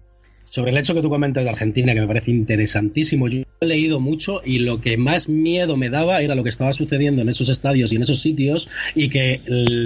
Sobre 0.54 0.70
el 0.70 0.78
hecho 0.78 0.94
que 0.94 1.02
tú 1.02 1.10
comentas 1.10 1.42
de 1.42 1.50
Argentina, 1.50 1.94
que 1.94 2.00
me 2.00 2.06
parece 2.06 2.30
interesantísimo, 2.30 3.26
yo 3.26 3.42
he 3.60 3.66
leído 3.66 3.98
mucho 3.98 4.40
y 4.44 4.60
lo 4.60 4.80
que 4.80 4.96
más 4.96 5.28
miedo 5.28 5.76
me 5.76 5.90
daba 5.90 6.20
era 6.20 6.36
lo 6.36 6.44
que 6.44 6.48
estaba 6.48 6.72
sucediendo 6.72 7.22
en 7.22 7.28
esos 7.28 7.48
estadios 7.48 7.92
y 7.92 7.96
en 7.96 8.02
esos 8.02 8.20
sitios 8.20 8.68
y 8.94 9.08
que 9.08 9.40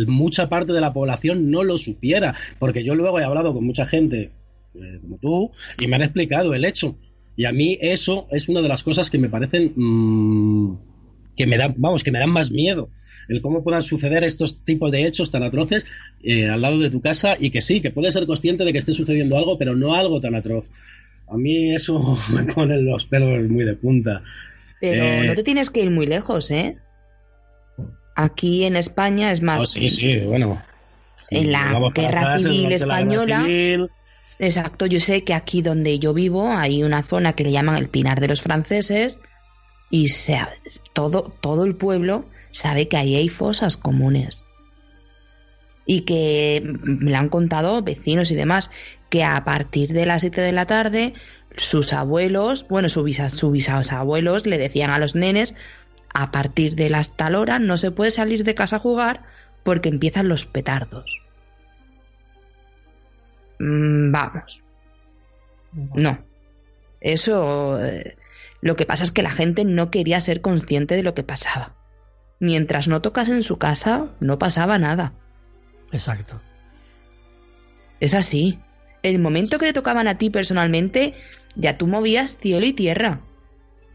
mucha 0.07 0.51
parte 0.51 0.75
de 0.75 0.83
la 0.83 0.93
población 0.93 1.51
no 1.51 1.65
lo 1.65 1.79
supiera, 1.79 2.35
porque 2.59 2.85
yo 2.85 2.95
luego 2.95 3.19
he 3.19 3.25
hablado 3.25 3.55
con 3.55 3.65
mucha 3.65 3.87
gente 3.87 4.31
eh, 4.75 4.99
como 5.01 5.17
tú 5.17 5.53
y 5.79 5.87
me 5.87 5.97
han 5.97 6.03
explicado 6.03 6.53
el 6.53 6.67
hecho. 6.67 6.99
Y 7.35 7.47
a 7.47 7.53
mí 7.53 7.79
eso 7.81 8.27
es 8.31 8.47
una 8.51 8.61
de 8.61 8.69
las 8.69 8.83
cosas 8.83 9.09
que 9.09 9.17
me 9.17 9.31
parecen 9.31 9.73
mm, 9.75 10.77
que 11.39 11.47
me 11.47 11.57
dan, 11.57 11.75
vamos, 11.79 12.05
que 12.05 12.11
me 12.11 12.19
dan 12.19 12.31
más 12.31 12.51
miedo 12.51 12.91
el 13.29 13.43
cómo 13.43 13.63
puedan 13.63 13.83
suceder 13.83 14.25
estos 14.25 14.65
tipos 14.65 14.91
de 14.91 15.07
hechos 15.07 15.31
tan 15.31 15.43
atroces 15.43 15.87
eh, 16.23 16.49
al 16.49 16.63
lado 16.63 16.79
de 16.79 16.91
tu 16.91 17.01
casa 17.01 17.37
y 17.39 17.51
que 17.51 17.61
sí, 17.61 17.81
que 17.81 17.91
puedes 17.91 18.15
ser 18.15 18.27
consciente 18.27 18.65
de 18.65 18.73
que 18.73 18.79
esté 18.79 18.93
sucediendo 18.93 19.37
algo, 19.37 19.59
pero 19.59 19.77
no 19.77 19.95
algo 19.95 20.21
tan 20.21 20.35
atroz. 20.35 20.69
A 21.29 21.37
mí 21.37 21.75
eso 21.75 22.19
me 22.33 22.45
pone 22.53 22.81
los 22.81 23.05
pelos 23.05 23.49
muy 23.49 23.65
de 23.65 23.75
punta. 23.75 24.23
Pero 24.81 25.05
eh, 25.05 25.27
no 25.27 25.35
te 25.35 25.43
tienes 25.43 25.71
que 25.71 25.83
ir 25.83 25.91
muy 25.91 26.07
lejos, 26.07 26.51
¿eh? 26.51 26.77
Aquí 28.17 28.65
en 28.65 28.77
España 28.77 29.31
es 29.31 29.43
más. 29.43 29.61
Oh, 29.61 29.67
sí, 29.67 29.89
sí, 29.89 30.19
bueno. 30.21 30.61
en 31.31 31.53
la 31.53 31.79
guerra 31.95 32.39
civil 32.39 32.73
española. 32.73 33.47
Exacto, 34.41 34.87
yo 34.87 35.01
sé 35.01 35.25
que 35.25 35.35
aquí 35.35 35.63
donde 35.63 35.99
yo 35.99 36.15
vivo 36.15 36.49
hay 36.49 36.85
una 36.85 37.03
zona 37.03 37.33
que 37.33 37.43
le 37.43 37.51
llaman 37.51 37.77
el 37.77 37.89
Pinar 37.89 38.21
de 38.21 38.29
los 38.29 38.41
Franceses 38.41 39.19
y 39.91 40.09
se, 40.09 40.39
todo, 40.93 41.33
todo 41.41 41.65
el 41.65 41.75
pueblo 41.77 42.27
sabe 42.51 42.89
que 42.89 42.97
ahí 42.97 43.17
hay 43.17 43.29
fosas 43.29 43.77
comunes. 43.77 44.45
y 45.91 46.03
que 46.03 46.63
me 46.83 47.11
lo 47.11 47.17
han 47.17 47.31
contado 47.31 47.81
vecinos 47.83 48.31
y 48.31 48.35
demás, 48.35 48.71
que 49.09 49.25
a 49.25 49.43
partir 49.45 49.95
de 49.95 50.05
las 50.05 50.21
7 50.21 50.43
de 50.43 50.53
la 50.53 50.67
tarde 50.67 51.15
sus 51.57 51.95
abuelos, 51.95 52.67
bueno, 52.69 52.91
sus, 52.91 53.17
sus 53.17 53.69
abuelos 53.91 54.45
le 54.45 54.59
decían 54.59 54.91
a 54.91 54.99
los 54.99 55.15
nenes, 55.15 55.55
a 56.13 56.31
partir 56.31 56.75
de 56.75 56.91
las 56.91 57.17
tal 57.17 57.35
hora 57.35 57.59
no 57.59 57.79
se 57.79 57.91
puede 57.91 58.11
salir 58.11 58.45
de 58.45 58.55
casa 58.55 58.77
a 58.77 58.81
jugar 58.81 59.25
porque 59.63 59.89
empiezan 59.89 60.29
los 60.29 60.45
petardos. 60.45 61.23
Mm, 63.59 64.13
vamos. 64.13 64.63
No. 65.73 66.19
Eso... 67.01 67.83
Eh, 67.83 68.18
lo 68.61 68.77
que 68.77 68.87
pasa 68.87 69.05
es 69.05 69.13
que 69.13 69.23
la 69.23 69.31
gente 69.31 69.65
no 69.65 69.91
quería 69.91 70.21
ser 70.21 70.41
consciente 70.41 70.97
de 70.97 71.03
lo 71.03 71.15
que 71.15 71.23
pasaba. 71.23 71.75
Mientras 72.41 72.89
no 72.89 73.03
tocas 73.03 73.29
en 73.29 73.43
su 73.43 73.59
casa, 73.59 74.07
no 74.21 74.39
pasaba 74.39 74.79
nada. 74.79 75.13
Exacto. 75.93 76.41
Es 78.01 78.15
así. 78.15 78.59
El 79.03 79.19
momento 79.19 79.59
que 79.59 79.67
te 79.67 79.73
tocaban 79.73 80.09
a 80.09 80.19
ti 80.19 80.31
personalmente, 80.31 81.15
ya 81.55 81.79
tú 81.79 81.87
movías 81.87 82.39
cielo 82.39 82.67
y 82.67 82.73
tierra. 82.73 83.21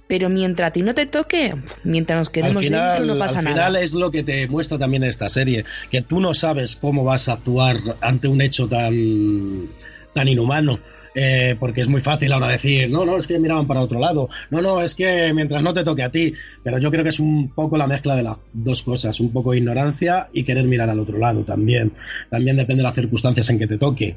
Pero 0.08 0.30
mientras 0.30 0.70
a 0.70 0.74
ti 0.74 0.82
no 0.82 0.94
te 0.94 1.06
toque, 1.06 1.56
mientras 1.84 2.18
nos 2.18 2.30
quedemos 2.30 2.62
dentro, 2.62 3.06
no 3.06 3.18
pasa 3.18 3.42
nada. 3.42 3.68
Al 3.68 3.72
final 3.72 3.76
es 3.78 3.94
lo 3.94 4.12
que 4.12 4.24
te 4.24 4.48
muestra 4.48 4.78
también 4.78 5.04
esta 5.04 5.30
serie, 5.30 5.66
que 5.90 6.02
tú 6.02 6.20
no 6.20 6.34
sabes 6.34 6.76
cómo 6.76 7.04
vas 7.04 7.30
a 7.30 7.34
actuar 7.34 7.78
ante 8.02 8.28
un 8.28 8.42
hecho 8.42 8.68
tan, 8.68 9.70
tan 10.14 10.28
inhumano. 10.28 10.80
Eh, 11.16 11.56
porque 11.60 11.82
es 11.82 11.88
muy 11.88 12.02
fácil 12.02 12.32
ahora 12.32 12.48
decir, 12.48 12.90
no, 12.90 13.06
no, 13.06 13.18
es 13.18 13.28
que 13.28 13.38
miraban 13.38 13.68
para 13.68 13.82
otro 13.82 14.00
lado, 14.00 14.30
no, 14.50 14.62
no, 14.62 14.82
es 14.82 14.96
que 14.96 15.32
mientras 15.34 15.62
no 15.62 15.74
te 15.74 15.84
toque 15.84 16.04
a 16.04 16.10
ti, 16.10 16.34
pero 16.64 16.80
yo 16.80 16.90
creo 16.90 17.04
que 17.04 17.10
es 17.10 17.20
un 17.20 17.50
poco 17.50 17.78
la 17.78 17.86
mezcla 17.86 18.16
de 18.16 18.24
las 18.24 18.38
dos 18.52 18.82
cosas, 18.82 19.20
un 19.20 19.32
poco 19.32 19.54
ignorancia 19.54 20.30
y 20.34 20.44
querer 20.44 20.66
mirar 20.66 20.90
al 20.90 21.00
otro 21.00 21.20
lado 21.20 21.44
también. 21.44 21.92
También 22.30 22.58
depende 22.58 22.82
de 22.82 22.88
las 22.88 22.96
circunstancias 22.96 23.50
en 23.50 23.60
que 23.60 23.68
te 23.68 23.78
toque. 23.78 24.16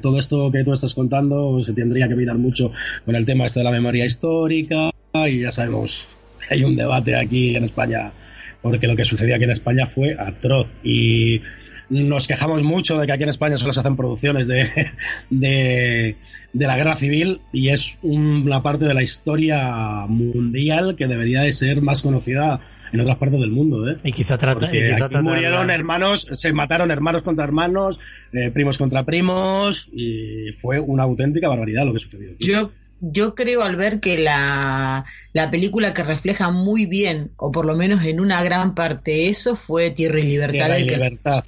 Todo 0.00 0.18
esto 0.18 0.50
que 0.50 0.62
tú 0.62 0.72
estás 0.72 0.94
contando 0.94 1.60
se 1.62 1.72
tendría 1.72 2.08
que 2.08 2.14
mirar 2.14 2.38
mucho 2.38 2.70
con 3.04 3.16
el 3.16 3.26
tema 3.26 3.46
este 3.46 3.60
de 3.60 3.64
la 3.64 3.72
memoria 3.72 4.04
histórica 4.04 4.90
y 5.14 5.40
ya 5.40 5.50
sabemos 5.50 6.06
que 6.46 6.54
hay 6.54 6.64
un 6.64 6.76
debate 6.76 7.16
aquí 7.16 7.56
en 7.56 7.64
España 7.64 8.12
porque 8.62 8.86
lo 8.86 8.96
que 8.96 9.04
sucedió 9.04 9.36
aquí 9.36 9.44
en 9.44 9.50
España 9.50 9.86
fue 9.86 10.16
atroz 10.18 10.68
y 10.82 11.40
nos 11.88 12.26
quejamos 12.26 12.62
mucho 12.62 12.98
de 12.98 13.06
que 13.06 13.12
aquí 13.12 13.22
en 13.22 13.28
España 13.28 13.56
solo 13.56 13.72
se 13.72 13.80
hacen 13.80 13.96
producciones 13.96 14.48
de, 14.48 14.68
de, 15.30 16.16
la 16.52 16.76
guerra 16.76 16.96
civil 16.96 17.40
y 17.52 17.68
es 17.68 17.98
una 18.02 18.62
parte 18.62 18.84
de 18.86 18.94
la 18.94 19.02
historia 19.02 20.06
mundial 20.08 20.96
que 20.96 21.06
debería 21.06 21.42
de 21.42 21.52
ser 21.52 21.82
más 21.82 22.02
conocida 22.02 22.60
en 22.92 23.00
otras 23.00 23.16
partes 23.16 23.40
del 23.40 23.50
mundo. 23.50 23.88
¿eh? 23.88 23.98
Y 24.02 24.12
quizá 24.12 24.36
trata, 24.36 24.74
y 24.74 24.90
aquí 24.90 25.16
murieron 25.18 25.70
hermanos, 25.70 26.28
se 26.34 26.52
mataron 26.52 26.90
hermanos 26.90 27.22
contra 27.22 27.44
hermanos, 27.44 28.00
eh, 28.32 28.50
primos 28.50 28.78
contra 28.78 29.04
primos 29.04 29.88
y 29.92 30.52
fue 30.58 30.80
una 30.80 31.04
auténtica 31.04 31.48
barbaridad 31.48 31.84
lo 31.84 31.92
que 31.92 32.00
sucedió. 32.00 32.30
Yo 32.38 32.72
yo 33.02 33.34
creo 33.34 33.62
al 33.62 33.76
ver 33.76 34.00
que 34.00 34.16
la, 34.16 35.04
la, 35.34 35.50
película 35.50 35.92
que 35.92 36.02
refleja 36.02 36.50
muy 36.50 36.86
bien, 36.86 37.30
o 37.36 37.52
por 37.52 37.66
lo 37.66 37.76
menos 37.76 38.02
en 38.04 38.20
una 38.20 38.42
gran 38.42 38.74
parte 38.74 39.28
eso, 39.28 39.54
fue 39.54 39.90
Tierra 39.90 40.18
y 40.18 40.22
Libertad. 40.22 40.52
Tierra 40.52 40.78
y 40.78 40.84
Libertad 40.84 41.44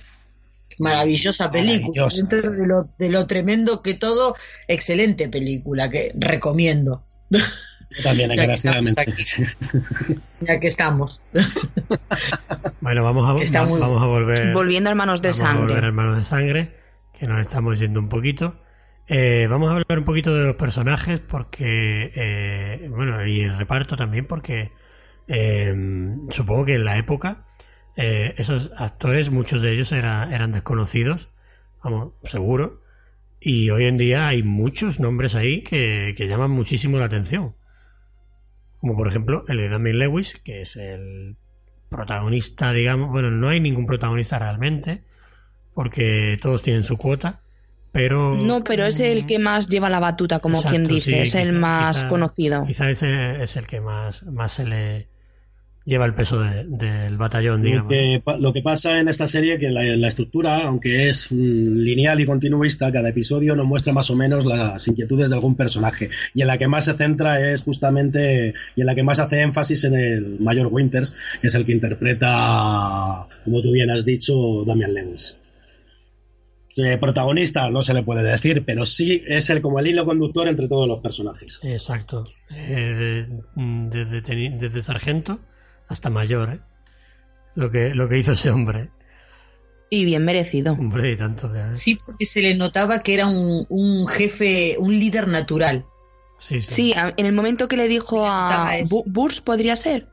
maravillosa 0.78 1.50
película. 1.50 2.08
Dentro 2.14 2.42
de 2.42 2.66
lo, 2.66 2.82
de 2.98 3.08
lo, 3.08 3.26
tremendo 3.26 3.82
que 3.82 3.94
todo, 3.94 4.34
excelente 4.66 5.28
película 5.28 5.88
que 5.88 6.12
recomiendo. 6.16 7.04
también, 8.02 8.30
agradecidamente. 8.30 9.04
Ya 10.40 10.60
que 10.60 10.68
estamos. 10.68 11.20
bueno, 12.80 13.02
vamos 13.02 13.28
a, 13.28 13.32
vamos 13.32 14.02
a 14.02 14.06
volver. 14.06 14.52
Volviendo 14.54 14.88
a 14.88 14.92
Hermanos 14.92 15.20
de 15.20 15.32
Sangre. 15.32 15.58
A 15.58 15.66
volver 15.66 15.84
a 15.84 15.86
Hermanos 15.88 16.16
de 16.16 16.22
Sangre, 16.22 16.76
que 17.18 17.26
nos 17.26 17.40
estamos 17.40 17.80
yendo 17.80 17.98
un 17.98 18.08
poquito. 18.08 18.60
Eh, 19.08 19.46
vamos 19.48 19.70
a 19.70 19.72
hablar 19.72 19.98
un 19.98 20.04
poquito 20.04 20.32
de 20.34 20.44
los 20.44 20.56
personajes 20.56 21.18
porque, 21.18 22.12
eh, 22.14 22.88
bueno, 22.88 23.26
y 23.26 23.40
el 23.40 23.56
reparto 23.56 23.96
también 23.96 24.26
porque 24.26 24.70
eh, 25.26 25.74
supongo 26.30 26.66
que 26.66 26.74
en 26.74 26.84
la 26.84 26.98
época 26.98 27.46
eh, 28.00 28.34
esos 28.36 28.70
actores, 28.76 29.30
muchos 29.30 29.60
de 29.60 29.72
ellos 29.72 29.90
eran 29.90 30.52
desconocidos, 30.52 31.30
vamos, 31.82 32.12
seguro. 32.22 32.80
Y 33.40 33.70
hoy 33.70 33.86
en 33.86 33.98
día 33.98 34.28
hay 34.28 34.44
muchos 34.44 35.00
nombres 35.00 35.34
ahí 35.34 35.62
que, 35.62 36.14
llaman 36.16 36.52
muchísimo 36.52 37.00
la 37.00 37.06
atención. 37.06 37.56
Como 38.80 38.96
por 38.96 39.08
ejemplo 39.08 39.42
el 39.48 39.56
de 39.58 39.68
Damien 39.68 39.98
Lewis, 39.98 40.40
que 40.44 40.60
es 40.60 40.76
el 40.76 41.34
protagonista, 41.88 42.72
digamos. 42.72 43.10
Bueno, 43.10 43.32
no 43.32 43.48
hay 43.48 43.58
ningún 43.58 43.86
protagonista 43.86 44.38
realmente, 44.38 45.02
porque 45.74 46.38
todos 46.40 46.62
tienen 46.62 46.84
su 46.84 46.98
cuota. 46.98 47.40
Pero... 47.90 48.36
No, 48.36 48.62
pero 48.62 48.84
es 48.84 49.00
el 49.00 49.26
que 49.26 49.40
más 49.40 49.68
lleva 49.68 49.90
la 49.90 49.98
batuta, 49.98 50.38
como 50.38 50.62
quien 50.62 50.84
dice, 50.84 51.22
es 51.22 51.34
el 51.34 51.52
más 51.52 52.04
conocido. 52.04 52.62
Quizá 52.64 52.90
ese 52.90 53.42
es 53.42 53.56
el 53.56 53.66
que 53.66 53.80
más, 53.80 54.22
más 54.22 54.52
se 54.52 54.66
le, 54.66 55.08
lleva 55.88 56.04
el 56.04 56.14
peso 56.14 56.38
del 56.40 57.16
batallón, 57.16 57.62
digamos. 57.62 57.92
Lo 58.38 58.52
que, 58.52 58.60
pasa 58.60 59.00
en 59.00 59.08
esta 59.08 59.26
serie 59.26 59.58
que 59.58 59.70
la, 59.70 59.82
la 59.96 60.08
estructura, 60.08 60.58
aunque 60.66 61.08
es 61.08 61.32
mm, 61.32 61.76
lineal 61.78 62.20
y 62.20 62.26
continuista, 62.26 62.92
cada 62.92 63.08
episodio 63.08 63.56
nos 63.56 63.66
muestra 63.66 63.94
más 63.94 64.10
o 64.10 64.14
menos 64.14 64.44
las 64.44 64.86
inquietudes 64.86 65.30
de 65.30 65.36
algún 65.36 65.56
personaje. 65.56 66.10
Y 66.34 66.42
en 66.42 66.48
la 66.48 66.58
que 66.58 66.68
más 66.68 66.84
se 66.84 66.94
centra 66.94 67.50
es 67.50 67.62
justamente, 67.62 68.52
y 68.76 68.80
en 68.80 68.86
la 68.86 68.94
que 68.94 69.02
más 69.02 69.18
hace 69.18 69.40
énfasis 69.40 69.84
en 69.84 69.94
el 69.94 70.40
Mayor 70.40 70.68
Winters, 70.70 71.14
que 71.40 71.46
es 71.46 71.54
el 71.54 71.64
que 71.64 71.72
interpreta, 71.72 73.26
como 73.44 73.62
tú 73.62 73.72
bien 73.72 73.90
has 73.90 74.04
dicho, 74.04 74.64
Damian 74.66 74.92
Lewis. 74.92 75.38
Eh, 76.76 76.98
protagonista 76.98 77.68
no 77.70 77.82
se 77.82 77.94
le 77.94 78.02
puede 78.02 78.22
decir, 78.22 78.62
pero 78.64 78.84
sí 78.86 79.24
es 79.26 79.50
el 79.50 79.62
como 79.62 79.80
el 79.80 79.86
hilo 79.88 80.04
conductor 80.04 80.46
entre 80.46 80.68
todos 80.68 80.86
los 80.86 81.00
personajes. 81.00 81.58
Exacto. 81.64 82.24
Eh, 82.50 83.26
desde, 83.56 84.20
desde 84.20 84.82
sargento 84.82 85.40
hasta 85.88 86.10
mayor, 86.10 86.50
¿eh? 86.50 86.60
Lo 87.54 87.70
que, 87.70 87.94
lo 87.94 88.08
que 88.08 88.18
hizo 88.18 88.32
ese 88.32 88.50
hombre. 88.50 88.90
Y 89.90 90.04
bien 90.04 90.24
merecido. 90.24 90.74
Hombre, 90.74 91.12
y 91.12 91.16
tanto. 91.16 91.52
¿eh? 91.54 91.74
Sí, 91.74 91.98
porque 92.04 92.26
se 92.26 92.42
le 92.42 92.54
notaba 92.54 93.00
que 93.00 93.14
era 93.14 93.26
un, 93.26 93.66
un 93.68 94.06
jefe, 94.06 94.76
un 94.78 94.92
líder 94.92 95.28
natural. 95.28 95.86
Sí, 96.38 96.60
sí. 96.60 96.70
sí, 96.70 96.94
en 96.94 97.26
el 97.26 97.32
momento 97.32 97.66
que 97.66 97.76
le 97.76 97.88
dijo 97.88 98.24
a 98.24 98.70
Burs, 99.06 99.40
podría 99.40 99.74
ser, 99.74 100.06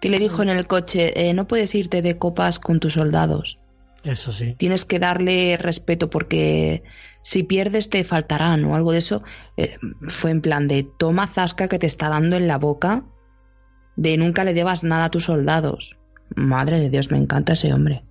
que 0.00 0.08
le 0.08 0.18
dijo 0.18 0.42
en 0.42 0.48
el 0.48 0.66
coche, 0.66 1.28
eh, 1.28 1.34
no 1.34 1.46
puedes 1.46 1.74
irte 1.74 2.00
de 2.00 2.16
copas 2.16 2.58
con 2.58 2.80
tus 2.80 2.94
soldados. 2.94 3.58
Eso 4.04 4.32
sí. 4.32 4.54
Tienes 4.56 4.86
que 4.86 4.98
darle 4.98 5.58
respeto 5.58 6.08
porque 6.08 6.82
si 7.22 7.42
pierdes 7.42 7.90
te 7.90 8.04
faltarán 8.04 8.64
o 8.64 8.74
algo 8.74 8.92
de 8.92 8.98
eso. 8.98 9.22
Eh, 9.56 9.76
fue 10.08 10.30
en 10.30 10.40
plan 10.40 10.68
de 10.68 10.86
toma 10.98 11.26
zasca 11.26 11.68
que 11.68 11.78
te 11.78 11.86
está 11.86 12.08
dando 12.08 12.36
en 12.36 12.46
la 12.46 12.58
boca 12.58 13.04
de 13.96 14.16
nunca 14.16 14.44
le 14.44 14.54
debas 14.54 14.84
nada 14.84 15.06
a 15.06 15.10
tus 15.10 15.24
soldados. 15.24 15.96
Madre 16.34 16.80
de 16.80 16.90
Dios, 16.90 17.10
me 17.10 17.18
encanta 17.18 17.52
ese 17.52 17.72
hombre. 17.72 18.02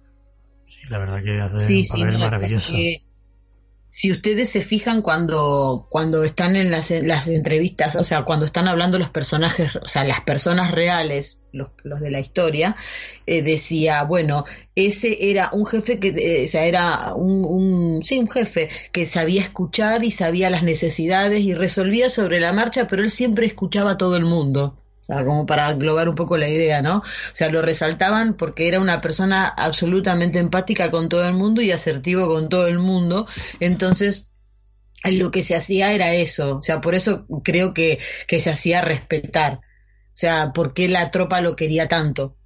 Sí, 0.67 0.79
la 0.89 0.97
verdad 0.97 1.23
que 1.23 1.41
hace 1.41 1.75
un 1.75 1.87
papel 1.87 2.17
maravilloso. 2.19 2.73
si 3.89 4.11
ustedes 4.11 4.49
se 4.49 4.61
fijan 4.61 5.01
cuando, 5.01 5.85
cuando 5.89 6.23
están 6.23 6.55
en 6.55 6.71
las, 6.71 6.89
las, 6.89 7.27
entrevistas, 7.27 7.95
o 7.95 8.03
sea, 8.03 8.23
cuando 8.23 8.45
están 8.45 8.67
hablando 8.67 8.97
los 8.97 9.09
personajes, 9.09 9.75
o 9.75 9.87
sea, 9.87 10.03
las 10.03 10.21
personas 10.21 10.71
reales, 10.71 11.41
los, 11.51 11.69
los 11.83 11.99
de 11.99 12.11
la 12.11 12.19
historia, 12.19 12.75
eh, 13.27 13.41
decía, 13.41 14.03
bueno, 14.03 14.45
ese 14.75 15.29
era 15.29 15.49
un 15.51 15.65
jefe 15.65 15.99
que, 15.99 16.09
eh, 16.09 16.45
o 16.45 16.47
sea, 16.47 16.65
era 16.65 17.13
un, 17.13 17.45
un, 17.45 18.03
sí, 18.03 18.17
un 18.17 18.29
jefe 18.29 18.69
que 18.91 19.05
sabía 19.05 19.41
escuchar 19.41 20.03
y 20.03 20.11
sabía 20.11 20.49
las 20.49 20.63
necesidades 20.63 21.41
y 21.41 21.53
resolvía 21.53 22.09
sobre 22.09 22.39
la 22.39 22.53
marcha, 22.53 22.87
pero 22.87 23.03
él 23.03 23.11
siempre 23.11 23.45
escuchaba 23.45 23.91
a 23.91 23.97
todo 23.97 24.15
el 24.15 24.25
mundo. 24.25 24.82
O 25.03 25.05
sea, 25.05 25.25
como 25.25 25.45
para 25.45 25.69
englobar 25.69 26.07
un 26.07 26.15
poco 26.15 26.37
la 26.37 26.47
idea, 26.47 26.81
¿no? 26.81 26.99
O 26.99 27.03
sea, 27.33 27.49
lo 27.49 27.61
resaltaban 27.61 28.35
porque 28.35 28.69
era 28.69 28.79
una 28.79 29.01
persona 29.01 29.47
absolutamente 29.49 30.39
empática 30.39 30.89
con 30.91 31.09
todo 31.09 31.27
el 31.27 31.33
mundo 31.33 31.61
y 31.61 31.71
asertivo 31.71 32.27
con 32.27 32.47
todo 32.47 32.67
el 32.67 32.79
mundo. 32.79 33.27
Entonces, 33.59 34.31
lo 35.03 35.29
que 35.29 35.43
se 35.43 35.57
hacía 35.57 35.91
era 35.91 36.13
eso. 36.13 36.57
O 36.57 36.61
sea, 36.61 36.79
por 36.79 36.95
eso 36.95 37.25
creo 37.43 37.73
que, 37.73 37.99
que 38.27 38.39
se 38.39 38.49
hacía 38.49 38.81
respetar. 38.81 39.55
O 39.55 40.15
sea, 40.15 40.53
¿por 40.53 40.73
qué 40.73 40.87
la 40.87 41.11
tropa 41.11 41.41
lo 41.41 41.57
quería 41.57 41.89
tanto? 41.89 42.37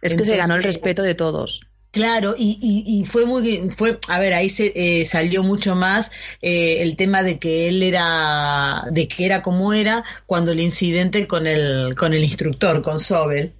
Es 0.00 0.14
que 0.14 0.24
se 0.24 0.36
ganó 0.38 0.54
el 0.54 0.62
respeto 0.62 1.02
de 1.02 1.14
todos. 1.14 1.60
Claro, 1.96 2.34
y, 2.36 2.58
y, 2.60 3.06
fue 3.06 3.24
muy, 3.24 3.70
fue, 3.74 3.98
a 4.08 4.18
ver, 4.18 4.34
ahí 4.34 4.50
se 4.50 4.70
eh, 4.76 5.06
salió 5.06 5.42
mucho 5.42 5.74
más 5.74 6.10
eh, 6.42 6.82
el 6.82 6.94
tema 6.94 7.22
de 7.22 7.38
que 7.38 7.68
él 7.68 7.82
era, 7.82 8.84
de 8.90 9.08
que 9.08 9.24
era 9.24 9.40
como 9.40 9.72
era 9.72 10.04
cuando 10.26 10.52
el 10.52 10.60
incidente 10.60 11.26
con 11.26 11.46
el, 11.46 11.94
con 11.96 12.12
el 12.12 12.22
instructor, 12.22 12.82
con 12.82 13.00
Sobel. 13.00 13.54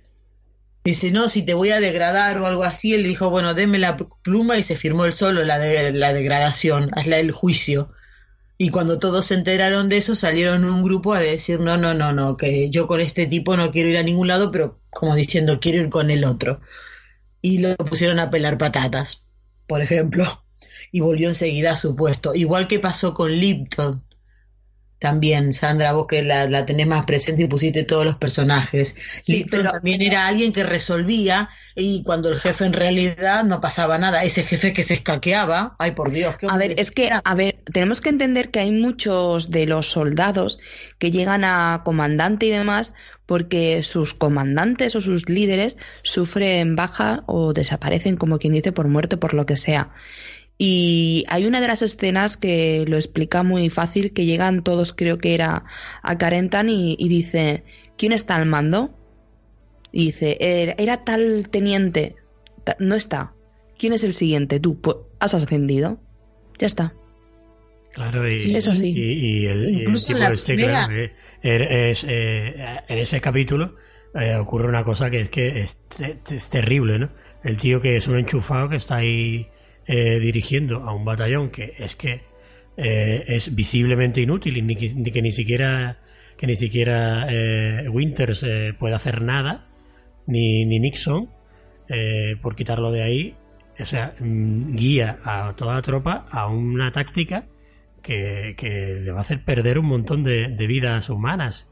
Dice, 0.84 1.10
no, 1.12 1.28
si 1.28 1.46
te 1.46 1.54
voy 1.54 1.70
a 1.70 1.80
degradar 1.80 2.38
o 2.38 2.46
algo 2.46 2.64
así, 2.64 2.92
él 2.92 3.04
dijo, 3.04 3.30
bueno, 3.30 3.54
deme 3.54 3.78
la 3.78 3.96
pluma 3.96 4.58
y 4.58 4.62
se 4.62 4.76
firmó 4.76 5.06
el 5.06 5.14
solo 5.14 5.42
la, 5.42 5.58
de, 5.58 5.92
la 5.92 6.12
degradación, 6.12 6.90
hazla 6.92 7.18
el 7.18 7.32
juicio. 7.32 7.90
Y 8.58 8.68
cuando 8.68 8.98
todos 8.98 9.24
se 9.24 9.34
enteraron 9.34 9.88
de 9.88 9.96
eso, 9.96 10.14
salieron 10.14 10.66
un 10.66 10.82
grupo 10.82 11.14
a 11.14 11.20
decir, 11.20 11.58
no, 11.60 11.78
no, 11.78 11.94
no, 11.94 12.12
no, 12.12 12.36
que 12.36 12.68
yo 12.68 12.86
con 12.86 13.00
este 13.00 13.26
tipo 13.26 13.56
no 13.56 13.70
quiero 13.70 13.88
ir 13.88 13.96
a 13.96 14.02
ningún 14.02 14.28
lado, 14.28 14.50
pero 14.50 14.78
como 14.90 15.14
diciendo, 15.14 15.58
quiero 15.58 15.78
ir 15.78 15.88
con 15.88 16.10
el 16.10 16.26
otro 16.26 16.60
y 17.40 17.58
lo 17.58 17.76
pusieron 17.76 18.18
a 18.18 18.30
pelar 18.30 18.58
patatas. 18.58 19.22
por 19.66 19.82
ejemplo, 19.82 20.44
y 20.92 21.00
volvió 21.00 21.28
enseguida 21.28 21.72
a 21.72 21.76
su 21.76 21.96
puesto. 21.96 22.34
Igual 22.34 22.68
que 22.68 22.78
pasó 22.78 23.14
con 23.14 23.32
Lipton, 23.32 24.06
también, 24.98 25.52
Sandra, 25.52 25.92
vos 25.92 26.06
que 26.06 26.22
la, 26.22 26.64
tenés 26.64 26.86
más 26.86 27.04
presente 27.04 27.42
y 27.42 27.46
pusiste 27.46 27.84
todos 27.84 28.04
los 28.04 28.16
personajes. 28.16 28.96
Sí, 29.20 29.46
pero 29.50 29.70
también 29.70 30.00
era 30.00 30.26
alguien 30.26 30.52
que 30.52 30.64
resolvía 30.64 31.50
y 31.74 32.02
cuando 32.02 32.30
el 32.30 32.40
jefe 32.40 32.64
en 32.64 32.72
realidad 32.72 33.44
no 33.44 33.60
pasaba 33.60 33.98
nada, 33.98 34.24
ese 34.24 34.42
jefe 34.42 34.72
que 34.72 34.82
se 34.82 34.94
escaqueaba, 34.94 35.76
ay 35.78 35.92
por 35.92 36.10
Dios. 36.10 36.36
a 36.48 36.56
ver, 36.56 36.78
es 36.78 36.90
que, 36.90 37.10
a 37.12 37.34
ver, 37.34 37.62
tenemos 37.72 38.00
que 38.00 38.08
entender 38.08 38.50
que 38.50 38.60
hay 38.60 38.70
muchos 38.70 39.50
de 39.50 39.66
los 39.66 39.86
soldados 39.86 40.58
que 40.98 41.10
llegan 41.10 41.44
a 41.44 41.82
comandante 41.84 42.46
y 42.46 42.50
demás 42.50 42.94
porque 43.26 43.82
sus 43.82 44.14
comandantes 44.14 44.94
o 44.96 45.00
sus 45.00 45.28
líderes 45.28 45.76
sufren 46.02 46.76
baja 46.76 47.24
o 47.26 47.52
desaparecen, 47.52 48.16
como 48.16 48.38
quien 48.38 48.52
dice, 48.52 48.72
por 48.72 48.88
muerte, 48.88 49.16
por 49.16 49.34
lo 49.34 49.46
que 49.46 49.56
sea. 49.56 49.90
Y 50.58 51.24
hay 51.28 51.44
una 51.44 51.60
de 51.60 51.66
las 51.66 51.82
escenas 51.82 52.36
que 52.36 52.84
lo 52.88 52.96
explica 52.96 53.42
muy 53.42 53.68
fácil, 53.68 54.12
que 54.12 54.24
llegan 54.24 54.62
todos, 54.62 54.94
creo 54.94 55.18
que 55.18 55.34
era 55.34 55.64
a 56.02 56.18
Carentan 56.18 56.70
y, 56.70 56.96
dice, 57.08 57.64
¿quién 57.98 58.12
está 58.12 58.36
al 58.36 58.46
mando? 58.46 58.94
Y 59.92 60.06
dice, 60.06 60.38
era, 60.40 61.04
tal 61.04 61.48
teniente, 61.50 62.16
no 62.78 62.94
está. 62.94 63.32
¿Quién 63.76 63.92
es 63.92 64.04
el 64.04 64.14
siguiente? 64.14 64.58
Tú, 64.58 64.80
pues, 64.80 64.96
has 65.20 65.34
ascendido. 65.34 65.98
Ya 66.58 66.66
está. 66.66 66.94
Claro, 67.96 68.30
y, 68.30 68.54
eso 68.54 68.74
sí. 68.74 68.92
y, 68.94 69.46
el, 69.46 69.70
Incluso 69.70 70.08
tipo 70.08 70.30
este, 70.30 70.52
eh, 70.52 71.12
er, 71.42 71.62
eh, 71.62 72.80
en 72.88 72.98
ese 72.98 73.22
capítulo 73.22 73.74
eh, 74.14 74.34
ocurre 74.34 74.68
una 74.68 74.84
cosa 74.84 75.08
que 75.08 75.22
es 75.22 75.30
que 75.30 75.62
es, 75.62 75.78
es, 76.30 76.50
terrible, 76.50 76.98
¿no? 76.98 77.08
El 77.42 77.56
tío 77.56 77.80
que 77.80 77.96
es 77.96 78.06
un 78.06 78.18
enchufado 78.18 78.68
que 78.68 78.76
está 78.76 78.96
ahí 78.96 79.48
eh, 79.86 80.18
dirigiendo 80.18 80.82
a 80.82 80.92
un 80.92 81.06
batallón 81.06 81.48
que 81.48 81.72
es 81.78 81.96
que 81.96 82.20
es 82.76 83.54
visiblemente 83.54 84.20
inútil 84.20 84.58
y 84.58 84.62
ni, 84.62 84.76
que 84.76 85.22
ni 85.22 85.32
siquiera 85.32 85.96
que 86.36 86.46
ni 86.46 86.56
siquiera 86.56 87.26
eh, 87.30 87.88
Winters 87.88 88.44
puede 88.78 88.94
hacer 88.94 89.22
nada 89.22 89.68
ni, 90.26 90.66
ni 90.66 90.80
Nixon 90.80 91.30
por 92.42 92.56
quitarlo 92.56 92.92
de 92.92 93.02
ahí 93.02 93.34
o 93.80 93.86
sea 93.86 94.14
mm, 94.20 94.76
guía 94.76 95.16
a 95.24 95.54
toda 95.56 95.76
la 95.76 95.80
tropa 95.80 96.26
a 96.30 96.48
una 96.48 96.92
táctica 96.92 97.46
que, 98.06 99.00
le 99.02 99.10
va 99.10 99.18
a 99.18 99.22
hacer 99.22 99.42
perder 99.44 99.78
un 99.78 99.86
montón 99.86 100.22
de, 100.22 100.48
vidas 100.66 101.10
humanas 101.10 101.66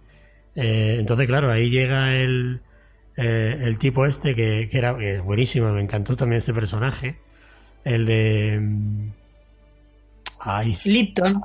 entonces 0.55 1.27
claro 1.27 1.51
ahí 1.51 1.70
llega 1.70 2.16
el 2.16 2.61
el 3.16 3.78
tipo 3.78 4.06
este 4.06 4.35
que, 4.35 4.69
que 4.70 4.78
era 4.78 4.97
que 4.98 5.20
buenísimo 5.20 5.73
me 5.73 5.81
encantó 5.81 6.16
también 6.16 6.39
este 6.39 6.52
personaje 6.55 7.16
el 7.85 8.06
de. 8.06 8.59
Mm, 8.61 9.12
ay. 10.40 10.78
Lipton. 10.85 11.43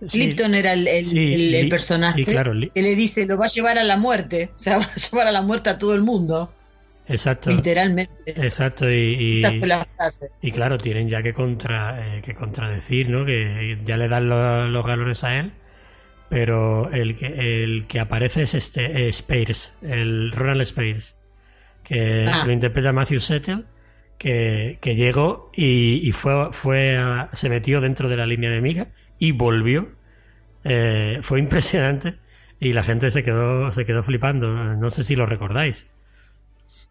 Lipton 0.00 0.54
era 0.54 0.72
el, 0.72 0.88
el, 0.88 1.68
personaje 1.68 2.24
que 2.24 2.70
le 2.74 2.94
dice: 2.94 3.26
lo 3.26 3.36
va 3.36 3.46
a 3.46 3.48
llevar 3.48 3.78
a 3.78 3.84
la 3.84 3.98
muerte. 3.98 4.50
O 4.56 4.58
sea, 4.58 4.78
va 4.78 4.84
a 4.84 4.94
llevar 4.94 5.26
a 5.26 5.32
la 5.32 5.42
muerte 5.42 5.70
a 5.70 5.78
todo 5.78 5.94
el 5.94 6.02
mundo. 6.02 6.52
Exacto. 7.10 7.50
Literalmente. 7.50 8.12
Exacto, 8.24 8.90
y, 8.90 9.42
y, 10.42 10.52
claro, 10.52 10.78
tienen 10.78 11.08
ya 11.08 11.22
que, 11.22 11.34
contra, 11.34 12.16
eh, 12.16 12.22
que 12.22 12.34
contradecir, 12.34 13.10
¿no? 13.10 13.24
Que 13.24 13.78
ya 13.84 13.96
le 13.96 14.08
dan 14.08 14.28
los 14.28 14.86
galones 14.86 15.24
a 15.24 15.38
él, 15.38 15.52
pero 16.28 16.90
el 16.90 17.18
que, 17.18 17.62
el 17.64 17.86
que 17.86 18.00
aparece 18.00 18.42
es 18.42 18.54
este 18.54 19.06
eh, 19.06 19.08
Spears, 19.08 19.76
el 19.82 20.30
Ronald 20.30 20.62
Spears, 20.62 21.16
que 21.82 22.26
ah. 22.32 22.44
lo 22.46 22.52
interpreta 22.52 22.92
Matthew 22.92 23.20
Settle 23.20 23.64
que, 24.20 24.94
llegó 24.96 25.50
y, 25.54 26.12
fue, 26.12 26.52
fue 26.52 26.96
se 27.32 27.48
metió 27.48 27.80
dentro 27.80 28.08
de 28.08 28.16
la 28.16 28.26
línea 28.26 28.50
enemiga 28.50 28.88
y 29.18 29.32
volvió. 29.32 29.88
Eh, 30.62 31.20
fue 31.22 31.40
impresionante 31.40 32.16
y 32.60 32.74
la 32.74 32.82
gente 32.82 33.10
se 33.10 33.22
quedó, 33.22 33.72
se 33.72 33.86
quedó 33.86 34.02
flipando. 34.02 34.76
No 34.76 34.90
sé 34.90 35.04
si 35.04 35.16
lo 35.16 35.24
recordáis. 35.24 35.88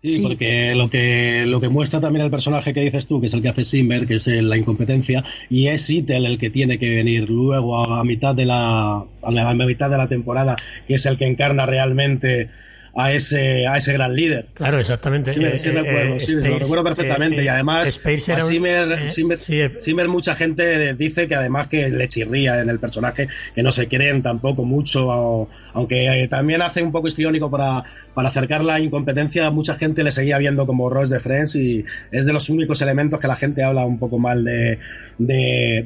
Sí, 0.02 0.22
porque 0.24 0.76
lo 0.76 0.90
que, 0.90 1.46
lo 1.46 1.60
que 1.60 1.68
muestra 1.68 2.00
también 2.00 2.24
el 2.24 2.32
personaje 2.32 2.74
que 2.74 2.80
dices 2.80 3.06
tú, 3.06 3.20
que 3.20 3.26
es 3.26 3.34
el 3.34 3.42
que 3.42 3.50
hace 3.50 3.66
Simmer, 3.66 4.08
que 4.08 4.16
es 4.16 4.28
la 4.28 4.56
incompetencia, 4.56 5.26
y 5.50 5.68
es 5.68 5.90
Itel 5.90 6.26
el 6.26 6.38
que 6.38 6.50
tiene 6.50 6.80
que 6.80 6.90
venir 6.90 7.30
luego 7.30 7.84
a, 7.84 8.02
mitad 8.06 8.34
de 8.34 8.46
la, 8.46 9.04
a 9.22 9.32
la 9.32 9.54
mitad 9.54 9.90
de 9.90 9.98
la 9.98 10.08
temporada, 10.08 10.56
que 10.88 10.94
es 10.94 11.06
el 11.06 11.18
que 11.18 11.28
encarna 11.28 11.66
realmente 11.66 12.50
a 12.96 13.12
ese, 13.12 13.68
a 13.68 13.78
ese 13.78 13.94
gran 13.94 14.16
líder. 14.16 14.48
Claro, 14.54 14.80
exactamente. 14.80 15.34
Sí, 15.34 15.42
sí, 15.56 15.70
recuerdo, 15.70 16.16
eh, 16.16 16.20
sí, 16.20 16.36
lo 16.36 16.60
recuerdo 16.60 16.84
perfectamente. 16.84 17.44
y 17.44 17.48
además, 17.48 18.00
a 18.30 18.42
Simmer, 18.42 20.08
mucha 20.08 20.36
gente 20.36 20.94
dice 20.96 21.28
que 21.28 21.36
además 21.36 21.68
que 21.68 21.90
le 21.90 22.08
chirría 22.08 22.62
en 22.62 22.70
el 22.70 22.80
personaje, 22.80 23.28
que 23.54 23.64
no 23.64 23.72
se 23.72 23.88
creen 23.88 24.22
tampoco 24.22 24.66
mucho, 24.66 25.48
aunque 25.74 26.24
eh, 26.24 26.28
también 26.28 26.62
hace 26.62 26.82
un 26.82 26.92
poco 26.92 27.08
histriónico 27.08 27.50
para, 27.50 27.84
para 28.14 28.30
acercar 28.30 28.64
la 28.64 28.80
incompetencia, 28.80 29.50
mucha 29.52 29.76
gente 29.76 30.04
le 30.04 30.12
seguía 30.12 30.38
viendo 30.38 30.66
como 30.66 30.90
Ross 30.90 31.10
de 31.10 31.20
Friends 31.20 31.56
y 31.56 31.86
es 32.12 32.26
de 32.26 32.34
los 32.34 32.50
únicos 32.50 32.82
elementos 32.82 33.20
que 33.20 33.28
la 33.28 33.36
gente 33.36 33.64
habla 33.64 33.86
un 33.86 34.00
poco 34.00 34.20
mal 34.20 34.44
de, 34.44 34.80
de, 35.18 35.84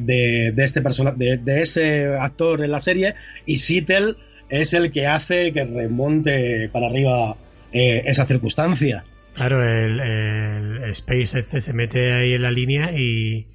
de, 0.56 0.64
este 0.64 0.82
personaje, 0.82 1.18
de, 1.18 1.38
de 1.38 1.62
ese 1.62 2.16
actor 2.16 2.64
en 2.64 2.72
la 2.72 2.80
serie. 2.80 3.16
Y 3.46 3.58
Sittel 3.58 4.18
es 4.62 4.74
el 4.74 4.92
que 4.92 5.08
hace 5.08 5.52
que 5.52 5.64
remonte 5.64 6.70
para 6.70 6.88
arriba 6.88 7.36
eh, 7.72 8.04
esa 8.06 8.26
circunstancia. 8.26 9.04
Claro, 9.34 9.64
el, 9.64 10.80
Space 10.92 11.40
este 11.40 11.60
se 11.60 11.74
mete 11.74 12.14
ahí 12.14 12.34
en 12.34 12.44
la 12.44 12.52
línea 12.52 12.92
y, 12.96 13.48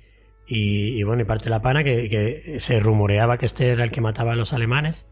y, 0.48 1.02
bueno, 1.04 1.22
y 1.22 1.24
parte 1.24 1.50
la 1.50 1.62
pana 1.62 1.84
que, 1.84 2.56
se 2.58 2.80
rumoreaba 2.80 3.38
que 3.38 3.46
este 3.46 3.68
era 3.68 3.84
el 3.84 3.92
que 3.92 4.00
mataba 4.00 4.32
a 4.32 4.36
los 4.36 4.52
alemanes 4.52 5.06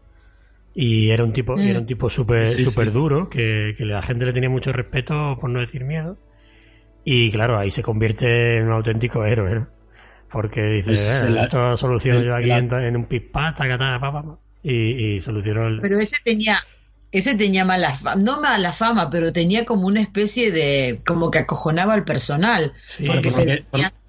y 0.75 1.11
era 1.11 1.23
un 1.23 1.31
tipo 1.31 1.55
mm. 1.55 1.61
era 1.61 1.79
un 1.79 1.85
tipo 1.85 2.09
súper 2.09 2.47
super 2.47 2.91
duro 2.91 3.29
que, 3.29 3.73
la 3.79 4.01
gente 4.03 4.25
le 4.25 4.33
tenía 4.33 4.49
mucho 4.49 4.73
respeto 4.73 5.37
por 5.39 5.49
no 5.49 5.59
decir 5.59 5.85
miedo 5.85 6.17
y 7.03 7.31
claro 7.31 7.57
ahí 7.57 7.71
se 7.71 7.81
convierte 7.81 8.57
en 8.57 8.65
un 8.65 8.73
auténtico 8.73 9.25
héroe 9.25 9.55
¿no? 9.55 9.69
porque 10.29 10.83
dice 10.85 10.93
eh, 10.93 11.35
esto 11.41 11.77
soluciono 11.77 12.21
yo 12.21 12.35
aquí 12.35 12.51
en, 12.51 12.95
un 12.95 13.05
pispata 13.05 13.67
y, 14.67 15.19
solucionó 15.21 15.67
el... 15.67 15.79
Pero 15.81 15.99
ese 15.99 16.17
tenía, 16.23 16.57
ese 17.11 17.35
tenía 17.35 17.65
mala 17.65 17.93
fama, 17.93 18.15
no 18.15 18.41
mala 18.41 18.73
fama, 18.73 19.09
pero 19.09 19.31
tenía 19.31 19.65
como 19.65 19.87
una 19.87 20.01
especie 20.01 20.51
de, 20.51 21.01
como 21.05 21.31
que 21.31 21.39
acojonaba 21.39 21.93
al 21.93 22.03
personal. 22.03 22.73
porque 23.05 23.31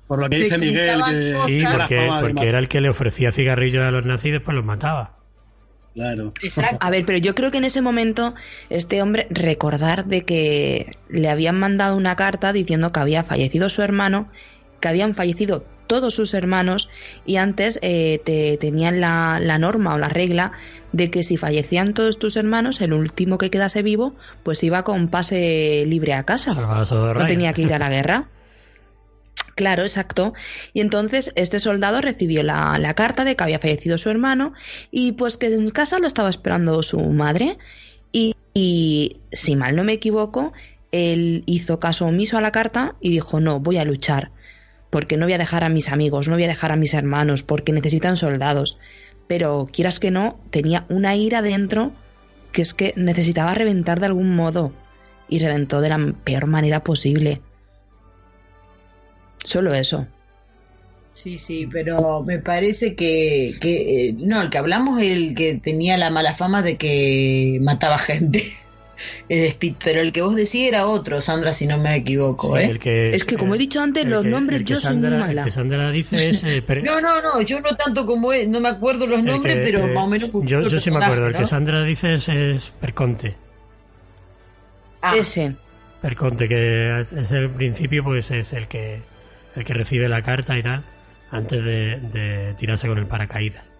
por, 0.07 0.21
lo 0.21 0.29
que 0.31 0.37
dice 0.37 0.59
Miguel, 0.59 1.01
sí, 1.47 1.63
porque, 1.71 2.49
era 2.49 2.59
el 2.59 2.69
que 2.69 2.81
le 2.81 2.89
ofrecía 2.89 3.31
cigarrillos 3.31 3.83
a 3.83 3.91
los 3.91 4.05
nazis 4.05 4.27
y 4.27 4.33
después 4.33 4.55
los 4.55 4.65
mataba. 4.65 5.19
Claro. 5.95 6.33
A 6.81 6.91
ver, 6.91 7.05
pero 7.05 7.19
yo 7.19 7.35
creo 7.35 7.51
que 7.51 7.59
en 7.59 7.65
ese 7.65 7.83
momento 7.83 8.35
este 8.71 9.03
hombre 9.03 9.27
recordar 9.31 10.07
de 10.07 10.25
que 10.25 10.97
le 11.09 11.29
habían 11.29 11.59
mandado 11.59 11.97
una 11.97 12.15
carta 12.15 12.53
diciendo 12.53 12.93
que 12.93 13.01
había 13.01 13.25
fallecido 13.25 13.69
su 13.69 13.83
hermano, 13.83 14.31
que 14.81 14.89
habían 14.89 15.15
fallecido 15.15 15.67
todos 15.89 16.15
sus 16.15 16.35
hermanos 16.35 16.89
y 17.27 17.37
antes 17.37 17.81
eh, 17.83 18.21
te, 18.25 18.57
tenían 18.59 19.01
la, 19.01 19.41
la, 19.43 19.59
norma 19.59 19.95
o 19.95 19.99
la 19.99 20.09
regla 20.09 20.53
de 20.93 21.11
que 21.11 21.25
si 21.25 21.37
fallecían 21.37 21.95
todos 21.95 22.21
tus 22.21 22.37
hermanos, 22.37 22.81
el 22.81 22.93
último 22.93 23.39
que 23.39 23.51
quedase 23.51 23.83
vivo, 23.83 24.15
pues 24.45 24.63
iba 24.63 24.85
con 24.85 25.09
pase 25.09 25.85
libre 25.87 26.13
a 26.15 26.23
casa. 26.23 26.55
No 26.55 27.27
tenía 27.27 27.53
que 27.53 27.63
ir 27.63 27.75
a 27.75 27.81
la 27.81 27.91
guerra. 27.91 28.29
Claro, 29.57 29.83
exacto. 29.83 30.35
Y 30.73 30.81
entonces 30.81 31.33
este 31.35 31.59
soldado 31.59 32.01
recibió 32.01 32.45
la, 32.45 32.79
la, 32.79 32.95
carta 32.95 33.25
de 33.25 33.35
que 33.35 33.43
había 33.43 33.59
fallecido 33.59 33.99
su 33.99 34.09
hermano 34.09 34.53
y 34.93 35.13
pues 35.13 35.37
que 35.37 35.53
en 35.53 35.71
casa 35.71 35.99
lo 35.99 36.07
estaba 36.07 36.29
esperando 36.29 36.81
su 36.85 37.01
madre. 37.01 37.59
Y, 38.13 38.37
y 38.55 39.17
si 39.33 39.57
mal 39.57 39.75
no 39.75 39.83
me 39.83 39.95
equivoco, 39.95 40.53
él 40.93 41.43
hizo 41.47 41.81
caso 41.81 42.07
omiso 42.07 42.39
a 42.39 42.41
la 42.41 42.53
carta 42.53 42.95
y 43.01 43.11
dijo, 43.11 43.41
no, 43.41 43.59
voy 43.59 43.79
a 43.79 43.85
luchar 43.85 44.31
porque 44.91 45.17
no 45.17 45.27
voy 45.27 45.35
a 45.35 45.39
dejar 45.39 45.65
a 45.65 45.69
mis 45.69 45.91
amigos, 45.91 46.29
no 46.29 46.35
voy 46.35 46.45
a 46.45 46.49
dejar 46.49 46.73
a 46.73 46.77
mis 46.77 46.95
hermanos, 46.95 47.43
porque 47.43 47.73
necesitan 47.73 48.17
soldados. 48.17 48.79
Pero 49.27 49.69
quieras 49.71 50.01
que 50.01 50.11
no, 50.11 50.41
tenía 50.51 50.87
una 50.89 51.15
ira 51.15 51.43
dentro 51.43 51.93
que 52.53 52.63
es 52.63 52.75
que 52.75 52.95
necesitaba 52.97 53.55
reventar 53.55 54.01
de 54.01 54.07
algún 54.07 54.35
modo 54.35 54.73
y 55.29 55.39
reventó 55.39 55.81
de 55.81 55.91
la 55.91 56.15
peor 56.25 56.47
manera 56.47 56.83
posible. 56.83 57.43
Solo 59.45 59.75
eso. 59.75 60.07
Sí, 61.13 61.37
sí, 61.39 61.69
pero 61.71 62.23
me 62.23 62.39
parece 62.39 62.95
que, 62.95 63.55
que 63.61 64.09
eh, 64.09 64.15
no, 64.17 64.41
el 64.41 64.51
que 64.51 64.59
hablamos 64.59 65.03
es 65.03 65.17
el 65.17 65.35
que 65.35 65.57
tenía 65.57 65.97
la 65.97 66.11
mala 66.11 66.33
fama 66.33 66.63
de 66.63 66.77
que 66.77 67.59
mataba 67.63 67.99
gente. 67.99 68.45
pero 69.85 70.01
el 70.01 70.13
que 70.13 70.23
vos 70.23 70.37
decís 70.37 70.69
era 70.69 70.87
otro, 70.87 71.21
Sandra, 71.21 71.53
si 71.53 71.67
no 71.67 71.79
me 71.79 71.97
equivoco. 71.97 72.57
¿eh? 72.57 72.79
es 73.13 73.25
que, 73.25 73.37
como 73.37 73.55
he 73.55 73.59
dicho 73.59 73.81
antes, 73.81 74.07
los 74.07 74.25
nombres 74.25 74.65
yo 74.65 74.77
soy 74.79 74.97
muy 74.97 75.11
mala. 75.11 75.45
que 75.45 75.51
Sandra 75.51 75.91
dice 75.91 76.31
es. 76.31 76.45
Eh, 76.45 76.65
no, 76.85 77.01
no, 77.01 77.23
no, 77.23 77.43
yo 77.43 77.61
no 77.61 77.77
tanto 77.77 78.07
como 78.07 78.33
es, 78.33 78.49
no 78.49 78.61
me 78.61 78.69
acuerdo 78.69 79.07
los 79.07 79.23
nombres, 79.23 79.59
pero 79.65 79.85
eh, 79.85 79.93
más 79.93 80.05
o 80.05 80.09
menos. 80.09 80.31
Yo, 80.45 80.61
yo 80.61 80.81
sí 80.81 80.91
me 80.91 81.05
acuerdo, 81.05 81.27
el 81.27 81.35
que 81.35 81.47
Sandra 81.47 81.83
dice 81.85 82.15
es, 82.15 82.73
Perconte. 82.81 83.37
Ah. 85.01 85.15
Ese. 85.17 85.57
Perconte, 86.03 86.49
que 86.49 87.01
es 87.01 87.33
el 87.33 87.51
principio, 87.51 88.05
pues 88.05 88.31
es 88.31 88.53
el 88.53 88.69
que 88.69 89.01
el 89.59 89.65
que 89.65 89.75
recibe 89.75 90.09
la 90.09 90.23
carta 90.23 90.57
y 90.57 90.63
tal, 90.63 90.85
antes 91.31 91.65
de, 91.65 92.55
tirarse 92.57 92.89
con 92.89 92.99
el 92.99 93.07
paracaídas. 93.07 93.73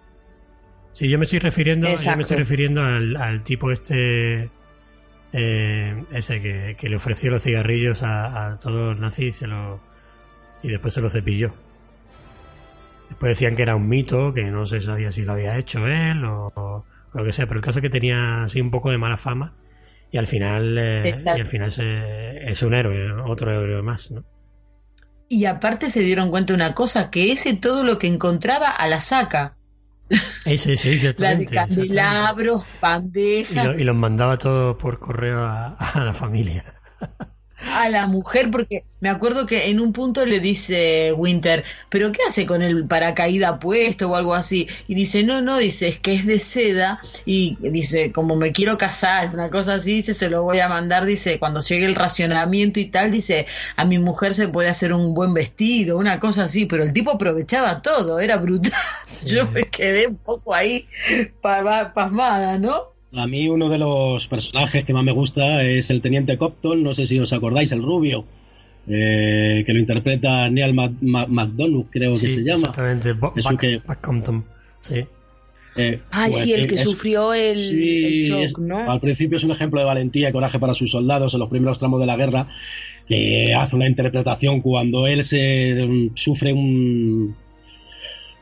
Sí, 0.93 1.07
yo 1.07 1.17
me 1.17 1.25
estoy 1.25 1.39
refiriendo, 1.39 1.87
yo 1.87 2.15
me 2.15 2.21
estoy 2.21 2.37
refiriendo 2.37 2.83
al, 2.83 3.43
tipo 3.43 3.71
este 3.71 4.49
eh, 5.33 6.03
ese 6.11 6.41
que, 6.41 6.89
le 6.89 6.95
ofreció 6.95 7.31
los 7.31 7.43
cigarrillos 7.43 8.01
a, 8.03 8.57
todos 8.61 8.91
los 8.91 8.99
nazis 8.99 9.27
y, 9.27 9.31
se 9.31 9.47
lo, 9.47 9.79
y 10.63 10.69
después 10.69 10.93
se 10.93 11.01
lo 11.01 11.09
cepilló. 11.09 11.53
Después 13.09 13.29
decían 13.29 13.55
que 13.55 13.63
era 13.63 13.75
un 13.75 13.87
mito, 13.87 14.33
que 14.33 14.43
no 14.43 14.65
se 14.65 14.81
sabía 14.81 15.11
si 15.11 15.23
lo 15.23 15.33
había 15.33 15.57
hecho 15.57 15.87
él 15.87 16.23
o, 16.25 16.85
lo 17.13 17.23
que 17.23 17.33
sea, 17.33 17.47
pero 17.47 17.59
el 17.59 17.65
caso 17.65 17.79
es 17.79 17.83
que 17.83 17.89
tenía 17.89 18.43
así 18.43 18.61
un 18.61 18.69
poco 18.69 18.91
de 18.91 18.99
mala 18.99 19.17
fama 19.17 19.53
y 20.11 20.17
al 20.17 20.27
final, 20.27 20.77
eh, 20.77 21.15
y 21.25 21.39
al 21.39 21.47
final 21.47 21.71
es 21.71 22.63
un 22.63 22.73
héroe, 22.73 23.11
otro 23.23 23.51
héroe 23.51 23.81
más, 23.81 24.11
¿no? 24.11 24.23
Y 25.31 25.45
aparte 25.45 25.91
se 25.91 25.99
dieron 26.01 26.31
cuenta 26.31 26.53
de 26.53 26.55
una 26.55 26.73
cosa, 26.73 27.11
que 27.11 27.31
ese 27.31 27.53
todo 27.53 27.83
lo 27.83 27.99
que 27.99 28.07
encontraba 28.07 28.69
a 28.69 28.87
la 28.87 28.99
saca. 28.99 29.55
Ese, 30.45 30.75
sí, 30.77 30.97
La 31.17 31.35
de 31.35 31.45
candelabros, 31.45 32.65
bandejas. 32.81 33.79
Y, 33.79 33.83
los 33.83 33.95
mandaba 33.95 34.37
todos 34.37 34.75
por 34.77 34.99
correo 34.99 35.45
a 35.45 35.75
la 35.95 36.13
familia 36.13 36.65
a 37.61 37.89
la 37.89 38.07
mujer, 38.07 38.49
porque 38.51 38.83
me 39.01 39.09
acuerdo 39.09 39.45
que 39.45 39.69
en 39.69 39.79
un 39.79 39.93
punto 39.93 40.25
le 40.25 40.39
dice 40.39 41.13
Winter, 41.13 41.63
¿pero 41.89 42.11
qué 42.11 42.19
hace 42.27 42.45
con 42.45 42.61
el 42.61 42.85
paracaída 42.85 43.59
puesto 43.59 44.09
o 44.09 44.15
algo 44.15 44.33
así? 44.33 44.67
Y 44.87 44.95
dice, 44.95 45.23
no, 45.23 45.41
no, 45.41 45.57
dice, 45.57 45.87
es 45.87 45.99
que 45.99 46.15
es 46.15 46.25
de 46.25 46.39
seda 46.39 46.99
y 47.25 47.57
dice, 47.61 48.11
como 48.11 48.35
me 48.35 48.51
quiero 48.51 48.77
casar, 48.77 49.33
una 49.33 49.49
cosa 49.49 49.75
así, 49.75 49.95
dice, 49.95 50.13
se 50.13 50.29
lo 50.29 50.43
voy 50.43 50.59
a 50.59 50.69
mandar, 50.69 51.05
dice, 51.05 51.39
cuando 51.39 51.61
llegue 51.61 51.85
el 51.85 51.95
racionamiento 51.95 52.79
y 52.79 52.85
tal, 52.85 53.11
dice, 53.11 53.45
a 53.75 53.85
mi 53.85 53.99
mujer 53.99 54.33
se 54.35 54.47
puede 54.47 54.69
hacer 54.69 54.93
un 54.93 55.13
buen 55.13 55.33
vestido, 55.33 55.97
una 55.97 56.19
cosa 56.19 56.45
así, 56.45 56.65
pero 56.65 56.83
el 56.83 56.93
tipo 56.93 57.11
aprovechaba 57.11 57.81
todo, 57.81 58.19
era 58.19 58.37
brutal. 58.37 58.71
Yo 59.25 59.47
me 59.51 59.63
quedé 59.63 60.07
un 60.07 60.17
poco 60.17 60.53
ahí 60.53 60.87
pasmada, 61.41 62.57
¿no? 62.57 62.98
A 63.13 63.25
mí 63.25 63.49
uno 63.49 63.69
de 63.69 63.79
los 63.79 64.27
personajes 64.27 64.85
que 64.85 64.93
más 64.93 65.03
me 65.03 65.11
gusta 65.11 65.63
es 65.63 65.89
el 65.89 66.01
teniente 66.01 66.37
Copton, 66.37 66.83
no 66.83 66.93
sé 66.93 67.07
si 67.07 67.19
os 67.19 67.33
acordáis, 67.33 67.71
el 67.71 67.81
rubio, 67.81 68.25
eh, 68.87 69.63
que 69.65 69.73
lo 69.73 69.79
interpreta 69.79 70.47
Neil 70.49 70.73
McDonough, 70.73 71.87
creo 71.89 72.13
que 72.13 72.27
se 72.27 72.43
llama. 72.43 72.67
Exactamente, 72.67 73.13
que... 73.59 73.81
Compton, 74.01 74.45
sí. 74.81 75.05
Eh, 75.75 76.01
Ay, 76.11 76.31
pues, 76.31 76.43
sí, 76.43 76.53
el 76.53 76.67
que 76.67 76.77
sufrió 76.85 77.33
el, 77.33 77.55
shock, 77.55 78.59
¿no? 78.59 78.91
Al 78.91 78.99
principio 78.99 79.37
es 79.37 79.43
un 79.43 79.51
ejemplo 79.51 79.79
de 79.79 79.85
valentía 79.85 80.29
y 80.29 80.31
coraje 80.31 80.59
para 80.59 80.73
sus 80.73 80.91
soldados 80.91 81.33
en 81.33 81.39
los 81.39 81.49
primeros 81.49 81.79
tramos 81.79 81.99
de 81.99 82.05
la 82.05 82.17
guerra, 82.17 82.47
que 83.07 83.53
hace 83.55 83.75
una 83.75 83.87
interpretación 83.87 84.61
cuando 84.61 85.07
él 85.07 85.23
se 85.23 85.87
mm, 85.87 86.15
sufre 86.15 86.53
un, 86.53 87.35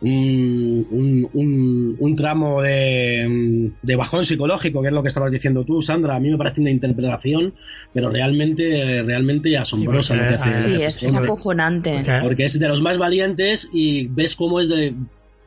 un, 0.01 1.97
un, 1.99 2.15
tramo 2.15 2.61
de, 2.61 3.71
de, 3.81 3.95
bajón 3.95 4.25
psicológico, 4.25 4.81
que 4.81 4.87
es 4.87 4.93
lo 4.93 5.01
que 5.01 5.07
estabas 5.07 5.31
diciendo 5.31 5.63
tú, 5.63 5.81
Sandra. 5.81 6.15
A 6.15 6.19
mí 6.19 6.29
me 6.29 6.37
parece 6.37 6.61
una 6.61 6.71
interpretación, 6.71 7.53
pero 7.93 8.09
realmente, 8.09 9.03
realmente 9.03 9.57
asombrosa. 9.57 10.59
Sí, 10.59 10.81
es, 10.81 11.01
es 11.01 11.15
acojonante. 11.15 12.03
Porque 12.21 12.43
es 12.43 12.59
de 12.59 12.67
los 12.67 12.81
más 12.81 12.97
valientes 12.97 13.69
y 13.73 14.07
ves 14.07 14.35
cómo 14.35 14.59
es 14.59 14.69
de 14.69 14.93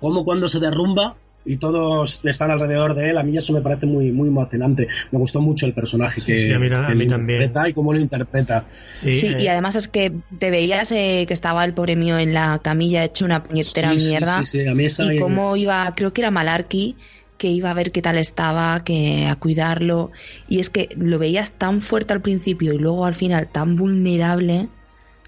cómo 0.01 0.24
cuando 0.24 0.48
se 0.48 0.59
derrumba 0.59 1.16
y 1.45 1.57
todos 1.57 2.21
están 2.25 2.51
alrededor 2.51 2.95
de 2.95 3.11
él. 3.11 3.19
A 3.19 3.23
mí 3.23 3.37
eso 3.37 3.53
me 3.53 3.61
parece 3.61 3.87
muy, 3.87 4.12
muy 4.12 4.29
emocionante. 4.29 4.89
Me 5.11 5.19
gustó 5.19 5.41
mucho 5.41 5.67
el 5.67 5.73
personaje 5.73 6.21
que, 6.21 6.49
interpreta 6.49 7.69
y 7.69 7.73
cómo 7.73 7.93
lo 7.93 7.99
interpreta. 7.99 8.67
Sí, 9.03 9.35
y 9.39 9.47
eh. 9.47 9.51
además 9.51 9.77
es 9.77 9.89
que 9.89 10.12
te 10.39 10.51
veías 10.51 10.93
eh, 10.93 11.25
que 11.27 11.35
estaba 11.35 11.65
el 11.65 11.75
pobre 11.75 11.97
mío 11.97 12.19
en 12.19 12.35
la 12.35 12.61
camilla 12.62 13.05
hecho 13.05 13.25
una 13.25 13.43
puñetera 13.43 13.93
mierda. 13.93 14.43
y 14.53 15.19
cómo 15.19 15.57
iba, 15.57 15.93
creo 15.97 16.12
que 16.12 16.21
era 16.21 16.31
Malarky 16.31 16.97
que 17.39 17.49
iba 17.49 17.71
a 17.71 17.75
ver 17.75 17.91
qué 17.91 18.03
tal 18.03 18.19
estaba, 18.19 18.85
que 18.85 19.27
a 19.27 19.35
cuidarlo. 19.37 20.11
Y 20.47 20.61
es 20.61 20.69
que 20.69 20.91
lo 20.95 21.19
veías 21.19 21.53
tan 21.53 21.81
fuerte 21.81 22.12
al 22.12 22.21
principio 22.21 22.75
y 22.75 22.79
luego 22.79 23.07
al 23.07 23.15
final 23.15 23.49
tan 23.49 23.77
vulnerable 23.77 24.69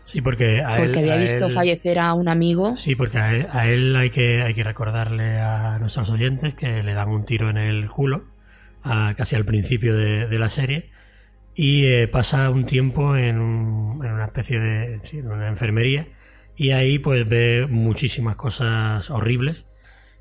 Sí, 0.04 0.20
porque 0.20 0.60
a 0.60 0.78
porque 0.78 0.98
había 0.98 1.16
visto 1.16 1.48
fallecer 1.48 1.98
a 1.98 2.12
un 2.14 2.28
amigo. 2.28 2.76
Sí, 2.76 2.94
porque 2.94 3.18
a 3.18 3.68
él, 3.68 3.94
hay, 3.96 4.10
que, 4.10 4.42
hay 4.42 4.54
que 4.54 4.64
recordarle 4.64 5.38
a 5.38 5.78
nuestros 5.78 6.10
oyentes 6.10 6.54
que 6.54 6.82
le 6.82 6.94
dan 6.94 7.08
un 7.08 7.24
tiro 7.24 7.50
en 7.50 7.56
el 7.56 7.88
culo, 7.88 8.24
casi 8.82 9.36
al 9.36 9.44
principio 9.44 9.96
de, 9.96 10.38
la 10.38 10.48
serie, 10.48 10.90
y 11.54 11.86
eh, 11.86 12.08
pasa 12.08 12.50
un 12.50 12.66
tiempo 12.66 13.16
en, 13.16 13.38
una 13.38 14.24
especie 14.24 14.58
de 14.58 15.00
en 15.12 15.30
una 15.30 15.48
enfermería, 15.48 16.08
y 16.56 16.70
ahí 16.72 16.98
pues 16.98 17.28
ve 17.28 17.66
muchísimas 17.68 18.36
cosas 18.36 19.10
horribles 19.10 19.66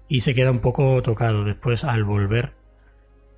y 0.08 0.22
se 0.22 0.34
queda 0.36 0.52
un 0.52 0.60
poco 0.60 1.02
tocado. 1.02 1.44
Después, 1.44 1.84
al 1.84 2.04
volver, 2.04 2.54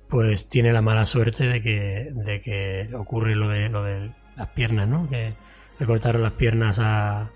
pues 0.08 0.48
tiene 0.48 0.72
la 0.72 0.82
mala 0.82 1.06
suerte 1.06 1.46
de 1.46 1.62
que, 1.62 2.10
de 2.12 2.40
que 2.40 2.90
ocurre 2.94 3.34
lo 3.34 3.48
de, 3.48 3.68
lo 3.68 3.82
de 3.82 4.10
las 4.36 4.48
piernas, 4.48 4.88
¿no? 4.88 5.08
Que, 5.08 5.34
le 5.78 5.86
cortaron 5.86 6.22
las 6.22 6.32
piernas 6.32 6.78
a, 6.78 7.30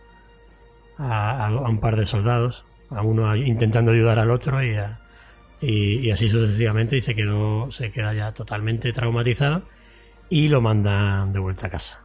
a, 0.98 1.50
un 1.68 1.80
par 1.80 1.96
de 1.96 2.06
soldados, 2.06 2.64
a 2.90 3.02
uno 3.02 3.34
intentando 3.36 3.92
ayudar 3.92 4.18
al 4.18 4.30
otro 4.30 4.62
y, 4.62 4.76
y, 5.60 6.10
así 6.10 6.28
sucesivamente 6.28 6.96
y 6.96 7.00
se 7.00 7.14
quedó 7.14 7.70
se 7.72 7.90
queda 7.90 8.14
ya 8.14 8.32
totalmente 8.32 8.92
traumatizado 8.92 9.62
y 10.30 10.48
lo 10.48 10.60
mandan 10.60 11.32
de 11.32 11.38
vuelta 11.38 11.66
a 11.66 11.70
casa 11.70 12.00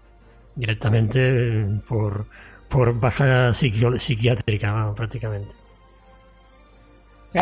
directamente 0.55 1.65
por, 1.88 2.26
por 2.69 2.99
baja 2.99 3.53
psiquiátrica 3.53 4.93
prácticamente. 4.95 5.53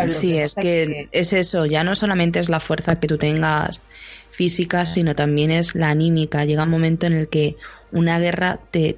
sí, 0.10 0.38
es 0.38 0.56
que 0.56 1.10
es 1.12 1.34
eso, 1.34 1.66
ya 1.66 1.84
no 1.84 1.96
solamente 1.96 2.40
es 2.40 2.50
la 2.50 2.60
fuerza 2.60 3.00
que 3.00 3.08
tú 3.08 3.18
tengas 3.18 3.82
física, 4.30 4.86
sino 4.86 5.16
también 5.16 5.52
es 5.52 5.76
la 5.76 5.90
anímica. 5.90 6.46
Llega 6.46 6.64
un 6.64 6.70
momento 6.70 7.06
en 7.06 7.14
el 7.14 7.28
que 7.28 7.58
una 7.92 8.20
guerra 8.20 8.60
te, 8.72 8.98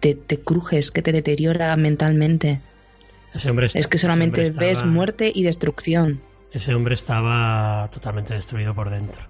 te, 0.00 0.16
crujes, 0.40 0.90
que 0.90 1.02
te 1.02 1.12
deteriora 1.12 1.74
mentalmente. 1.76 2.60
Ese 3.34 3.50
hombre 3.50 3.68
es 3.72 3.86
que 3.86 3.98
solamente 3.98 4.50
ves 4.50 4.84
muerte 4.84 5.32
y 5.34 5.42
destrucción. 5.42 6.20
Ese 6.52 6.74
hombre 6.74 6.94
estaba 6.94 7.88
totalmente 7.92 8.34
destruido 8.34 8.74
por 8.74 8.90
dentro. 8.90 9.22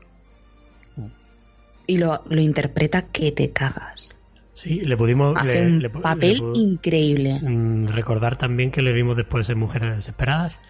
Y 1.86 1.98
lo, 1.98 2.22
lo 2.28 2.40
interpreta 2.40 3.02
que 3.02 3.32
te 3.32 3.50
cagas. 3.50 4.20
Sí, 4.54 4.80
le 4.80 4.96
pudimos... 4.96 5.36
Hace 5.36 5.60
un 5.60 5.82
papel 6.02 6.40
increíble. 6.54 7.40
Mm, 7.42 7.88
recordar 7.88 8.36
también 8.36 8.70
que 8.70 8.82
le 8.82 8.92
vimos 8.92 9.16
después 9.16 9.48
en 9.50 9.58
Mujeres 9.58 9.96
Desesperadas 9.96 10.60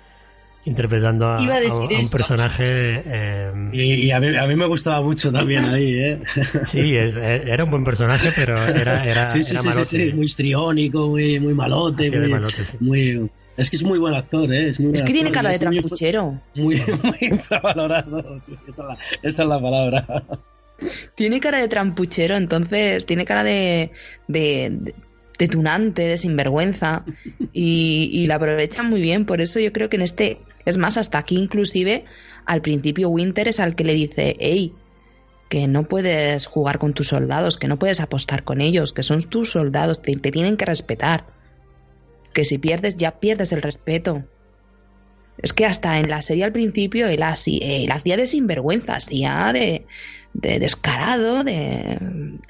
interpretando 0.65 1.27
a, 1.27 1.41
un 1.41 2.11
personaje. 2.11 3.03
Eh, 3.05 3.53
y, 3.73 4.11
a, 4.11 4.21
mí, 4.21 4.57
me 4.57 4.67
gustaba 4.67 5.03
mucho 5.03 5.33
también 5.33 5.65
ahí, 5.65 5.95
¿eh? 5.95 6.21
Sí, 6.67 6.95
era 6.95 7.65
un 7.65 7.71
buen 7.71 7.85
personaje, 7.85 8.33
pero 8.35 8.57
era, 8.57 9.05
era, 9.05 9.29
sí, 9.29 9.43
sí, 9.43 9.57
sí, 9.57 10.13
muy 10.13 10.25
histriónico, 10.25 11.09
muy, 11.09 11.41
muy 11.41 11.55
malote. 11.55 12.11
Muy, 12.81 13.31
es 13.57 13.71
que 13.71 13.77
es 13.77 13.83
muy 13.83 13.99
buen 13.99 14.15
actor, 14.15 14.53
¿eh? 14.53 14.69
Es, 14.69 14.81
es 14.81 15.03
que 15.03 15.13
tiene 15.13 15.31
cara 15.33 15.51
de 15.51 15.59
trampuchero. 15.59 16.41
Muy, 16.55 16.81
muy 17.03 17.19
infravalorado. 17.21 18.41
Esa 18.77 18.97
es, 19.23 19.39
la, 19.39 19.59
palabra. 19.59 20.25
Tiene 21.15 21.41
cara 21.41 21.59
de 21.59 21.69
trampuchero, 21.69 22.37
entonces 22.37 23.05
tiene 23.05 23.25
cara 23.25 23.45
de, 23.45 23.91
de 24.29 24.95
de 25.39 25.49
tunante, 25.49 26.03
de 26.03 26.19
sinvergüenza, 26.19 27.05
y, 27.53 28.11
y 28.13 28.27
la 28.27 28.37
aprovechan 28.37 28.89
muy 28.89 29.01
bien. 29.01 29.27
Por 29.27 29.41
eso 29.41 29.59
yo 29.59 29.73
creo 29.73 29.89
que 29.89 29.97
en 29.97 30.03
este 30.03 30.39
es 30.65 30.79
más, 30.79 30.97
hasta 30.97 31.19
aquí 31.19 31.37
inclusive 31.37 32.05
al 32.47 32.63
principio 32.63 33.09
Winter 33.09 33.49
es 33.49 33.61
al 33.61 33.75
que 33.75 33.85
le 33.85 33.95
dice, 33.95 34.37
hey, 34.39 34.75
que 35.49 35.69
no 35.69 35.87
puedes 35.87 36.47
jugar 36.47 36.79
con 36.79 36.95
tus 36.95 37.09
soldados, 37.09 37.59
que 37.59 37.69
no 37.69 37.79
puedes 37.79 38.01
apostar 38.01 38.43
con 38.43 38.61
ellos, 38.61 38.93
que 38.93 39.03
son 39.03 39.23
tus 39.23 39.51
soldados, 39.51 40.01
te, 40.01 40.15
tienen 40.15 40.57
que 40.57 40.65
respetar. 40.65 41.27
Que 42.33 42.45
si 42.45 42.57
pierdes, 42.57 42.97
ya 42.97 43.21
pierdes 43.21 43.53
el 43.53 43.61
respeto. 43.61 44.25
Es 45.37 45.53
que 45.53 45.67
hasta 45.67 45.99
en 45.99 46.09
la 46.09 46.23
serie 46.23 46.45
al 46.45 46.53
principio 46.53 47.07
él, 47.07 47.23
así, 47.23 47.61
él 47.63 47.91
hacía 47.93 48.17
de 48.17 48.27
sinvergüenza, 48.27 48.97
hacía 48.97 49.51
de, 49.53 49.85
de 50.33 50.59
descarado, 50.59 51.43
de 51.45 51.99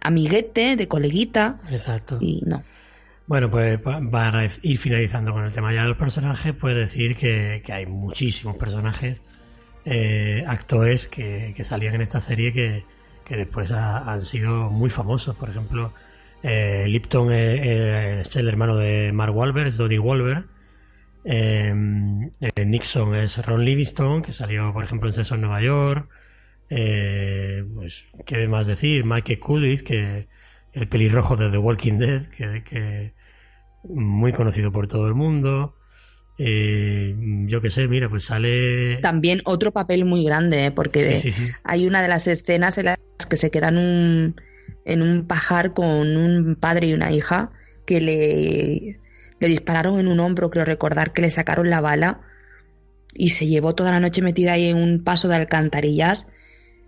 amiguete, 0.00 0.76
de 0.76 0.86
coleguita. 0.88 1.58
Exacto. 1.70 2.18
Y 2.20 2.42
no. 2.46 2.62
Bueno, 3.32 3.50
pues 3.50 3.80
para 3.80 4.44
ir 4.60 4.76
finalizando 4.76 5.32
con 5.32 5.46
el 5.46 5.54
tema 5.54 5.72
ya 5.72 5.84
del 5.84 5.96
personaje, 5.96 6.52
puedo 6.52 6.76
decir 6.76 7.16
que, 7.16 7.62
hay 7.72 7.86
muchísimos 7.86 8.56
personajes, 8.58 9.22
eh, 9.86 10.44
actores 10.46 11.08
que, 11.08 11.54
salían 11.64 11.94
en 11.94 12.02
esta 12.02 12.20
serie 12.20 12.52
que, 12.52 12.84
después 13.34 13.72
han 13.72 14.20
sido 14.26 14.68
muy 14.68 14.90
famosos. 14.90 15.34
Por 15.34 15.48
ejemplo, 15.48 15.94
eh, 16.42 16.84
Lipton 16.86 17.32
es, 17.32 18.36
el 18.36 18.48
hermano 18.48 18.76
de 18.76 19.12
Mark 19.14 19.34
Wahlberg, 19.34 19.68
es 19.68 19.78
Donnie 19.78 19.98
Wahlberg. 19.98 20.44
Eh, 21.24 21.72
Nixon 22.66 23.14
es 23.14 23.38
Ron 23.46 23.64
Livingston, 23.64 24.20
que 24.20 24.32
salió, 24.32 24.74
por 24.74 24.84
ejemplo, 24.84 25.08
en 25.08 25.34
en 25.34 25.40
Nueva 25.40 25.62
York. 25.62 26.06
pues, 26.68 28.08
¿qué 28.26 28.46
más 28.46 28.66
decir? 28.66 29.06
Mike 29.06 29.38
Kudis, 29.38 29.82
que 29.82 30.28
el 30.74 30.86
pelirrojo 30.86 31.38
de 31.38 31.50
The 31.50 31.56
Walking 31.56 31.98
Dead, 31.98 32.26
que, 32.26 33.14
muy 33.84 34.32
conocido 34.32 34.72
por 34.72 34.88
todo 34.88 35.06
el 35.08 35.14
mundo. 35.14 35.74
Eh, 36.38 37.14
yo 37.46 37.60
qué 37.60 37.70
sé, 37.70 37.88
mira, 37.88 38.08
pues 38.08 38.24
sale. 38.24 38.96
También 38.98 39.42
otro 39.44 39.72
papel 39.72 40.04
muy 40.04 40.24
grande, 40.24 40.66
¿eh? 40.66 40.70
porque 40.70 41.32
hay 41.64 41.86
una 41.86 42.02
de 42.02 42.08
las 42.08 42.26
escenas 42.26 42.78
en 42.78 42.86
las 42.86 42.98
que 43.28 43.36
se 43.36 43.50
quedan 43.50 43.76
un, 43.76 44.40
en 44.84 45.02
un 45.02 45.26
pajar 45.26 45.74
con 45.74 46.16
un 46.16 46.56
padre 46.56 46.88
y 46.88 46.94
una 46.94 47.12
hija 47.12 47.50
que 47.86 48.00
le, 48.00 48.98
le 49.40 49.48
dispararon 49.48 50.00
en 50.00 50.08
un 50.08 50.20
hombro, 50.20 50.50
creo 50.50 50.64
recordar 50.64 51.12
que 51.12 51.22
le 51.22 51.30
sacaron 51.30 51.70
la 51.70 51.80
bala 51.80 52.20
y 53.14 53.30
se 53.30 53.46
llevó 53.46 53.74
toda 53.74 53.92
la 53.92 54.00
noche 54.00 54.22
metida 54.22 54.54
ahí 54.54 54.68
en 54.68 54.78
un 54.78 55.04
paso 55.04 55.28
de 55.28 55.36
alcantarillas 55.36 56.26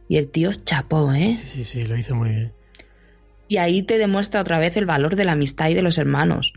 y 0.09 0.17
el 0.17 0.31
tío 0.31 0.53
chapó, 0.55 1.13
¿eh? 1.13 1.41
Sí, 1.45 1.65
sí, 1.65 1.65
sí, 1.65 1.87
lo 1.87 1.97
hizo 1.97 2.15
muy 2.15 2.31
bien. 2.31 2.53
Y 3.47 3.59
ahí 3.59 3.83
te 3.83 3.99
demuestra 3.99 4.41
otra 4.41 4.59
vez 4.59 4.77
el 4.77 4.87
valor 4.87 5.17
de 5.17 5.25
la 5.25 5.33
amistad 5.33 5.69
y 5.69 5.75
de 5.75 5.83
los 5.83 5.99
hermanos 5.99 6.55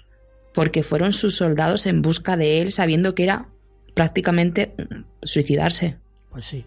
porque 0.57 0.81
fueron 0.81 1.13
sus 1.13 1.35
soldados 1.35 1.85
en 1.85 2.01
busca 2.01 2.35
de 2.35 2.61
él 2.61 2.71
sabiendo 2.71 3.13
que 3.13 3.25
era 3.25 3.45
prácticamente 3.93 4.73
suicidarse. 5.21 5.97
Pues 6.31 6.45
sí. 6.45 6.65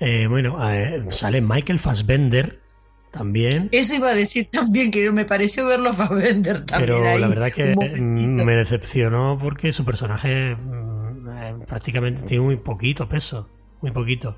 Eh, 0.00 0.26
bueno, 0.28 0.58
eh, 0.68 1.04
sale 1.10 1.40
Michael 1.40 1.78
Fassbender 1.78 2.58
también. 3.12 3.68
Eso 3.70 3.94
iba 3.94 4.08
a 4.08 4.14
decir 4.16 4.48
también, 4.50 4.90
que 4.90 5.08
me 5.12 5.24
pareció 5.24 5.66
verlo 5.66 5.92
Fassbender 5.92 6.66
también. 6.66 7.00
Pero 7.00 7.16
la 7.16 7.28
verdad 7.28 7.52
que 7.52 7.76
me 7.76 8.56
decepcionó 8.56 9.38
porque 9.40 9.70
su 9.70 9.84
personaje 9.84 10.56
mm, 10.56 11.28
eh, 11.28 11.54
prácticamente 11.64 12.22
tiene 12.22 12.42
muy 12.42 12.56
poquito 12.56 13.08
peso, 13.08 13.48
muy 13.82 13.92
poquito. 13.92 14.36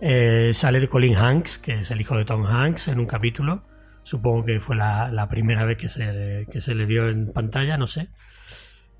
sale 0.00 0.88
Colin 0.88 1.14
Hanks, 1.14 1.60
que 1.60 1.74
es 1.74 1.92
el 1.92 2.00
hijo 2.00 2.16
de 2.16 2.24
Tom 2.24 2.44
Hanks, 2.44 2.88
en 2.88 2.98
un 2.98 3.06
capítulo 3.06 3.67
Supongo 4.08 4.46
que 4.46 4.58
fue 4.58 4.74
la, 4.74 5.26
primera 5.28 5.66
vez 5.66 5.76
que 5.76 5.90
se, 5.90 6.46
que 6.50 6.62
se, 6.62 6.74
le 6.74 6.86
vio 6.86 7.10
en 7.10 7.30
pantalla, 7.30 7.76
no 7.76 7.86
sé. 7.86 8.08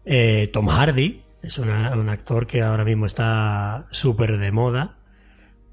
Eh, 0.04 0.50
Tom 0.52 0.66
Hardy 0.66 1.24
es 1.42 1.56
un 1.56 1.70
actor 1.70 2.46
que 2.46 2.60
ahora 2.60 2.84
mismo 2.84 3.06
está 3.06 3.86
súper 3.90 4.36
de 4.36 4.52
moda. 4.52 4.98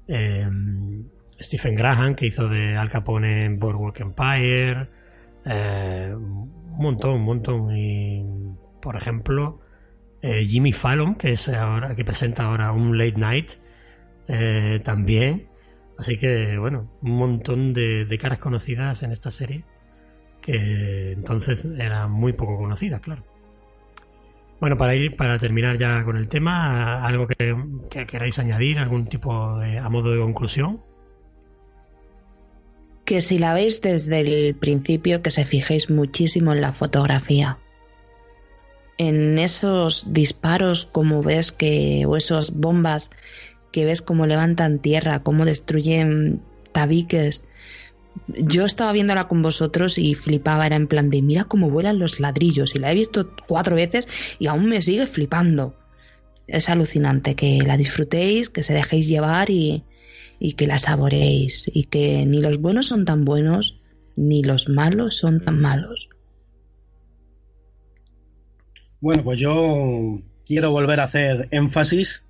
Eh, 0.08 0.48
Stephen 1.38 1.74
Graham, 1.74 2.14
que 2.14 2.28
hizo 2.28 2.48
de 2.48 2.78
Al 2.78 2.88
Capone 2.88 3.44
en 3.44 3.58
Boardwalk 3.58 4.00
Empire. 4.00 4.88
Eh, 5.44 6.14
un 6.14 6.78
montón, 6.78 7.16
un 7.16 7.24
montón. 7.24 7.76
Y, 7.76 8.24
por 8.80 8.96
ejemplo, 8.96 9.60
Jimmy 10.22 10.72
Fallon, 10.72 11.14
que, 11.14 11.32
es 11.32 11.50
ahora, 11.50 11.94
que 11.94 12.06
presenta 12.06 12.46
ahora 12.46 12.72
un 12.72 12.96
Late 12.96 13.20
Night, 13.20 13.50
también 14.82 15.50
Así 15.98 16.18
que, 16.18 16.58
bueno, 16.58 16.90
un 17.02 17.12
montón 17.12 17.72
de, 17.72 18.18
caras 18.20 18.38
conocidas 18.38 19.02
en 19.02 19.12
esta 19.12 19.30
serie 19.30 19.64
que 20.42 21.12
entonces 21.12 21.64
era 21.64 22.06
muy 22.06 22.32
poco 22.32 22.56
conocida, 22.58 23.00
claro. 23.00 23.24
Bueno, 24.60 24.76
para 24.76 24.94
ir, 24.94 25.16
para 25.16 25.38
terminar 25.38 25.76
ya 25.76 26.04
con 26.04 26.16
el 26.16 26.28
tema, 26.28 27.04
algo 27.04 27.26
que, 27.26 28.06
queráis 28.06 28.38
añadir, 28.38 28.78
algún 28.78 29.06
tipo 29.06 29.58
de, 29.58 29.78
a 29.78 29.88
modo 29.88 30.12
de 30.12 30.20
conclusión. 30.20 30.80
Que 33.04 33.20
si 33.20 33.38
la 33.38 33.54
veis 33.54 33.82
desde 33.82 34.20
el 34.20 34.54
principio, 34.54 35.20
que 35.22 35.30
se 35.30 35.44
fijéis 35.44 35.90
muchísimo 35.90 36.52
en 36.52 36.60
la 36.60 36.72
fotografía. 36.72 37.58
En 38.98 39.38
esos 39.38 40.12
disparos, 40.12 40.86
como 40.86 41.22
ves 41.22 41.52
que, 41.52 42.04
o 42.06 42.16
esas 42.16 42.56
bombas 42.56 43.10
que 43.76 43.84
ves 43.84 44.00
cómo 44.00 44.26
levantan 44.26 44.78
tierra, 44.78 45.22
cómo 45.22 45.44
destruyen 45.44 46.40
tabiques. 46.72 47.44
Yo 48.26 48.64
estaba 48.64 48.90
viéndola 48.92 49.24
con 49.24 49.42
vosotros 49.42 49.98
y 49.98 50.14
flipaba, 50.14 50.64
era 50.64 50.76
en 50.76 50.86
plan 50.86 51.10
de 51.10 51.20
mira 51.20 51.44
cómo 51.44 51.68
vuelan 51.68 51.98
los 51.98 52.18
ladrillos 52.18 52.74
y 52.74 52.78
la 52.78 52.90
he 52.90 52.94
visto 52.94 53.30
cuatro 53.46 53.76
veces 53.76 54.08
y 54.38 54.46
aún 54.46 54.70
me 54.70 54.80
sigue 54.80 55.06
flipando. 55.06 55.74
Es 56.46 56.70
alucinante 56.70 57.34
que 57.34 57.58
la 57.58 57.76
disfrutéis, 57.76 58.48
que 58.48 58.62
se 58.62 58.72
dejéis 58.72 59.08
llevar 59.08 59.50
y, 59.50 59.84
y 60.38 60.54
que 60.54 60.66
la 60.66 60.78
saboreéis 60.78 61.70
y 61.74 61.84
que 61.84 62.24
ni 62.24 62.40
los 62.40 62.58
buenos 62.58 62.86
son 62.86 63.04
tan 63.04 63.26
buenos 63.26 63.78
ni 64.16 64.42
los 64.42 64.70
malos 64.70 65.18
son 65.18 65.44
tan 65.44 65.60
malos. 65.60 66.08
Bueno, 69.02 69.22
pues 69.22 69.38
yo 69.38 70.22
quiero 70.46 70.70
volver 70.70 71.00
a 71.00 71.04
hacer 71.04 71.48
énfasis 71.50 72.25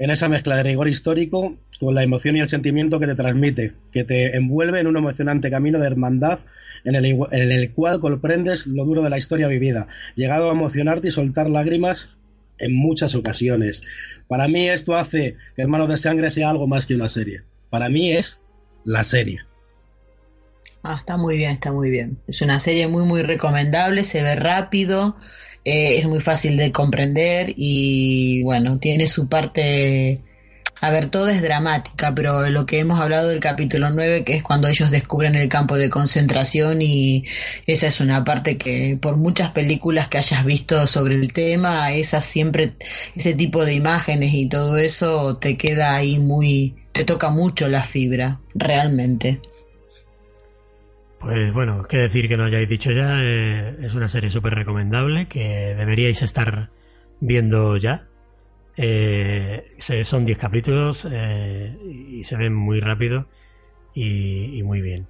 en 0.00 0.08
esa 0.08 0.30
mezcla 0.30 0.56
de 0.56 0.62
rigor 0.62 0.88
histórico 0.88 1.58
con 1.78 1.94
la 1.94 2.02
emoción 2.02 2.34
y 2.34 2.40
el 2.40 2.46
sentimiento 2.46 2.98
que 2.98 3.06
te 3.06 3.14
transmite, 3.14 3.74
que 3.92 4.02
te 4.02 4.34
envuelve 4.34 4.80
en 4.80 4.86
un 4.86 4.96
emocionante 4.96 5.50
camino 5.50 5.78
de 5.78 5.86
hermandad 5.86 6.40
en 6.84 6.94
el, 6.94 7.70
cual 7.72 8.00
comprendes 8.00 8.66
lo 8.66 8.86
duro 8.86 9.02
de 9.02 9.10
la 9.10 9.18
historia 9.18 9.46
vivida, 9.46 9.88
llegado 10.14 10.48
a 10.48 10.54
emocionarte 10.54 11.08
y 11.08 11.10
soltar 11.10 11.50
lágrimas 11.50 12.16
en 12.58 12.74
muchas 12.74 13.14
ocasiones. 13.14 13.82
Para 14.26 14.48
mí 14.48 14.70
esto 14.70 14.96
hace 14.96 15.36
que 15.54 15.62
Hermanos 15.62 15.90
de 15.90 15.98
Sangre 15.98 16.30
sea 16.30 16.48
algo 16.48 16.66
más 16.66 16.86
que 16.86 16.94
una 16.94 17.08
serie. 17.08 17.42
Para 17.68 17.90
mí 17.90 18.10
es 18.10 18.40
la 18.84 19.04
serie. 19.04 19.40
Ah, 20.82 20.96
está 20.98 21.18
muy 21.18 21.36
bien, 21.36 21.50
está 21.50 21.72
muy 21.72 21.90
bien. 21.90 22.16
Es 22.26 22.40
una 22.40 22.58
serie 22.58 22.86
muy, 22.86 23.04
muy 23.04 23.20
recomendable, 23.20 24.02
se 24.04 24.22
ve 24.22 24.34
rápido, 24.34 25.18
eh, 25.64 25.98
es 25.98 26.06
muy 26.06 26.20
fácil 26.20 26.56
de 26.56 26.72
comprender 26.72 27.52
y 27.56 28.42
bueno, 28.42 28.78
tiene 28.78 29.06
su 29.06 29.28
parte... 29.28 30.18
A 30.82 30.90
ver, 30.90 31.10
todo 31.10 31.28
es 31.28 31.42
dramática, 31.42 32.14
pero 32.14 32.48
lo 32.48 32.64
que 32.64 32.78
hemos 32.78 32.98
hablado 33.00 33.28
del 33.28 33.40
capítulo 33.40 33.90
9, 33.90 34.24
que 34.24 34.36
es 34.36 34.42
cuando 34.42 34.66
ellos 34.66 34.90
descubren 34.90 35.34
el 35.34 35.46
campo 35.50 35.76
de 35.76 35.90
concentración 35.90 36.80
y 36.80 37.26
esa 37.66 37.86
es 37.88 38.00
una 38.00 38.24
parte 38.24 38.56
que 38.56 38.98
por 38.98 39.18
muchas 39.18 39.50
películas 39.50 40.08
que 40.08 40.16
hayas 40.16 40.42
visto 40.46 40.86
sobre 40.86 41.16
el 41.16 41.34
tema, 41.34 41.92
esa 41.92 42.22
siempre, 42.22 42.76
ese 43.14 43.34
tipo 43.34 43.66
de 43.66 43.74
imágenes 43.74 44.32
y 44.32 44.48
todo 44.48 44.78
eso 44.78 45.36
te 45.36 45.58
queda 45.58 45.96
ahí 45.96 46.18
muy, 46.18 46.76
te 46.92 47.04
toca 47.04 47.28
mucho 47.28 47.68
la 47.68 47.82
fibra, 47.82 48.40
realmente. 48.54 49.38
Pues 51.20 51.52
bueno, 51.52 51.82
qué 51.82 51.98
decir 51.98 52.28
que 52.28 52.38
no 52.38 52.44
hayáis 52.44 52.66
dicho 52.66 52.90
ya, 52.92 53.22
eh, 53.22 53.76
es 53.82 53.94
una 53.94 54.08
serie 54.08 54.30
súper 54.30 54.54
recomendable 54.54 55.26
que 55.26 55.74
deberíais 55.76 56.22
estar 56.22 56.70
viendo 57.20 57.76
ya. 57.76 58.08
Eh, 58.78 59.74
son 59.78 60.24
10 60.24 60.38
capítulos 60.38 61.06
eh, 61.10 61.76
y 62.08 62.24
se 62.24 62.36
ven 62.36 62.54
muy 62.54 62.80
rápido 62.80 63.26
y, 63.92 64.62
muy 64.62 64.80
bien. 64.80 65.08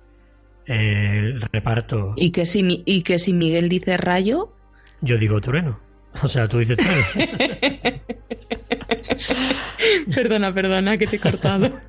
el 0.66 1.40
reparto. 1.40 2.14
¿Y 2.16 2.32
que, 2.32 2.44
si, 2.44 2.82
¿Y 2.84 3.02
que 3.02 3.20
si 3.20 3.32
Miguel 3.32 3.68
dice 3.68 3.96
rayo? 3.96 4.52
Yo 5.02 5.16
digo 5.16 5.40
trueno. 5.40 5.78
O 6.22 6.28
sea, 6.28 6.48
tú 6.48 6.58
dices 6.58 6.78
perdona, 10.14 10.52
perdona, 10.52 10.98
que 10.98 11.06
te 11.06 11.16
he 11.16 11.20
cortado. 11.20 11.70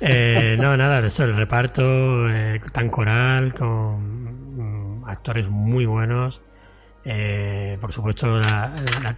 Eh, 0.00 0.56
no, 0.58 0.76
nada, 0.76 1.04
eso, 1.04 1.24
el 1.24 1.34
reparto 1.34 2.30
eh, 2.30 2.60
tan 2.72 2.90
coral, 2.90 3.54
con 3.54 5.00
mm, 5.00 5.04
actores 5.04 5.48
muy 5.48 5.84
buenos. 5.84 6.42
Eh, 7.04 7.76
por 7.80 7.92
supuesto, 7.92 8.40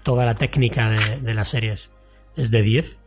toda 0.02 0.24
la 0.24 0.34
técnica 0.34 0.90
de, 0.90 1.34
las 1.34 1.50
series 1.50 1.90
es 2.36 2.50
de 2.50 2.62
10. 2.62 3.00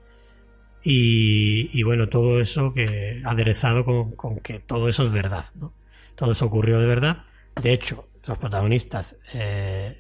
Y, 0.84 1.84
bueno, 1.84 2.10
todo 2.10 2.40
eso 2.40 2.74
que 2.74 3.22
aderezado 3.26 3.84
con, 3.84 4.40
que 4.40 4.60
todo 4.60 4.88
eso 4.88 5.04
es 5.04 5.12
verdad. 5.12 5.46
¿no? 5.56 5.74
Todo 6.16 6.34
eso 6.34 6.46
ocurrió 6.46 6.80
de 6.80 6.88
verdad. 6.88 7.24
De 7.62 7.74
hecho, 7.74 8.08
los 8.26 8.38
protagonistas 8.38 9.20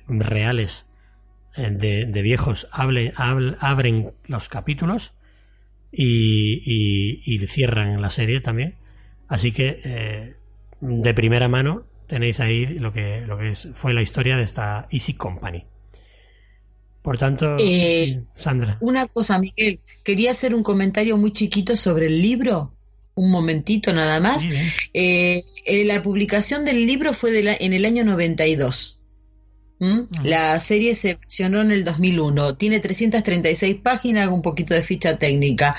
reales 0.07 0.85
de, 1.55 2.21
viejos 2.21 2.67
abren 2.71 4.11
los 4.27 4.49
capítulos 4.49 5.13
y, 5.91 7.39
cierran 7.47 8.01
la 8.01 8.09
serie 8.09 8.41
también. 8.41 8.75
Así 9.27 9.51
que 9.51 9.81
eh, 9.83 10.35
de 10.81 11.13
primera 11.13 11.47
mano 11.47 11.85
tenéis 12.07 12.39
ahí 12.39 12.65
lo 12.65 12.91
que, 12.91 13.21
lo 13.25 13.37
que 13.37 13.55
fue 13.55 13.93
la 13.93 14.01
historia 14.01 14.35
de 14.35 14.43
esta 14.43 14.87
Easy 14.91 15.13
Company. 15.13 15.65
Por 17.01 17.17
tanto, 17.17 17.55
eh, 17.59 18.23
Sandra. 18.33 18.77
Una 18.79 19.07
cosa, 19.07 19.39
Miguel, 19.39 19.79
quería 20.03 20.31
hacer 20.31 20.53
un 20.53 20.61
comentario 20.61 21.17
muy 21.17 21.31
chiquito 21.31 21.75
sobre 21.75 22.07
el 22.07 22.21
libro. 22.21 22.73
Un 23.15 23.31
momentito 23.31 23.91
nada 23.91 24.19
más. 24.19 24.45
Eh, 24.93 25.43
la 25.85 26.01
publicación 26.03 26.63
del 26.63 26.85
libro 26.85 27.13
fue 27.13 27.31
de 27.31 27.57
en 27.59 27.73
el 27.73 27.85
año 27.85 28.03
92. 28.03 29.00
La 30.23 30.59
serie 30.59 30.93
se 30.93 31.15
versionó 31.15 31.61
en 31.61 31.71
el 31.71 31.83
2001, 31.83 32.55
tiene 32.55 32.79
336 32.79 33.77
páginas, 33.81 34.27
un 34.27 34.43
poquito 34.43 34.75
de 34.75 34.83
ficha 34.83 35.17
técnica. 35.17 35.75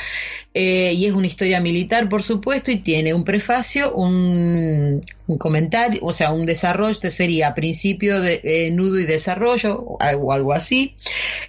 Eh, 0.55 0.93
y 0.97 1.07
es 1.07 1.12
una 1.12 1.29
historia 1.29 1.61
militar, 1.61 2.09
por 2.09 2.24
supuesto, 2.24 2.73
y 2.73 2.79
tiene 2.79 3.15
un 3.15 3.23
prefacio, 3.24 3.95
un, 3.95 5.01
comentario, 5.39 6.01
o 6.03 6.12
sea, 6.12 6.33
un 6.33 6.47
desarrollo, 6.47 6.91
este 6.91 7.11
sería 7.11 7.55
principio 7.55 8.20
de 8.20 8.41
eh, 8.43 8.70
nudo 8.73 8.99
y 8.99 9.05
desarrollo 9.05 9.79
o 9.79 9.99
algo, 10.33 10.53
así, 10.53 10.95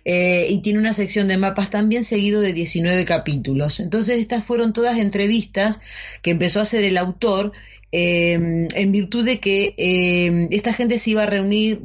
eh, 0.06 0.46
y 0.48 0.62
tiene 0.62 0.78
una 0.78 0.94
sección 0.94 1.28
de 1.28 1.38
mapas 1.38 1.72
también 1.72 2.04
seguido 2.04 2.40
de 2.40 2.54
19 2.54 3.04
capítulos. 3.06 3.80
Entonces, 3.80 4.20
estas 4.20 4.46
fueron 4.46 4.74
todas 4.74 5.00
entrevistas 5.00 5.82
que 6.22 6.32
empezó 6.32 6.60
a 6.60 6.64
hacer 6.64 6.84
el 6.84 6.98
autor 6.98 7.52
em, 7.96 8.68
en 8.74 8.92
virtud 8.92 9.24
de 9.24 9.40
que 9.40 9.76
em, 9.78 10.48
esta 10.52 10.74
gente 10.74 10.98
se 10.98 11.12
iba 11.12 11.24
a 11.24 11.28
reunir, 11.28 11.80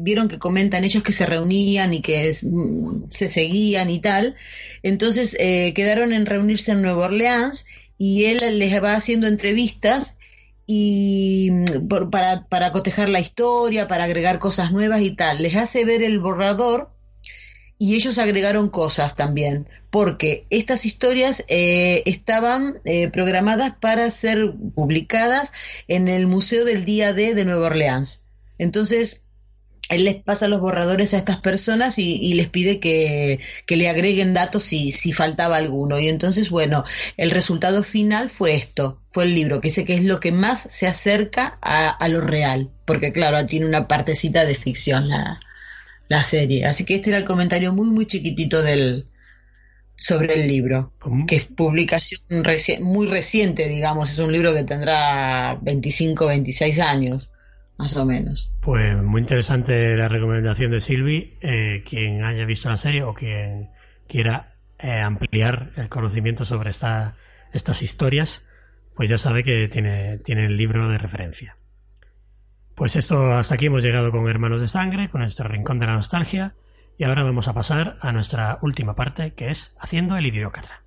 vieron 0.00 0.28
que 0.28 0.38
comentan 0.38 0.84
ellos 0.84 1.02
que 1.02 1.12
se 1.12 1.24
reunían 1.24 1.94
y 1.94 2.02
que 2.02 2.34
se 2.34 3.28
seguían 3.28 3.88
y 3.88 3.98
tal, 4.00 4.36
entonces 4.82 5.34
eh, 5.40 5.72
quedaron 5.74 6.12
en 6.12 6.26
reunirse 6.26 6.72
en 6.72 6.82
Nueva 6.82 7.06
Orleans 7.06 7.64
y 7.96 8.26
él 8.26 8.58
les 8.58 8.82
va 8.82 8.94
haciendo 8.94 9.26
entrevistas 9.26 10.18
y 10.66 11.50
para, 12.10 12.46
para 12.46 12.72
cotejar 12.72 13.08
la 13.08 13.20
historia, 13.20 13.88
para 13.88 14.04
agregar 14.04 14.38
cosas 14.38 14.70
nuevas 14.70 15.00
y 15.00 15.12
tal. 15.12 15.42
Les 15.42 15.56
hace 15.56 15.86
ver 15.86 16.02
el 16.02 16.18
borrador 16.18 16.90
y 17.78 17.94
ellos 17.94 18.18
agregaron 18.18 18.68
cosas 18.68 19.14
también, 19.14 19.68
porque 19.90 20.46
estas 20.50 20.84
historias 20.84 21.44
eh, 21.46 22.02
estaban 22.06 22.80
eh, 22.84 23.08
programadas 23.08 23.74
para 23.80 24.10
ser 24.10 24.52
publicadas 24.74 25.52
en 25.86 26.08
el 26.08 26.26
Museo 26.26 26.64
del 26.64 26.84
Día 26.84 27.12
D 27.12 27.34
de 27.34 27.44
Nueva 27.44 27.66
Orleans. 27.66 28.24
Entonces, 28.58 29.24
él 29.88 30.04
les 30.04 30.16
pasa 30.16 30.48
los 30.48 30.60
borradores 30.60 31.14
a 31.14 31.18
estas 31.18 31.38
personas 31.38 31.98
y, 31.98 32.34
les 32.34 32.48
pide 32.48 32.80
que, 32.80 33.40
le 33.68 33.88
agreguen 33.88 34.34
datos 34.34 34.64
si, 34.64 34.90
si 34.90 35.12
faltaba 35.12 35.56
alguno. 35.56 35.98
Y 36.00 36.08
entonces, 36.08 36.50
bueno, 36.50 36.84
el 37.16 37.30
resultado 37.30 37.82
final 37.84 38.28
fue 38.28 38.54
esto, 38.54 39.00
fue 39.12 39.24
el 39.24 39.34
libro, 39.34 39.60
que 39.60 39.70
sé 39.70 39.84
que 39.84 39.94
es 39.94 40.02
lo 40.02 40.20
que 40.20 40.32
más 40.32 40.66
se 40.68 40.88
acerca 40.88 41.58
a, 41.62 41.88
a 41.88 42.08
lo 42.08 42.20
real, 42.20 42.70
porque 42.84 43.12
claro, 43.12 43.46
tiene 43.46 43.66
una 43.66 43.88
partecita 43.88 44.44
de 44.44 44.56
ficción 44.56 45.08
la, 45.08 45.40
la 46.08 46.22
serie. 46.22 46.66
Así 46.66 46.84
que 46.84 46.96
este 46.96 47.10
era 47.10 47.18
el 47.18 47.24
comentario 47.24 47.72
muy, 47.72 47.90
muy 47.90 48.06
chiquitito 48.06 48.62
del 48.62 49.06
sobre 49.98 50.34
el 50.34 50.46
libro, 50.46 50.92
que 51.26 51.34
es 51.34 51.46
publicación 51.46 52.20
muy 52.80 53.06
reciente, 53.08 53.68
digamos, 53.68 54.12
es 54.12 54.20
un 54.20 54.30
libro 54.30 54.54
que 54.54 54.62
tendrá 54.62 55.58
25, 55.60 56.28
26 56.28 56.78
años, 56.78 57.30
más 57.76 57.96
o 57.96 58.04
menos. 58.04 58.52
Pues 58.60 58.96
muy 59.02 59.22
interesante 59.22 59.96
la 59.96 60.08
recomendación 60.08 60.70
de 60.70 60.80
Silvi, 60.80 61.36
eh, 61.40 61.82
quien 61.84 62.22
haya 62.22 62.44
visto 62.44 62.68
la 62.68 62.78
serie 62.78 63.02
o 63.02 63.12
quien 63.12 63.70
quiera 64.06 64.54
eh, 64.78 65.00
ampliar 65.00 65.72
el 65.76 65.88
conocimiento 65.88 66.44
sobre 66.44 66.70
esta, 66.70 67.16
estas 67.52 67.82
historias, 67.82 68.42
pues 68.94 69.10
ya 69.10 69.18
sabe 69.18 69.42
que 69.42 69.66
tiene, 69.66 70.18
tiene 70.18 70.46
el 70.46 70.56
libro 70.56 70.88
de 70.88 70.98
referencia. 70.98 71.56
Pues 72.78 72.94
esto, 72.94 73.32
hasta 73.32 73.56
aquí 73.56 73.66
hemos 73.66 73.82
llegado 73.82 74.12
con 74.12 74.28
Hermanos 74.28 74.60
de 74.60 74.68
Sangre, 74.68 75.08
con 75.08 75.22
nuestro 75.22 75.48
rincón 75.48 75.80
de 75.80 75.86
la 75.86 75.96
nostalgia, 75.96 76.54
y 76.96 77.02
ahora 77.02 77.24
vamos 77.24 77.48
a 77.48 77.52
pasar 77.52 77.96
a 78.00 78.12
nuestra 78.12 78.60
última 78.62 78.94
parte, 78.94 79.34
que 79.34 79.50
es 79.50 79.76
Haciendo 79.80 80.16
el 80.16 80.26
idiócrata. 80.26 80.84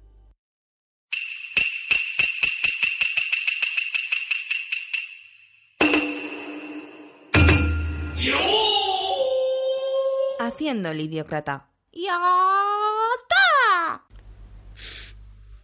Haciendo 10.39 10.91
el 10.91 11.01
idiócrata. 11.01 11.67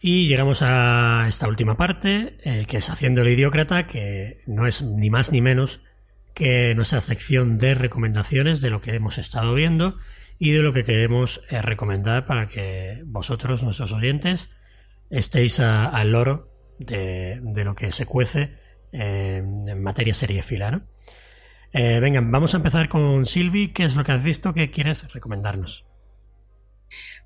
Y 0.01 0.27
llegamos 0.27 0.61
a 0.61 1.25
esta 1.29 1.47
última 1.47 1.77
parte, 1.77 2.37
eh, 2.43 2.65
que 2.67 2.77
es 2.77 2.89
Haciendo 2.89 3.21
el 3.21 3.29
idiócrata, 3.29 3.87
que 3.87 4.41
no 4.45 4.67
es 4.67 4.81
ni 4.81 5.09
más 5.09 5.31
ni 5.31 5.39
menos 5.39 5.86
que 6.37 6.75
nuestra 6.75 7.01
sección 7.01 7.57
de 7.57 7.73
recomendaciones 7.73 8.61
de 8.61 8.69
lo 8.69 8.79
que 8.79 8.93
hemos 8.93 9.17
estado 9.17 9.55
viendo 9.55 9.97
y 10.37 10.51
de 10.51 10.61
lo 10.61 10.71
que 10.71 10.83
queremos 10.83 11.41
eh, 11.49 11.63
recomendar 11.63 12.27
para 12.27 12.47
que 12.47 13.01
vosotros, 13.05 13.63
nuestros 13.63 13.91
oyentes, 13.91 14.51
estéis 15.09 15.59
al 15.59 16.11
loro 16.11 16.51
de, 16.77 17.41
lo 17.65 17.73
que 17.73 17.91
se 17.91 18.05
cuece 18.05 18.55
en 18.91 19.81
materia 19.81 20.13
serie 20.13 20.43
fila. 20.43 20.83
Eh, 21.73 21.99
vengan, 21.99 22.31
vamos 22.31 22.53
a 22.53 22.57
empezar 22.57 22.87
con 22.87 23.25
Silvi. 23.25 23.73
¿Qué 23.73 23.85
es 23.85 23.95
lo 23.95 24.03
que 24.03 24.11
has 24.11 24.23
visto 24.23 24.53
que 24.53 24.69
quieres 24.69 25.11
recomendarnos? 25.11 25.87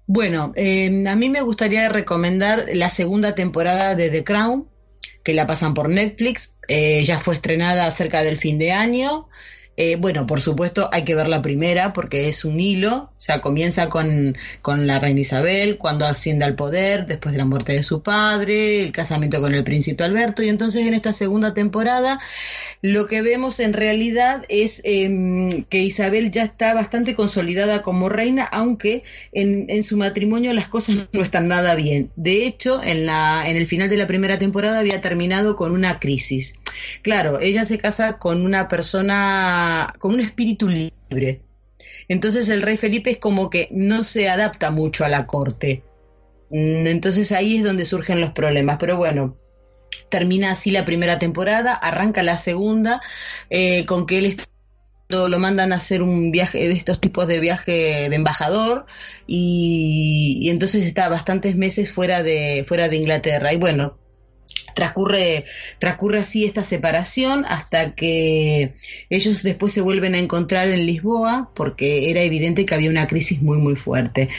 Bueno, 0.07 0.53
eh, 0.55 1.03
a 1.05 1.15
mí 1.17 1.27
me 1.27 1.41
gustaría 1.41 1.89
recomendar 1.89 2.65
la 2.73 2.89
segunda 2.89 3.35
temporada 3.35 3.93
de 3.93 4.09
The 4.09 4.23
Crown, 4.23 4.69
que 5.23 5.34
la 5.34 5.48
pasan 5.48 5.73
por 5.73 5.90
Netflix. 5.90 6.53
Eh, 6.68 7.03
ya 7.03 7.19
fue 7.19 7.36
estrenada 7.36 7.90
cerca 7.91 8.23
del 8.23 8.38
fin 8.38 8.57
de 8.57 8.72
año. 8.72 9.28
Eh, 9.84 9.95
bueno, 9.95 10.28
por 10.28 10.40
supuesto 10.40 10.90
hay 10.91 11.03
que 11.06 11.16
ver 11.16 11.28
la 11.28 11.41
primera 11.41 11.91
porque 11.91 12.30
es 12.30 12.45
un 12.45 12.60
hilo, 12.60 12.95
o 12.95 13.10
sea, 13.18 13.41
comienza 13.41 13.90
con, 13.90 14.38
con, 14.62 14.86
la 14.86 14.99
reina 14.99 15.22
Isabel, 15.22 15.80
cuando 15.80 16.06
asciende 16.06 16.45
al 16.45 16.53
poder, 16.53 17.08
después 17.08 17.32
de 17.32 17.40
la 17.40 17.45
muerte 17.45 17.74
de 17.74 17.82
su 17.82 18.03
padre, 18.03 18.84
el 18.84 18.91
casamiento 18.91 19.41
con 19.41 19.56
el 19.56 19.64
príncipe 19.64 20.03
Alberto, 20.03 20.44
y 20.44 20.49
entonces 20.49 20.86
en 20.86 20.94
esta 20.94 21.14
segunda 21.14 21.56
temporada 21.56 22.20
lo 22.84 23.08
que 23.08 23.24
vemos 23.24 23.60
en 23.60 23.74
realidad 23.74 24.45
es 24.49 24.82
em, 24.84 25.64
que 25.64 25.80
Isabel 25.80 26.30
ya 26.30 26.44
está 26.44 26.76
bastante 26.76 27.16
consolidada 27.16 27.82
como 27.82 28.08
reina, 28.08 28.44
aunque 28.44 29.02
en, 29.32 29.66
en, 29.68 29.82
su 29.82 29.98
matrimonio 29.98 30.53
las 30.53 30.68
cosas 30.68 31.08
no 31.12 31.24
están 31.24 31.48
nada 31.48 31.74
bien. 31.74 32.12
De 32.16 32.45
hecho, 32.45 32.84
en, 32.84 33.08
la, 33.08 33.49
en 33.49 33.58
el 33.58 33.66
final 33.66 33.90
de 33.90 33.98
la 33.98 34.06
primera 34.06 34.38
temporada 34.38 34.78
había 34.78 35.02
terminado 35.02 35.56
con 35.56 35.72
una 35.72 35.99
crisis. 35.99 36.53
Claro, 37.02 37.39
ella 37.39 37.65
se 37.65 37.77
casa 37.77 38.18
con 38.18 38.45
una 38.45 38.68
persona, 38.68 39.93
con 39.99 40.14
un 40.14 40.19
espíritu 40.19 40.68
libre. 40.68 41.41
Entonces 42.07 42.49
el 42.49 42.61
rey 42.61 42.77
Felipe 42.77 43.11
es 43.11 43.18
como 43.18 43.49
que 43.49 43.69
no 43.72 44.03
se 44.03 44.30
adapta 44.30 44.72
mucho 44.72 45.06
a 45.06 45.10
la 45.10 45.26
corte. 45.26 45.84
Mm, 46.49 46.88
entonces 46.88 47.31
ahí 47.31 47.57
es 47.57 47.64
donde 47.64 47.85
surgen 47.85 48.22
los 48.22 48.31
problemas. 48.31 48.77
Pero 48.80 48.98
bueno, 48.98 49.38
termina 50.10 50.52
así 50.52 50.72
la 50.72 50.85
primera 50.85 51.19
temporada, 51.19 51.73
arranca 51.73 52.23
la 52.23 52.38
segunda, 52.38 53.02
eh, 53.49 53.85
con 53.85 54.06
que 54.06 54.19
él 54.19 54.38
lo 55.10 55.39
mandan 55.39 55.73
a 55.73 55.77
hacer 55.77 56.02
un 56.02 56.31
viaje 56.31 56.68
de 56.68 56.73
estos 56.73 57.02
tipos 57.02 57.27
de 57.27 57.39
viaje 57.39 58.10
de 58.10 58.15
embajador 58.15 58.85
y, 59.27 60.39
y, 60.41 60.49
entonces 60.49 60.85
está 60.85 61.10
bastantes 61.10 61.56
meses 61.57 61.91
fuera 61.91 62.23
de 62.23 62.64
fuera 62.68 62.88
de 62.88 62.95
Inglaterra 62.98 63.53
y 63.53 63.57
bueno 63.57 64.01
transcurre, 64.73 65.45
transcurre 65.80 66.19
así 66.19 66.45
esta 66.45 66.64
separación 66.64 67.45
hasta 67.48 67.95
que 67.95 68.73
ellos 69.10 69.43
después 69.43 69.73
se 69.73 69.81
vuelven 69.81 70.15
a 70.15 70.19
encontrar 70.19 70.69
en 70.69 70.85
Lisboa 70.85 71.52
porque 71.56 72.10
era 72.10 72.22
evidente 72.22 72.65
que 72.65 72.76
había 72.76 72.89
una 72.89 73.07
crisis 73.07 73.41
muy 73.41 73.57
muy 73.57 73.76
fuerte. 73.76 74.30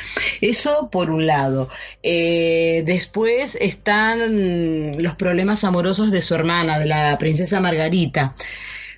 Eso 0.41 0.89
por 0.91 1.11
un 1.11 1.27
lado. 1.27 1.69
Eh, 2.03 2.83
después 2.87 3.57
están 3.61 5.03
los 5.03 5.15
problemas 5.15 5.65
amorosos 5.65 6.11
de 6.11 6.23
su 6.23 6.35
hermana, 6.35 6.79
de 6.79 6.87
la 6.87 7.19
princesa 7.19 7.61
Margarita. 7.61 8.35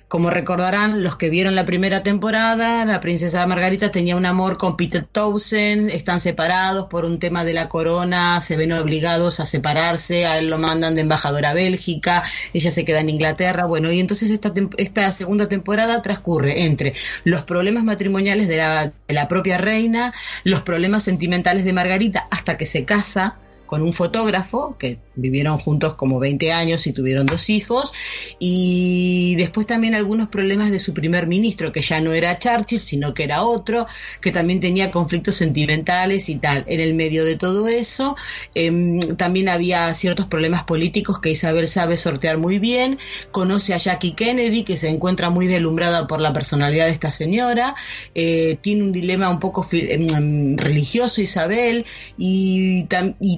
Como 0.07 0.29
recordarán 0.29 1.01
los 1.01 1.15
que 1.15 1.31
vieron 1.31 1.55
la 1.55 1.65
primera 1.65 2.03
temporada, 2.03 2.85
la 2.85 2.99
princesa 2.99 3.45
Margarita 3.47 3.91
tenía 3.91 4.15
un 4.15 4.27
amor 4.27 4.57
con 4.57 4.77
Peter 4.77 5.03
Townsend, 5.03 5.89
están 5.89 6.19
separados 6.19 6.85
por 6.85 7.05
un 7.05 7.17
tema 7.17 7.43
de 7.43 7.53
la 7.53 7.69
corona, 7.69 8.39
se 8.39 8.55
ven 8.55 8.71
obligados 8.71 9.39
a 9.39 9.45
separarse, 9.45 10.27
a 10.27 10.37
él 10.37 10.47
lo 10.47 10.59
mandan 10.59 10.93
de 10.93 11.01
embajador 11.01 11.47
a 11.47 11.55
Bélgica, 11.55 12.23
ella 12.53 12.69
se 12.69 12.85
queda 12.85 12.99
en 12.99 13.09
Inglaterra, 13.09 13.65
bueno, 13.65 13.91
y 13.91 13.99
entonces 13.99 14.29
esta, 14.29 14.53
esta 14.77 15.11
segunda 15.11 15.47
temporada 15.47 16.03
transcurre 16.03 16.65
entre 16.65 16.93
los 17.23 17.41
problemas 17.41 17.83
matrimoniales 17.83 18.47
de 18.47 18.57
la, 18.57 18.93
de 19.07 19.13
la 19.13 19.27
propia 19.27 19.57
reina, 19.57 20.13
los 20.43 20.61
problemas 20.61 21.01
sentimentales 21.01 21.65
de 21.65 21.73
Margarita 21.73 22.27
hasta 22.29 22.57
que 22.57 22.67
se 22.67 22.85
casa, 22.85 23.39
con 23.65 23.81
un 23.81 23.93
fotógrafo 23.93 24.77
que 24.77 24.99
vivieron 25.15 25.57
juntos 25.57 25.95
como 25.95 26.19
20 26.19 26.51
años 26.51 26.87
y 26.87 26.93
tuvieron 26.93 27.25
dos 27.25 27.49
hijos, 27.49 27.93
y 28.39 29.35
después 29.35 29.67
también 29.67 29.95
algunos 29.95 30.29
problemas 30.29 30.71
de 30.71 30.79
su 30.79 30.93
primer 30.93 31.27
ministro, 31.27 31.71
que 31.71 31.81
ya 31.81 32.01
no 32.01 32.13
era 32.13 32.39
Churchill, 32.39 32.79
sino 32.79 33.13
que 33.13 33.23
era 33.23 33.43
otro, 33.43 33.87
que 34.21 34.31
también 34.31 34.59
tenía 34.59 34.91
conflictos 34.91 35.35
sentimentales 35.35 36.29
y 36.29 36.35
tal. 36.35 36.63
En 36.67 36.79
el 36.79 36.93
medio 36.93 37.25
de 37.25 37.35
todo 37.35 37.67
eso, 37.67 38.15
em, 38.53 38.99
también 39.17 39.49
había 39.49 39.93
ciertos 39.93 40.27
problemas 40.27 40.63
políticos 40.63 41.19
que 41.19 41.31
Isabel 41.31 41.67
sabe 41.67 41.97
sortear 41.97 42.37
muy 42.37 42.59
bien, 42.59 42.97
conoce 43.31 43.73
a 43.73 43.77
Jackie 43.77 44.13
Kennedy, 44.13 44.63
que 44.63 44.77
se 44.77 44.89
encuentra 44.89 45.29
muy 45.29 45.47
delumbrada 45.47 46.07
por 46.07 46.21
la 46.21 46.33
personalidad 46.33 46.85
de 46.85 46.91
esta 46.91 47.11
señora, 47.11 47.75
eh, 48.13 48.57
tiene 48.61 48.83
un 48.83 48.91
dilema 48.91 49.29
un 49.29 49.39
poco 49.39 49.67
em, 49.71 50.57
religioso 50.57 51.21
Isabel, 51.21 51.85
y 52.17 52.85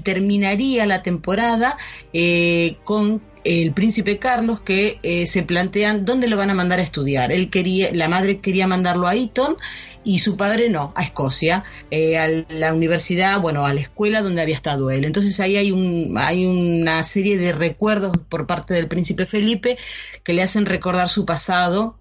terminaría 0.03 0.85
la 0.85 1.03
temporada 1.03 1.66
eh, 2.13 2.77
con 2.83 3.21
el 3.43 3.71
príncipe 3.71 4.19
Carlos 4.19 4.59
que 4.59 4.99
eh, 5.03 5.25
se 5.25 5.43
plantean 5.43 6.03
dónde 6.03 6.27
lo 6.27 6.37
van 6.37 6.49
a 6.49 6.53
mandar 6.53 6.79
a 6.79 6.83
estudiar. 6.83 7.31
Él 7.31 7.49
quería, 7.49 7.89
la 7.93 8.09
madre 8.09 8.39
quería 8.39 8.67
mandarlo 8.67 9.07
a 9.07 9.15
Eton 9.15 9.55
y 10.03 10.19
su 10.19 10.35
padre 10.35 10.69
no, 10.69 10.91
a 10.95 11.03
Escocia, 11.03 11.63
eh, 11.89 12.17
a 12.17 12.27
la 12.49 12.73
universidad, 12.73 13.39
bueno, 13.39 13.65
a 13.65 13.73
la 13.73 13.81
escuela 13.81 14.21
donde 14.21 14.41
había 14.41 14.55
estado 14.55 14.89
él. 14.91 15.05
Entonces 15.05 15.39
ahí 15.39 15.55
hay, 15.55 15.71
un, 15.71 16.17
hay 16.17 16.45
una 16.45 17.03
serie 17.03 17.37
de 17.37 17.53
recuerdos 17.53 18.17
por 18.29 18.47
parte 18.47 18.73
del 18.73 18.87
príncipe 18.87 19.25
Felipe 19.25 19.77
que 20.23 20.33
le 20.33 20.43
hacen 20.43 20.65
recordar 20.65 21.07
su 21.07 21.25
pasado 21.25 21.99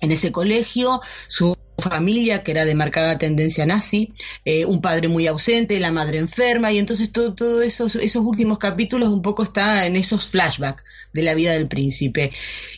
en 0.00 0.10
ese 0.10 0.32
colegio, 0.32 1.00
su 1.28 1.56
familia 1.80 2.42
que 2.42 2.50
era 2.52 2.64
de 2.64 2.74
marcada 2.74 3.18
tendencia 3.18 3.66
nazi, 3.66 4.12
eh, 4.44 4.64
un 4.64 4.80
padre 4.80 5.08
muy 5.08 5.26
ausente, 5.26 5.78
la 5.78 5.92
madre 5.92 6.18
enferma, 6.18 6.72
y 6.72 6.78
entonces 6.78 7.12
todos 7.12 7.36
todo 7.36 7.62
esos, 7.62 7.96
esos 7.96 8.24
últimos 8.24 8.58
capítulos 8.58 9.08
un 9.08 9.22
poco 9.22 9.42
está 9.42 9.86
en 9.86 9.96
esos 9.96 10.28
flashbacks 10.28 10.82
de 11.12 11.22
la 11.22 11.34
vida 11.34 11.52
del 11.52 11.68
príncipe. 11.68 12.32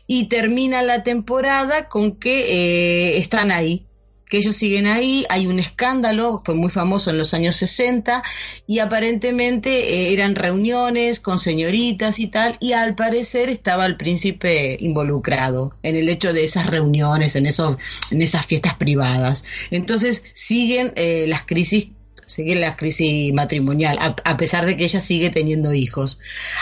Y 0.07 0.29
termina 0.29 0.83
la 0.83 1.03
temporada 1.03 1.89
con 1.89 2.17
que 2.17 3.13
eh, 3.13 3.19
están 3.19 3.51
ahí, 3.51 3.87
que 4.33 4.39
ellos 4.39 4.57
siguen 4.57 4.87
ahí, 4.87 5.27
hay 5.29 5.47
un 5.47 5.59
escándalo, 5.59 6.41
fue 6.43 6.55
muy 6.55 6.71
famoso 6.71 7.11
en 7.11 7.19
los 7.19 7.35
años 7.35 7.55
60 7.57 8.23
y 8.67 8.79
aparentemente 8.79 9.69
eh, 9.71 10.15
eran 10.15 10.35
reuniones 10.37 11.21
con 11.21 11.39
señoritas 11.39 12.19
y 12.19 12.29
tal 12.29 12.57
y 12.59 12.73
al 12.73 12.95
parecer 12.95 13.51
estaba 13.51 13.85
el 13.85 13.99
príncipe 13.99 14.79
involucrado 14.81 15.77
en 15.83 15.97
el 15.97 16.09
hecho 16.09 16.33
de 16.33 16.45
esas 16.45 16.67
reuniones, 16.69 17.37
en, 17.37 17.45
eso, 17.45 17.77
en 18.11 18.23
esas 18.23 18.47
fiestas 18.47 18.77
privadas. 18.77 19.45
Entonces 19.71 20.25
siguen 20.33 20.95
eh, 20.97 21.27
las 21.29 21.45
crisis 21.45 21.89
sigue 22.25 22.55
la 22.55 22.77
crisis 22.77 23.35
matrimonial, 23.35 23.99
a, 24.01 24.37
pesar 24.39 24.65
de 24.65 24.79
que 24.79 24.85
ella 24.85 25.01
sigue 25.01 25.29
teniendo 25.29 25.75
hijos. 25.75 26.19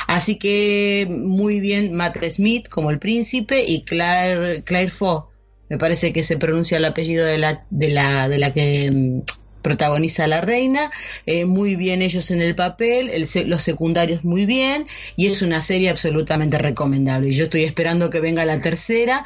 Así 0.09 0.35
que 0.35 1.07
muy 1.09 1.61
bien 1.61 1.95
Matt 1.95 2.17
Smith 2.31 2.69
como 2.69 2.91
el 2.91 2.99
príncipe 2.99 3.63
y 3.65 3.85
Claire, 3.85 4.65
Claire 4.65 4.91
Foy 4.91 5.30
me 5.71 5.79
parece 5.79 6.13
que 6.13 6.25
se 6.25 6.37
pronuncia 6.37 6.77
el 6.77 6.85
apellido 6.85 7.25
de 7.25 7.39
la, 7.39 7.65
de 7.71 7.89
la, 7.89 8.29
de 8.29 8.39
la 8.39 8.53
que 8.53 8.91
mm, 8.91 9.21
protagoniza 9.63 10.27
la 10.27 10.41
reina, 10.41 10.91
eh, 11.27 11.45
muy 11.45 11.77
bien 11.77 12.03
ellos 12.03 12.31
en 12.31 12.43
el 12.43 12.55
papel, 12.55 13.11
los 13.47 13.63
secundarios 13.63 14.25
muy 14.25 14.47
bien, 14.47 14.87
y 15.17 15.27
es 15.27 15.43
una 15.43 15.63
serie 15.63 15.89
absolutamente 15.89 16.59
recomendable. 16.59 17.31
Yo 17.31 17.45
estoy 17.45 17.63
esperando 17.63 18.11
que 18.11 18.21
venga 18.21 18.45
la 18.45 18.61
tercera, 18.61 19.25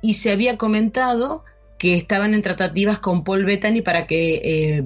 y 0.00 0.14
se 0.14 0.30
había 0.30 0.56
comentado 0.56 1.44
que 1.76 1.96
estaban 1.96 2.34
en 2.34 2.42
tratativas 2.42 3.00
con 3.00 3.24
Paul 3.24 3.44
Bettany 3.44 3.82
para 3.82 4.06
que 4.06 4.40
eh, 4.44 4.84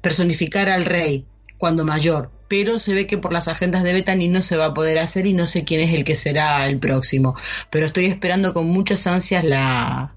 personificara 0.00 0.74
al 0.74 0.84
rey 0.84 1.26
cuando 1.58 1.84
mayor, 1.84 2.30
pero 2.48 2.78
se 2.78 2.94
ve 2.94 3.06
que 3.06 3.18
por 3.18 3.32
las 3.32 3.48
agendas 3.48 3.82
de 3.82 3.92
Bethany 3.92 4.28
no 4.28 4.42
se 4.42 4.56
va 4.56 4.66
a 4.66 4.74
poder 4.74 4.98
hacer 4.98 5.26
y 5.26 5.32
no 5.32 5.46
sé 5.46 5.64
quién 5.64 5.80
es 5.80 5.92
el 5.92 6.04
que 6.04 6.14
será 6.14 6.66
el 6.66 6.78
próximo, 6.78 7.36
pero 7.70 7.86
estoy 7.86 8.06
esperando 8.06 8.54
con 8.54 8.66
muchas 8.66 9.06
ansias 9.06 9.44
la, 9.44 10.14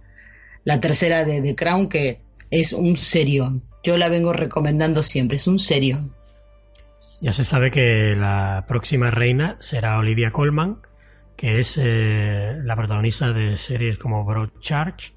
la 0.63 0.79
tercera 0.79 1.25
de 1.25 1.41
The 1.41 1.55
Crown, 1.55 1.89
que 1.89 2.21
es 2.49 2.73
un 2.73 2.97
serión. 2.97 3.63
Yo 3.83 3.97
la 3.97 4.09
vengo 4.09 4.33
recomendando 4.33 5.03
siempre, 5.03 5.37
es 5.37 5.47
un 5.47 5.59
serión. 5.59 6.13
Ya 7.21 7.33
se 7.33 7.45
sabe 7.45 7.71
que 7.71 8.15
la 8.17 8.65
próxima 8.67 9.09
reina 9.09 9.57
será 9.59 9.97
Olivia 9.97 10.31
Colman, 10.31 10.79
que 11.35 11.59
es 11.59 11.79
eh, 11.81 12.53
la 12.63 12.75
protagonista 12.75 13.33
de 13.33 13.57
series 13.57 13.97
como 13.97 14.23
Broadchurch 14.25 15.13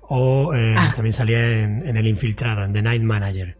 o 0.00 0.54
eh, 0.54 0.74
ah. 0.76 0.92
también 0.94 1.12
salía 1.12 1.62
en, 1.62 1.96
El 1.96 2.06
Infiltrado, 2.06 2.64
en 2.64 2.72
The 2.72 2.82
Night 2.82 3.02
Manager. 3.02 3.58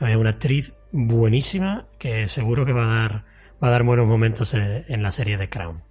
Es 0.00 0.16
una 0.16 0.30
actriz 0.30 0.74
buenísima 0.90 1.86
que 1.98 2.28
seguro 2.28 2.66
que 2.66 2.72
va 2.72 2.84
a 2.84 3.02
dar, 3.02 3.24
va 3.62 3.68
a 3.68 3.70
dar 3.70 3.82
buenos 3.84 4.06
momentos 4.06 4.54
eh, 4.54 4.84
en 4.88 5.02
la 5.02 5.10
serie 5.10 5.36
de 5.36 5.48
Crown. 5.48 5.82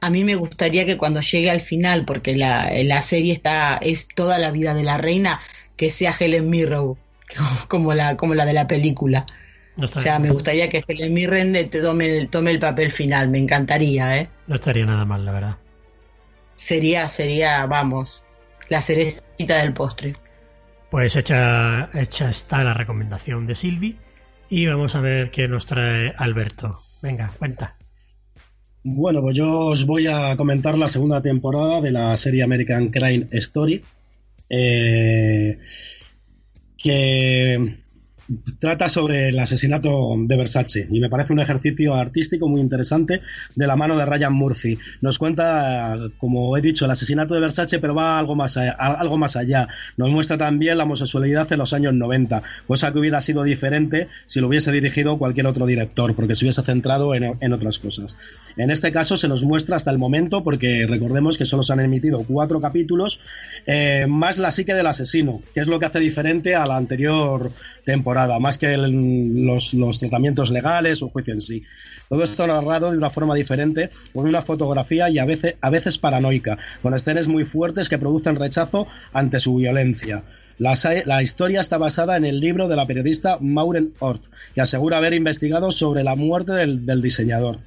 A 0.00 0.10
mí 0.10 0.24
me 0.24 0.34
gustaría 0.34 0.86
que 0.86 0.96
cuando 0.96 1.20
llegue 1.20 1.50
al 1.50 1.60
final, 1.60 2.04
porque 2.04 2.36
la, 2.36 2.70
la 2.84 3.02
serie 3.02 3.32
está 3.32 3.78
es 3.80 4.08
toda 4.08 4.38
la 4.38 4.50
vida 4.50 4.74
de 4.74 4.82
la 4.82 4.98
reina, 4.98 5.40
que 5.76 5.90
sea 5.90 6.14
Helen 6.18 6.50
Mirren, 6.50 6.94
como 7.68 7.94
la, 7.94 8.16
como 8.16 8.34
la 8.34 8.44
de 8.44 8.52
la 8.52 8.66
película. 8.66 9.26
o 9.76 9.86
sea, 9.86 10.18
me 10.18 10.30
gustaría 10.30 10.68
que 10.68 10.84
Helen 10.86 11.14
Mirren 11.14 11.52
te 11.52 11.80
tome, 11.80 12.26
tome 12.26 12.50
el 12.50 12.58
papel 12.58 12.92
final, 12.92 13.28
me 13.28 13.38
encantaría, 13.38 14.18
¿eh? 14.18 14.28
No 14.46 14.56
estaría 14.56 14.86
nada 14.86 15.04
mal, 15.04 15.24
la 15.24 15.32
verdad. 15.32 15.56
Sería, 16.54 17.08
sería, 17.08 17.64
vamos, 17.66 18.22
la 18.68 18.82
cerecita 18.82 19.58
del 19.58 19.72
postre. 19.72 20.12
Pues 20.90 21.16
hecha, 21.16 21.88
hecha 21.94 22.30
está 22.30 22.64
la 22.64 22.74
recomendación 22.74 23.46
de 23.46 23.54
Silvi 23.54 23.98
y 24.48 24.66
vamos 24.66 24.96
a 24.96 25.00
ver 25.00 25.30
qué 25.30 25.46
nos 25.48 25.64
trae 25.64 26.12
Alberto. 26.16 26.82
Venga, 27.00 27.30
cuenta. 27.38 27.76
Bueno, 28.82 29.20
pues 29.20 29.36
yo 29.36 29.66
os 29.66 29.84
voy 29.84 30.06
a 30.06 30.36
comentar 30.36 30.78
la 30.78 30.88
segunda 30.88 31.20
temporada 31.20 31.80
de 31.80 31.92
la 31.92 32.16
serie 32.16 32.42
American 32.42 32.88
Crime 32.88 33.26
Story. 33.32 33.82
Eh, 34.48 35.58
que 36.78 37.74
trata 38.58 38.88
sobre 38.88 39.28
el 39.28 39.38
asesinato 39.38 40.14
de 40.18 40.36
Versace 40.36 40.86
y 40.90 41.00
me 41.00 41.08
parece 41.08 41.32
un 41.32 41.40
ejercicio 41.40 41.94
artístico 41.94 42.48
muy 42.48 42.60
interesante 42.60 43.22
de 43.54 43.66
la 43.66 43.76
mano 43.76 43.96
de 43.96 44.04
Ryan 44.04 44.32
Murphy. 44.32 44.78
Nos 45.00 45.18
cuenta, 45.18 45.96
como 46.18 46.56
he 46.56 46.60
dicho, 46.60 46.84
el 46.84 46.90
asesinato 46.90 47.34
de 47.34 47.40
Versace, 47.40 47.78
pero 47.78 47.94
va 47.94 48.18
algo 48.18 48.36
más, 48.36 48.56
allá, 48.56 48.72
algo 48.72 49.18
más 49.18 49.36
allá. 49.36 49.68
Nos 49.96 50.10
muestra 50.10 50.36
también 50.36 50.78
la 50.78 50.84
homosexualidad 50.84 51.52
en 51.52 51.58
los 51.58 51.72
años 51.72 51.94
90, 51.94 52.42
cosa 52.66 52.92
que 52.92 52.98
hubiera 52.98 53.20
sido 53.20 53.42
diferente 53.42 54.08
si 54.26 54.40
lo 54.40 54.48
hubiese 54.48 54.70
dirigido 54.70 55.18
cualquier 55.18 55.46
otro 55.46 55.66
director, 55.66 56.14
porque 56.14 56.34
se 56.34 56.44
hubiese 56.44 56.62
centrado 56.62 57.14
en, 57.14 57.52
otras 57.52 57.78
cosas. 57.78 58.16
En 58.56 58.70
este 58.70 58.92
caso 58.92 59.16
se 59.16 59.28
nos 59.28 59.44
muestra 59.44 59.76
hasta 59.76 59.90
el 59.90 59.98
momento, 59.98 60.44
porque 60.44 60.86
recordemos 60.88 61.36
que 61.36 61.46
solo 61.46 61.62
se 61.62 61.72
han 61.72 61.80
emitido 61.80 62.24
cuatro 62.24 62.60
capítulos, 62.60 63.20
eh, 63.66 64.06
más 64.08 64.38
la 64.38 64.50
psique 64.50 64.74
del 64.74 64.86
asesino, 64.86 65.42
que 65.52 65.60
es 65.60 65.66
lo 65.66 65.78
que 65.78 65.86
hace 65.86 65.98
diferente 65.98 66.54
a 66.54 66.66
la 66.66 66.76
anterior 66.76 67.50
temporada, 67.84 68.19
más 68.40 68.58
que 68.58 68.76
los, 68.76 69.98
tratamientos 69.98 70.50
legales 70.50 71.02
o 71.02 71.08
juicio 71.08 71.34
en 71.34 71.40
sí. 71.40 71.62
Todo 72.08 72.22
esto 72.22 72.46
narrado 72.46 72.90
de 72.90 72.98
una 72.98 73.10
forma 73.10 73.34
diferente, 73.34 73.90
con 74.12 74.26
una 74.26 74.42
fotografía 74.42 75.08
y 75.10 75.18
a 75.18 75.24
veces, 75.24 75.54
a 75.60 75.70
veces 75.70 75.98
paranoica, 75.98 76.58
con 76.82 76.94
escenas 76.94 77.28
muy 77.28 77.44
fuertes 77.44 77.88
que 77.88 77.98
producen 77.98 78.36
rechazo 78.36 78.86
ante 79.12 79.38
su 79.38 79.56
violencia. 79.56 80.22
La, 80.58 81.22
historia 81.22 81.62
está 81.62 81.78
basada 81.78 82.18
en 82.18 82.26
el 82.26 82.38
libro 82.38 82.68
de 82.68 82.76
la 82.76 82.84
periodista 82.84 83.38
Maureen 83.40 83.94
Ort, 83.98 84.22
que 84.54 84.60
asegura 84.60 84.98
haber 84.98 85.14
investigado 85.14 85.70
sobre 85.70 86.04
la 86.04 86.16
muerte 86.16 86.52
del, 86.52 86.84
del 86.84 87.00
diseñador. 87.00 87.60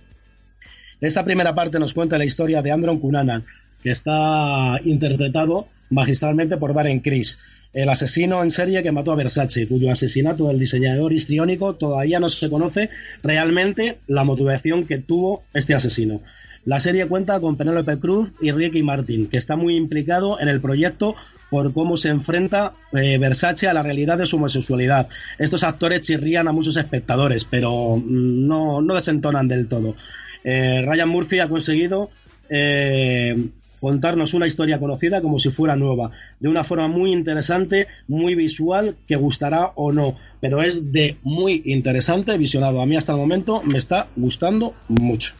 Esta 1.01 1.23
primera 1.23 1.55
parte 1.55 1.79
nos 1.79 1.95
cuenta 1.95 2.19
la 2.19 2.25
historia 2.25 2.61
de 2.61 2.71
Andron 2.71 2.99
Cunanan, 2.99 3.45
que 3.81 3.89
está 3.89 4.79
interpretado 4.85 5.67
magistralmente 5.89 6.57
por 6.57 6.73
Darren 6.73 6.99
Criss, 6.99 7.39
el 7.73 7.89
asesino 7.89 8.43
en 8.43 8.51
serie 8.51 8.83
que 8.83 8.91
mató 8.91 9.11
a 9.11 9.15
Versace, 9.15 9.67
cuyo 9.67 9.91
asesinato 9.91 10.47
del 10.47 10.59
diseñador 10.59 11.11
histriónico 11.11 11.75
todavía 11.75 12.19
no 12.19 12.29
se 12.29 12.49
conoce 12.49 12.89
realmente 13.23 13.97
la 14.07 14.23
motivación 14.23 14.85
que 14.85 14.99
tuvo 14.99 15.43
este 15.53 15.73
asesino. 15.73 16.21
La 16.65 16.79
serie 16.79 17.07
cuenta 17.07 17.39
con 17.39 17.57
Penélope 17.57 17.97
Cruz 17.97 18.31
y 18.41 18.51
Ricky 18.51 18.83
Martin, 18.83 19.27
que 19.27 19.37
está 19.37 19.55
muy 19.55 19.75
implicado 19.75 20.39
en 20.39 20.47
el 20.47 20.61
proyecto 20.61 21.15
por 21.49 21.73
cómo 21.73 21.97
se 21.97 22.09
enfrenta 22.09 22.73
eh, 22.93 23.17
Versace 23.17 23.67
a 23.67 23.73
la 23.73 23.83
realidad 23.83 24.17
de 24.17 24.25
su 24.25 24.37
homosexualidad. 24.37 25.09
Estos 25.37 25.63
actores 25.63 26.01
chirrían 26.01 26.47
a 26.47 26.51
muchos 26.51 26.77
espectadores, 26.77 27.43
pero 27.43 27.97
mm, 27.97 28.47
no, 28.47 28.81
no 28.81 28.93
desentonan 28.93 29.47
del 29.47 29.67
todo. 29.67 29.95
Eh, 30.43 30.83
Ryan 30.85 31.09
Murphy 31.09 31.39
ha 31.39 31.49
conseguido 31.49 32.09
eh, 32.49 33.35
contarnos 33.83 34.33
una 34.33 34.47
historia 34.47 34.79
conocida 34.79 35.19
como 35.19 35.39
si 35.39 35.49
fuera 35.49 35.75
nueva, 35.75 36.11
de 36.39 36.47
una 36.47 36.63
forma 36.63 36.87
muy 36.87 37.11
interesante, 37.11 37.87
muy 38.07 38.33
visual, 38.33 38.95
que 39.09 39.17
gustará 39.17 39.73
o 39.75 39.91
no, 39.91 40.17
pero 40.39 40.63
es 40.63 40.93
de 40.93 41.17
muy 41.21 41.63
interesante 41.65 42.37
visionado. 42.37 42.81
A 42.81 42.85
mí 42.85 42.95
hasta 42.95 43.11
el 43.11 43.17
momento 43.17 43.61
me 43.61 43.77
está 43.77 44.07
gustando 44.15 44.73
mucho. 44.87 45.33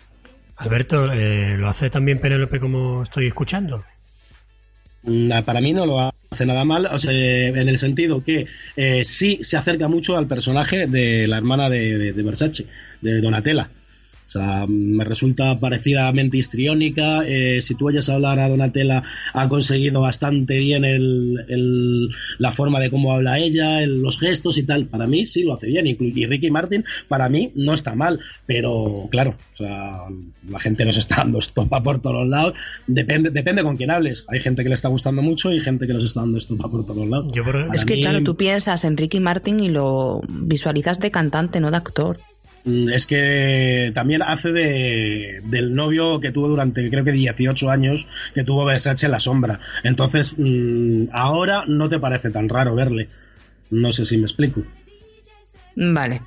Alberto, 0.57 1.09
eh, 1.13 1.55
¿lo 1.57 1.69
hace 1.69 1.89
también 1.89 2.19
Penélope 2.19 2.59
como 2.59 3.03
estoy 3.03 3.27
escuchando? 3.27 3.85
Para 5.45 5.61
mí 5.61 5.71
no 5.71 5.85
lo 5.85 6.11
hace 6.29 6.45
nada 6.45 6.65
mal, 6.65 6.89
en 7.01 7.69
el 7.69 7.77
sentido 7.77 8.25
que 8.25 8.45
eh, 8.75 9.05
sí 9.05 9.39
se 9.41 9.55
acerca 9.55 9.87
mucho 9.87 10.17
al 10.17 10.27
personaje 10.27 10.85
de 10.85 11.29
la 11.29 11.37
hermana 11.37 11.69
de 11.69 12.11
Versace, 12.11 12.65
de 12.99 13.21
Donatella 13.21 13.69
o 13.69 13.82
sea, 14.33 14.65
me 14.67 15.03
resulta 15.03 15.59
parecidamente 15.59 16.37
histriónica. 16.37 17.23
Eh, 17.25 17.61
si 17.61 17.75
tú 17.75 17.87
oyes 17.87 18.09
hablar 18.09 18.39
a 18.39 18.49
Donatella, 18.49 19.03
ha 19.33 19.47
conseguido 19.47 20.01
bastante 20.01 20.57
bien 20.57 20.85
el, 20.85 22.09
la 22.39 22.51
forma 22.51 22.79
de 22.79 22.89
cómo 22.89 23.13
habla 23.13 23.39
ella, 23.39 23.85
los 23.85 24.19
gestos 24.19 24.57
y 24.57 24.63
tal. 24.63 24.85
Para 24.87 25.07
mí 25.07 25.25
sí 25.25 25.43
lo 25.43 25.53
hace 25.53 25.67
bien. 25.67 25.87
Y 25.87 26.25
Ricky 26.25 26.49
Martin, 26.49 26.83
para 27.07 27.29
mí, 27.29 27.51
no 27.55 27.73
está 27.73 27.95
mal. 27.95 28.19
Pero 28.45 29.07
claro, 29.11 29.35
o 29.53 29.57
sea, 29.57 30.01
la 30.49 30.59
gente 30.59 30.85
nos 30.85 30.97
está 30.97 31.17
dando 31.17 31.39
estopa 31.39 31.81
por 31.83 31.99
todos 31.99 32.27
lados. 32.27 32.53
Depende, 32.87 33.29
depende 33.29 33.63
con 33.63 33.77
quién 33.77 33.91
hables. 33.91 34.25
Hay 34.29 34.39
gente 34.39 34.63
que 34.63 34.69
le 34.69 34.75
está 34.75 34.89
gustando 34.89 35.21
mucho 35.21 35.51
y 35.51 35.59
gente 35.59 35.87
que 35.87 35.93
nos 35.93 36.03
está 36.03 36.21
dando 36.21 36.37
estopa 36.37 36.69
por 36.69 36.85
todos 36.85 37.07
lados. 37.07 37.31
es 37.73 37.85
que, 37.85 38.01
claro, 38.01 38.23
tú 38.23 38.35
piensas 38.35 38.83
en 38.83 38.97
Ricky 38.97 39.19
Martin 39.19 39.59
y 39.59 39.69
lo 39.69 40.21
visualizas 40.27 40.99
de 40.99 41.11
cantante, 41.11 41.59
no 41.59 41.71
de 41.71 41.77
actor. 41.77 42.17
Mm, 42.65 42.89
es 42.89 43.05
que 43.05 43.91
también 43.93 44.21
hace 44.21 44.51
de, 44.51 45.41
del 45.43 45.75
novio 45.75 46.19
que 46.19 46.31
tuvo 46.31 46.47
durante 46.47 46.89
creo 46.89 47.03
que 47.03 47.11
18 47.11 47.69
años 47.69 48.07
que 48.33 48.43
tuvo 48.43 48.65
Versace 48.65 49.05
en 49.05 49.11
la 49.11 49.19
sombra. 49.19 49.59
Entonces, 49.83 50.35
mm, 50.37 51.05
ahora 51.11 51.65
no 51.67 51.89
te 51.89 51.99
parece 51.99 52.29
tan 52.29 52.49
raro 52.49 52.75
verle. 52.75 53.09
No 53.69 53.91
sé 53.91 54.05
si 54.05 54.17
me 54.17 54.23
explico. 54.23 54.63
Vale. 55.75 56.21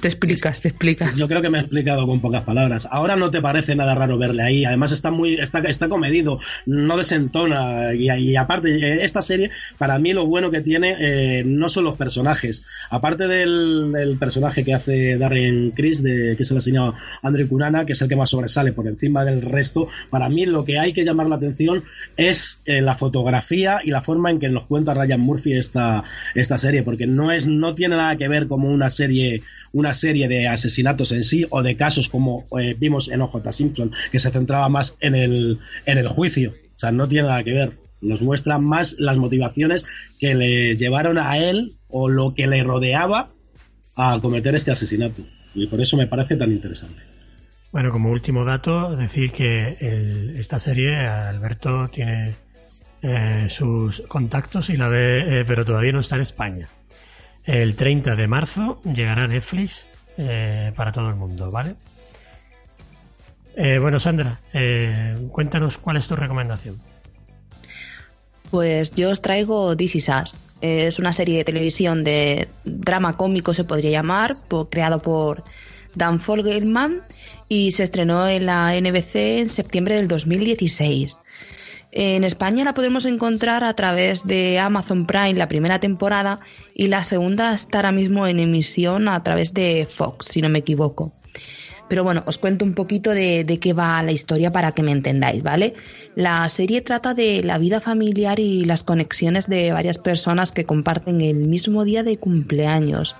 Te 0.00 0.08
explicas, 0.08 0.60
te 0.60 0.68
explicas. 0.68 1.14
Yo 1.14 1.28
creo 1.28 1.40
que 1.40 1.50
me 1.50 1.58
he 1.58 1.60
explicado 1.60 2.06
con 2.06 2.20
pocas 2.20 2.42
palabras. 2.42 2.88
Ahora 2.90 3.16
no 3.16 3.30
te 3.30 3.40
parece 3.40 3.74
nada 3.74 3.94
raro 3.94 4.18
verle 4.18 4.42
ahí. 4.42 4.64
Además 4.64 4.92
está 4.92 5.10
muy, 5.10 5.34
está, 5.34 5.60
está 5.60 5.88
comedido, 5.88 6.40
no 6.66 6.96
desentona. 6.96 7.94
Y, 7.94 8.36
aparte, 8.36 9.02
esta 9.02 9.22
serie, 9.22 9.50
para 9.78 9.98
mí 9.98 10.12
lo 10.12 10.26
bueno 10.26 10.50
que 10.50 10.60
tiene 10.60 10.96
eh, 11.00 11.42
no 11.44 11.68
son 11.68 11.84
los 11.84 11.96
personajes. 11.96 12.66
Aparte 12.90 13.26
del, 13.26 14.16
personaje 14.18 14.64
que 14.64 14.74
hace 14.74 15.16
Darren 15.16 15.70
Chris, 15.70 16.02
de, 16.02 16.34
que 16.36 16.44
se 16.44 16.54
le 16.54 16.58
ha 16.58 16.60
enseñado 16.60 16.94
Andrew 17.22 17.48
Curana, 17.48 17.84
que 17.84 17.92
es 17.92 18.02
el 18.02 18.08
que 18.08 18.16
más 18.16 18.30
sobresale 18.30 18.72
por 18.72 18.86
encima 18.86 19.24
del 19.24 19.42
resto, 19.42 19.88
para 20.10 20.28
mí 20.28 20.46
lo 20.46 20.64
que 20.64 20.78
hay 20.78 20.92
que 20.92 21.04
llamar 21.04 21.28
la 21.28 21.36
atención 21.36 21.84
es 22.16 22.60
eh, 22.66 22.80
la 22.80 22.94
fotografía 22.94 23.80
y 23.82 23.90
la 23.90 24.02
forma 24.02 24.30
en 24.30 24.38
que 24.38 24.48
nos 24.48 24.66
cuenta 24.66 24.94
Ryan 24.94 25.20
Murphy 25.20 25.56
esta, 25.56 26.04
esta 26.34 26.58
serie, 26.58 26.82
porque 26.82 27.06
no 27.06 27.32
es, 27.32 27.46
no 27.46 27.74
tiene 27.74 27.96
nada 27.96 28.16
que 28.16 28.28
ver 28.28 28.46
como 28.46 28.70
una 28.70 28.90
serie 28.90 29.42
serie 29.92 30.28
de 30.28 30.48
asesinatos 30.48 31.12
en 31.12 31.22
sí 31.22 31.46
o 31.50 31.62
de 31.62 31.76
casos 31.76 32.08
como 32.08 32.46
eh, 32.58 32.74
vimos 32.78 33.08
en 33.08 33.20
OJ 33.20 33.50
Simpson, 33.50 33.92
que 34.10 34.18
se 34.18 34.30
centraba 34.30 34.68
más 34.70 34.96
en 35.00 35.14
el, 35.14 35.58
en 35.84 35.98
el 35.98 36.08
juicio. 36.08 36.54
O 36.76 36.78
sea, 36.78 36.92
no 36.92 37.08
tiene 37.08 37.28
nada 37.28 37.44
que 37.44 37.52
ver. 37.52 37.78
Nos 38.00 38.22
muestra 38.22 38.58
más 38.58 38.96
las 38.98 39.16
motivaciones 39.16 39.84
que 40.18 40.34
le 40.34 40.76
llevaron 40.76 41.18
a 41.18 41.36
él 41.36 41.74
o 41.88 42.08
lo 42.08 42.34
que 42.34 42.46
le 42.46 42.62
rodeaba 42.62 43.30
a 43.96 44.18
cometer 44.22 44.54
este 44.54 44.70
asesinato. 44.70 45.22
Y 45.54 45.66
por 45.66 45.80
eso 45.80 45.96
me 45.96 46.06
parece 46.06 46.36
tan 46.36 46.50
interesante. 46.52 47.02
Bueno, 47.72 47.90
como 47.90 48.10
último 48.10 48.44
dato, 48.44 48.94
decir 48.94 49.32
que 49.32 50.34
esta 50.38 50.60
serie, 50.60 50.96
Alberto 50.96 51.88
tiene 51.88 52.34
eh, 53.06 53.48
sus 53.50 54.00
contactos 54.08 54.70
y 54.70 54.78
la 54.78 54.88
ve, 54.88 55.40
eh, 55.40 55.44
pero 55.46 55.64
todavía 55.64 55.92
no 55.92 56.00
está 56.00 56.16
en 56.16 56.22
España. 56.22 56.68
El 57.44 57.76
30 57.76 58.16
de 58.16 58.26
marzo 58.26 58.80
llegará 58.84 59.26
Netflix 59.26 59.86
eh, 60.16 60.72
para 60.76 60.92
todo 60.92 61.10
el 61.10 61.16
mundo, 61.16 61.50
¿vale? 61.50 61.76
Eh, 63.56 63.78
bueno, 63.78 64.00
Sandra, 64.00 64.40
eh, 64.52 65.16
cuéntanos 65.30 65.78
cuál 65.78 65.98
es 65.98 66.08
tu 66.08 66.16
recomendación. 66.16 66.80
Pues 68.50 68.92
yo 68.92 69.10
os 69.10 69.20
traigo 69.20 69.76
This 69.76 69.96
Is 69.96 70.08
Us. 70.08 70.36
Es 70.60 70.98
una 70.98 71.12
serie 71.12 71.38
de 71.38 71.44
televisión 71.44 72.04
de 72.04 72.48
drama 72.64 73.16
cómico, 73.16 73.52
se 73.52 73.64
podría 73.64 73.90
llamar, 73.90 74.34
creado 74.70 75.00
por 75.00 75.44
Dan 75.94 76.20
Fogelman 76.20 77.02
y 77.48 77.72
se 77.72 77.84
estrenó 77.84 78.28
en 78.28 78.46
la 78.46 78.72
NBC 78.80 79.16
en 79.40 79.48
septiembre 79.48 79.96
del 79.96 80.08
2016. 80.08 81.18
En 81.96 82.24
España 82.24 82.64
la 82.64 82.74
podemos 82.74 83.06
encontrar 83.06 83.62
a 83.62 83.72
través 83.74 84.26
de 84.26 84.58
Amazon 84.58 85.06
Prime 85.06 85.34
la 85.34 85.46
primera 85.46 85.78
temporada 85.78 86.40
y 86.74 86.88
la 86.88 87.04
segunda 87.04 87.54
está 87.54 87.78
ahora 87.78 87.92
mismo 87.92 88.26
en 88.26 88.40
emisión 88.40 89.06
a 89.06 89.22
través 89.22 89.54
de 89.54 89.86
Fox, 89.88 90.26
si 90.26 90.42
no 90.42 90.48
me 90.48 90.58
equivoco. 90.58 91.12
Pero 91.88 92.02
bueno, 92.02 92.24
os 92.26 92.36
cuento 92.36 92.64
un 92.64 92.74
poquito 92.74 93.10
de, 93.10 93.58
qué 93.60 93.72
va 93.74 94.02
la 94.02 94.10
historia 94.10 94.50
para 94.50 94.72
que 94.72 94.82
me 94.82 94.90
entendáis, 94.90 95.44
¿vale? 95.44 95.74
La 96.16 96.48
serie 96.48 96.80
trata 96.80 97.14
de 97.14 97.44
la 97.44 97.58
vida 97.58 97.80
familiar 97.80 98.40
y 98.40 98.64
las 98.64 98.82
conexiones 98.82 99.48
de 99.48 99.72
varias 99.72 99.98
personas 99.98 100.50
que 100.50 100.64
comparten 100.64 101.20
el 101.20 101.46
mismo 101.46 101.84
día 101.84 102.02
de 102.02 102.16
cumpleaños. 102.16 103.14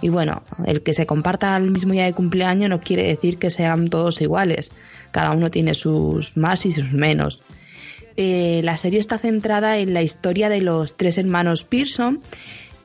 Y 0.00 0.08
bueno, 0.08 0.42
el 0.64 0.82
que 0.82 0.94
se 0.94 1.04
comparta 1.04 1.54
el 1.58 1.70
mismo 1.70 1.92
día 1.92 2.06
de 2.06 2.14
cumpleaños 2.14 2.70
no 2.70 2.80
quiere 2.80 3.02
decir 3.08 3.36
que 3.36 3.50
sean 3.50 3.88
todos 3.88 4.22
iguales. 4.22 4.72
Cada 5.10 5.32
uno 5.32 5.50
tiene 5.50 5.74
sus 5.74 6.38
más 6.38 6.64
y 6.64 6.72
sus 6.72 6.94
menos. 6.94 7.42
Eh, 8.16 8.60
la 8.64 8.76
serie 8.76 8.98
está 8.98 9.18
centrada 9.18 9.78
en 9.78 9.92
la 9.92 10.02
historia 10.02 10.48
de 10.48 10.62
los 10.62 10.96
tres 10.96 11.18
hermanos 11.18 11.64
Pearson 11.64 12.20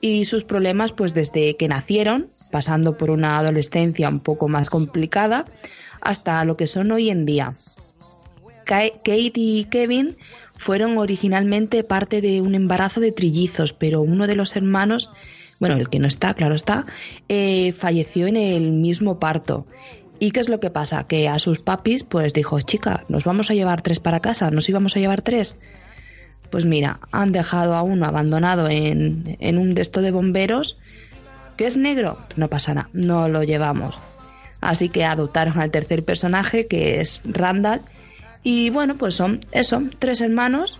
y 0.01 0.25
sus 0.25 0.43
problemas 0.43 0.91
pues 0.91 1.13
desde 1.13 1.55
que 1.55 1.67
nacieron, 1.67 2.29
pasando 2.51 2.97
por 2.97 3.11
una 3.11 3.37
adolescencia 3.37 4.09
un 4.09 4.19
poco 4.19 4.47
más 4.47 4.69
complicada, 4.69 5.45
hasta 6.01 6.43
lo 6.43 6.57
que 6.57 6.67
son 6.67 6.91
hoy 6.91 7.09
en 7.09 7.25
día. 7.25 7.51
Kate 8.65 9.31
y 9.35 9.65
Kevin 9.65 10.17
fueron 10.55 10.97
originalmente 10.97 11.83
parte 11.83 12.21
de 12.21 12.41
un 12.41 12.55
embarazo 12.55 12.99
de 12.99 13.11
trillizos, 13.11 13.73
pero 13.73 14.01
uno 14.01 14.27
de 14.27 14.35
los 14.35 14.55
hermanos, 14.55 15.11
bueno, 15.59 15.75
el 15.75 15.89
que 15.89 15.99
no 15.99 16.07
está, 16.07 16.33
claro 16.33 16.55
está, 16.55 16.85
eh, 17.29 17.73
falleció 17.73 18.27
en 18.27 18.37
el 18.37 18.71
mismo 18.71 19.19
parto 19.19 19.65
¿Y 20.21 20.29
qué 20.29 20.39
es 20.39 20.49
lo 20.49 20.59
que 20.59 20.69
pasa? 20.69 21.05
Que 21.07 21.27
a 21.27 21.39
sus 21.39 21.63
papis 21.63 22.03
pues 22.03 22.31
dijo, 22.31 22.61
chica, 22.61 23.05
nos 23.09 23.23
vamos 23.23 23.49
a 23.49 23.55
llevar 23.55 23.81
tres 23.81 23.99
para 23.99 24.19
casa, 24.19 24.51
nos 24.51 24.69
íbamos 24.69 24.95
a 24.95 24.99
llevar 24.99 25.23
tres. 25.23 25.57
Pues 26.51 26.63
mira, 26.63 26.99
han 27.11 27.31
dejado 27.31 27.73
a 27.73 27.81
uno 27.81 28.05
abandonado 28.05 28.69
en, 28.69 29.35
en 29.39 29.57
un 29.57 29.73
desto 29.73 30.03
de 30.03 30.11
bomberos 30.11 30.77
que 31.57 31.65
es 31.65 31.75
negro. 31.75 32.19
No 32.35 32.49
pasa 32.49 32.75
nada, 32.75 32.89
no 32.93 33.29
lo 33.29 33.41
llevamos. 33.41 33.99
Así 34.59 34.89
que 34.89 35.05
adoptaron 35.05 35.59
al 35.59 35.71
tercer 35.71 36.05
personaje 36.05 36.67
que 36.67 37.01
es 37.01 37.23
Randall. 37.25 37.81
Y 38.43 38.69
bueno, 38.69 38.99
pues 38.99 39.15
son 39.15 39.43
eso, 39.51 39.81
tres 39.97 40.21
hermanos, 40.21 40.79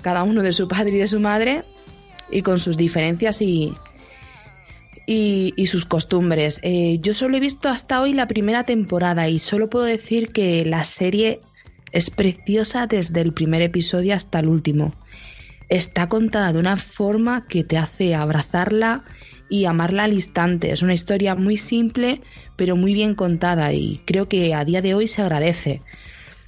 cada 0.00 0.22
uno 0.22 0.42
de 0.42 0.54
su 0.54 0.66
padre 0.66 0.92
y 0.92 0.98
de 0.98 1.08
su 1.08 1.20
madre, 1.20 1.64
y 2.30 2.40
con 2.40 2.58
sus 2.58 2.78
diferencias 2.78 3.42
y, 3.42 3.74
y, 5.06 5.66
sus 5.66 5.86
costumbres. 5.86 6.60
Eh, 6.62 6.98
yo 7.00 7.14
solo 7.14 7.36
he 7.36 7.40
visto 7.40 7.68
hasta 7.68 8.00
hoy 8.00 8.12
la 8.12 8.28
primera 8.28 8.64
temporada 8.64 9.28
y 9.28 9.38
solo 9.38 9.68
puedo 9.68 9.84
decir 9.84 10.32
que 10.32 10.64
la 10.64 10.84
serie 10.84 11.40
es 11.92 12.10
preciosa 12.10 12.86
desde 12.86 13.20
el 13.20 13.32
primer 13.32 13.62
episodio 13.62 14.14
hasta 14.14 14.40
el 14.40 14.48
último. 14.48 14.92
Está 15.68 16.08
contada 16.08 16.52
de 16.52 16.58
una 16.58 16.76
forma 16.76 17.46
que 17.46 17.64
te 17.64 17.78
hace 17.78 18.14
abrazarla 18.14 19.04
y 19.48 19.64
amarla 19.64 20.04
al 20.04 20.12
instante. 20.12 20.70
Es 20.70 20.82
una 20.82 20.94
historia 20.94 21.34
muy 21.34 21.56
simple 21.56 22.20
pero 22.56 22.76
muy 22.76 22.94
bien 22.94 23.14
contada 23.14 23.72
y 23.72 24.00
creo 24.04 24.28
que 24.28 24.54
a 24.54 24.64
día 24.64 24.82
de 24.82 24.94
hoy 24.94 25.08
se 25.08 25.22
agradece. 25.22 25.82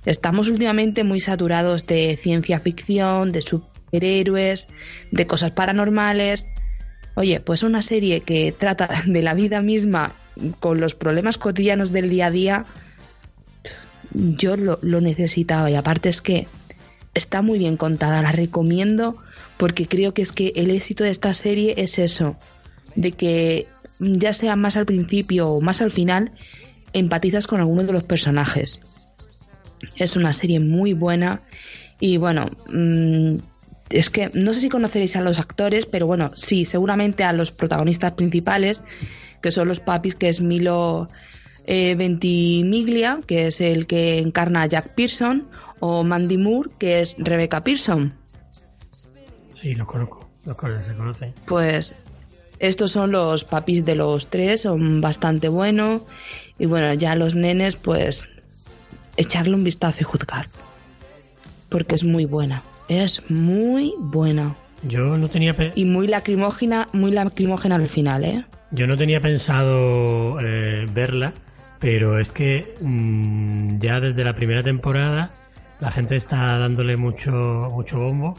Estamos 0.05 0.49
últimamente 0.49 1.03
muy 1.03 1.21
saturados 1.21 1.87
de 1.87 2.19
ciencia 2.23 2.61
ficción, 2.61 3.33
de 3.33 3.41
superhéroes, 3.41 4.69
de 5.11 5.27
cosas 5.27 5.53
paranormales 5.53 6.47
Oye, 7.17 7.41
pues 7.41 7.63
una 7.63 7.83
serie 7.83 8.21
que 8.21 8.53
trata 8.53 8.89
de 9.07 9.23
la 9.23 9.35
vida 9.35 9.61
misma 9.61 10.15
con 10.61 10.81
los 10.81 10.95
problemas 10.95 11.39
cotidianos 11.39 11.93
del 11.93 12.11
día 12.11 12.27
a 12.27 12.31
día, 12.31 12.67
yo 14.13 14.57
lo, 14.57 14.79
necesitaba 15.01 15.71
y 15.71 15.75
aparte 15.75 16.09
es 16.09 16.21
que 16.21 16.47
está 17.15 17.43
muy 17.43 17.59
bien 17.59 17.77
contada, 17.77 18.23
la 18.23 18.33
recomiendo 18.33 19.17
porque 19.57 19.87
creo 19.87 20.15
que 20.15 20.23
es 20.23 20.33
que 20.33 20.53
el 20.57 20.71
éxito 20.71 21.05
de 21.05 21.11
esta 21.11 21.33
serie 21.35 21.75
es 21.79 21.99
eso, 21.99 22.37
de 22.97 23.13
que 23.13 23.69
ya 24.01 24.33
sea 24.33 24.57
más 24.57 24.77
al 24.77 24.87
principio 24.87 25.49
o 25.49 25.61
más 25.61 25.81
al 25.81 25.91
final, 25.91 26.33
empatizas 26.93 27.47
con 27.47 27.61
algunos 27.61 27.87
de 27.87 27.93
los 27.93 28.03
personajes. 28.03 28.81
Es 29.97 30.17
una 30.17 30.33
serie 30.33 30.59
muy 30.61 30.93
buena 30.93 31.43
y 32.01 32.17
bueno, 32.17 32.51
mm, 32.69 33.37
es 33.91 34.11
que 34.11 34.31
no 34.35 34.55
sé 34.55 34.61
si 34.61 34.69
conoceréis 34.69 35.17
a 35.17 35.21
los 35.21 35.39
actores, 35.39 35.87
pero 35.87 36.07
bueno, 36.07 36.31
sí, 36.37 36.65
seguramente 36.65 37.25
a 37.25 37.33
los 37.33 37.51
protagonistas 37.51 38.13
principales, 38.13 38.85
que 39.43 39.51
son 39.51 39.69
los 39.69 39.81
papis, 39.81 40.15
que 40.15 40.29
es 40.29 40.41
Milo 40.41 41.07
eh, 41.67 41.95
Ventimiglia, 41.95 43.21
que 43.27 43.49
es 43.49 43.61
el 43.61 43.87
que 43.87 44.19
encarna 44.19 44.63
a 44.63 44.67
Jack 44.67 44.95
Pearson, 44.95 45.49
o 45.81 46.03
Mandy 46.03 46.39
Moore, 46.39 46.71
que 46.79 47.01
es 47.01 47.15
Rebecca 47.19 47.63
Pearson. 47.63 48.15
Sí, 49.53 49.75
lo 49.75 49.87
conozco, 49.87 50.29
lo 50.45 50.57
conozco, 50.57 50.83
se 50.83 50.95
conoce. 50.95 51.35
Pues 51.47 51.95
estos 52.59 52.93
son 52.93 53.13
los 53.13 53.45
papis 53.45 53.85
de 53.85 53.95
los 53.95 54.29
tres, 54.29 54.63
son 54.63 55.01
bastante 55.01 55.49
buenos. 55.49 56.03
Y 56.59 56.67
bueno, 56.67 56.95
ya 56.95 57.15
los 57.17 57.35
nenes, 57.35 57.77
pues 57.77 58.29
echarle 59.17 59.55
un 59.55 59.65
vistazo 59.65 59.99
y 60.01 60.05
juzgar. 60.05 60.49
Porque 61.69 61.97
es 61.97 62.05
muy 62.05 62.25
buena 62.25 62.63
es 62.89 63.23
muy 63.31 63.95
buena. 63.99 64.57
Yo 64.83 65.17
no 65.17 65.29
tenía 65.29 65.57
y 65.75 65.85
muy 65.85 66.07
lacrimógena, 66.07 66.89
muy 66.93 67.11
lacrimógena 67.11 67.77
al 67.77 67.89
final, 67.89 68.25
¿eh? 68.25 68.45
Yo 68.71 68.87
no 68.87 68.97
tenía 68.97 69.21
pensado 69.21 70.39
eh, 70.41 70.87
verla, 70.93 71.33
pero 71.79 72.19
es 72.19 72.33
que 72.33 72.75
mm, 72.81 73.79
ya 73.79 74.01
desde 74.01 74.25
la 74.25 74.35
primera 74.35 74.63
temporada 74.63 75.31
la 75.81 75.91
gente 75.91 76.17
está 76.17 76.59
dándole 76.59 76.97
mucho 76.97 77.31
mucho 77.73 77.99
bombo 77.99 78.35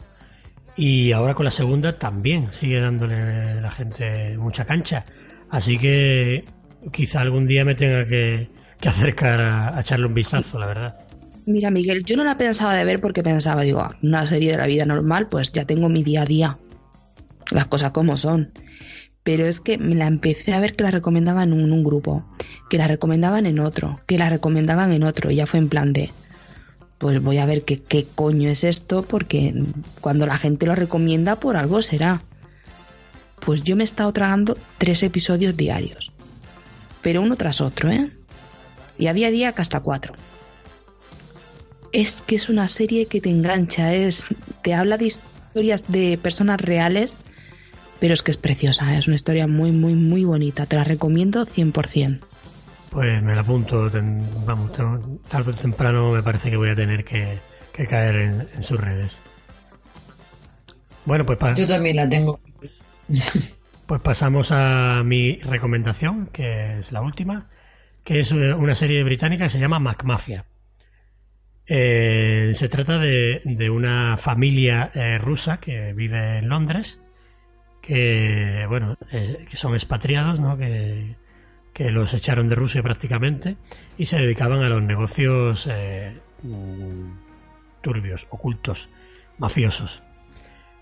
y 0.76 1.12
ahora 1.12 1.34
con 1.34 1.44
la 1.44 1.50
segunda 1.50 1.98
también 1.98 2.52
sigue 2.52 2.80
dándole 2.80 3.60
la 3.60 3.72
gente 3.72 4.36
mucha 4.36 4.66
cancha. 4.66 5.04
Así 5.50 5.78
que 5.78 6.44
quizá 6.92 7.22
algún 7.22 7.46
día 7.46 7.64
me 7.64 7.74
tenga 7.74 8.04
que, 8.04 8.48
acercar 8.86 9.40
a 9.40 9.80
echarle 9.80 10.06
un 10.06 10.14
vistazo, 10.14 10.58
la 10.60 10.66
verdad. 10.66 11.05
Mira, 11.46 11.70
Miguel, 11.70 12.04
yo 12.04 12.16
no 12.16 12.24
la 12.24 12.36
pensaba 12.36 12.74
de 12.74 12.84
ver 12.84 13.00
porque 13.00 13.22
pensaba, 13.22 13.62
digo, 13.62 13.78
ah, 13.78 13.96
una 14.02 14.26
serie 14.26 14.50
de 14.50 14.58
la 14.58 14.66
vida 14.66 14.84
normal, 14.84 15.28
pues 15.28 15.52
ya 15.52 15.64
tengo 15.64 15.88
mi 15.88 16.02
día 16.02 16.22
a 16.22 16.26
día. 16.26 16.58
Las 17.52 17.68
cosas 17.68 17.92
como 17.92 18.16
son. 18.16 18.50
Pero 19.22 19.46
es 19.46 19.60
que 19.60 19.78
me 19.78 19.94
la 19.94 20.08
empecé 20.08 20.54
a 20.54 20.60
ver 20.60 20.74
que 20.74 20.82
la 20.82 20.90
recomendaban 20.90 21.52
en 21.52 21.72
un, 21.72 21.84
grupo, 21.84 22.28
que 22.68 22.78
la 22.78 22.88
recomendaban 22.88 23.46
en 23.46 23.60
otro, 23.60 24.00
que 24.06 24.18
la 24.18 24.28
recomendaban 24.28 24.92
en 24.92 25.04
otro, 25.04 25.30
y 25.30 25.36
ya 25.36 25.46
fue 25.46 25.60
en 25.60 25.68
plan 25.68 25.92
de, 25.92 26.10
pues 26.98 27.22
voy 27.22 27.38
a 27.38 27.46
ver 27.46 27.62
qué, 27.64 27.80
qué 27.80 28.04
coño 28.12 28.50
es 28.50 28.64
esto, 28.64 29.02
porque 29.02 29.54
cuando 30.00 30.26
la 30.26 30.38
gente 30.38 30.66
lo 30.66 30.74
recomienda, 30.74 31.38
por 31.38 31.56
algo 31.56 31.80
será. 31.80 32.22
Pues 33.40 33.62
yo 33.62 33.76
me 33.76 33.84
he 33.84 33.90
estado 33.90 34.12
tragando 34.12 34.58
tres 34.78 35.04
episodios 35.04 35.56
diarios. 35.56 36.10
pero 37.02 37.22
uno 37.22 37.36
tras 37.36 37.60
otro, 37.60 37.88
¿eh? 37.92 38.10
Y 38.98 39.06
había 39.06 39.30
día 39.30 39.52
que 39.52 39.62
hasta 39.62 39.78
cuatro. 39.78 40.14
Es 41.96 42.20
que 42.20 42.36
es 42.36 42.50
una 42.50 42.68
serie 42.68 43.06
que 43.06 43.22
te 43.22 43.30
engancha, 43.30 43.94
es, 43.94 44.26
te 44.60 44.74
habla 44.74 44.98
de 44.98 45.06
historias 45.06 45.90
de 45.90 46.18
personas 46.22 46.60
reales, 46.60 47.16
pero 48.00 48.12
es 48.12 48.22
que 48.22 48.32
es 48.32 48.36
preciosa, 48.36 48.92
¿eh? 48.92 48.98
es 48.98 49.06
una 49.06 49.16
historia 49.16 49.46
muy, 49.46 49.72
muy, 49.72 49.94
muy 49.94 50.22
bonita. 50.24 50.66
Te 50.66 50.76
la 50.76 50.84
recomiendo 50.84 51.46
100%. 51.46 52.20
Pues 52.90 53.22
me 53.22 53.34
la 53.34 53.40
apunto, 53.40 53.90
vamos, 54.44 54.72
tarde 55.26 55.52
o 55.52 55.54
temprano 55.54 56.12
me 56.12 56.22
parece 56.22 56.50
que 56.50 56.58
voy 56.58 56.68
a 56.68 56.74
tener 56.74 57.02
que, 57.02 57.38
caer 57.72 58.46
en, 58.54 58.62
sus 58.62 58.78
redes. 58.78 59.22
Bueno, 61.06 61.24
pues 61.24 61.38
yo 61.56 61.66
también 61.66 61.96
la 61.96 62.06
tengo. 62.06 62.38
Pues 63.86 64.02
pasamos 64.02 64.48
a 64.50 65.02
mi 65.02 65.36
recomendación, 65.36 66.26
que 66.26 66.80
es 66.80 66.92
la 66.92 67.00
última, 67.00 67.48
que 68.04 68.18
es 68.18 68.32
eh, 68.32 68.52
una 68.52 68.74
serie 68.74 69.02
británica 69.02 69.44
que 69.44 69.50
se 69.50 69.60
llama 69.60 69.78
MacMafia. 69.78 70.44
Eh, 71.68 72.52
se 72.54 72.68
trata 72.68 72.98
de, 72.98 73.70
una 73.70 74.16
familia 74.16 74.90
eh, 74.94 75.18
rusa 75.18 75.58
que 75.58 75.92
vive 75.92 76.38
en 76.38 76.48
Londres, 76.48 77.02
que 77.82 78.66
bueno, 78.68 78.96
que 79.10 79.56
son 79.56 79.74
expatriados, 79.74 80.40
¿no? 80.40 80.56
Que, 80.56 81.16
que, 81.72 81.90
los 81.90 82.14
echaron 82.14 82.48
de 82.48 82.54
Rusia 82.54 82.82
prácticamente 82.82 83.56
y 83.98 84.06
se 84.06 84.18
dedicaban 84.18 84.62
a 84.62 84.68
los 84.68 84.82
negocios 84.82 85.68
mm, 86.42 87.10
turbios, 87.82 88.26
ocultos, 88.30 88.88
mafiosos. 89.38 90.02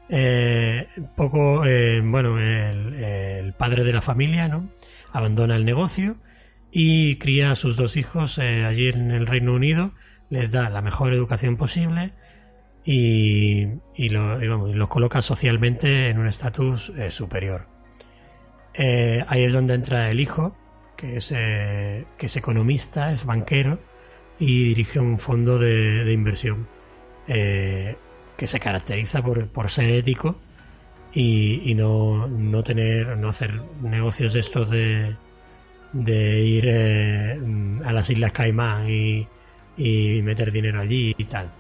Eh, 0.09 0.87
poco, 1.17 1.65
eh, 1.65 2.01
bueno, 2.05 2.39
el, 2.39 3.53
padre 3.55 3.85
de 3.85 3.93
la 3.93 4.03
familia, 4.03 4.49
¿no? 4.49 4.69
Abandona 5.13 5.57
el 5.57 5.65
negocio 5.65 6.17
y 6.71 7.17
cría 7.17 7.53
a 7.53 7.55
sus 7.55 7.77
dos 7.77 7.97
hijos 7.97 8.39
eh, 8.39 8.65
allí 8.65 8.89
en 8.89 9.11
el 9.11 9.27
Reino 9.27 9.55
Unido, 9.55 9.93
les 10.31 10.51
da 10.51 10.71
la 10.71 10.83
mejor 10.83 11.13
educación 11.13 11.57
posible 11.57 12.13
y, 12.85 13.69
y, 13.95 14.09
los 14.11 14.89
coloca 14.89 15.23
socialmente 15.23 16.09
en 16.09 16.19
un 16.19 16.27
estatus 16.27 16.93
superior. 17.09 17.67
ahí 18.77 19.45
es 19.45 19.53
donde 19.53 19.75
entra 19.75 20.11
el 20.11 20.21
hijo, 20.21 20.57
que 20.97 21.17
es, 21.17 21.29
que 21.29 22.27
es 22.27 22.37
economista, 22.37 23.13
es 23.13 23.25
banquero 23.25 23.79
y 24.39 24.69
dirige 24.69 24.99
un 24.99 25.19
fondo 25.19 25.59
de, 25.59 26.13
inversión 26.13 26.69
que 27.27 28.47
se 28.47 28.61
caracteriza 28.61 29.23
por, 29.23 29.49
por 29.49 29.71
ser 29.71 29.91
ético 29.91 30.37
y, 31.15 31.75
no, 31.77 32.27
no, 32.27 32.63
tener, 32.65 33.17
no 33.17 33.29
hacer 33.29 33.63
negocios 33.81 34.35
de 34.35 34.41
estos 34.41 34.69
de, 34.71 35.17
de 35.93 36.41
ir 36.41 36.65
eh, 36.67 37.39
a 37.85 37.93
las 37.93 38.11
Islas 38.11 38.33
Caimán 38.33 38.91
y, 38.91 39.27
y, 39.77 40.23
meter 40.23 40.53
dinero 40.53 40.81
allí 40.81 41.15
y 41.17 41.25
tal. 41.25 41.51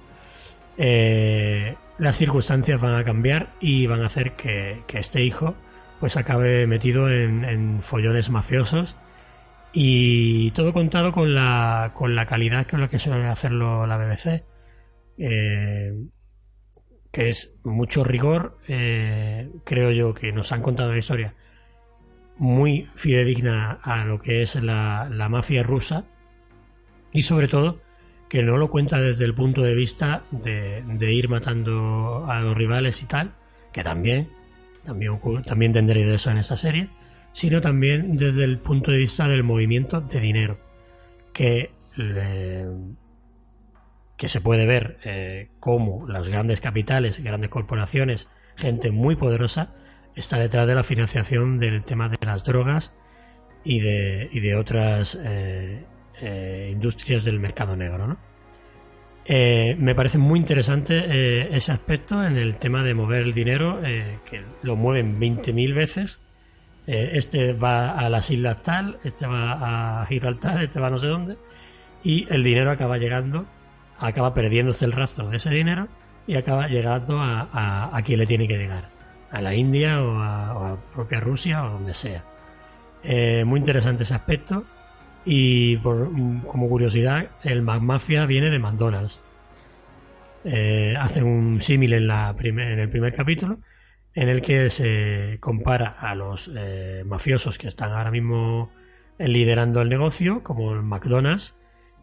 Eh, 0.77 1.75
las 1.99 2.17
circunstancias 2.17 2.81
van 2.81 2.95
a 2.95 3.05
cambiar 3.05 3.53
y 3.61 3.87
van 3.87 4.03
a 4.03 4.07
hacer 4.07 4.33
que, 4.33 4.83
que 4.87 4.99
este 4.99 5.23
hijo 5.23 5.55
pues 6.01 6.17
acabe 6.17 6.67
metido 6.67 7.09
en, 7.09 7.79
follones 7.81 8.31
mafiosos 8.31 8.97
y 9.73 10.51
todo 10.51 10.73
contado 10.73 11.13
con 11.13 11.35
la, 11.35 11.93
con 11.95 12.15
la 12.15 12.27
calidad 12.27 12.67
es 12.67 12.79
lo 12.79 12.91
que 12.91 12.99
suele 12.99 13.27
hacerlo 13.27 13.87
la 13.87 13.97
BBC. 13.97 14.45
Eh, 15.19 15.93
que 17.15 17.29
es 17.29 17.61
mucho 17.63 18.03
rigor, 18.03 18.59
eh, 18.67 19.49
creo 19.65 19.93
yo 19.93 20.13
que 20.15 20.33
nos 20.33 20.51
han 20.51 20.63
contado 20.63 20.93
la 20.93 20.99
historia 20.99 21.35
muy 22.37 22.91
fidedigna 22.97 23.79
a 23.83 24.05
lo 24.05 24.21
que 24.21 24.43
es 24.43 24.57
la, 24.57 25.09
mafia 25.31 25.63
rusa 25.63 26.07
y 27.13 27.23
sobre 27.23 27.47
todo 27.47 27.81
que 28.35 28.43
no 28.43 28.57
lo 28.57 28.69
cuenta 28.69 29.01
desde 29.01 29.27
el 29.27 29.33
punto 29.33 29.63
de 29.63 29.77
vista 29.77 30.25
de, 30.33 30.83
ir 31.13 31.29
matando 31.29 32.27
a 32.29 32.41
los 32.41 32.57
rivales 32.57 33.01
y 33.01 33.07
tal, 33.07 33.33
que 33.73 33.85
también, 33.85 34.29
también, 34.83 35.21
también 35.45 35.73
tendré 35.73 36.13
eso 36.13 36.33
en 36.33 36.39
esa 36.39 36.57
serie, 36.57 36.89
sino 37.31 37.61
también 37.61 38.17
desde 38.17 38.43
el 38.43 38.59
punto 38.59 38.91
de 38.91 38.97
vista 38.97 39.29
del 39.29 39.45
movimiento 39.45 40.01
de 40.01 40.19
dinero, 40.19 40.59
que 41.33 41.71
que 44.17 44.27
se 44.27 44.41
puede 44.41 44.67
ver 44.67 44.99
eh, 45.05 45.51
cómo 45.61 46.05
las 46.09 46.29
grandes 46.29 46.61
capitales, 46.61 47.23
grandes 47.23 47.51
corporaciones, 47.51 48.29
gente 48.57 48.91
muy 48.91 49.15
poderosa, 49.15 49.77
está 50.17 50.41
detrás 50.41 50.67
de 50.67 50.75
la 50.75 50.83
financiación 50.83 51.61
del 51.61 51.85
tema 51.85 52.09
de 52.09 52.19
las 52.27 52.43
drogas 52.43 52.97
y 53.63 53.79
de, 53.79 54.29
y 54.33 54.41
de 54.41 54.57
otras 54.57 55.17
eh, 55.23 55.85
eh, 56.25 56.71
industrias 56.73 57.25
del 57.25 57.41
mercado 57.41 57.77
negro. 57.77 58.07
¿no? 58.07 58.35
me 59.27 59.95
parece 59.95 60.19
muy 60.19 60.39
interesante 60.39 61.57
ese 61.57 61.73
aspecto 61.73 62.23
en 62.23 62.37
el 62.37 62.57
tema 62.59 62.83
de 62.83 62.93
mover 62.93 63.23
el 63.23 63.33
dinero, 63.33 63.81
que 63.81 64.43
lo 64.63 64.77
mueven 64.77 65.19
20.000 65.19 65.75
veces. 65.75 66.21
este 66.87 67.55
va 67.55 67.93
a 67.93 68.11
las 68.11 68.31
islas 68.31 68.63
tal, 68.63 68.99
este 69.03 69.27
va 69.27 70.03
a 70.03 70.07
Gibraltar, 70.07 70.63
este 70.63 70.79
va 70.79 70.89
a 70.89 70.91
no 70.91 70.99
sé 70.99 71.07
dónde, 71.07 71.39
y 72.03 72.27
el 72.31 72.45
dinero 72.45 72.71
acaba 72.71 72.99
llegando 72.99 73.47
acaba 73.99 74.35
perdiéndose 74.35 74.85
el 74.85 74.93
rastro 74.93 75.29
de 75.29 75.37
ese 75.37 75.51
dinero 75.51 75.89
y 76.27 76.37
acaba 76.37 76.69
llegando 76.69 77.19
a, 77.19 77.91
a, 77.93 78.03
quien 78.03 78.19
le 78.19 78.27
tiene 78.27 78.49
que 78.49 78.57
llegar, 78.57 78.89
a 79.31 79.43
la 79.43 79.55
India 79.55 80.03
o 80.03 80.21
a, 80.21 80.79
propia 80.93 81.21
Rusia 81.21 81.65
o 81.65 81.71
donde 81.75 81.95
sea. 81.95 82.25
Eh, 83.03 83.45
muy 83.45 83.61
interesante 83.61 84.05
ese 84.05 84.15
aspecto 84.15 84.65
y 85.25 85.77
por, 85.79 86.11
como 86.47 86.69
curiosidad, 86.69 87.31
el 87.43 87.63
Mafia 87.63 88.27
viene 88.27 88.51
de 88.51 88.59
McDonald's. 88.59 89.25
Eh, 90.45 90.95
hace 90.99 91.23
un 91.23 91.61
símil 91.61 91.95
en, 91.95 92.07
la 92.07 92.37
en 92.39 92.59
el 92.59 92.91
primer 92.91 93.15
capítulo 93.15 93.61
en 94.15 94.29
el 94.29 94.43
que 94.43 94.69
se 94.69 95.39
compara 95.41 95.97
a 95.99 96.15
los 96.15 96.51
eh, 96.55 97.03
mafiosos 97.07 97.57
que 97.57 97.67
están 97.67 97.93
ahora 97.93 98.11
mismo 98.11 98.71
liderando 99.19 99.81
el 99.81 99.89
negocio 99.89 100.43
como 100.43 100.75
el 100.75 100.83
McDonald's 100.83 101.57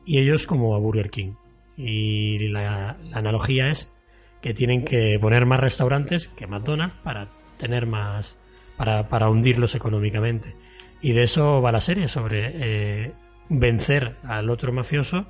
y 0.06 0.18
ellos 0.18 0.48
como 0.48 0.76
a 0.76 0.80
Burger 0.80 1.12
King 1.12 1.34
y 1.78 2.48
la, 2.50 2.98
analogía 3.14 3.70
es 3.70 3.94
que 4.42 4.54
tienen 4.54 4.84
que 4.84 5.18
poner 5.20 5.46
más 5.46 5.60
restaurantes 5.60 6.28
que 6.28 6.48
McDonald's 6.48 6.96
para 7.04 7.30
tener 7.58 7.86
más, 7.86 8.38
para, 8.78 9.08
para 9.08 9.30
hundirlos 9.30 9.76
económicamente. 9.76 10.56
Y 11.02 11.14
de 11.14 11.24
eso 11.24 11.62
va 11.62 11.72
la 11.72 11.82
serie, 11.82 12.08
sobre 12.08 12.52
eh, 12.54 13.14
vencer 13.50 14.18
al 14.24 14.50
otro 14.50 14.72
mafioso 14.72 15.26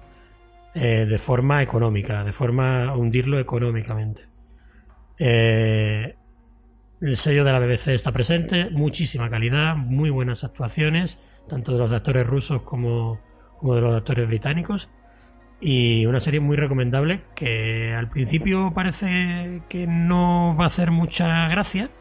eh, 0.73 1.06
de 1.06 1.18
forma 1.18 1.61
económica, 1.61 2.23
de 2.23 2.34
forma 2.34 2.95
hundirlo 2.95 3.39
económicamente. 3.39 4.27
Eh, 5.18 6.15
el 7.02 7.18
sello 7.18 7.43
de 7.43 7.52
la 7.52 7.60
BBC 7.60 7.89
está 7.89 8.11
presente, 8.11 8.69
muchísima 8.69 9.30
calidad, 9.30 9.76
muy 9.76 10.10
buenas 10.10 10.43
actuaciones, 10.43 11.19
tanto 11.48 11.73
de 11.73 11.80
los 11.80 11.91
actores 11.91 12.27
rusos 12.27 12.61
como, 12.61 13.19
como 13.57 13.76
de 13.76 13.81
los 13.81 13.95
actores 13.95 14.27
británicos 14.27 14.89
y 15.61 16.06
una 16.07 16.19
serie 16.19 16.39
muy 16.39 16.57
recomendable 16.57 17.23
que 17.35 17.93
al 17.93 18.10
principio 18.10 18.73
parece 18.73 19.61
que 19.69 19.85
no 19.88 20.56
va 20.60 20.65
a 20.65 20.68
hacer 20.68 20.91
mucha 20.91 21.48
gracia, 21.49 21.91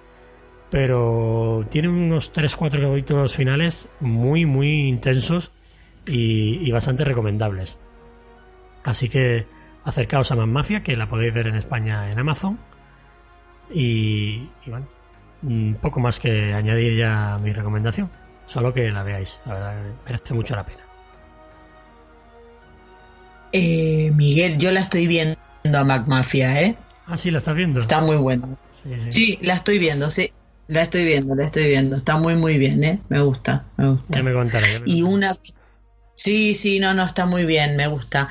pero 0.70 1.66
tiene 1.68 1.88
unos 1.88 2.32
3-4 2.32 2.90
capítulos 2.90 3.34
finales 3.34 3.88
muy, 3.98 4.46
muy 4.46 4.88
intensos 4.88 5.50
y, 6.06 6.70
bastante 6.70 7.04
recomendables. 7.04 7.78
Así 8.84 9.08
que 9.08 9.46
acercaos 9.84 10.30
a 10.30 10.36
Más 10.36 10.46
Mafia, 10.46 10.82
que 10.82 10.96
la 10.96 11.08
podéis 11.08 11.34
ver 11.34 11.48
en 11.48 11.56
España 11.56 12.10
en 12.10 12.18
Amazon. 12.18 12.58
Y, 13.72 14.48
y 14.64 14.70
bueno, 14.70 14.86
un 15.42 15.76
poco 15.80 16.00
más 16.00 16.20
que 16.20 16.54
añadir 16.54 16.96
ya 16.96 17.38
mi 17.42 17.52
recomendación, 17.52 18.10
solo 18.46 18.72
que 18.72 18.90
la 18.90 19.02
veáis, 19.02 19.40
la 19.46 19.54
verdad 19.54 19.82
merece 20.04 20.34
mucho 20.34 20.56
la 20.56 20.66
pena. 20.66 20.80
Eh, 23.52 24.12
Miguel, 24.14 24.58
yo 24.58 24.70
la 24.70 24.80
estoy 24.80 25.06
viendo 25.06 25.36
a 25.74 25.84
Mac 25.84 26.06
Mafia, 26.06 26.62
¿eh? 26.62 26.76
Ah, 27.06 27.16
sí, 27.16 27.30
la 27.30 27.38
estás 27.38 27.56
viendo. 27.56 27.80
Está 27.80 28.00
muy 28.00 28.16
buena. 28.16 28.48
Sí, 29.10 29.38
la 29.42 29.54
estoy 29.54 29.78
viendo, 29.78 30.10
sí. 30.10 30.32
La 30.70 30.82
estoy 30.82 31.04
viendo, 31.04 31.34
la 31.34 31.46
estoy 31.46 31.66
viendo. 31.66 31.96
Está 31.96 32.16
muy, 32.16 32.36
muy 32.36 32.56
bien, 32.56 32.84
¿eh? 32.84 33.00
Me 33.08 33.20
gusta, 33.20 33.64
me 33.76 33.90
gusta. 33.90 34.06
Ya 34.08 34.22
me 34.22 34.32
y 34.86 35.02
una... 35.02 35.36
Sí, 36.14 36.54
sí, 36.54 36.78
no, 36.78 36.94
no, 36.94 37.04
está 37.04 37.26
muy 37.26 37.44
bien, 37.44 37.74
me 37.74 37.88
gusta. 37.88 38.28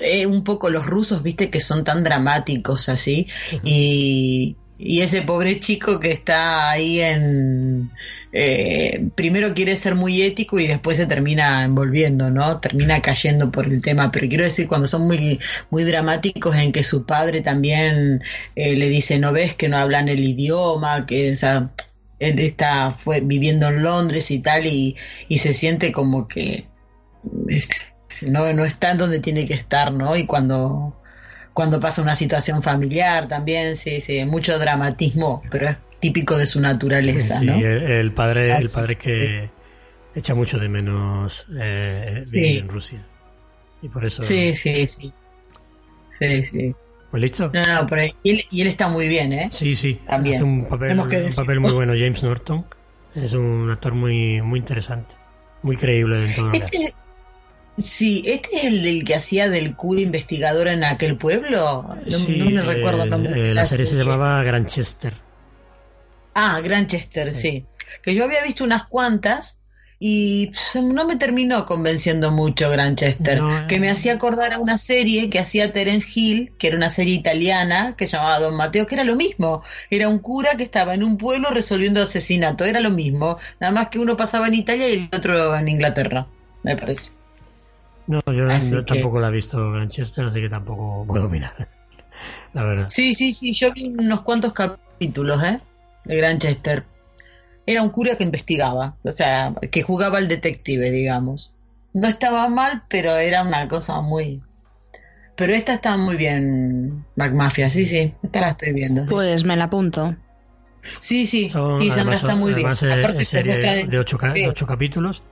Eh, 0.00 0.24
un 0.24 0.42
poco 0.42 0.70
los 0.70 0.86
rusos, 0.86 1.22
viste, 1.22 1.50
que 1.50 1.60
son 1.60 1.84
tan 1.84 2.02
dramáticos 2.02 2.88
así. 2.88 3.26
y, 3.62 4.56
y 4.78 5.00
ese 5.02 5.20
pobre 5.20 5.60
chico 5.60 6.00
que 6.00 6.12
está 6.12 6.70
ahí 6.70 7.00
en 7.00 7.90
eh, 8.32 9.08
primero 9.14 9.52
quiere 9.54 9.76
ser 9.76 9.94
muy 9.94 10.22
ético 10.22 10.58
y 10.58 10.66
después 10.66 10.96
se 10.96 11.06
termina 11.06 11.64
envolviendo, 11.64 12.30
¿no? 12.30 12.60
Termina 12.60 13.02
cayendo 13.02 13.50
por 13.52 13.66
el 13.66 13.82
tema. 13.82 14.10
Pero 14.10 14.28
quiero 14.28 14.44
decir, 14.44 14.68
cuando 14.68 14.88
son 14.88 15.06
muy, 15.06 15.38
muy 15.70 15.84
dramáticos 15.84 16.56
en 16.56 16.72
que 16.72 16.82
su 16.82 17.04
padre 17.04 17.42
también 17.42 18.22
eh, 18.56 18.74
le 18.74 18.88
dice, 18.88 19.18
no 19.18 19.32
ves 19.32 19.54
que 19.54 19.68
no 19.68 19.76
hablan 19.76 20.08
el 20.08 20.20
idioma, 20.20 21.04
que, 21.06 21.32
o 21.32 21.70
él 22.18 22.38
está 22.38 22.92
fue 22.92 23.20
viviendo 23.20 23.68
en 23.68 23.82
Londres 23.82 24.30
y 24.30 24.38
tal 24.38 24.66
y, 24.66 24.96
se 25.36 25.52
siente 25.52 25.92
como 25.92 26.28
que 26.28 26.68
no, 28.22 28.52
no 28.52 28.64
está 28.64 28.92
en 28.92 28.98
donde 28.98 29.20
tiene 29.20 29.46
que 29.46 29.54
estar, 29.54 29.92
¿no? 29.92 30.16
Y 30.16 30.24
cuando, 30.26 30.96
cuando 31.52 31.80
pasa 31.80 32.00
una 32.00 32.16
situación 32.16 32.62
familiar 32.62 33.28
también, 33.28 33.76
sí, 33.76 34.00
sí, 34.00 34.24
mucho 34.24 34.58
dramatismo, 34.58 35.42
pero 35.50 35.70
es 35.70 35.76
típico 36.02 36.36
de 36.36 36.46
su 36.46 36.60
naturaleza, 36.60 37.38
sí, 37.38 37.48
el, 37.48 38.12
padre, 38.12 38.54
el 38.56 38.68
padre 38.68 38.98
que 38.98 39.48
echa 40.14 40.34
mucho 40.34 40.58
de 40.58 40.68
menos 40.68 41.46
eh, 41.58 42.24
en 42.32 42.68
Rusia. 42.68 43.06
Y 43.80 43.88
por 43.88 44.04
eso... 44.04 44.22
Sí, 44.22 44.54
sí, 44.54 44.86
sí. 44.86 45.12
Sí, 46.10 46.42
sí. 46.42 46.74
Pues 47.10 47.20
listo. 47.20 47.50
No, 47.54 47.64
no, 47.64 47.86
pero 47.86 48.02
él, 48.02 48.44
y 48.50 48.60
él 48.60 48.66
está 48.66 48.88
muy 48.88 49.08
bien, 49.08 49.32
¿eh? 49.32 49.48
Sí, 49.52 49.76
sí. 49.76 50.00
También. 50.06 50.36
Hace 50.36 50.44
un 50.44 50.68
papel, 50.68 50.98
un 50.98 51.34
papel 51.34 51.60
muy 51.60 51.72
bueno. 51.72 51.92
James 51.92 52.22
Norton 52.22 52.66
es 53.14 53.32
un 53.32 53.70
actor 53.70 53.94
muy, 53.94 54.42
muy 54.42 54.58
interesante. 54.58 55.14
Muy 55.62 55.76
creíble 55.76 56.24
en 56.24 56.34
todo 56.34 56.46
lo 56.46 56.52
que 56.52 56.58
este 56.58 56.94
Sí, 57.78 58.22
¿este 58.26 58.56
es 58.56 58.64
el 58.64 58.82
del 58.82 59.04
que 59.04 59.14
hacía 59.14 59.48
del 59.48 59.74
Q 59.74 59.94
de 59.94 60.02
investigador 60.02 60.68
en 60.68 60.84
aquel 60.84 61.16
pueblo? 61.16 61.88
No, 62.06 62.50
me 62.50 62.62
recuerdo 62.62 63.04
el 63.04 63.10
nombre. 63.10 63.50
Eh, 63.50 63.54
la 63.54 63.64
serie 63.64 63.86
se 63.86 63.96
llamaba 63.96 64.42
Granchester. 64.42 65.14
Ah, 66.34 66.60
Granchester, 66.60 67.34
sí. 67.34 67.66
Que 68.02 68.14
yo 68.14 68.24
había 68.24 68.42
visto 68.42 68.64
unas 68.64 68.86
cuantas 68.86 69.60
y 70.04 70.50
no 70.74 71.06
me 71.06 71.14
terminó 71.14 71.64
convenciendo 71.64 72.32
mucho 72.32 72.68
Granchester, 72.70 73.40
que 73.68 73.78
me 73.78 73.88
hacía 73.88 74.14
acordar 74.14 74.52
a 74.52 74.58
una 74.58 74.76
serie 74.76 75.30
que 75.30 75.38
hacía 75.38 75.72
Terence 75.72 76.08
Hill, 76.12 76.52
que 76.58 76.66
era 76.66 76.76
una 76.76 76.90
serie 76.90 77.14
italiana 77.14 77.94
que 77.96 78.08
llamaba 78.08 78.40
Don 78.40 78.56
Mateo, 78.56 78.84
que 78.88 78.96
era 78.96 79.04
lo 79.04 79.14
mismo, 79.14 79.62
era 79.90 80.08
un 80.08 80.18
cura 80.18 80.56
que 80.56 80.64
estaba 80.64 80.94
en 80.94 81.04
un 81.04 81.18
pueblo 81.18 81.50
resolviendo 81.50 82.02
asesinato, 82.02 82.64
era 82.64 82.80
lo 82.80 82.90
mismo, 82.90 83.38
nada 83.60 83.72
más 83.72 83.90
que 83.90 84.00
uno 84.00 84.16
pasaba 84.16 84.48
en 84.48 84.54
Italia 84.54 84.88
y 84.88 84.94
el 84.94 85.08
otro 85.16 85.54
en 85.54 85.68
Inglaterra, 85.68 86.26
me 86.64 86.76
parece. 86.76 87.12
No, 88.08 88.20
yo 88.26 88.84
tampoco 88.84 89.20
la 89.20 89.28
he 89.28 89.32
visto 89.32 89.70
Granchester, 89.70 90.24
así 90.24 90.40
que 90.40 90.48
tampoco 90.48 91.04
puedo 91.06 91.26
opinar. 91.26 91.68
La 92.54 92.64
verdad. 92.64 92.88
Sí, 92.88 93.14
sí, 93.14 93.32
sí, 93.32 93.52
yo 93.52 93.72
vi 93.72 93.84
unos 93.84 94.22
cuantos 94.22 94.52
capítulos, 94.52 95.40
¿eh? 95.44 95.60
De 96.04 96.16
Granchester. 96.16 96.84
Era 97.66 97.82
un 97.82 97.90
cura 97.90 98.16
que 98.16 98.24
investigaba, 98.24 98.96
o 99.04 99.12
sea, 99.12 99.54
que 99.70 99.82
jugaba 99.82 100.18
al 100.18 100.28
detective, 100.28 100.90
digamos. 100.90 101.54
No 101.92 102.08
estaba 102.08 102.48
mal, 102.48 102.82
pero 102.88 103.16
era 103.16 103.42
una 103.42 103.68
cosa 103.68 104.00
muy... 104.00 104.42
Pero 105.36 105.54
esta 105.54 105.74
está 105.74 105.96
muy 105.96 106.16
bien, 106.16 107.04
McMafia, 107.16 107.70
sí, 107.70 107.86
sí, 107.86 108.14
esta 108.22 108.40
la 108.40 108.50
estoy 108.50 108.72
viendo. 108.72 109.06
Pues 109.06 109.44
me 109.44 109.56
la 109.56 109.64
apunto. 109.64 110.14
Sí, 111.00 111.26
sí, 111.26 111.50
sí, 111.78 111.90
Sandra 111.90 112.16
está 112.16 112.34
muy 112.34 112.54
bien. 112.54 112.66
Aparte, 112.66 113.24
serie 113.24 113.86
de, 113.86 113.98
ocho, 113.98 114.18
ocho 114.48 114.66
capítulos 114.66 115.22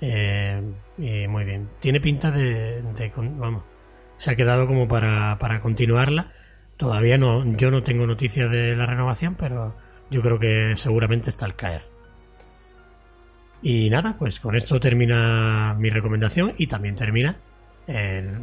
eh, 0.00 1.26
muy 1.28 1.44
bien. 1.44 1.68
Tiene 1.80 2.00
pinta 2.00 2.30
de, 2.30 2.82
Vamos. 3.16 3.62
Se 4.18 4.30
ha 4.30 4.36
quedado 4.36 4.66
como 4.66 4.88
para, 4.88 5.38
para 5.38 5.60
continuarla. 5.60 6.32
Todavía 6.76 7.18
no. 7.18 7.44
Yo 7.56 7.70
no 7.70 7.82
tengo 7.82 8.06
noticias 8.06 8.50
de 8.50 8.76
la 8.76 8.86
renovación, 8.86 9.34
pero 9.34 9.76
yo 10.10 10.22
creo 10.22 10.38
que 10.38 10.74
seguramente 10.76 11.30
está 11.30 11.44
al 11.44 11.56
caer. 11.56 11.82
Y 13.62 13.90
nada, 13.90 14.16
pues 14.18 14.40
con 14.40 14.54
esto 14.54 14.78
termina 14.80 15.74
mi 15.78 15.90
recomendación 15.90 16.54
y 16.56 16.66
también 16.66 16.94
termina 16.94 17.38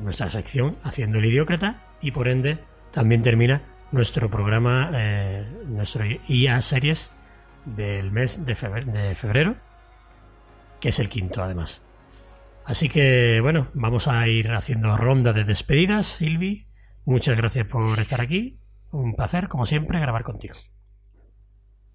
nuestra 0.02 0.30
sección 0.30 0.78
Haciendo 0.84 1.20
el 1.20 1.26
Idiócrata 1.26 1.82
y 2.02 2.12
por 2.12 2.30
ende 2.30 2.60
también 2.92 3.22
termina 3.22 3.62
nuestro 3.92 4.30
programa, 4.30 4.90
eh, 4.94 5.46
nuestro 5.68 6.06
IA 6.28 6.62
Series 6.62 7.12
del 7.66 8.12
mes 8.12 8.46
de 8.46 8.56
febrero 8.56 9.56
que 10.84 10.90
es 10.90 11.00
el 11.00 11.08
quinto 11.08 11.42
además. 11.42 11.82
Así 12.66 12.90
que 12.90 13.40
bueno, 13.42 13.70
vamos 13.74 14.10
a 14.10 14.28
ir 14.28 14.52
haciendo 14.52 14.98
ronda 14.98 15.32
de 15.32 15.46
despedidas, 15.46 16.06
Silvi. 16.06 16.68
Muchas 17.06 17.38
gracias 17.38 17.66
por 17.68 17.98
estar 18.02 18.20
aquí. 18.20 18.60
Un 18.92 19.16
placer, 19.16 19.48
como 19.48 19.66
siempre, 19.66 20.02
grabar 20.02 20.24
contigo. 20.24 20.56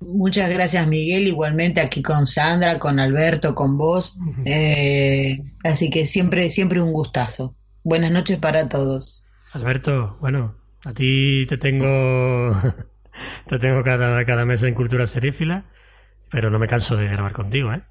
Muchas 0.00 0.50
gracias, 0.50 0.86
Miguel. 0.86 1.26
Igualmente 1.26 1.80
aquí 1.80 2.02
con 2.02 2.26
Sandra, 2.26 2.78
con 2.78 3.00
Alberto, 3.00 3.54
con 3.54 3.76
vos. 3.76 4.16
Eh, 4.44 5.40
así 5.64 5.90
que 5.90 6.06
siempre, 6.06 6.50
siempre 6.50 6.80
un 6.80 6.92
gustazo. 6.92 7.54
Buenas 7.82 8.10
noches 8.10 8.38
para 8.38 8.68
todos. 8.68 9.24
Alberto, 9.52 10.16
bueno, 10.20 10.54
a 10.84 10.92
ti 10.92 11.46
te 11.48 11.58
tengo, 11.58 12.52
te 13.48 13.58
tengo 13.58 13.82
cada, 13.82 14.24
cada 14.24 14.44
mes 14.44 14.62
en 14.62 14.74
Cultura 14.74 15.06
Serífila, 15.06 15.64
pero 16.30 16.50
no 16.50 16.58
me 16.58 16.68
canso 16.68 16.96
de 16.96 17.08
grabar 17.08 17.32
contigo, 17.32 17.72
¿eh? 17.72 17.82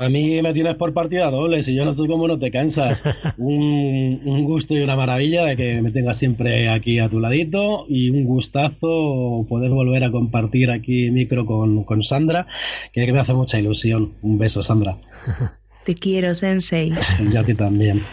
A 0.00 0.08
mí 0.08 0.40
me 0.42 0.54
tienes 0.54 0.76
por 0.76 0.94
partida 0.94 1.28
doble, 1.28 1.60
si 1.64 1.74
yo 1.74 1.84
no 1.84 1.90
estoy 1.90 2.06
como 2.06 2.28
no 2.28 2.38
te 2.38 2.52
cansas. 2.52 3.02
Un, 3.36 4.44
gusto 4.44 4.74
y 4.74 4.80
una 4.80 4.94
maravilla 4.94 5.44
de 5.44 5.56
que 5.56 5.82
me 5.82 5.90
tengas 5.90 6.16
siempre 6.16 6.70
aquí 6.70 7.00
a 7.00 7.08
tu 7.08 7.18
ladito 7.18 7.84
y 7.88 8.10
un 8.10 8.24
gustazo 8.24 9.44
poder 9.48 9.72
volver 9.72 10.04
a 10.04 10.12
compartir 10.12 10.70
aquí 10.70 11.10
micro 11.10 11.44
con, 11.44 11.82
con 11.82 12.04
Sandra, 12.04 12.46
que 12.92 13.12
me 13.12 13.18
hace 13.18 13.34
mucha 13.34 13.58
ilusión. 13.58 14.14
Un 14.22 14.38
beso, 14.38 14.62
Sandra. 14.62 14.98
Te 15.84 15.96
quiero, 15.96 16.32
Sensei. 16.32 16.92
Y 17.32 17.36
a 17.36 17.42
ti 17.42 17.54
también. 17.54 18.04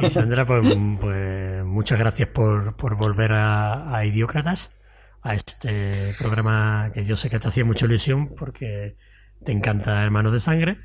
Y 0.00 0.08
Sandra, 0.08 0.46
pues, 0.46 0.74
pues 0.98 1.64
muchas 1.64 1.98
gracias 1.98 2.28
por, 2.28 2.76
por 2.76 2.96
volver 2.96 3.32
a, 3.32 3.94
a 3.94 4.06
Idiócratas, 4.06 4.72
a 5.20 5.34
este 5.34 6.14
programa 6.18 6.90
que 6.94 7.04
yo 7.04 7.16
sé 7.18 7.28
que 7.28 7.38
te 7.38 7.48
hacía 7.48 7.66
mucha 7.66 7.84
ilusión 7.84 8.34
porque 8.34 8.96
te 9.44 9.52
encanta 9.52 10.02
Hermanos 10.02 10.32
de 10.32 10.40
Sangre 10.40 10.78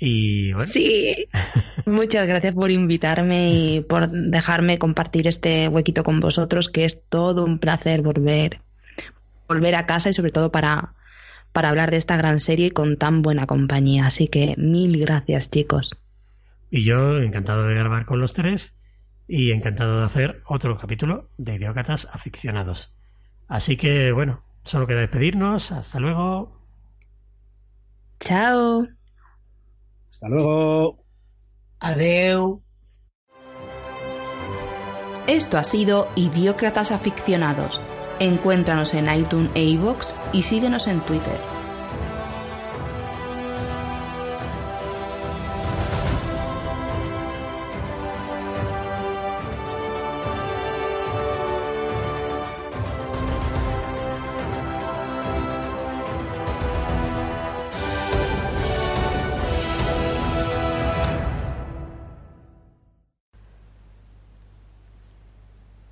y 0.00 0.52
Sí, 0.64 1.28
muchas 1.86 2.26
gracias 2.26 2.54
por 2.54 2.70
invitarme 2.70 3.52
y 3.52 3.80
por 3.82 4.10
dejarme 4.10 4.78
compartir 4.78 5.28
este 5.28 5.68
huequito 5.68 6.04
con 6.04 6.20
vosotros, 6.20 6.70
que 6.70 6.86
es 6.86 7.02
todo 7.08 7.44
un 7.44 7.58
placer 7.58 8.00
volver, 8.00 8.62
volver 9.46 9.74
a 9.74 9.86
casa 9.86 10.08
y 10.08 10.14
sobre 10.14 10.30
todo 10.30 10.50
para, 10.50 10.94
para 11.52 11.68
hablar 11.68 11.90
de 11.90 11.98
esta 11.98 12.16
gran 12.16 12.40
serie 12.40 12.70
con 12.70 12.96
tan 12.96 13.20
buena 13.20 13.46
compañía. 13.46 14.06
Así 14.06 14.28
que 14.28 14.54
mil 14.56 14.98
gracias, 14.98 15.50
chicos. 15.50 15.94
Y 16.70 16.84
yo 16.84 17.18
encantado 17.18 17.66
de 17.66 17.74
grabar 17.74 18.06
con 18.06 18.20
los 18.20 18.32
tres 18.32 18.78
y 19.28 19.52
encantado 19.52 19.98
de 19.98 20.06
hacer 20.06 20.42
otro 20.46 20.78
capítulo 20.78 21.28
de 21.36 21.56
Ideócatas 21.56 22.08
aficionados. 22.10 22.96
Así 23.48 23.76
que 23.76 24.12
bueno, 24.12 24.42
solo 24.64 24.86
queda 24.86 25.00
despedirnos. 25.00 25.72
Hasta 25.72 26.00
luego. 26.00 26.58
Chao. 28.20 28.99
Hasta 30.20 30.28
luego. 30.28 30.98
Adeu. 31.78 32.62
Esto 35.26 35.56
ha 35.56 35.64
sido 35.64 36.08
Idiócratas 36.14 36.90
Aficionados. 36.90 37.80
Encuéntranos 38.18 38.92
en 38.92 39.10
iTunes 39.10 39.50
e 39.54 39.64
iVoox 39.64 40.14
y 40.34 40.42
síguenos 40.42 40.88
en 40.88 41.00
Twitter. 41.00 41.59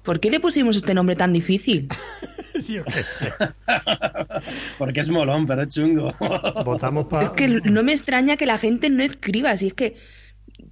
¿Por 0.08 0.20
qué 0.20 0.30
le 0.30 0.40
pusimos 0.40 0.74
este 0.74 0.94
nombre 0.94 1.16
tan 1.16 1.34
difícil? 1.34 1.86
Yo 2.66 2.82
qué 2.82 3.02
sé. 3.02 3.30
Porque 4.78 5.00
es 5.00 5.10
molón, 5.10 5.46
pero 5.46 5.64
es 5.64 5.68
chungo. 5.68 6.14
Votamos 6.64 7.08
para. 7.08 7.26
Es 7.26 7.32
que 7.32 7.46
no 7.46 7.82
me 7.82 7.92
extraña 7.92 8.38
que 8.38 8.46
la 8.46 8.56
gente 8.56 8.88
no 8.88 9.02
escriba, 9.02 9.54
si 9.58 9.66
es 9.66 9.74
que 9.74 9.96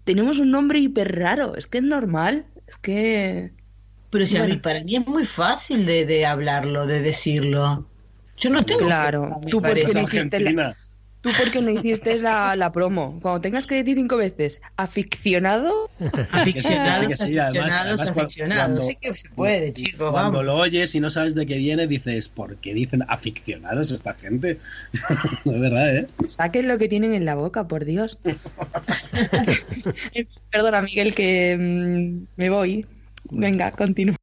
tenemos 0.04 0.38
un 0.38 0.50
nombre 0.50 0.78
hiper 0.78 1.18
raro, 1.18 1.54
es 1.54 1.66
que 1.66 1.76
es 1.76 1.84
normal, 1.84 2.46
es 2.66 2.78
que. 2.78 3.52
Pero 4.08 4.24
si 4.24 4.38
a 4.38 4.44
mí, 4.44 4.56
para 4.56 4.82
mí 4.82 4.96
es 4.96 5.06
muy 5.06 5.26
fácil 5.26 5.84
de, 5.84 6.24
hablarlo, 6.24 6.86
de 6.86 7.02
decirlo. 7.02 7.86
Yo 8.38 8.48
no 8.48 8.64
tengo. 8.64 8.86
Claro, 8.86 9.36
tú 9.50 9.60
porque 9.60 9.84
no 9.92 10.00
hiciste 10.00 10.40
la, 10.40 10.74
¿Tú 11.20 11.30
por 11.36 11.50
qué 11.50 11.60
no 11.60 11.70
hiciste 11.70 12.18
la, 12.18 12.54
la 12.56 12.72
promo? 12.72 13.18
Cuando 13.20 13.40
tengas 13.40 13.66
que 13.66 13.76
decir 13.76 13.96
cinco 13.96 14.16
veces, 14.16 14.60
¿aficionado? 14.76 15.90
Aficionado, 16.30 17.10
sí, 17.10 17.38
aficionado, 17.38 18.80
sí 18.80 18.96
que 19.00 19.16
se 19.16 19.28
puede, 19.30 19.72
chicos. 19.72 20.10
Cuando 20.10 20.42
lo 20.42 20.56
oyes 20.56 20.94
y 20.94 21.00
no 21.00 21.10
sabes 21.10 21.34
de 21.34 21.46
qué 21.46 21.56
viene, 21.56 21.86
dices, 21.86 22.28
¿por 22.28 22.56
qué 22.56 22.74
dicen 22.74 23.02
aficionados 23.08 23.90
esta 23.90 24.14
gente? 24.14 24.58
es 25.44 25.60
verdad, 25.60 25.96
¿eh? 25.96 26.06
Saquen 26.26 26.68
lo 26.68 26.78
que 26.78 26.88
tienen 26.88 27.14
en 27.14 27.24
la 27.24 27.34
boca, 27.34 27.66
por 27.66 27.84
Dios. 27.84 28.18
Perdona, 30.50 30.82
Miguel, 30.82 31.14
que 31.14 31.56
mm, 31.58 32.26
me 32.36 32.50
voy. 32.50 32.86
Venga, 33.30 33.72
continúa. 33.72 34.16